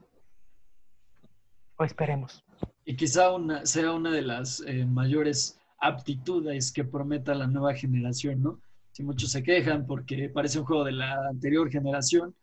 O 1.77 1.83
esperemos. 1.83 2.43
Y 2.85 2.95
quizá 2.95 3.31
una, 3.31 3.63
sea 3.67 3.91
una 3.91 4.09
de 4.11 4.23
las 4.23 4.63
eh, 4.65 4.83
mayores 4.87 5.59
aptitudes 5.79 6.71
que 6.71 6.85
prometa 6.85 7.35
la 7.35 7.45
nueva 7.45 7.75
generación, 7.75 8.41
¿no? 8.41 8.59
Si 8.93 9.03
muchos 9.03 9.31
se 9.31 9.43
quejan 9.43 9.85
porque 9.85 10.29
parece 10.29 10.57
un 10.57 10.65
juego 10.65 10.83
de 10.83 10.93
la 10.93 11.27
anterior 11.29 11.69
generación, 11.69 12.33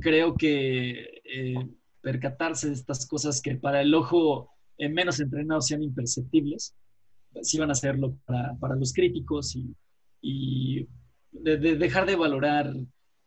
creo 0.00 0.34
que 0.34 1.20
eh, 1.24 1.68
percatarse 2.00 2.68
de 2.68 2.74
estas 2.74 3.06
cosas 3.06 3.42
que 3.42 3.56
para 3.56 3.82
el 3.82 3.94
ojo 3.94 4.48
eh, 4.78 4.88
menos 4.88 5.20
entrenado 5.20 5.60
sean 5.60 5.82
imperceptibles, 5.82 6.74
sí 7.42 7.58
van 7.58 7.68
a 7.68 7.72
hacerlo 7.72 8.16
para, 8.24 8.54
para 8.54 8.76
los 8.76 8.94
críticos 8.94 9.54
y, 9.56 9.74
y 10.26 10.88
de, 11.32 11.58
dejar 11.58 12.06
de 12.06 12.16
valorar 12.16 12.72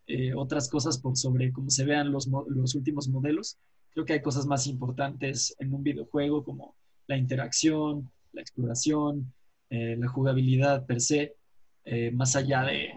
eh, 0.08 0.34
otras 0.34 0.68
cosas 0.68 0.98
por 0.98 1.16
sobre 1.16 1.52
cómo 1.52 1.70
se 1.70 1.86
vean 1.86 2.12
los, 2.12 2.28
los 2.48 2.74
últimos 2.74 3.08
modelos. 3.08 3.60
Creo 3.92 4.04
que 4.04 4.14
hay 4.14 4.22
cosas 4.22 4.48
más 4.48 4.66
importantes 4.66 5.56
en 5.60 5.76
un 5.76 5.84
videojuego 5.84 6.44
como 6.44 6.76
la 7.06 7.16
interacción, 7.16 8.10
la 8.34 8.42
exploración, 8.42 9.32
eh, 9.70 9.96
la 9.96 10.08
jugabilidad 10.08 10.88
per 10.88 11.00
se, 11.00 11.36
eh, 11.86 12.10
más 12.12 12.36
allá 12.36 12.64
de, 12.64 12.94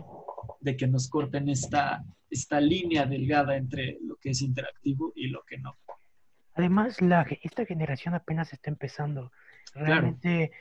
de, 0.61 0.77
que 0.79 0.87
nos 0.87 1.09
corten 1.11 1.51
esta, 1.51 2.03
esta 2.31 2.59
línea 2.59 3.05
delgada 3.05 3.57
entre 3.57 3.99
lo 4.01 4.17
que 4.17 4.31
es 4.31 4.41
interactivo 4.41 5.13
y 5.15 5.29
lo 5.29 5.43
que 5.43 5.59
no. 5.59 5.77
Además, 6.55 7.03
la, 7.03 7.27
esta 7.43 7.67
generación 7.67 8.15
apenas 8.15 8.53
está 8.55 8.71
empezando. 8.71 9.31
Realmente 9.75 10.53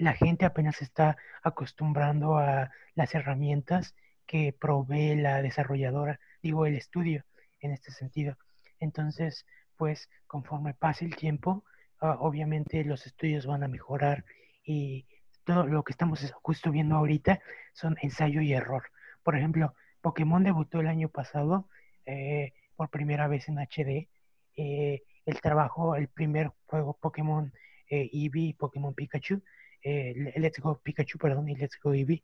la 0.00 0.14
gente 0.14 0.46
apenas 0.46 0.80
está 0.80 1.18
acostumbrando 1.42 2.38
a 2.38 2.70
las 2.94 3.14
herramientas 3.14 3.94
que 4.26 4.54
provee 4.58 5.14
la 5.14 5.42
desarrolladora, 5.42 6.20
digo 6.42 6.64
el 6.64 6.74
estudio 6.74 7.24
en 7.60 7.72
este 7.72 7.92
sentido. 7.92 8.38
Entonces, 8.78 9.44
pues 9.76 10.08
conforme 10.26 10.72
pase 10.72 11.04
el 11.04 11.16
tiempo, 11.16 11.64
ah, 12.00 12.16
obviamente 12.18 12.82
los 12.84 13.06
estudios 13.06 13.44
van 13.44 13.62
a 13.62 13.68
mejorar 13.68 14.24
y 14.64 15.06
todo 15.44 15.66
lo 15.66 15.84
que 15.84 15.92
estamos 15.92 16.32
justo 16.42 16.70
viendo 16.70 16.96
ahorita 16.96 17.40
son 17.74 17.98
ensayo 18.00 18.40
y 18.40 18.54
error. 18.54 18.84
Por 19.22 19.36
ejemplo, 19.36 19.74
Pokémon 20.00 20.42
debutó 20.42 20.80
el 20.80 20.86
año 20.86 21.10
pasado 21.10 21.68
eh, 22.06 22.54
por 22.74 22.88
primera 22.88 23.28
vez 23.28 23.48
en 23.50 23.58
HD. 23.58 24.08
Eh, 24.56 25.02
el 25.26 25.40
trabajo, 25.42 25.94
el 25.94 26.08
primer 26.08 26.52
juego 26.64 26.96
Pokémon 26.98 27.52
eh, 27.90 28.08
Eevee, 28.14 28.54
Pokémon 28.54 28.94
Pikachu, 28.94 29.42
eh, 29.82 30.32
Let's 30.36 30.60
Go 30.60 30.78
Pikachu, 30.78 31.18
perdón, 31.18 31.48
y 31.48 31.56
Let's 31.56 31.78
Go 31.82 31.94
Eevee, 31.94 32.22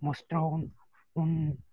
mostró 0.00 0.46
un, 1.14 1.64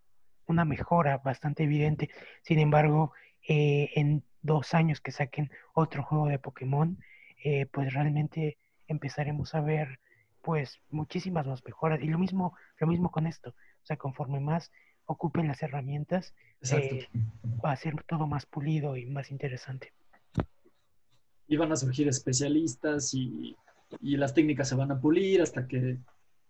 una 0.47 0.65
mejora 0.65 1.17
bastante 1.17 1.63
evidente. 1.63 2.09
Sin 2.41 2.59
embargo, 2.59 3.13
eh, 3.47 3.91
en 3.95 4.23
dos 4.41 4.73
años 4.73 5.01
que 5.01 5.11
saquen 5.11 5.51
otro 5.73 6.03
juego 6.03 6.27
de 6.27 6.39
Pokémon, 6.39 6.97
eh, 7.43 7.65
pues 7.67 7.93
realmente 7.93 8.57
empezaremos 8.87 9.55
a 9.55 9.61
ver 9.61 9.99
pues 10.41 10.79
muchísimas 10.89 11.47
más 11.47 11.63
mejoras. 11.65 12.01
Y 12.01 12.07
lo 12.07 12.19
mismo, 12.19 12.55
lo 12.79 12.87
mismo 12.87 13.11
con 13.11 13.25
esto. 13.25 13.49
O 13.49 13.85
sea, 13.85 13.97
conforme 13.97 14.39
más 14.39 14.71
ocupen 15.05 15.47
las 15.47 15.61
herramientas, 15.61 16.33
eh, 16.71 17.07
va 17.63 17.71
a 17.71 17.75
ser 17.75 18.01
todo 18.03 18.27
más 18.27 18.45
pulido 18.45 18.97
y 18.97 19.05
más 19.05 19.31
interesante. 19.31 19.93
Y 21.47 21.57
van 21.57 21.71
a 21.71 21.75
surgir 21.75 22.07
especialistas 22.07 23.13
y, 23.13 23.55
y 24.01 24.17
las 24.17 24.33
técnicas 24.33 24.69
se 24.69 24.75
van 24.75 24.91
a 24.91 24.99
pulir 24.99 25.41
hasta 25.41 25.67
que 25.67 25.99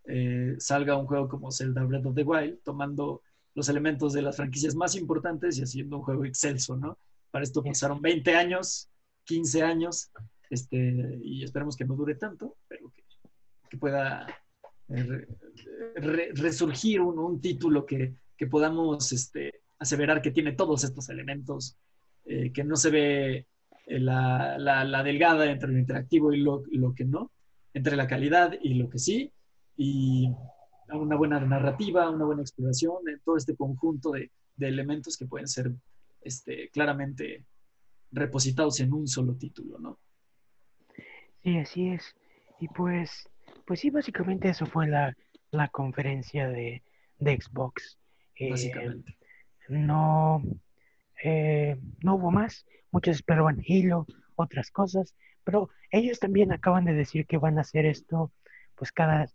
eh, 0.08 0.54
salga 0.58 0.96
un 0.96 1.06
juego 1.06 1.28
como 1.28 1.50
Zelda 1.50 1.82
Breath 1.82 2.06
of 2.06 2.14
the 2.14 2.22
Wild, 2.22 2.60
tomando 2.62 3.22
los 3.54 3.68
elementos 3.68 4.12
de 4.12 4.22
las 4.22 4.36
franquicias 4.36 4.74
más 4.74 4.94
importantes 4.94 5.58
y 5.58 5.62
haciendo 5.62 5.96
un 5.96 6.02
juego 6.02 6.24
excelso, 6.24 6.76
¿no? 6.76 6.98
Para 7.30 7.42
esto 7.42 7.62
pasaron 7.62 8.00
20 8.00 8.34
años, 8.34 8.88
15 9.24 9.62
años, 9.62 10.10
este, 10.48 11.18
y 11.22 11.42
esperemos 11.42 11.76
que 11.76 11.84
no 11.84 11.96
dure 11.96 12.14
tanto, 12.14 12.56
pero 12.68 12.92
que, 12.94 13.02
pueda 13.78 14.26
eh, 14.88 15.26
resurgir 16.34 17.00
un, 17.02 17.40
título 17.40 17.84
que, 17.84 18.14
podamos 18.48 19.12
este, 19.12 19.62
aseverar 19.78 20.22
que 20.22 20.30
tiene 20.30 20.52
todos 20.52 20.84
estos 20.84 21.08
elementos, 21.08 21.76
eh, 22.24 22.52
que 22.52 22.64
no 22.64 22.76
se 22.76 22.90
ve 22.90 23.46
la, 23.86 24.56
la, 24.58 25.02
delgada 25.02 25.50
entre 25.50 25.70
lo 25.70 25.78
interactivo 25.78 26.32
y 26.32 26.38
lo, 26.38 26.62
lo 26.70 26.94
que 26.94 27.04
no, 27.04 27.32
entre 27.76 27.94
la 27.94 28.06
calidad 28.06 28.54
y 28.62 28.72
lo 28.72 28.88
que 28.88 28.98
sí, 28.98 29.30
y 29.76 30.34
una 30.88 31.14
buena 31.14 31.38
narrativa, 31.40 32.08
una 32.08 32.24
buena 32.24 32.40
exploración, 32.40 33.06
en 33.06 33.20
todo 33.20 33.36
este 33.36 33.54
conjunto 33.54 34.12
de, 34.12 34.30
elementos 34.58 35.18
que 35.18 35.26
pueden 35.26 35.46
ser 35.46 35.70
este, 36.22 36.70
claramente 36.70 37.44
repositados 38.10 38.80
en 38.80 38.94
un 38.94 39.06
solo 39.06 39.34
título, 39.34 39.78
¿no? 39.78 39.98
Sí, 41.44 41.58
así 41.58 41.88
es. 41.88 42.16
Y 42.60 42.68
pues, 42.68 43.28
pues 43.66 43.80
sí, 43.80 43.90
básicamente 43.90 44.48
eso 44.48 44.64
fue 44.64 44.88
la, 44.88 45.14
conferencia 45.70 46.48
de, 46.48 46.82
Xbox. 47.20 47.98
Eh, 48.36 48.50
básicamente. 48.52 49.18
no, 49.68 50.42
eh, 51.22 51.76
no 52.02 52.14
hubo 52.14 52.30
más. 52.30 52.64
Muchos 52.90 53.16
esperaban 53.16 53.62
Halo, 53.68 54.06
otras 54.34 54.70
cosas, 54.70 55.14
pero 55.46 55.70
ellos 55.92 56.18
también 56.18 56.52
acaban 56.52 56.84
de 56.84 56.92
decir 56.92 57.24
que 57.24 57.38
van 57.38 57.56
a 57.56 57.60
hacer 57.60 57.86
esto, 57.86 58.32
pues 58.74 58.90
cada 58.90 59.26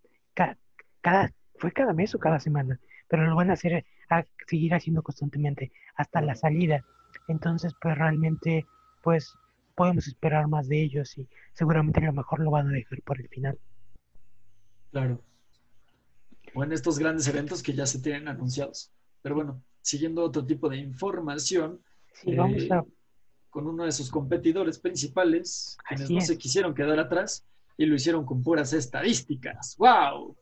cada, 1.01 1.33
fue 1.55 1.71
cada 1.71 1.93
mes 1.93 2.13
o 2.13 2.19
cada 2.19 2.39
semana, 2.39 2.79
pero 3.07 3.25
lo 3.25 3.35
van 3.35 3.49
a 3.49 3.53
hacer, 3.53 3.85
a 4.09 4.25
seguir 4.45 4.73
haciendo 4.73 5.01
constantemente 5.01 5.71
hasta 5.95 6.21
la 6.21 6.35
salida. 6.35 6.83
Entonces, 7.29 7.73
pues 7.81 7.97
realmente, 7.97 8.65
pues 9.01 9.33
podemos 9.75 10.05
esperar 10.05 10.49
más 10.49 10.67
de 10.67 10.83
ellos 10.83 11.17
y 11.17 11.27
seguramente 11.53 12.01
a 12.01 12.07
lo 12.07 12.13
mejor 12.13 12.41
lo 12.41 12.51
van 12.51 12.67
a 12.67 12.73
dejar 12.73 13.01
por 13.03 13.19
el 13.21 13.29
final. 13.29 13.57
Claro. 14.91 15.23
O 16.53 16.63
en 16.63 16.73
estos 16.73 16.99
grandes 16.99 17.25
eventos 17.27 17.63
que 17.63 17.73
ya 17.73 17.85
se 17.85 17.99
tienen 17.99 18.27
anunciados. 18.27 18.91
Pero 19.21 19.35
bueno, 19.35 19.63
siguiendo 19.81 20.23
otro 20.23 20.45
tipo 20.45 20.67
de 20.67 20.77
información, 20.77 21.79
vamos 22.25 22.63
eh, 22.63 22.69
con 23.51 23.67
uno 23.67 23.83
de 23.85 23.91
sus 23.91 24.09
competidores 24.09 24.79
principales, 24.79 25.77
quienes 25.87 26.09
no 26.09 26.21
se 26.21 26.37
quisieron 26.37 26.73
quedar 26.73 26.97
atrás, 26.99 27.45
y 27.77 27.85
lo 27.85 27.95
hicieron 27.95 28.25
con 28.25 28.41
puras 28.41 28.73
estadísticas. 28.73 29.75
¡Wow! 29.77 30.35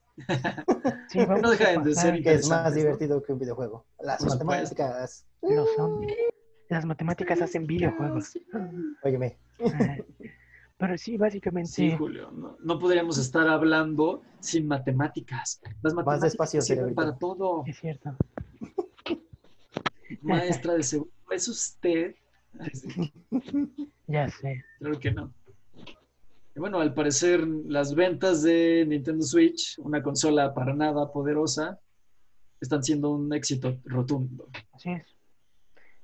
Sí, 1.10 1.20
vamos 1.26 1.42
No 1.42 1.50
deja 1.50 1.70
a 1.70 1.84
de 1.84 1.96
ser 1.96 2.14
pasar- 2.14 2.24
Que 2.24 2.34
es 2.34 2.50
más 2.50 2.76
divertido 2.76 3.22
que 3.24 3.34
un 3.34 3.40
videojuego. 3.40 3.86
Las 4.00 4.20
Por 4.20 4.30
matemáticas. 4.30 5.26
Lo 5.42 5.66
son. 5.76 6.06
Las 6.70 6.86
matemáticas 6.86 7.42
hacen 7.42 7.66
videojuegos. 7.66 8.38
Óyeme. 9.04 9.38
Ah, 9.66 9.98
Pero 10.78 10.98
sí, 10.98 11.18
básicamente, 11.18 11.72
Sí, 11.72 11.92
Julio, 11.98 12.32
no, 12.32 12.58
no 12.64 12.80
podríamos 12.80 13.18
estar 13.18 13.48
hablando 13.48 14.22
sin 14.40 14.68
matemáticas. 14.68 15.60
Las 15.82 15.94
matemáticas 15.94 16.32
despacio, 16.32 16.62
sirven 16.62 16.94
para 16.96 17.18
todo. 17.18 17.64
es 17.66 17.78
cierto. 17.80 18.16
Maestra 20.22 20.74
de 20.74 20.84
seguro, 20.84 21.12
¿es 21.32 21.48
usted? 21.48 22.16
Ya 24.08 24.28
sé. 24.28 24.64
Claro 24.80 25.00
que 25.00 25.12
no. 25.12 25.34
Y 26.56 26.60
bueno, 26.60 26.80
al 26.80 26.94
parecer 26.94 27.48
las 27.48 27.94
ventas 27.94 28.42
de 28.42 28.84
Nintendo 28.88 29.24
Switch, 29.24 29.78
una 29.80 30.02
consola 30.02 30.54
para 30.54 30.74
nada 30.74 31.12
poderosa, 31.12 31.80
están 32.60 32.84
siendo 32.84 33.12
un 33.12 33.32
éxito 33.34 33.80
rotundo. 33.86 34.50
Así 34.74 34.92
es. 34.92 35.06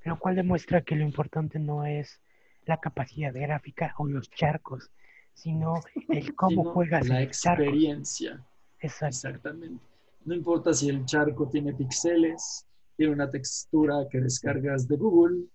Lo 0.04 0.20
cual 0.20 0.36
demuestra 0.36 0.82
que 0.82 0.96
lo 0.96 1.04
importante 1.04 1.58
no 1.58 1.84
es 1.86 2.22
la 2.66 2.80
capacidad 2.80 3.34
gráfica 3.34 3.96
o 3.98 4.06
los 4.06 4.30
charcos, 4.30 4.92
sino 5.34 5.82
el 6.10 6.36
cómo 6.36 6.62
Sino 6.62 6.74
juegas 6.74 7.08
la 7.08 7.22
experiencia. 7.24 8.46
Exacto. 8.80 9.30
Exactamente. 9.30 9.84
No 10.26 10.36
importa 10.36 10.74
si 10.74 10.90
el 10.90 11.06
charco 11.06 11.50
tiene 11.50 11.74
píxeles, 11.74 12.68
tiene 12.96 13.14
una 13.14 13.30
textura 13.30 14.08
que 14.10 14.22
descargas 14.22 14.88
de 14.88 14.96
Google, 14.96 15.46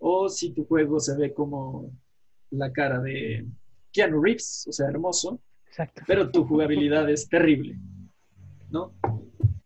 o 0.00 0.28
si 0.28 0.52
tu 0.52 0.64
juego 0.64 0.98
se 0.98 1.16
ve 1.16 1.32
como 1.32 1.92
la 2.50 2.72
cara 2.72 2.98
de 3.00 3.46
Keanu 3.92 4.20
Reeves, 4.20 4.66
o 4.68 4.72
sea, 4.72 4.88
hermoso, 4.88 5.40
Exacto. 5.68 6.02
pero 6.06 6.30
tu 6.30 6.44
jugabilidad 6.46 7.08
es 7.10 7.28
terrible, 7.28 7.78
¿no? 8.70 8.94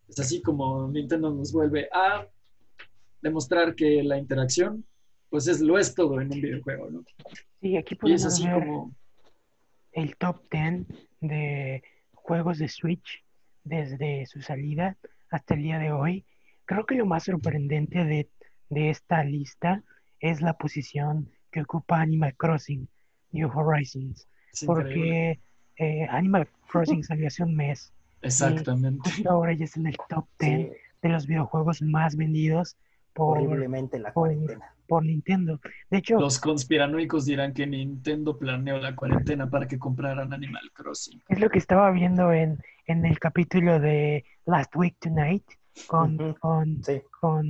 Es 0.09 0.19
así 0.19 0.43
como 0.43 0.89
Nintendo 0.89 1.31
nos 1.31 1.53
vuelve 1.53 1.89
a 1.93 2.27
demostrar 3.23 3.75
que 3.75 4.03
la 4.03 4.19
interacción, 4.19 4.85
pues 5.31 5.47
es 5.47 5.61
lo 5.61 5.79
es 5.79 5.95
todo 5.95 6.21
en 6.21 6.33
un 6.33 6.41
videojuego, 6.41 6.91
¿no? 6.91 7.05
Sí, 7.61 7.77
aquí 7.77 7.95
Y 7.95 7.95
es 7.95 8.01
podemos 8.01 8.25
así 8.27 8.47
ver 8.47 8.67
como, 8.67 8.95
el 9.93 10.17
top 10.17 10.43
10 10.51 10.87
de 11.21 11.83
juegos 12.13 12.59
de 12.59 12.69
Switch 12.69 13.25
desde 13.63 14.27
su 14.27 14.43
salida 14.43 14.97
hasta 15.31 15.55
el 15.55 15.63
día 15.63 15.79
de 15.79 15.93
hoy. 15.93 16.25
Creo 16.65 16.85
que 16.87 16.97
lo 16.97 17.07
más 17.07 17.25
sorprendente 17.25 18.05
de, 18.05 18.29
de 18.69 18.91
esta 18.91 19.25
lista 19.25 19.83
es 20.31 20.41
la 20.41 20.55
posición 20.55 21.29
que 21.53 21.61
ocupa 21.63 22.01
Animal 22.01 22.35
Crossing 22.37 22.89
New 23.33 23.51
Horizons, 23.55 24.27
es 24.53 24.65
porque 24.65 25.39
eh, 25.77 26.07
Animal 26.11 26.49
Crossing 26.71 27.03
salió 27.11 27.27
hace 27.29 27.43
un 27.43 27.55
mes. 27.55 27.93
Exactamente. 28.23 29.11
Justo 29.11 29.31
ahora 29.31 29.53
ya 29.53 29.65
es 29.65 29.77
en 29.77 29.87
el 29.87 29.97
top 30.09 30.27
10 30.39 30.51
Sí, 30.71 30.73
de 31.03 31.09
los 31.11 31.27
videojuegos 31.27 31.83
más 31.83 32.17
vendidos 32.17 32.77
por, 33.13 33.37
horriblemente 33.39 33.99
la 33.99 34.13
por- 34.13 34.29
cuarentena. 34.29 34.75
por 34.89 35.05
Nintendo. 35.05 35.61
De 35.91 35.99
hecho, 35.99 36.19
Los 36.19 36.39
conspiranoicos 36.41 37.27
dirán 37.27 37.53
que 37.53 37.67
Nintendo 37.67 38.39
planeó 38.39 38.79
la 38.79 38.97
cuarentena 38.97 39.49
para 39.51 39.69
que 39.69 39.79
compraran 39.79 40.33
Animal 40.33 40.71
Crossing. 40.73 41.21
es 41.29 41.39
lo 41.39 41.51
que 41.51 41.59
estaba 41.59 41.91
viendo 41.91 42.33
en, 42.33 42.59
en 42.87 43.05
el 43.05 43.19
capítulo 43.19 43.79
de 43.79 44.25
Last 44.47 44.75
Week 44.77 44.97
Tonight 44.99 45.45
con, 45.87 46.35
con, 46.41 46.83
Sí, 46.83 47.03
con, 47.21 47.47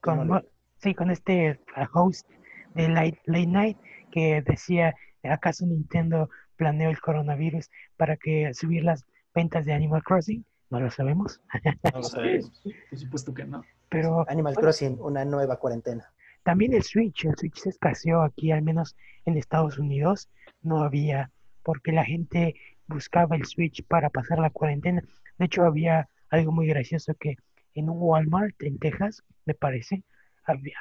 con, 0.00 0.28
No, 0.28 0.42
sí, 0.82 0.94
con 0.94 1.10
este 1.10 1.60
host 1.92 2.28
de 2.74 2.88
Late, 2.88 3.20
Late 3.26 3.46
Night 3.46 3.78
que 4.10 4.42
decía, 4.42 4.94
¿acaso 5.22 5.66
Nintendo 5.66 6.30
planeó 6.56 6.90
el 6.90 7.00
coronavirus 7.00 7.70
para 7.96 8.16
que 8.16 8.52
subir 8.54 8.84
las 8.84 9.04
ventas 9.34 9.64
de 9.66 9.72
Animal 9.72 10.02
Crossing? 10.02 10.44
No 10.70 10.80
lo 10.80 10.90
sabemos, 10.90 11.40
no 11.84 11.98
lo 11.98 12.02
sabemos. 12.02 12.62
Por 12.90 12.98
supuesto 12.98 13.34
que 13.34 13.44
no. 13.44 13.64
pero 13.88 14.24
Animal 14.28 14.54
Crossing, 14.54 14.98
una 15.00 15.24
nueva 15.24 15.56
cuarentena. 15.58 16.12
También 16.42 16.72
el 16.72 16.82
Switch, 16.82 17.24
el 17.24 17.36
Switch 17.36 17.58
se 17.58 17.68
escaseó 17.70 18.22
aquí, 18.22 18.50
al 18.50 18.62
menos 18.62 18.96
en 19.26 19.36
Estados 19.36 19.78
Unidos, 19.78 20.30
no 20.62 20.82
había, 20.82 21.30
porque 21.62 21.92
la 21.92 22.04
gente 22.04 22.54
buscaba 22.86 23.36
el 23.36 23.44
Switch 23.44 23.84
para 23.86 24.10
pasar 24.10 24.38
la 24.38 24.50
cuarentena. 24.50 25.02
De 25.38 25.44
hecho, 25.44 25.64
había 25.64 26.08
algo 26.30 26.52
muy 26.52 26.66
gracioso 26.66 27.14
que 27.14 27.36
en 27.74 27.90
un 27.90 27.98
Walmart 28.00 28.60
en 28.62 28.78
Texas, 28.78 29.22
me 29.44 29.54
parece, 29.54 30.02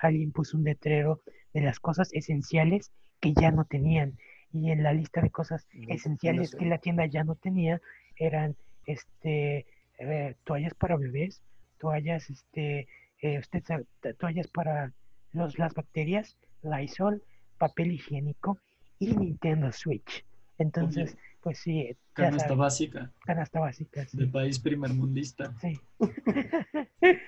alguien 0.02 0.32
puso 0.32 0.58
un 0.58 0.64
letrero 0.64 1.22
de 1.54 1.62
las 1.62 1.80
cosas 1.80 2.10
esenciales 2.14 2.92
que 3.20 3.34
ya 3.34 3.52
no 3.52 3.66
tenían. 3.66 4.18
Y 4.52 4.72
en 4.72 4.82
la 4.84 4.94
lista 4.94 5.22
de 5.22 5.30
cosas 5.30 5.68
esenciales 5.88 6.42
no 6.42 6.48
sé. 6.52 6.58
que 6.58 6.66
la 6.66 6.78
tienda 6.80 7.06
ya 7.06 7.24
no 7.24 7.36
tenía 7.36 7.82
eran 8.16 8.56
este 8.86 9.66
eh, 10.00 10.36
toallas 10.44 10.74
para 10.74 10.96
bebés, 10.98 11.42
toallas, 11.80 12.30
este, 12.30 12.88
eh, 13.22 13.38
usted 13.40 13.64
sabe, 13.66 13.86
to- 14.02 14.14
toallas 14.16 14.48
para 14.48 14.94
los, 15.34 15.60
las 15.60 15.74
bacterias, 15.74 16.38
Lysol, 16.64 17.22
papel 17.58 17.92
higiénico 17.92 18.58
y 18.98 19.16
Nintendo 19.16 19.72
Switch. 19.72 20.26
Entonces, 20.58 21.18
pues 21.42 21.60
sí, 21.60 21.96
Canasta 22.14 22.46
sabes, 22.46 22.58
básica 22.58 23.12
canasta 23.26 23.60
básica. 23.60 24.06
sí. 24.08 24.18
de 24.18 24.28
país 24.28 24.60
primermundista. 24.60 25.54
Sí. 25.62 25.80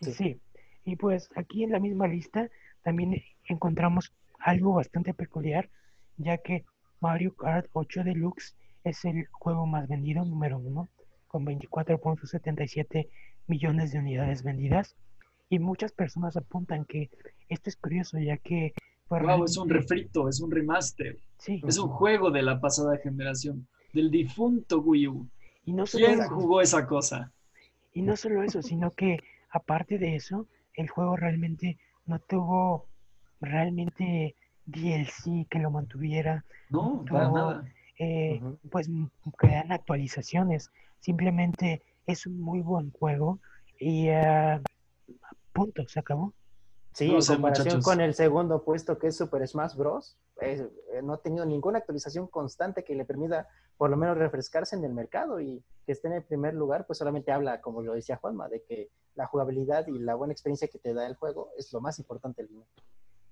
Sí. 0.00 0.12
sí. 0.12 0.40
Y 0.88 0.96
pues 0.96 1.28
aquí 1.36 1.64
en 1.64 1.72
la 1.72 1.80
misma 1.80 2.08
lista 2.08 2.48
también 2.82 3.22
encontramos 3.44 4.10
algo 4.40 4.72
bastante 4.72 5.12
peculiar, 5.12 5.68
ya 6.16 6.38
que 6.38 6.64
Mario 7.00 7.34
Kart 7.34 7.68
8 7.74 8.04
Deluxe 8.04 8.56
es 8.84 9.04
el 9.04 9.26
juego 9.26 9.66
más 9.66 9.86
vendido, 9.86 10.24
número 10.24 10.56
uno, 10.56 10.88
con 11.26 11.44
24.77 11.44 13.06
millones 13.48 13.92
de 13.92 13.98
unidades 13.98 14.42
vendidas. 14.42 14.96
Y 15.50 15.58
muchas 15.58 15.92
personas 15.92 16.38
apuntan 16.38 16.86
que 16.86 17.10
esto 17.50 17.68
es 17.68 17.76
curioso, 17.76 18.18
ya 18.18 18.38
que... 18.38 18.72
Wow, 19.10 19.44
es 19.44 19.58
un 19.58 19.68
refrito, 19.68 20.26
es 20.26 20.40
un 20.40 20.50
remaster. 20.50 21.18
Sí, 21.36 21.60
Es 21.66 21.76
un 21.76 21.90
juego 21.90 22.30
de 22.30 22.40
la 22.40 22.62
pasada 22.62 22.96
generación, 22.96 23.68
del 23.92 24.10
difunto 24.10 24.80
Wii 24.80 25.08
U. 25.08 25.28
y 25.66 25.72
no 25.74 25.84
solo 25.84 26.06
¿Quién 26.06 26.22
jugó 26.28 26.62
esa 26.62 26.86
cosa? 26.86 27.30
Y 27.92 28.00
no 28.00 28.16
solo 28.16 28.42
eso, 28.42 28.62
sino 28.62 28.90
que 28.92 29.18
aparte 29.50 29.98
de 29.98 30.16
eso, 30.16 30.46
el 30.78 30.88
juego 30.88 31.16
realmente 31.16 31.78
no 32.06 32.18
tuvo 32.20 32.88
realmente 33.40 34.36
DLC 34.64 35.46
que 35.50 35.58
lo 35.58 35.70
mantuviera, 35.70 36.44
No, 36.70 37.04
para 37.08 37.24
No. 37.28 37.34
nada. 37.34 37.64
eh, 37.98 38.40
pues 38.70 38.88
dan 39.42 39.72
actualizaciones. 39.72 40.70
Simplemente 41.00 41.82
es 42.06 42.26
un 42.26 42.40
muy 42.40 42.60
buen 42.60 42.92
juego 42.92 43.40
y 43.80 44.08
ah, 44.10 44.60
punto, 45.52 45.82
se 45.88 45.98
acabó. 46.00 46.32
Sí, 46.92 47.08
No 47.08 47.16
en 47.16 47.22
sé, 47.22 47.32
comparación 47.34 47.66
muchachos. 47.66 47.84
con 47.84 48.00
el 48.00 48.14
segundo 48.14 48.64
puesto 48.64 48.98
que 48.98 49.08
es 49.08 49.16
Super 49.16 49.46
Smash 49.46 49.74
Bros. 49.76 50.16
es- 50.40 50.60
eh, 50.92 51.02
no 51.02 51.14
ha 51.14 51.20
tenido 51.22 51.44
ninguna 51.44 51.78
actualización 51.78 52.28
constante 52.28 52.84
que 52.84 52.94
le 52.94 53.04
permita 53.04 53.48
por 53.76 53.90
lo 53.90 53.96
menos 53.96 54.16
refrescarse 54.16 54.76
en 54.76 54.84
el 54.84 54.94
mercado 54.94 55.40
y 55.40 55.64
que 55.84 55.92
esté 55.92 56.06
en 56.06 56.14
el 56.14 56.22
primer 56.22 56.54
lugar, 56.54 56.86
pues 56.86 56.98
solamente 57.00 57.32
habla, 57.32 57.60
como 57.60 57.82
lo 57.82 57.94
decía 57.94 58.16
Juanma, 58.18 58.48
de 58.48 58.62
que 58.62 58.90
la 59.18 59.26
jugabilidad 59.26 59.86
y 59.88 59.98
la 59.98 60.14
buena 60.14 60.32
experiencia 60.32 60.68
que 60.68 60.78
te 60.78 60.94
da 60.94 61.06
el 61.06 61.16
juego 61.16 61.50
es 61.58 61.72
lo 61.72 61.80
más 61.80 61.98
importante 61.98 62.42
del 62.42 62.52
momento. 62.52 62.82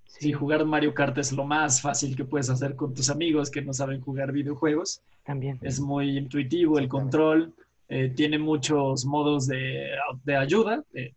Sí, 0.04 0.32
jugar 0.32 0.64
Mario 0.64 0.92
Kart 0.94 1.16
es 1.18 1.32
lo 1.32 1.44
más 1.44 1.80
fácil 1.80 2.16
que 2.16 2.24
puedes 2.24 2.50
hacer 2.50 2.74
con 2.76 2.92
tus 2.92 3.08
amigos 3.08 3.50
que 3.50 3.62
no 3.62 3.72
saben 3.72 4.00
jugar 4.00 4.32
videojuegos. 4.32 5.00
también. 5.24 5.58
Es 5.62 5.80
muy 5.80 6.16
intuitivo 6.18 6.78
el 6.78 6.88
control, 6.88 7.54
eh, 7.88 8.12
tiene 8.14 8.38
muchos 8.38 9.04
modos 9.04 9.46
de, 9.46 9.90
de 10.24 10.36
ayuda, 10.36 10.82
eh, 10.94 11.12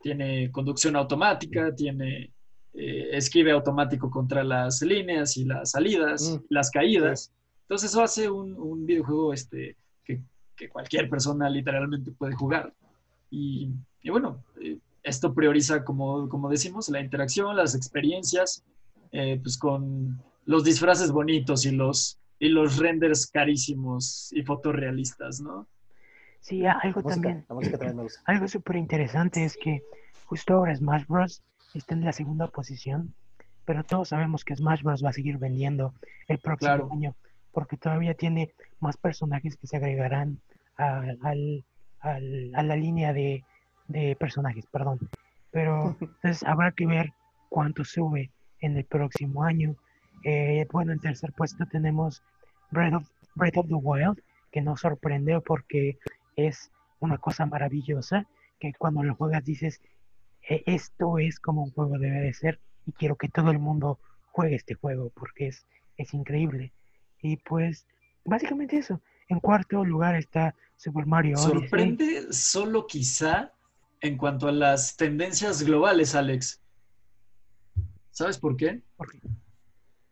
tiene 0.00 0.50
conducción 0.52 0.94
automática, 0.96 1.74
tiene 1.74 2.30
eh, 2.74 3.08
esquive 3.12 3.50
automático 3.52 4.10
contra 4.10 4.44
las 4.44 4.82
líneas 4.82 5.36
y 5.36 5.44
las 5.44 5.70
salidas, 5.72 6.20
Mm. 6.30 6.44
las 6.50 6.70
caídas. 6.70 7.32
Entonces 7.62 7.90
eso 7.90 8.02
hace 8.02 8.28
un, 8.30 8.52
un 8.54 8.84
videojuego 8.86 9.32
este, 9.32 9.76
que, 10.04 10.20
que 10.56 10.68
cualquier 10.68 11.08
persona 11.08 11.48
literalmente 11.50 12.10
puede 12.12 12.34
jugar. 12.34 12.72
Y, 13.30 13.70
y 14.02 14.10
bueno, 14.10 14.44
eh, 14.60 14.78
esto 15.02 15.34
prioriza, 15.34 15.84
como, 15.84 16.28
como 16.28 16.48
decimos, 16.48 16.88
la 16.88 17.00
interacción, 17.00 17.56
las 17.56 17.74
experiencias, 17.74 18.64
eh, 19.12 19.38
pues 19.42 19.56
con 19.58 20.20
los 20.44 20.64
disfraces 20.64 21.10
bonitos 21.12 21.64
y 21.66 21.70
los, 21.72 22.18
y 22.38 22.48
los 22.48 22.78
renders 22.78 23.26
carísimos 23.26 24.32
y 24.32 24.42
fotorrealistas, 24.42 25.40
¿no? 25.40 25.68
Sí, 26.40 26.64
algo 26.66 27.00
La 27.00 27.02
música, 27.02 27.14
también, 27.14 27.44
la 27.48 27.54
música 27.54 27.78
también 27.78 27.96
me 27.96 28.02
gusta. 28.04 28.20
algo 28.26 28.48
súper 28.48 28.76
interesante 28.76 29.44
es 29.44 29.56
que 29.56 29.82
justo 30.24 30.54
ahora 30.54 30.76
Smash 30.76 31.06
Bros. 31.06 31.42
está 31.74 31.94
en 31.94 32.04
la 32.04 32.12
segunda 32.12 32.46
posición, 32.48 33.14
pero 33.64 33.82
todos 33.84 34.08
sabemos 34.10 34.44
que 34.44 34.54
Smash 34.56 34.82
Bros. 34.82 35.04
va 35.04 35.10
a 35.10 35.12
seguir 35.12 35.38
vendiendo 35.38 35.94
el 36.28 36.38
próximo 36.38 36.68
Claro. 36.68 36.88
año, 36.92 37.16
porque 37.52 37.76
todavía 37.76 38.14
tiene 38.14 38.54
más 38.80 38.96
personajes 38.96 39.56
que 39.56 39.66
se 39.66 39.76
agregarán 39.76 40.40
a, 40.76 41.00
al- 41.22 41.64
al- 42.00 42.52
a 42.54 42.62
la 42.62 42.76
línea 42.76 43.12
de, 43.12 43.44
de 43.88 44.16
personajes, 44.16 44.66
perdón. 44.66 44.98
Pero 45.50 45.96
entonces 46.00 46.42
habrá 46.44 46.72
que 46.72 46.86
ver 46.86 47.12
cuánto 47.48 47.84
sube 47.84 48.30
en 48.60 48.76
el 48.76 48.84
próximo 48.84 49.42
año. 49.44 49.76
Eh, 50.24 50.66
bueno, 50.72 50.92
en 50.92 51.00
tercer 51.00 51.32
puesto 51.32 51.66
tenemos 51.66 52.22
Breath 52.70 52.94
of, 52.94 53.08
Breath 53.34 53.58
of 53.58 53.68
the 53.68 53.74
Wild, 53.74 54.18
que 54.50 54.60
no 54.60 54.76
sorprende 54.76 55.40
porque 55.40 55.98
es 56.36 56.70
una 57.00 57.18
cosa 57.18 57.46
maravillosa 57.46 58.26
que 58.58 58.72
cuando 58.78 59.02
lo 59.02 59.14
juegas 59.14 59.44
dices, 59.44 59.80
"E- 60.48 60.62
esto 60.66 61.18
es 61.18 61.38
como 61.38 61.62
un 61.64 61.70
juego 61.72 61.98
debe 61.98 62.20
de 62.20 62.32
ser 62.34 62.60
y 62.86 62.92
quiero 62.92 63.16
que 63.16 63.28
todo 63.28 63.50
el 63.50 63.58
mundo 63.58 63.98
juegue 64.32 64.56
este 64.56 64.74
juego 64.74 65.10
porque 65.14 65.48
es, 65.48 65.66
es 65.96 66.14
increíble. 66.14 66.72
Y 67.20 67.36
pues 67.36 67.86
básicamente 68.24 68.76
eso. 68.78 69.00
En 69.28 69.40
cuarto 69.40 69.84
lugar 69.84 70.14
está 70.14 70.54
Super 70.76 71.06
Mario 71.06 71.36
Odyssey. 71.36 71.60
Sorprende 71.60 72.32
solo 72.32 72.86
quizá 72.86 73.52
en 74.00 74.16
cuanto 74.16 74.46
a 74.48 74.52
las 74.52 74.96
tendencias 74.96 75.62
globales, 75.62 76.14
Alex. 76.14 76.60
¿Sabes 78.10 78.38
por 78.38 78.56
qué? 78.56 78.80
Porque- 78.96 79.20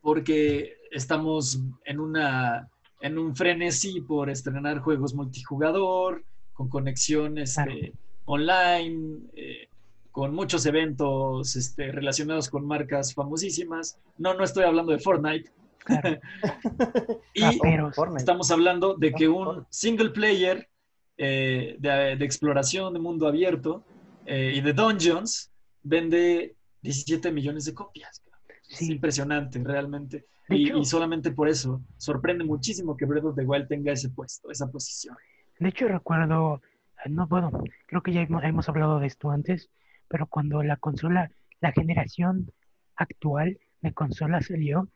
Porque 0.00 0.76
estamos 0.90 1.60
en 1.84 2.00
una 2.00 2.68
en 3.00 3.18
un 3.18 3.36
frenesí 3.36 4.00
por 4.00 4.30
estrenar 4.30 4.78
juegos 4.78 5.14
multijugador, 5.14 6.24
con 6.54 6.68
conexión 6.70 7.36
este, 7.36 7.92
online, 8.24 9.18
eh, 9.34 9.68
con 10.10 10.34
muchos 10.34 10.64
eventos 10.64 11.54
este, 11.56 11.92
relacionados 11.92 12.48
con 12.48 12.66
marcas 12.66 13.12
famosísimas. 13.12 13.98
No, 14.16 14.32
no 14.34 14.44
estoy 14.44 14.64
hablando 14.64 14.92
de 14.92 15.00
Fortnite. 15.00 15.50
Claro, 15.84 16.18
y 17.34 17.42
raperos. 17.42 17.96
Estamos 18.16 18.50
hablando 18.50 18.94
de 18.94 19.12
que 19.12 19.28
un 19.28 19.66
single 19.70 20.10
player 20.10 20.68
eh, 21.16 21.76
de, 21.78 22.16
de 22.16 22.24
exploración 22.24 22.92
de 22.94 22.98
mundo 23.00 23.28
abierto 23.28 23.84
eh, 24.26 24.52
y 24.56 24.60
de 24.60 24.72
dungeons 24.72 25.50
vende 25.82 26.56
17 26.82 27.30
millones 27.30 27.66
de 27.66 27.74
copias. 27.74 28.22
Es 28.68 28.78
Sí. 28.78 28.92
impresionante, 28.92 29.60
realmente. 29.62 30.24
De 30.48 30.56
Y, 30.56 30.66
hecho- 30.68 30.78
y 30.78 30.84
solamente 30.84 31.30
por 31.32 31.48
eso 31.48 31.82
sorprende 31.98 32.44
muchísimo 32.44 32.96
que 32.96 33.04
Breath 33.06 33.24
of 33.26 33.36
the 33.36 33.44
Wild 33.44 33.68
tenga 33.68 33.92
ese 33.92 34.08
puesto, 34.10 34.50
esa 34.50 34.70
posición. 34.70 35.16
De 35.58 35.68
hecho, 35.68 35.86
recuerdo, 35.86 36.60
eh, 37.04 37.10
no, 37.10 37.26
bueno, 37.28 37.50
creo 37.86 38.02
que 38.02 38.12
ya 38.12 38.22
hemos, 38.22 38.42
hemos 38.42 38.68
hablado 38.68 38.98
de 39.00 39.06
esto 39.06 39.30
antes, 39.30 39.70
pero 40.08 40.26
cuando 40.26 40.62
la 40.62 40.76
consola, 40.78 41.30
la 41.60 41.72
generación 41.72 42.50
actual 42.96 43.58
de 43.82 43.92
consola 43.92 44.40
salió, 44.40 44.88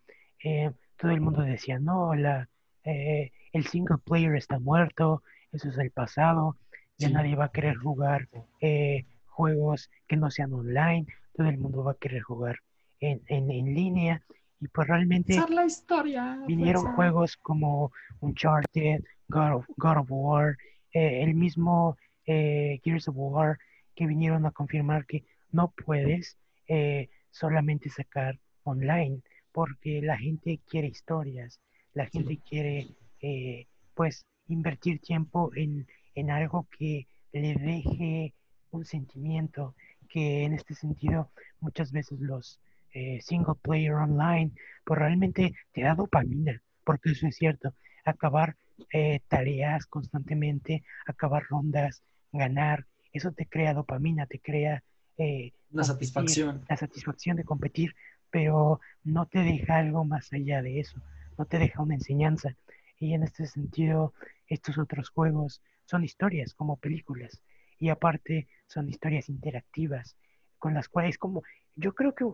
eh, 0.44 0.70
todo 0.96 1.10
el 1.12 1.20
mundo 1.20 1.42
decía, 1.42 1.78
no, 1.78 2.14
la, 2.14 2.48
eh, 2.84 3.32
el 3.52 3.66
single 3.66 3.98
player 4.04 4.34
está 4.36 4.58
muerto, 4.58 5.22
eso 5.52 5.68
es 5.68 5.78
el 5.78 5.90
pasado, 5.90 6.56
ya 6.98 7.08
Sí. 7.08 7.14
nadie 7.14 7.36
va 7.36 7.46
a 7.46 7.52
querer 7.52 7.76
jugar 7.76 8.28
eh, 8.60 9.04
juegos 9.26 9.90
que 10.06 10.16
no 10.16 10.30
sean 10.30 10.52
online, 10.52 11.06
todo 11.34 11.48
el 11.48 11.58
mundo 11.58 11.84
va 11.84 11.92
a 11.92 11.96
querer 11.96 12.22
jugar 12.22 12.56
en, 13.00 13.22
en, 13.28 13.50
en 13.50 13.74
línea, 13.74 14.22
y 14.60 14.66
pues 14.68 14.88
realmente 14.88 15.40
la 15.50 15.64
historia. 15.64 16.36
vinieron 16.48 16.82
fuerza. 16.82 16.96
juegos 16.96 17.36
como 17.36 17.92
Uncharted, 18.20 19.04
God 19.28 19.52
of, 19.54 19.66
God 19.76 19.98
of 19.98 20.06
War, 20.10 20.56
eh, 20.92 21.22
el 21.22 21.34
mismo 21.34 21.96
eh, 22.26 22.80
Gears 22.82 23.06
of 23.08 23.14
War, 23.16 23.58
que 23.94 24.06
vinieron 24.06 24.44
a 24.46 24.50
confirmar 24.50 25.06
que 25.06 25.24
no 25.52 25.70
puedes 25.84 26.36
eh, 26.66 27.08
solamente 27.30 27.88
sacar 27.88 28.38
online, 28.64 29.22
porque 29.58 30.00
la 30.02 30.16
gente 30.16 30.60
quiere 30.70 30.86
historias, 30.86 31.58
la 31.92 32.06
gente 32.06 32.38
quiere 32.48 32.94
eh, 33.20 33.66
pues 33.92 34.24
invertir 34.46 35.00
tiempo 35.00 35.50
en, 35.56 35.88
en 36.14 36.30
algo 36.30 36.68
que 36.78 37.08
le 37.32 37.56
deje 37.56 38.34
un 38.70 38.84
sentimiento, 38.84 39.74
que 40.08 40.44
en 40.44 40.52
este 40.52 40.74
sentido 40.74 41.32
muchas 41.58 41.90
veces 41.90 42.20
los 42.20 42.60
eh, 42.92 43.18
single 43.20 43.56
player 43.60 43.94
online 43.94 44.52
pues 44.84 44.96
realmente 44.96 45.52
te 45.72 45.82
da 45.82 45.96
dopamina, 45.96 46.62
porque 46.84 47.10
eso 47.10 47.26
es 47.26 47.34
cierto, 47.34 47.74
acabar 48.04 48.54
eh, 48.92 49.18
tareas 49.26 49.86
constantemente, 49.86 50.84
acabar 51.04 51.42
rondas, 51.50 52.04
ganar, 52.30 52.86
eso 53.12 53.32
te 53.32 53.44
crea 53.46 53.74
dopamina, 53.74 54.24
te 54.26 54.38
crea 54.38 54.84
eh, 55.16 55.52
competir, 55.72 55.84
satisfacción. 55.84 56.64
la 56.68 56.76
satisfacción 56.76 57.36
de 57.36 57.42
competir, 57.42 57.96
pero 58.30 58.80
no 59.04 59.26
te 59.26 59.40
deja 59.40 59.78
algo 59.78 60.04
más 60.04 60.32
allá 60.32 60.62
de 60.62 60.80
eso, 60.80 61.00
no 61.36 61.44
te 61.44 61.58
deja 61.58 61.82
una 61.82 61.94
enseñanza. 61.94 62.56
Y 62.98 63.14
en 63.14 63.22
este 63.22 63.46
sentido, 63.46 64.12
estos 64.48 64.78
otros 64.78 65.10
juegos 65.10 65.62
son 65.84 66.04
historias 66.04 66.54
como 66.54 66.76
películas 66.76 67.40
y 67.78 67.90
aparte 67.90 68.48
son 68.66 68.88
historias 68.88 69.28
interactivas 69.28 70.16
con 70.58 70.74
las 70.74 70.88
cuales 70.88 71.16
como 71.16 71.42
yo 71.76 71.94
creo 71.94 72.14
que 72.14 72.24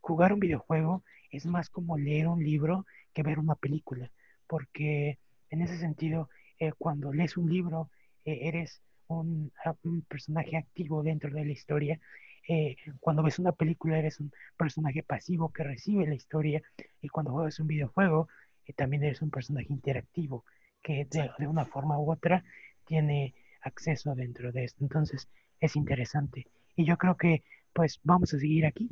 jugar 0.00 0.32
un 0.32 0.40
videojuego 0.40 1.02
es 1.30 1.46
más 1.46 1.70
como 1.70 1.96
leer 1.96 2.28
un 2.28 2.42
libro 2.42 2.86
que 3.14 3.22
ver 3.22 3.38
una 3.38 3.54
película, 3.54 4.10
porque 4.46 5.18
en 5.50 5.62
ese 5.62 5.78
sentido, 5.78 6.28
eh, 6.58 6.72
cuando 6.78 7.12
lees 7.12 7.36
un 7.36 7.50
libro, 7.50 7.90
eh, 8.24 8.40
eres 8.42 8.82
un, 9.08 9.52
personaje 10.08 10.56
activo 10.56 11.02
dentro 11.02 11.30
de 11.30 11.44
la 11.44 11.52
historia. 11.52 12.00
Eh, 12.52 12.76
cuando 12.98 13.22
ves 13.22 13.38
una 13.38 13.52
película, 13.52 13.96
eres 13.96 14.18
un 14.18 14.32
personaje 14.56 15.04
pasivo 15.04 15.52
que 15.52 15.62
recibe 15.62 16.04
la 16.08 16.16
historia. 16.16 16.60
Y 17.00 17.08
cuando 17.08 17.30
juegas 17.30 17.60
un 17.60 17.68
videojuego, 17.68 18.28
eh, 18.66 18.72
también 18.72 19.04
eres 19.04 19.22
un 19.22 19.30
personaje 19.30 19.68
interactivo 19.70 20.44
que 20.82 21.06
de, 21.08 21.30
de 21.38 21.46
una 21.46 21.64
forma 21.64 21.96
u 21.96 22.10
otra 22.10 22.42
tiene 22.86 23.34
acceso 23.60 24.16
dentro 24.16 24.50
de 24.50 24.64
esto. 24.64 24.82
Entonces, 24.82 25.28
es 25.60 25.76
interesante. 25.76 26.48
Y 26.74 26.84
yo 26.84 26.96
creo 26.96 27.16
que, 27.16 27.44
pues, 27.72 28.00
vamos 28.02 28.34
a 28.34 28.40
seguir 28.40 28.66
aquí 28.66 28.90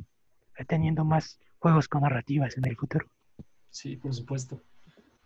eh, 0.57 0.63
teniendo 0.63 1.03
más 1.03 1.37
juegos 1.57 1.89
con 1.89 2.03
narrativas 2.03 2.57
en 2.57 2.65
el 2.65 2.77
futuro. 2.77 3.07
Sí, 3.71 3.97
por 3.97 4.13
supuesto. 4.13 4.61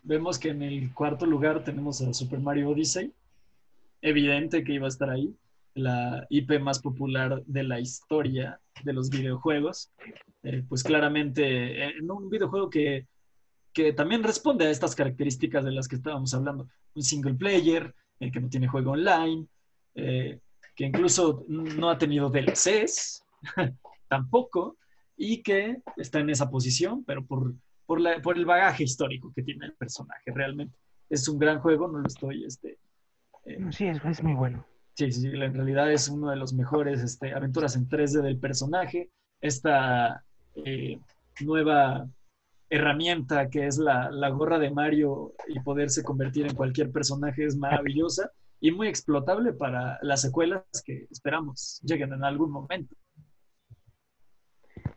Vemos 0.02 0.40
que 0.40 0.48
en 0.48 0.62
el 0.62 0.92
cuarto 0.92 1.24
lugar 1.24 1.62
tenemos 1.62 2.02
a 2.02 2.12
Super 2.12 2.40
Mario 2.40 2.70
Odyssey. 2.70 3.12
Evidente 4.02 4.64
que 4.64 4.72
iba 4.72 4.86
a 4.86 4.88
estar 4.88 5.08
ahí. 5.08 5.36
La 5.74 6.26
IP 6.30 6.58
más 6.60 6.78
popular 6.80 7.42
de 7.46 7.62
la 7.64 7.80
historia 7.80 8.60
de 8.82 8.92
los 8.92 9.10
videojuegos. 9.10 9.90
Eh, 10.42 10.62
pues 10.68 10.82
claramente, 10.82 11.84
en 11.98 12.10
un 12.10 12.28
videojuego 12.30 12.70
que, 12.70 13.06
que 13.72 13.92
también 13.92 14.22
responde 14.22 14.66
a 14.66 14.70
estas 14.70 14.94
características 14.94 15.64
de 15.64 15.72
las 15.72 15.88
que 15.88 15.96
estábamos 15.96 16.32
hablando. 16.34 16.68
Un 16.94 17.02
single 17.02 17.34
player, 17.34 17.94
el 18.20 18.30
que 18.30 18.40
no 18.40 18.48
tiene 18.48 18.68
juego 18.68 18.92
online, 18.92 19.46
eh, 19.96 20.38
que 20.76 20.84
incluso 20.86 21.44
no 21.48 21.90
ha 21.90 21.98
tenido 21.98 22.30
DLCs, 22.30 23.24
tampoco, 24.08 24.76
y 25.16 25.42
que 25.42 25.78
está 25.96 26.20
en 26.20 26.30
esa 26.30 26.50
posición, 26.50 27.04
pero 27.04 27.24
por 27.24 27.52
por, 27.86 28.00
la- 28.00 28.18
por 28.22 28.38
el 28.38 28.46
bagaje 28.46 28.82
histórico 28.84 29.30
que 29.36 29.42
tiene 29.42 29.66
el 29.66 29.74
personaje, 29.74 30.30
realmente. 30.32 30.74
Es 31.10 31.28
un 31.28 31.38
gran 31.38 31.60
juego, 31.60 31.86
no 31.86 31.98
lo 31.98 32.06
estoy, 32.06 32.42
este, 32.44 32.78
eh, 33.44 33.58
Sí, 33.72 33.84
es, 33.86 34.02
es 34.06 34.22
muy 34.22 34.32
bueno. 34.32 34.64
Sí, 34.94 35.12
sí, 35.12 35.28
en 35.28 35.54
realidad 35.54 35.92
es 35.92 36.08
uno 36.08 36.30
de 36.30 36.36
los 36.36 36.52
mejores 36.52 37.00
este, 37.02 37.32
aventuras 37.32 37.76
en 37.76 37.88
3D 37.88 38.22
del 38.22 38.38
personaje. 38.38 39.10
Esta 39.40 40.24
eh, 40.54 40.98
nueva 41.40 42.08
herramienta 42.70 43.50
que 43.50 43.66
es 43.66 43.78
la, 43.78 44.10
la 44.10 44.30
gorra 44.30 44.58
de 44.58 44.70
Mario 44.70 45.34
y 45.46 45.60
poderse 45.60 46.02
convertir 46.02 46.46
en 46.46 46.56
cualquier 46.56 46.90
personaje 46.90 47.44
es 47.44 47.56
maravillosa 47.56 48.30
y 48.60 48.72
muy 48.72 48.88
explotable 48.88 49.52
para 49.52 49.98
las 50.02 50.22
secuelas 50.22 50.64
que 50.84 51.06
esperamos 51.10 51.80
lleguen 51.82 52.12
en 52.12 52.24
algún 52.24 52.50
momento. 52.50 52.96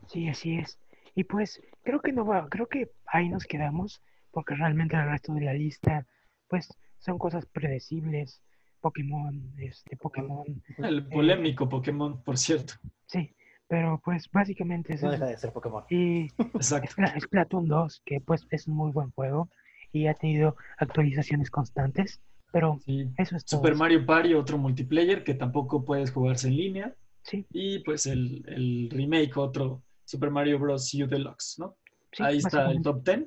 Sí, 0.06 0.28
así 0.28 0.56
es. 0.56 0.78
Y 1.14 1.24
pues 1.24 1.60
creo 1.82 2.00
que 2.00 2.12
no 2.12 2.24
va, 2.24 2.48
creo 2.48 2.66
que 2.66 2.90
ahí 3.06 3.28
nos 3.28 3.44
quedamos, 3.44 4.02
porque 4.30 4.54
realmente 4.54 4.96
el 4.96 5.10
resto 5.10 5.34
de 5.34 5.42
la 5.42 5.52
lista, 5.52 6.06
pues 6.48 6.68
son 6.98 7.18
cosas 7.18 7.44
predecibles. 7.46 8.40
Pokémon, 8.80 9.52
este, 9.58 9.96
Pokémon, 9.96 10.44
El 10.78 11.06
polémico 11.08 11.68
Pokémon, 11.68 12.22
por 12.22 12.36
cierto. 12.38 12.74
sí, 13.06 13.34
pero 13.66 14.00
pues 14.04 14.30
básicamente 14.30 14.94
es 14.94 15.02
No 15.02 15.10
deja 15.10 15.26
de 15.26 15.36
ser 15.36 15.52
Pokémon. 15.52 15.84
Y 15.90 16.28
Exacto. 16.54 16.90
Spla- 16.90 17.20
Splatoon 17.20 17.68
2, 17.68 18.02
que 18.04 18.20
pues 18.20 18.46
es 18.50 18.66
un 18.66 18.74
muy 18.76 18.92
buen 18.92 19.10
juego 19.10 19.50
y 19.92 20.06
ha 20.06 20.14
tenido 20.14 20.56
actualizaciones 20.78 21.50
constantes, 21.50 22.20
pero 22.52 22.78
Sí. 22.84 23.08
eso 23.18 23.36
es 23.36 23.44
todo. 23.44 23.60
Super 23.60 23.74
Mario 23.74 24.06
Party, 24.06 24.34
otro 24.34 24.56
multiplayer 24.58 25.22
que 25.24 25.34
tampoco 25.34 25.84
puedes 25.84 26.10
jugarse 26.12 26.48
en 26.48 26.56
línea. 26.56 26.94
Sí, 27.22 27.44
Y 27.52 27.80
pues 27.80 28.06
el, 28.06 28.42
el 28.48 28.88
remake, 28.90 29.36
otro 29.36 29.82
Super 30.04 30.30
Mario 30.30 30.58
Bros. 30.58 30.94
U 30.94 31.06
Deluxe, 31.06 31.58
¿no? 31.58 31.76
sí, 32.12 32.22
Ahí 32.22 32.38
está 32.38 32.70
el 32.70 32.80
top 32.80 33.04
10. 33.04 33.18
Y 33.18 33.24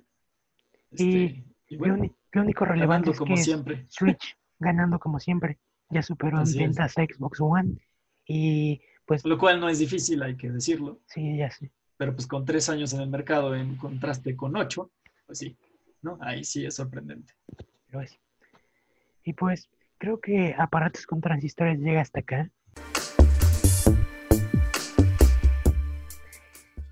Este, 0.91 1.45
y 1.69 1.75
Lo, 1.75 1.79
bueno, 1.79 2.15
lo 2.31 2.41
único 2.41 2.65
relevante 2.65 3.11
es 3.11 3.17
como 3.19 3.35
que 3.35 3.41
es. 3.41 3.45
Switch 3.89 4.35
ganando 4.61 4.99
como 4.99 5.19
siempre. 5.19 5.59
Ya 5.89 6.01
superó 6.01 6.37
en 6.37 6.43
Así 6.43 6.53
es. 6.53 6.57
ventas 6.69 6.97
a 6.97 7.03
Xbox 7.03 7.41
One 7.41 7.75
y 8.25 8.81
pues 9.05 9.25
Lo 9.25 9.37
cual 9.37 9.59
no 9.59 9.67
es 9.67 9.79
difícil, 9.79 10.23
hay 10.23 10.37
que 10.37 10.49
decirlo. 10.49 11.01
sí, 11.07 11.35
ya 11.37 11.51
sé. 11.51 11.71
Pero 11.97 12.15
pues 12.15 12.25
con 12.27 12.45
tres 12.45 12.69
años 12.69 12.93
en 12.93 13.01
el 13.01 13.09
mercado 13.09 13.53
en 13.55 13.75
contraste 13.75 14.35
con 14.35 14.55
ocho, 14.55 14.91
pues 15.25 15.39
sí, 15.39 15.57
¿no? 16.01 16.17
Ahí 16.21 16.43
sí 16.45 16.65
es 16.65 16.75
sorprendente. 16.75 17.33
Lo 17.89 18.01
es. 18.01 18.17
Y 19.23 19.33
pues 19.33 19.69
creo 19.97 20.19
que 20.19 20.55
aparatos 20.57 21.05
con 21.05 21.19
transistores 21.21 21.79
llega 21.79 22.01
hasta 22.01 22.21
acá. 22.21 22.49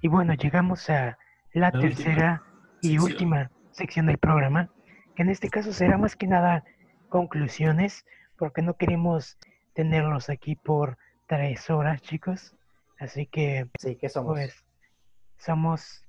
Y 0.02 0.08
bueno, 0.08 0.34
llegamos 0.34 0.90
a 0.90 1.18
la, 1.54 1.72
La 1.72 1.80
última 1.80 1.82
tercera 1.82 2.44
y 2.82 2.90
sección. 2.90 3.04
última 3.12 3.52
sección 3.72 4.06
del 4.06 4.18
programa, 4.18 4.70
que 5.16 5.24
en 5.24 5.30
este 5.30 5.50
caso 5.50 5.74
será 5.74 5.98
más 5.98 6.16
que 6.16 6.28
nada 6.28 6.64
conclusiones, 7.10 8.06
porque 8.38 8.62
no 8.62 8.76
queremos 8.76 9.38
tenerlos 9.74 10.30
aquí 10.30 10.56
por 10.56 10.98
tres 11.28 11.70
horas, 11.70 12.02
chicos. 12.02 12.56
Así 13.00 13.26
que, 13.28 13.70
Sí, 13.80 13.96
¿qué 13.96 14.10
somos? 14.10 14.34
pues, 14.36 14.66
somos... 15.38 16.04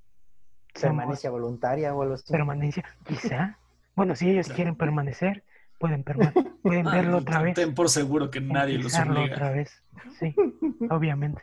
¿Permanencia 0.81 1.31
voluntaria 1.31 1.95
o 1.95 2.03
algo 2.03 2.15
así? 2.15 2.33
Permanencia, 2.33 2.85
quizá. 3.05 3.57
Bueno, 3.97 4.15
si 4.15 4.31
ellos 4.31 4.47
Claro. 4.47 4.57
quieren 4.57 4.77
permanecer, 4.77 5.45
pueden, 5.79 6.05
perma- 6.05 6.33
pueden 6.63 6.87
Ah, 6.87 6.91
verlo 6.93 7.19
otra 7.19 7.43
vez. 7.43 7.55
Ten 7.55 7.75
por 7.75 7.91
seguro 7.91 8.31
que 8.31 8.41
nadie 8.41 8.79
los 8.79 8.95
obliga. 8.99 9.35
otra 9.35 9.51
vez. 9.51 9.83
Sí, 10.19 10.35
obviamente. 10.91 11.43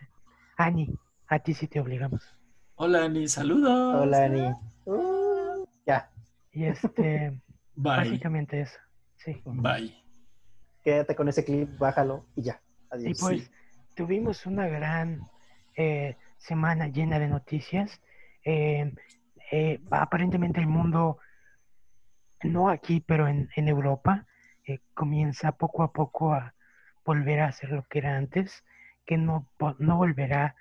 Ani, 0.56 0.90
a 1.28 1.40
ti 1.40 1.54
sí 1.54 1.68
te 1.68 1.80
obligamos. 1.80 2.36
Hola, 2.76 3.04
Ani, 3.04 3.28
saludos. 3.28 3.96
Hola, 4.02 4.24
Ani. 4.24 4.48
Uh, 4.86 5.68
ya, 5.86 6.10
Y 6.52 6.66
este, 6.66 7.30
Bye. 7.76 7.98
básicamente 7.98 8.62
eso. 8.62 8.80
Sí. 9.18 9.42
Bye. 9.46 9.94
quédate 10.84 11.16
con 11.16 11.28
ese 11.28 11.44
clip, 11.44 11.78
bájalo 11.78 12.26
y 12.36 12.44
ya. 12.44 12.62
Y 12.94 12.96
Adiós. 12.96 13.18
pues 13.20 13.42
Sí. 13.44 13.52
tuvimos 13.96 14.46
una 14.46 14.68
gran 14.68 15.22
eh, 15.76 16.16
semana 16.38 16.88
llena 16.88 17.20
de 17.20 17.28
noticias. 17.28 18.02
Eh, 18.46 18.94
eh, 19.52 19.82
aparentemente 19.92 20.60
el 20.62 20.68
mundo, 20.68 21.18
no 22.44 22.70
aquí, 22.70 23.02
pero 23.02 23.28
en, 23.28 23.50
en 23.56 23.68
Europa, 23.68 24.26
eh, 24.66 24.80
comienza 24.94 25.52
poco 25.54 25.84
a 25.84 25.92
poco 25.92 26.34
a 26.34 26.54
volver 27.06 27.42
a 27.42 27.48
hacer 27.48 27.72
lo 27.72 27.84
que 27.84 28.00
era 28.00 28.16
antes, 28.18 28.64
que 29.06 29.18
no, 29.18 29.50
no 29.80 29.98
volverá 29.98 30.56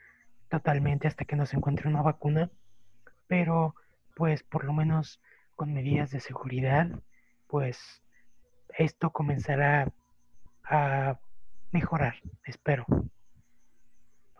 totalmente 0.48 1.06
hasta 1.08 1.24
que 1.24 1.36
no 1.36 1.46
se 1.46 1.56
encuentre 1.56 1.88
una 1.88 2.02
vacuna, 2.02 2.50
pero 3.26 3.74
pues 4.14 4.42
por 4.44 4.64
lo 4.64 4.72
menos 4.72 5.20
con 5.56 5.72
medidas 5.74 6.10
de 6.10 6.20
seguridad, 6.20 6.88
pues 7.48 8.02
esto 8.78 9.10
comenzará 9.10 9.92
a 10.64 11.18
mejorar, 11.72 12.14
espero. 12.44 12.84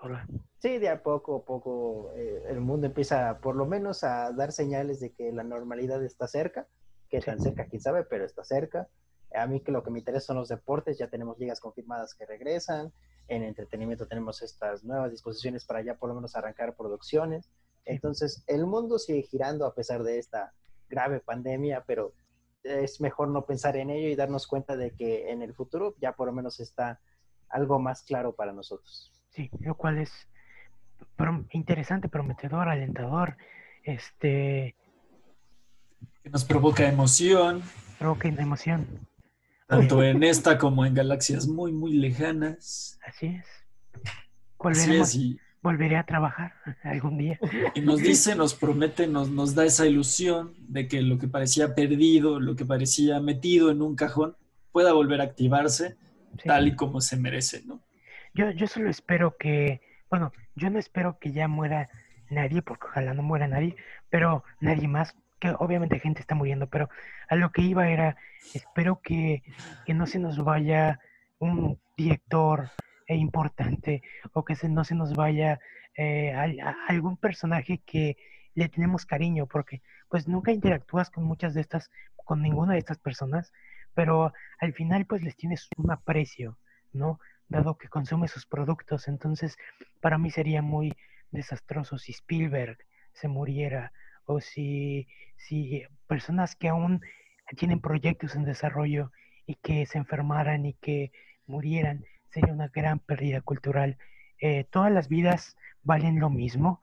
Hola. 0.00 0.26
Sí, 0.58 0.78
de 0.78 0.88
a 0.88 1.02
poco 1.02 1.36
a 1.36 1.44
poco 1.44 2.12
eh, 2.14 2.44
el 2.48 2.60
mundo 2.60 2.86
empieza 2.86 3.38
por 3.40 3.56
lo 3.56 3.66
menos 3.66 4.04
a 4.04 4.32
dar 4.32 4.52
señales 4.52 5.00
de 5.00 5.12
que 5.12 5.32
la 5.32 5.42
normalidad 5.42 6.02
está 6.04 6.26
cerca. 6.26 6.66
Que 7.08 7.20
tan 7.20 7.40
cerca, 7.40 7.66
quién 7.66 7.80
sabe, 7.80 8.04
pero 8.04 8.24
está 8.24 8.44
cerca. 8.44 8.88
A 9.34 9.46
mí 9.46 9.60
que 9.60 9.72
lo 9.72 9.82
que 9.82 9.90
me 9.90 10.00
interesa 10.00 10.26
son 10.26 10.36
los 10.36 10.48
deportes, 10.48 10.98
ya 10.98 11.08
tenemos 11.08 11.38
ligas 11.38 11.60
confirmadas 11.60 12.14
que 12.14 12.26
regresan. 12.26 12.92
En 13.28 13.42
entretenimiento 13.42 14.06
tenemos 14.06 14.42
estas 14.42 14.84
nuevas 14.84 15.10
disposiciones 15.10 15.64
para 15.64 15.82
ya 15.82 15.94
por 15.94 16.08
lo 16.08 16.14
menos 16.14 16.36
arrancar 16.36 16.74
producciones. 16.74 17.48
Entonces, 17.84 18.42
el 18.48 18.66
mundo 18.66 18.98
sigue 18.98 19.22
girando 19.22 19.66
a 19.66 19.74
pesar 19.74 20.02
de 20.02 20.18
esta 20.18 20.52
grave 20.88 21.20
pandemia, 21.20 21.84
pero 21.86 22.12
es 22.66 23.00
mejor 23.00 23.28
no 23.28 23.44
pensar 23.44 23.76
en 23.76 23.90
ello 23.90 24.08
y 24.08 24.16
darnos 24.16 24.46
cuenta 24.46 24.76
de 24.76 24.92
que 24.92 25.30
en 25.30 25.42
el 25.42 25.54
futuro 25.54 25.94
ya 26.00 26.12
por 26.12 26.26
lo 26.26 26.32
menos 26.32 26.60
está 26.60 27.00
algo 27.48 27.78
más 27.78 28.02
claro 28.02 28.34
para 28.34 28.52
nosotros. 28.52 29.12
Sí, 29.30 29.50
lo 29.60 29.74
cual 29.76 29.98
es 29.98 30.10
prom- 31.16 31.46
interesante, 31.50 32.08
prometedor, 32.08 32.68
alentador, 32.68 33.36
este, 33.84 34.74
Que 36.22 36.30
nos 36.30 36.44
provoca 36.44 36.88
emoción, 36.88 37.62
provoca 37.98 38.28
emoción. 38.28 38.86
tanto 39.66 40.02
en 40.02 40.22
esta 40.22 40.58
como 40.58 40.84
en 40.86 40.94
galaxias 40.94 41.46
muy, 41.46 41.72
muy 41.72 41.92
lejanas. 41.94 42.98
Así 43.06 43.26
es. 43.26 43.46
Así 44.58 44.96
es, 44.96 45.14
y, 45.14 45.40
volveré 45.66 45.96
a 45.96 46.04
trabajar 46.04 46.54
algún 46.84 47.18
día. 47.18 47.38
y 47.74 47.80
nos 47.80 47.98
dice, 48.00 48.36
nos 48.36 48.54
promete, 48.54 49.08
nos, 49.08 49.28
nos 49.30 49.54
da 49.56 49.64
esa 49.64 49.84
ilusión 49.84 50.54
de 50.68 50.86
que 50.86 51.02
lo 51.02 51.18
que 51.18 51.26
parecía 51.26 51.74
perdido, 51.74 52.38
lo 52.38 52.54
que 52.54 52.64
parecía 52.64 53.18
metido 53.20 53.70
en 53.72 53.82
un 53.82 53.96
cajón, 53.96 54.36
pueda 54.70 54.92
volver 54.92 55.20
a 55.20 55.24
activarse 55.24 55.96
Sí. 56.38 56.48
tal 56.48 56.68
y 56.68 56.76
como 56.76 57.00
se 57.00 57.16
merece, 57.16 57.62
¿no? 57.64 57.80
Yo, 58.34 58.50
yo 58.50 58.66
solo 58.66 58.90
espero 58.90 59.36
que, 59.38 59.80
bueno, 60.10 60.32
yo 60.54 60.68
no 60.68 60.78
espero 60.78 61.18
que 61.18 61.32
ya 61.32 61.48
muera 61.48 61.88
nadie, 62.28 62.60
porque 62.60 62.86
ojalá 62.90 63.14
no 63.14 63.22
muera 63.22 63.48
nadie, 63.48 63.74
pero 64.10 64.44
nadie 64.60 64.86
más, 64.86 65.16
que 65.40 65.54
obviamente 65.58 65.98
gente 65.98 66.20
está 66.20 66.34
muriendo, 66.34 66.66
pero 66.66 66.90
a 67.30 67.36
lo 67.36 67.50
que 67.52 67.62
iba 67.62 67.88
era, 67.88 68.16
espero 68.52 69.00
que, 69.02 69.42
que 69.86 69.94
no 69.94 70.06
se 70.06 70.18
nos 70.18 70.36
vaya 70.44 71.00
un 71.38 71.78
director 71.96 72.68
eh, 73.06 73.16
importante 73.16 74.02
o 74.32 74.44
que 74.44 74.54
se, 74.56 74.68
no 74.68 74.84
se 74.84 74.94
nos 74.94 75.14
vaya 75.14 75.58
eh, 75.96 76.32
a- 76.32 76.74
algún 76.88 77.16
personaje 77.16 77.78
que 77.86 78.16
le 78.54 78.68
tenemos 78.68 79.04
cariño, 79.06 79.46
porque 79.46 79.82
pues 80.08 80.28
nunca 80.28 80.52
interactúas 80.52 81.10
con 81.10 81.24
muchas 81.24 81.54
de 81.54 81.60
estas, 81.60 81.90
con 82.24 82.42
ninguna 82.42 82.72
de 82.74 82.78
estas 82.78 82.98
personas, 82.98 83.52
pero 83.94 84.32
al 84.60 84.72
final 84.72 85.06
pues 85.06 85.22
les 85.22 85.36
tienes 85.36 85.68
un 85.76 85.90
aprecio, 85.90 86.58
¿no? 86.92 87.18
dado 87.48 87.76
que 87.78 87.88
consume 87.88 88.28
sus 88.28 88.46
productos. 88.46 89.08
Entonces, 89.08 89.56
para 90.00 90.18
mí 90.18 90.30
sería 90.30 90.62
muy 90.62 90.92
desastroso 91.30 91.98
si 91.98 92.12
Spielberg 92.12 92.78
se 93.12 93.28
muriera 93.28 93.92
o 94.24 94.40
si, 94.40 95.06
si 95.36 95.84
personas 96.06 96.56
que 96.56 96.68
aún 96.68 97.00
tienen 97.56 97.80
proyectos 97.80 98.34
en 98.34 98.44
desarrollo 98.44 99.12
y 99.46 99.54
que 99.56 99.86
se 99.86 99.98
enfermaran 99.98 100.66
y 100.66 100.74
que 100.74 101.12
murieran, 101.46 102.04
sería 102.30 102.52
una 102.52 102.68
gran 102.68 102.98
pérdida 102.98 103.40
cultural. 103.40 103.98
Eh, 104.40 104.64
todas 104.64 104.92
las 104.92 105.08
vidas 105.08 105.56
valen 105.82 106.20
lo 106.20 106.30
mismo, 106.30 106.82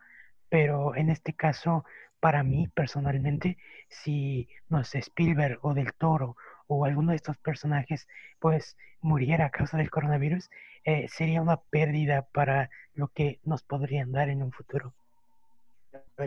pero 0.50 0.96
en 0.96 1.10
este 1.10 1.34
caso, 1.34 1.86
para 2.20 2.44
mí 2.44 2.68
personalmente, 2.74 3.58
si, 3.90 4.48
no 4.70 4.84
sé, 4.84 5.00
Spielberg 5.00 5.60
o 5.62 5.74
del 5.74 5.94
Toro 5.94 6.38
o 6.68 6.86
alguno 6.86 7.12
de 7.12 7.18
estos 7.18 7.38
personajes, 7.38 8.08
pues 8.40 8.78
muriera 9.02 9.46
a 9.46 9.50
causa 9.50 9.78
del 9.78 9.92
coronavirus, 9.92 10.50
eh, 10.86 11.08
sería 11.10 11.42
una 11.42 11.58
pérdida 11.58 12.28
para 12.32 12.70
lo 12.94 13.10
que 13.10 13.40
nos 13.44 13.64
podrían 13.64 14.12
dar 14.12 14.30
en 14.30 14.42
un 14.42 14.52
futuro. 14.52 14.94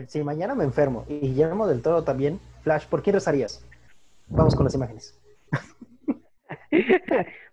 Si 0.07 0.23
mañana 0.23 0.55
me 0.55 0.63
enfermo 0.63 1.05
y 1.07 1.19
Guillermo 1.19 1.67
del 1.67 1.81
Toro 1.81 2.03
también, 2.03 2.39
Flash, 2.63 2.85
¿por 2.87 3.03
quién 3.03 3.15
rezarías? 3.15 3.65
Vamos 4.27 4.55
con 4.55 4.65
las 4.65 4.75
imágenes. 4.75 5.17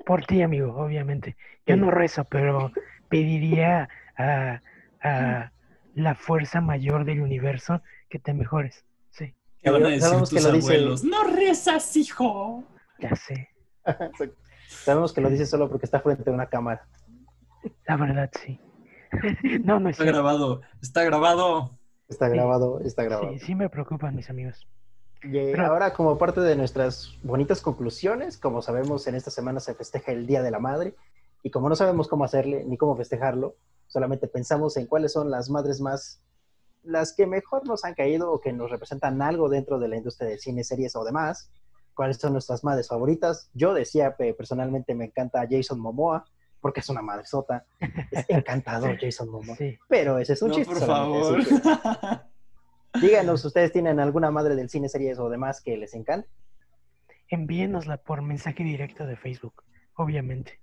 Por 0.06 0.24
ti, 0.26 0.42
amigo, 0.42 0.74
obviamente. 0.76 1.36
Yo 1.66 1.76
no 1.76 1.90
rezo, 1.90 2.24
pero 2.24 2.72
pediría 3.08 3.88
a, 4.16 4.60
a 5.02 5.52
la 5.94 6.14
fuerza 6.14 6.60
mayor 6.60 7.04
del 7.04 7.20
universo 7.20 7.82
que 8.08 8.18
te 8.18 8.34
mejores. 8.34 8.84
Sí, 9.10 9.34
¿Qué 9.62 9.70
van 9.70 9.84
a 9.84 9.88
decir 9.88 10.02
Sabemos 10.02 10.30
que 10.30 10.40
lo 10.40 10.52
dice- 10.52 10.72
abuelos? 10.74 11.04
¡No 11.04 11.24
rezas, 11.24 11.96
hijo! 11.96 12.64
ya 12.98 13.14
sé. 13.16 13.48
Sabemos 14.66 15.12
que 15.12 15.20
lo 15.20 15.28
dice 15.30 15.46
solo 15.46 15.68
porque 15.68 15.86
está 15.86 16.00
frente 16.00 16.28
a 16.30 16.32
una 16.32 16.46
cámara. 16.46 16.86
La 17.86 17.96
verdad, 17.96 18.30
sí. 18.44 18.58
no, 19.64 19.78
no 19.80 19.88
es 19.88 19.94
Está 19.94 20.04
cierto. 20.04 20.20
grabado, 20.22 20.60
está 20.82 21.04
grabado. 21.04 21.78
Está 22.08 22.26
Sí. 22.28 22.34
grabado, 22.34 22.80
está 22.80 23.02
grabado. 23.04 23.32
Sí, 23.32 23.38
sí 23.40 23.54
me 23.54 23.68
preocupan 23.70 24.14
mis 24.14 24.28
amigos. 24.30 24.66
Y 25.22 25.30
Pero- 25.52 25.66
ahora, 25.66 25.92
como 25.94 26.18
parte 26.18 26.40
de 26.40 26.56
nuestras 26.56 27.12
bonitas 27.22 27.60
conclusiones, 27.60 28.36
como 28.36 28.60
sabemos, 28.62 29.06
en 29.06 29.14
esta 29.14 29.30
semana 29.30 29.60
se 29.60 29.74
festeja 29.74 30.12
el 30.12 30.26
Día 30.26 30.42
de 30.42 30.50
la 30.50 30.58
Madre. 30.58 30.94
Y 31.42 31.50
como 31.50 31.68
no 31.68 31.76
sabemos 31.76 32.08
cómo 32.08 32.24
hacerle 32.24 32.64
ni 32.64 32.76
cómo 32.76 32.96
festejarlo, 32.96 33.56
solamente 33.86 34.28
pensamos 34.28 34.76
en 34.76 34.86
cuáles 34.86 35.12
son 35.12 35.30
las 35.30 35.50
madres 35.50 35.80
más, 35.80 36.20
las 36.82 37.14
que 37.14 37.26
mejor 37.26 37.66
nos 37.66 37.84
han 37.84 37.94
caído 37.94 38.30
o 38.32 38.40
que 38.40 38.52
nos 38.52 38.70
representan 38.70 39.20
algo 39.22 39.48
dentro 39.48 39.78
de 39.78 39.88
la 39.88 39.96
industria 39.96 40.28
de 40.28 40.38
cine, 40.38 40.64
series 40.64 40.96
o 40.96 41.04
demás. 41.04 41.50
¿Cuáles 41.94 42.16
son 42.16 42.32
nuestras 42.32 42.64
madres 42.64 42.88
favoritas? 42.88 43.48
Yo 43.54 43.72
decía, 43.72 44.16
pe- 44.16 44.34
personalmente 44.34 44.94
me 44.94 45.04
encanta 45.06 45.46
Jason 45.48 45.78
Momoa, 45.80 46.24
porque 46.60 46.80
es 46.80 46.88
una 46.88 47.02
madre 47.02 47.24
sota. 47.26 47.64
Es 48.10 48.24
encantador 48.28 48.98
Jason 49.00 49.28
Momoa. 49.28 49.56
Sí. 49.56 49.78
Pero 49.88 50.18
ese 50.18 50.32
es 50.32 50.42
un 50.42 50.48
no, 50.48 50.54
chiste. 50.54 50.74
por 50.74 50.82
favor. 50.84 51.38
díganos, 53.00 53.44
¿ustedes 53.44 53.72
tienen 53.72 54.00
alguna 54.00 54.30
madre 54.30 54.54
del 54.56 54.68
cine, 54.70 54.88
series 54.88 55.18
o 55.18 55.28
demás 55.28 55.60
que 55.62 55.76
les 55.76 55.94
encante? 55.94 56.28
envíenosla 57.28 57.96
por 57.96 58.22
mensaje 58.22 58.62
directo 58.62 59.06
de 59.06 59.16
Facebook, 59.16 59.64
obviamente. 59.94 60.60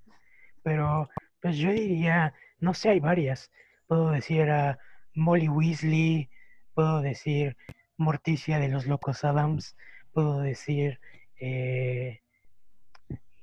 Pero, 0.63 1.09
pues 1.41 1.57
yo 1.57 1.71
diría, 1.71 2.33
no 2.59 2.73
sé, 2.73 2.89
hay 2.89 2.99
varias. 2.99 3.51
Puedo 3.87 4.11
decir 4.11 4.49
a 4.49 4.79
Molly 5.15 5.49
Weasley, 5.49 6.29
puedo 6.73 7.01
decir 7.01 7.57
Morticia 7.97 8.59
de 8.59 8.69
los 8.69 8.85
Locos 8.85 9.23
Adams, 9.25 9.75
puedo 10.13 10.39
decir, 10.39 10.99
eh, 11.41 12.21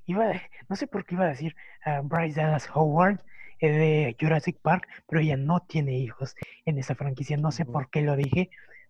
iba, 0.07 0.31
a- 0.31 0.43
no 0.69 0.77
sé 0.77 0.87
por 0.87 1.05
qué 1.05 1.17
iba 1.17 1.25
a 1.25 1.29
decir 1.31 1.55
a 1.85 2.01
Bryce 2.01 2.41
Dallas 2.41 2.71
Howard 2.73 3.21
eh, 3.61 3.69
de 3.71 4.17
Jurassic 4.19 4.59
Park, 4.63 4.87
pero 5.09 5.21
ella 5.21 5.37
no 5.37 5.61
tiene 5.61 5.99
hijos 5.99 6.35
en 6.65 6.79
esa 6.79 6.95
franquicia, 6.95 7.37
no 7.37 7.51
sé 7.51 7.65
por 7.67 7.91
qué 7.91 8.01
lo 8.03 8.17
dije, 8.17 8.49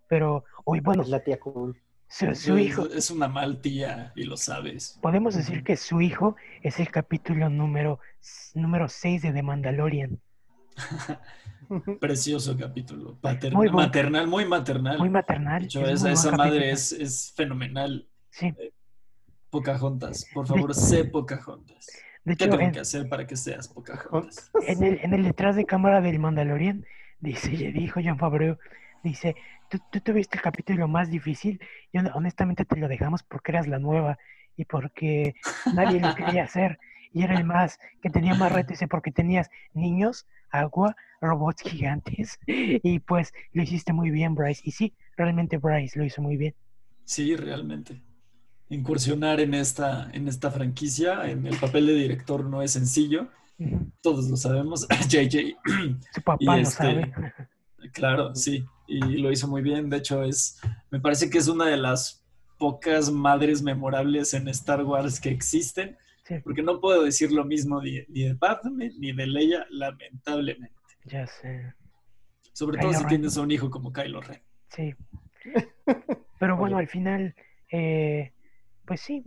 pero 0.08 0.44
hoy, 0.64 0.80
bueno, 0.80 1.02
Es 1.02 1.08
la 1.08 1.20
tía 1.20 1.38
cool. 1.38 1.76
su, 2.08 2.34
su 2.34 2.56
Es- 2.56 2.66
hijo, 2.66 2.86
Es 2.86 3.10
una 3.10 3.28
mal 3.28 3.60
tía 3.60 4.12
y 4.16 4.24
lo 4.24 4.36
sabes. 4.36 4.98
Podemos 5.02 5.34
decir 5.34 5.62
que 5.62 5.76
su 5.76 6.00
hijo 6.00 6.36
es 6.62 6.80
el 6.80 6.90
capítulo 6.90 7.48
número, 7.50 8.00
número 8.54 8.88
6 8.88 9.22
de 9.22 9.32
The 9.32 9.42
Mandalorian. 9.42 10.18
Precioso 12.00 12.56
capítulo. 12.56 13.18
Paterna- 13.20 13.56
Muy 13.56 13.68
bueno. 13.68 13.86
maternal, 13.88 14.26
muy 14.26 14.44
maternal. 14.46 14.98
Muy 14.98 15.10
maternal. 15.10 15.60
De 15.62 15.66
hecho, 15.66 15.86
es 15.86 16.02
esa, 16.04 16.32
madre 16.32 16.70
es, 16.70 16.92
es 16.92 17.32
fenomenal. 17.36 18.06
Sí, 18.30 18.54
Pocahontas. 19.50 20.26
Por 20.32 20.46
favor, 20.46 20.74
sé 20.74 21.04
Pocahontas. 21.04 21.86
De 22.24 22.36
¿Qué 22.36 22.46
tengo 22.46 22.60
en, 22.60 22.72
que 22.72 22.80
hacer 22.80 23.08
para 23.08 23.26
que 23.26 23.36
seas 23.36 23.68
Pocahontas? 23.68 24.50
en 24.66 24.82
el, 24.82 24.98
en 25.02 25.14
el 25.14 25.24
detrás 25.24 25.56
de 25.56 25.64
cámara 25.66 26.00
del 26.00 26.18
Mandalorian, 26.18 26.84
dice, 27.20 27.50
dijo 27.50 28.00
John 28.02 28.18
Favreau, 28.18 28.56
dice, 29.02 29.36
tú, 29.68 29.78
tú 29.90 30.00
tuviste 30.00 30.36
el 30.36 30.42
capítulo 30.42 30.88
más 30.88 31.10
difícil 31.10 31.60
y 31.92 31.98
hon- 31.98 32.10
honestamente 32.14 32.64
te 32.64 32.76
lo 32.76 32.88
dejamos 32.88 33.22
porque 33.22 33.52
eras 33.52 33.66
la 33.68 33.78
nueva 33.78 34.18
y 34.56 34.64
porque 34.64 35.34
nadie 35.72 36.00
lo 36.00 36.14
quería 36.14 36.44
hacer 36.44 36.78
y 37.12 37.22
era 37.22 37.34
el 37.34 37.44
más, 37.44 37.78
que 38.02 38.10
tenía 38.10 38.34
más 38.34 38.52
reto, 38.52 38.68
dice, 38.70 38.86
porque 38.88 39.10
tenías 39.10 39.48
niños, 39.72 40.26
agua, 40.50 40.94
robots 41.20 41.62
gigantes 41.62 42.38
y 42.46 42.98
pues 43.00 43.32
lo 43.52 43.62
hiciste 43.62 43.92
muy 43.92 44.10
bien, 44.10 44.34
Bryce. 44.34 44.62
Y 44.64 44.72
sí, 44.72 44.94
realmente 45.16 45.56
Bryce 45.58 45.98
lo 45.98 46.04
hizo 46.04 46.20
muy 46.22 46.36
bien. 46.36 46.54
Sí, 47.04 47.34
realmente. 47.36 48.02
Incursionar 48.68 49.40
en 49.40 49.54
esta, 49.54 50.10
en 50.12 50.28
esta 50.28 50.50
franquicia, 50.50 51.30
en 51.30 51.46
el 51.46 51.56
papel 51.56 51.86
de 51.86 51.94
director 51.94 52.44
no 52.44 52.60
es 52.60 52.72
sencillo. 52.72 53.28
Todos 54.02 54.28
lo 54.28 54.36
sabemos. 54.36 54.86
JJ, 55.08 55.56
Su 56.12 56.22
papá 56.22 56.58
Y 56.58 56.62
lo 56.62 56.68
este, 56.68 56.76
sabe. 56.76 57.12
claro, 57.92 58.34
sí. 58.34 58.66
Y 58.88 59.18
lo 59.18 59.30
hizo 59.30 59.46
muy 59.46 59.60
bien. 59.62 59.90
De 59.90 59.98
hecho, 59.98 60.22
es, 60.24 60.58
me 60.90 60.98
parece 60.98 61.28
que 61.30 61.38
es 61.38 61.46
una 61.48 61.66
de 61.66 61.76
las 61.76 62.24
pocas 62.58 63.10
madres 63.12 63.62
memorables 63.62 64.32
en 64.34 64.48
Star 64.48 64.82
Wars 64.82 65.20
que 65.20 65.28
existen. 65.30 65.96
Sí, 66.24 66.36
Porque 66.42 66.62
no 66.62 66.80
puedo 66.80 67.04
decir 67.04 67.30
lo 67.30 67.44
mismo 67.44 67.80
ni, 67.82 68.00
ni 68.08 68.22
de 68.24 68.34
Padme 68.34 68.90
ni 68.98 69.12
de 69.12 69.26
Leia, 69.26 69.66
lamentablemente. 69.70 70.74
ya 71.04 71.26
sé. 71.26 71.72
Sobre 72.52 72.78
todo 72.78 72.92
si 72.92 72.98
Ren. 73.00 73.08
tienes 73.08 73.36
a 73.36 73.42
un 73.42 73.50
hijo 73.50 73.70
como 73.70 73.92
Kylo 73.92 74.20
Ren. 74.20 74.42
Sí. 74.70 74.94
Pero 76.38 76.56
bueno, 76.56 76.76
Oye. 76.76 76.84
al 76.84 76.88
final, 76.90 77.34
eh, 77.70 78.32
pues 78.86 79.00
sí. 79.00 79.22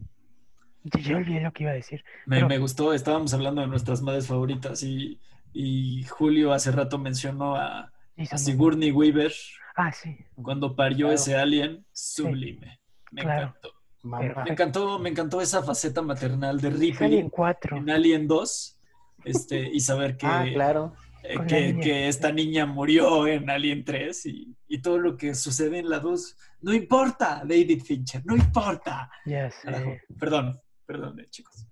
Ya 0.83 1.15
olvidé 1.17 1.41
lo 1.41 1.53
que 1.53 1.63
iba 1.63 1.71
a 1.71 1.75
decir. 1.75 2.03
Me, 2.25 2.37
Pero- 2.37 2.47
me 2.49 2.57
gustó, 2.57 2.93
estábamos 2.93 3.33
hablando 3.33 3.61
de 3.61 3.67
nuestras 3.67 4.01
madres 4.01 4.27
favoritas 4.27 4.81
y, 4.83 5.19
y 5.53 6.03
Julio 6.05 6.51
hace 6.53 6.71
rato 6.71 6.97
mencionó 6.97 7.55
a, 7.55 7.91
a. 8.31 8.37
Sigourney 8.37 8.91
Weaver 8.91 9.33
Ah, 9.75 9.91
sí. 9.91 10.17
cuando 10.35 10.75
parió 10.75 11.07
Claro. 11.07 11.13
ese 11.15 11.35
alien 11.35 11.85
sublime. 11.91 12.79
Me 13.11 13.21
Claro. 13.21 13.47
encantó. 13.47 13.71
Me 14.03 14.51
encantó, 14.51 14.99
me 14.99 15.09
encantó 15.09 15.41
esa 15.41 15.61
faceta 15.61 16.01
maternal 16.01 16.59
de 16.59 16.69
Ripley 16.71 17.07
Alien 17.07 17.29
4. 17.29 17.77
en 17.77 17.89
Alien 17.89 18.27
2 18.27 18.79
este, 19.25 19.69
y 19.71 19.79
saber 19.79 20.17
que, 20.17 20.25
Ah, 20.27 20.45
claro. 20.51 20.93
eh, 21.23 21.35
que, 21.47 21.67
niña. 21.73 21.83
que 21.83 22.07
esta 22.07 22.31
niña 22.31 22.65
murió 22.65 23.27
en 23.27 23.47
Alien 23.49 23.83
3 23.85 24.25
y, 24.25 24.55
y 24.67 24.81
todo 24.81 24.97
lo 24.97 25.15
que 25.17 25.35
sucede 25.35 25.77
en 25.77 25.87
la 25.89 25.99
2. 25.99 26.35
No 26.61 26.73
importa, 26.73 27.43
David 27.45 27.83
Fincher, 27.83 28.25
no 28.25 28.35
importa. 28.35 29.09
Carajo. 29.23 29.91
sé. 29.91 30.01
Perdón, 30.19 30.59
perdón, 30.87 31.19
eh, 31.19 31.27
chicos. 31.29 31.67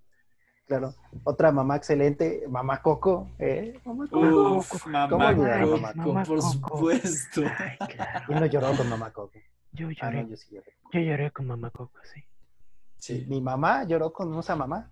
Claro. 0.70 0.94
Otra 1.24 1.50
mamá 1.50 1.74
excelente, 1.74 2.44
mamá 2.48 2.80
Coco. 2.80 3.28
¿eh? 3.40 3.80
Mamá 3.84 4.06
Coco. 4.08 4.52
Uf, 4.58 4.82
¿Cómo 4.84 4.92
mamá 5.18 5.34
Coco, 5.34 5.76
mamá 5.78 5.92
Coco? 5.94 6.22
por 6.22 6.42
supuesto. 6.42 7.42
Ay, 7.58 7.76
claro. 7.88 8.20
¿Quién 8.28 8.38
no 8.40 8.46
lloró 8.46 8.76
con 8.76 8.88
mamá 8.88 9.10
Coco? 9.10 9.32
Yo 9.72 9.88
Ah, 9.88 9.92
lloré. 10.02 10.22
no, 10.22 10.28
yo 10.28 10.36
sí 10.36 10.46
lloré. 10.54 10.72
Yo 10.92 11.00
lloré 11.00 11.30
con 11.32 11.46
Mamá 11.48 11.70
Coco, 11.70 11.98
sí. 12.14 12.22
Sí, 12.98 13.26
Mi 13.28 13.40
mamá 13.40 13.82
lloró 13.82 14.12
con 14.12 14.32
esa 14.38 14.54
mamá. 14.54 14.88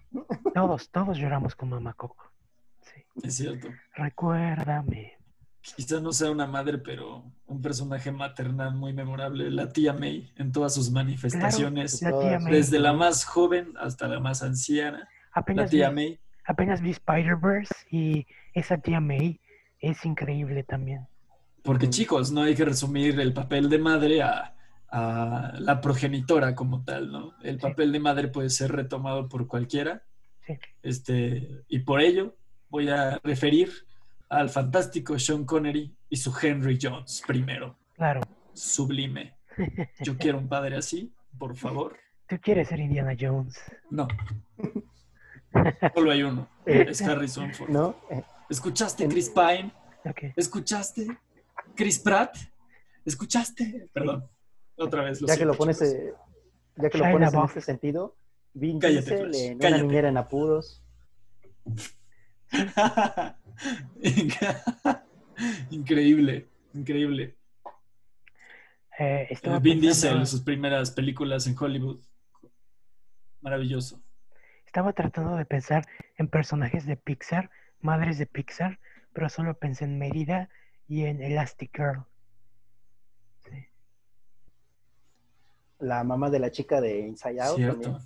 Todos, 0.53 0.91
todos 0.91 1.17
lloramos 1.17 1.55
con 1.55 1.69
Mamá 1.71 1.93
Coco. 1.95 2.25
Sí. 2.83 3.05
es 3.23 3.37
cierto. 3.37 3.69
Recuérdame. 3.95 5.13
Quizá 5.77 6.01
no 6.01 6.13
sea 6.13 6.31
una 6.33 6.47
madre, 6.49 6.79
pero 6.79 7.23
un 7.47 7.63
personaje 7.63 8.11
maternal 8.11 8.75
muy 8.75 8.93
memorable, 8.93 9.49
la 9.53 9.69
tía 9.69 9.93
May, 9.93 10.33
en 10.37 10.51
todas 10.51 10.75
sus 10.75 10.91
manifestaciones, 10.91 12.03
La 12.03 12.19
tía 12.19 12.39
May. 12.41 12.53
desde 12.53 12.81
la 12.81 12.93
más 12.95 13.25
joven 13.25 13.75
hasta 13.81 14.09
la 14.09 14.19
más 14.19 14.43
anciana. 14.43 15.09
La 15.39 15.43
Apenas 15.43 15.71
tía 15.71 15.89
vi, 15.91 15.95
May, 15.95 16.19
apenas 16.47 16.81
vi 16.81 16.91
Spider-Verse 16.91 17.75
y 17.91 18.27
esa 18.55 18.79
tía 18.79 18.99
May 19.01 19.41
es 19.79 20.05
increíble 20.05 20.65
también. 20.65 21.07
porque 21.63 21.89
chicos, 21.89 22.33
no 22.33 22.43
hay 22.43 22.55
que 22.57 22.65
resumir 22.65 23.21
el 23.21 23.33
papel 23.33 23.69
de 23.69 23.79
madre 23.79 24.23
a, 24.23 24.55
a 24.91 25.53
la 25.59 25.81
progenitora 25.81 26.55
como 26.55 26.83
tal, 26.83 27.13
¿no? 27.13 27.35
El 27.43 27.57
Sí. 27.61 27.63
papel 27.63 27.93
de 27.93 28.01
madre 28.01 28.29
puede 28.29 28.51
ser 28.51 28.73
retomado 28.73 29.29
por 29.29 29.47
cualquiera, 29.47 30.03
Sí. 30.47 30.59
este, 30.83 31.63
y 31.69 31.81
por 31.81 32.01
ello 32.01 32.35
voy 32.71 32.89
a 32.89 33.21
referir 33.23 33.71
al 34.31 34.49
fantástico 34.49 35.19
Sean 35.19 35.45
Connery 35.45 35.95
y 36.11 36.17
su 36.17 36.35
Henry 36.41 36.79
Jones 36.83 37.23
primero. 37.27 37.77
Claro. 37.95 38.23
Sublime. 38.55 39.35
Yo 40.03 40.17
quiero 40.19 40.39
un 40.39 40.49
padre 40.49 40.77
así, 40.77 41.13
por 41.39 41.55
favor. 41.55 41.97
Tú 42.27 42.37
quieres 42.41 42.69
ser 42.69 42.81
Indiana 42.81 43.15
Jones. 43.19 43.57
No. 43.91 44.09
Solo 45.95 46.11
hay 46.11 46.23
uno. 46.23 46.49
Es 46.67 47.01
Harrison 47.03 47.53
Ford. 47.55 47.69
¿No? 47.71 47.97
Eh, 48.11 48.23
¿Escuchaste 48.51 49.09
Chris 49.09 49.31
Pine? 49.31 49.73
Ok. 50.05 50.33
¿Escuchaste 50.37 51.07
Chris 51.75 51.99
Pratt? 51.99 52.37
¿Escuchaste? 53.05 53.89
Perdón. 53.93 54.29
Otra 54.77 55.03
vez. 55.03 55.21
Lo 55.21 55.27
ya 55.29 55.37
que 55.37 55.45
lo 55.45 55.55
pones, 55.55 55.81
eh, 55.83 56.15
ya 56.77 56.89
que 56.91 56.99
lo 56.99 57.11
pones 57.11 57.35
en 57.35 57.41
este 57.45 57.61
sentido, 57.61 58.17
Vin 58.55 58.79
Cállate, 58.79 59.27
Diesel 59.27 59.35
en 59.35 59.57
una 59.57 59.79
niñera 59.79 60.09
en 60.09 60.17
apuros. 60.17 60.83
increíble, 65.71 66.49
increíble. 66.75 67.37
Eh, 68.99 69.27
estaba 69.31 69.59
Vin 69.59 69.81
pensando- 69.81 70.17
Diesel, 70.19 70.27
sus 70.27 70.41
primeras 70.43 70.91
películas 70.91 71.47
en 71.47 71.57
Hollywood. 71.59 72.01
Maravilloso. 73.41 74.03
Estaba 74.79 74.93
tratando 74.93 75.35
de 75.35 75.45
pensar 75.45 75.85
en 76.19 76.29
personajes 76.29 76.87
de 76.87 76.97
Pixar, 76.97 77.51
madres 77.81 78.17
de 78.17 78.27
Pixar, 78.27 78.79
pero 79.13 79.29
solo 79.29 79.55
pensé 79.59 79.87
en 79.87 79.99
Mérida 79.99 80.51
y 80.87 81.07
en 81.07 81.21
Elastic 81.21 81.77
Girl. 81.77 82.05
Sí. 83.41 83.67
La 85.81 86.05
mamá 86.05 86.31
de 86.31 86.39
la 86.39 86.53
chica 86.53 86.81
de 86.81 87.01
Inside 87.01 87.41
Out. 87.43 87.57
Cierto. 87.57 87.81
también. 87.81 88.03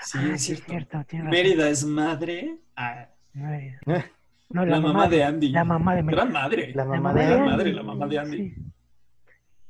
Sí, 0.00 0.18
Ah, 0.18 0.34
es 0.34 0.42
sí, 0.42 0.52
es 0.54 0.58
cierto. 0.64 0.70
cierto. 0.72 1.04
tiene 1.06 1.24
razón. 1.26 1.30
Mérida 1.40 1.68
es 1.70 1.84
madre. 1.84 2.58
Ah, 2.74 3.06
Mérida. 3.34 3.78
No, 4.50 4.64
la, 4.66 4.80
mamá 4.80 5.06
de 5.08 5.22
Andy. 5.22 5.50
La 5.50 5.62
mamá 5.62 5.94
de 5.94 6.02
Mérida. 6.02 6.22
Gran 6.22 6.32
madre. 6.32 6.72
La 6.74 6.84
La, 6.84 6.90
mamá 6.90 7.14
de 7.14 7.20
de 7.26 7.34
Andy. 7.34 7.46
madre, 7.50 7.72
la 7.74 7.82
mamá 7.84 8.06
de 8.08 8.18
Andy. 8.18 8.36
Sí. 8.50 8.54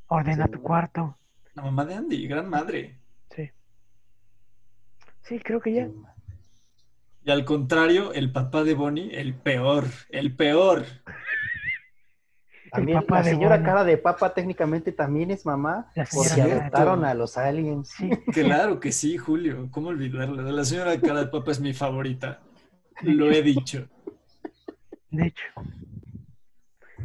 Ordena 0.07 0.45
Sí. 0.45 0.51
tu 0.51 0.61
cuarto. 0.63 1.15
mamá 1.53 1.85
de 1.85 1.93
Andy, 1.93 2.27
gran 2.27 2.49
madre. 2.49 2.97
Sí. 3.35 3.51
Sí, 5.21 5.37
creo 5.41 5.61
que 5.61 5.73
ya. 5.73 5.87
Y 7.23 7.31
al 7.31 7.45
contrario, 7.45 8.13
el 8.13 8.31
papá 8.31 8.63
de 8.63 8.73
Bonnie, 8.73 9.19
el 9.19 9.33
peor, 9.35 9.85
el 10.09 10.35
peor. 10.35 10.85
También 12.71 13.03
la 13.07 13.23
señora 13.23 13.55
Bonnie. 13.55 13.65
cara 13.65 13.83
de 13.83 13.97
papa 13.97 14.33
técnicamente 14.33 14.91
también 14.91 15.31
es 15.31 15.45
mamá. 15.45 15.91
Porque 16.13 16.41
adoptaron 16.41 17.03
a 17.03 17.13
los 17.13 17.37
aliens. 17.37 17.89
Sí, 17.89 18.09
Claro 18.31 18.79
que 18.79 18.91
sí, 18.91 19.17
Julio. 19.17 19.67
¿Cómo 19.71 19.89
olvidarla? 19.89 20.43
La 20.43 20.63
señora 20.65 20.99
cara 20.99 21.21
de 21.21 21.27
papa 21.27 21.51
es 21.51 21.59
mi 21.59 21.73
favorita. 21.73 22.39
Lo 23.01 23.31
he 23.31 23.41
dicho. 23.41 23.87
de 25.09 25.27
hecho. 25.27 25.43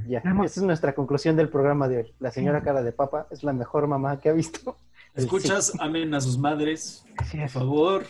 Ya, 0.07 0.21
Vamos. 0.25 0.47
esa 0.47 0.61
es 0.61 0.67
nuestra 0.67 0.95
conclusión 0.95 1.35
del 1.37 1.49
programa 1.49 1.89
de 1.89 1.97
hoy. 1.99 2.15
La 2.19 2.31
señora 2.31 2.63
cara 2.63 2.83
de 2.83 2.93
papa 2.93 3.27
es 3.31 3.43
la 3.43 3.53
mejor 3.55 3.87
mamá 3.87 4.21
que 4.21 4.29
ha 4.29 4.33
visto. 4.33 4.77
¿Escuchas? 5.15 5.73
Amen 5.81 6.13
a 6.13 6.21
sus 6.21 6.37
madres. 6.37 7.07
Así 7.17 7.39
Por 7.39 7.49
favor, 7.49 8.05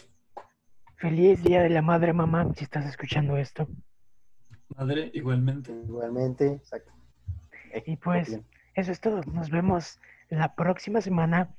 Feliz 1.05 1.43
Día 1.45 1.61
de 1.63 1.69
la 1.69 1.83
Madre, 1.83 2.15
mamá, 2.15 2.51
si 2.57 2.65
estás 2.65 2.87
escuchando 2.87 3.37
esto. 3.37 3.69
madre, 4.75 5.11
igualmente. 5.13 5.71
Igualmente, 5.71 6.47
exacto. 6.53 6.93
Y 7.85 7.97
pues, 7.97 8.41
eso 8.75 8.91
es 8.91 9.01
todo. 9.03 9.21
Nos 9.31 9.51
vemos 9.51 10.01
la 10.31 10.55
próxima 10.55 11.03
semana, 11.03 11.55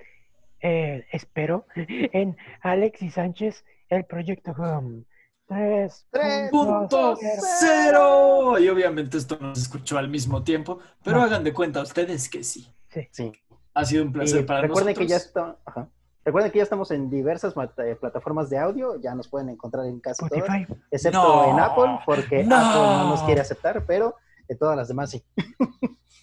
eh, 0.62 1.06
espero, 1.12 1.68
en 1.76 2.36
Alex 2.62 3.04
y 3.04 3.12
Sánchez, 3.12 3.64
el 3.90 4.06
proyecto 4.06 4.50
Home. 4.54 5.04
Tres, 5.48 6.08
Tres 6.10 6.50
Punto 6.50 7.16
cero. 7.20 7.42
cero. 7.60 8.60
Y 8.60 8.68
obviamente 8.70 9.20
esto 9.20 9.38
no 9.40 9.54
se 9.54 9.62
escuchó 9.62 10.00
al 10.00 10.10
mismo 10.10 10.44
tiempo, 10.44 10.80
pero 11.04 11.18
No. 11.18 11.24
hagan 11.24 11.44
de 11.44 11.54
cuenta 11.54 11.84
ustedes 11.84 12.30
que 12.30 12.44
sí. 12.44 12.68
Sí. 12.90 13.08
Sí. 13.12 13.32
Ha 13.76 13.86
sido 13.86 14.06
un 14.06 14.12
placer 14.12 14.42
Y 14.42 14.46
para 14.46 14.62
recuerden 14.62 14.96
nosotros. 14.96 15.06
que 15.06 15.08
ya 15.12 15.18
está, 15.18 15.60
ajá. 15.66 15.88
Recuerden 16.26 16.52
que 16.52 16.58
ya 16.58 16.64
estamos 16.64 16.90
en 16.90 17.10
diversas 17.12 17.54
eh, 17.78 17.96
plataformas 18.02 18.50
de 18.50 18.58
audio, 18.58 19.00
ya 19.00 19.14
nos 19.14 19.28
pueden 19.28 19.48
encontrar 19.50 19.86
en 19.86 20.00
casi 20.00 20.28
todas, 20.28 20.44
Spotify. 20.44 20.82
excepto 20.90 21.20
No. 21.22 21.52
en 21.52 21.60
Apple, 21.60 22.00
porque 22.06 22.44
No. 22.44 22.56
Apple 22.56 22.82
no 22.82 23.10
nos 23.12 23.22
quiere 23.24 23.42
aceptar, 23.42 23.84
pero 23.86 24.16
en 24.48 24.58
todas 24.58 24.76
las 24.76 24.88
demás 24.88 25.12
sí. 25.12 25.24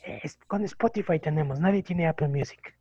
Es- 0.05 0.37
con 0.49 0.65
Spotify 0.65 1.21
tenemos, 1.21 1.61
nadie 1.61 1.83
tiene 1.85 2.09
Apple 2.09 2.27
Music. 2.29 2.75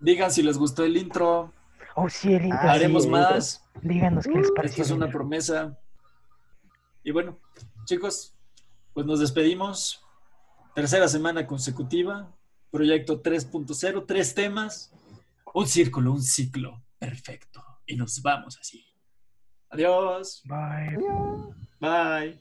Digan 0.00 0.30
si 0.30 0.42
les 0.42 0.56
gustó 0.58 0.84
el 0.84 0.96
intro. 0.96 1.52
Oh, 1.94 2.08
sí, 2.08 2.32
el 2.34 2.46
intro. 2.46 2.58
Ah, 2.62 2.72
Haremos 2.72 3.02
sí, 3.02 3.08
el 3.08 3.12
más. 3.12 3.64
Díganos 3.82 4.24
qué 4.24 4.32
les 4.38 4.50
pareció. 4.50 4.82
Esto 4.82 4.94
es 4.94 4.96
una 4.98 5.10
promesa. 5.12 5.78
Y 7.02 7.10
bueno, 7.12 7.36
chicos, 7.84 8.34
pues 8.94 9.04
nos 9.06 9.20
despedimos. 9.20 10.02
Tercera 10.74 11.06
semana 11.06 11.46
consecutiva. 11.46 12.28
Proyecto 12.70 13.22
3.0, 13.22 14.04
tres 14.06 14.34
temas. 14.34 14.90
Un 15.54 15.68
círculo, 15.68 16.12
un 16.12 16.22
ciclo. 16.22 16.84
Perfecto. 16.98 17.64
Y 17.86 17.96
nos 17.96 18.20
vamos 18.22 18.58
así. 18.60 18.84
Adiós. 19.70 20.42
Bye. 20.44 20.96
Adiós. 20.96 21.54
Bye. 21.80 22.40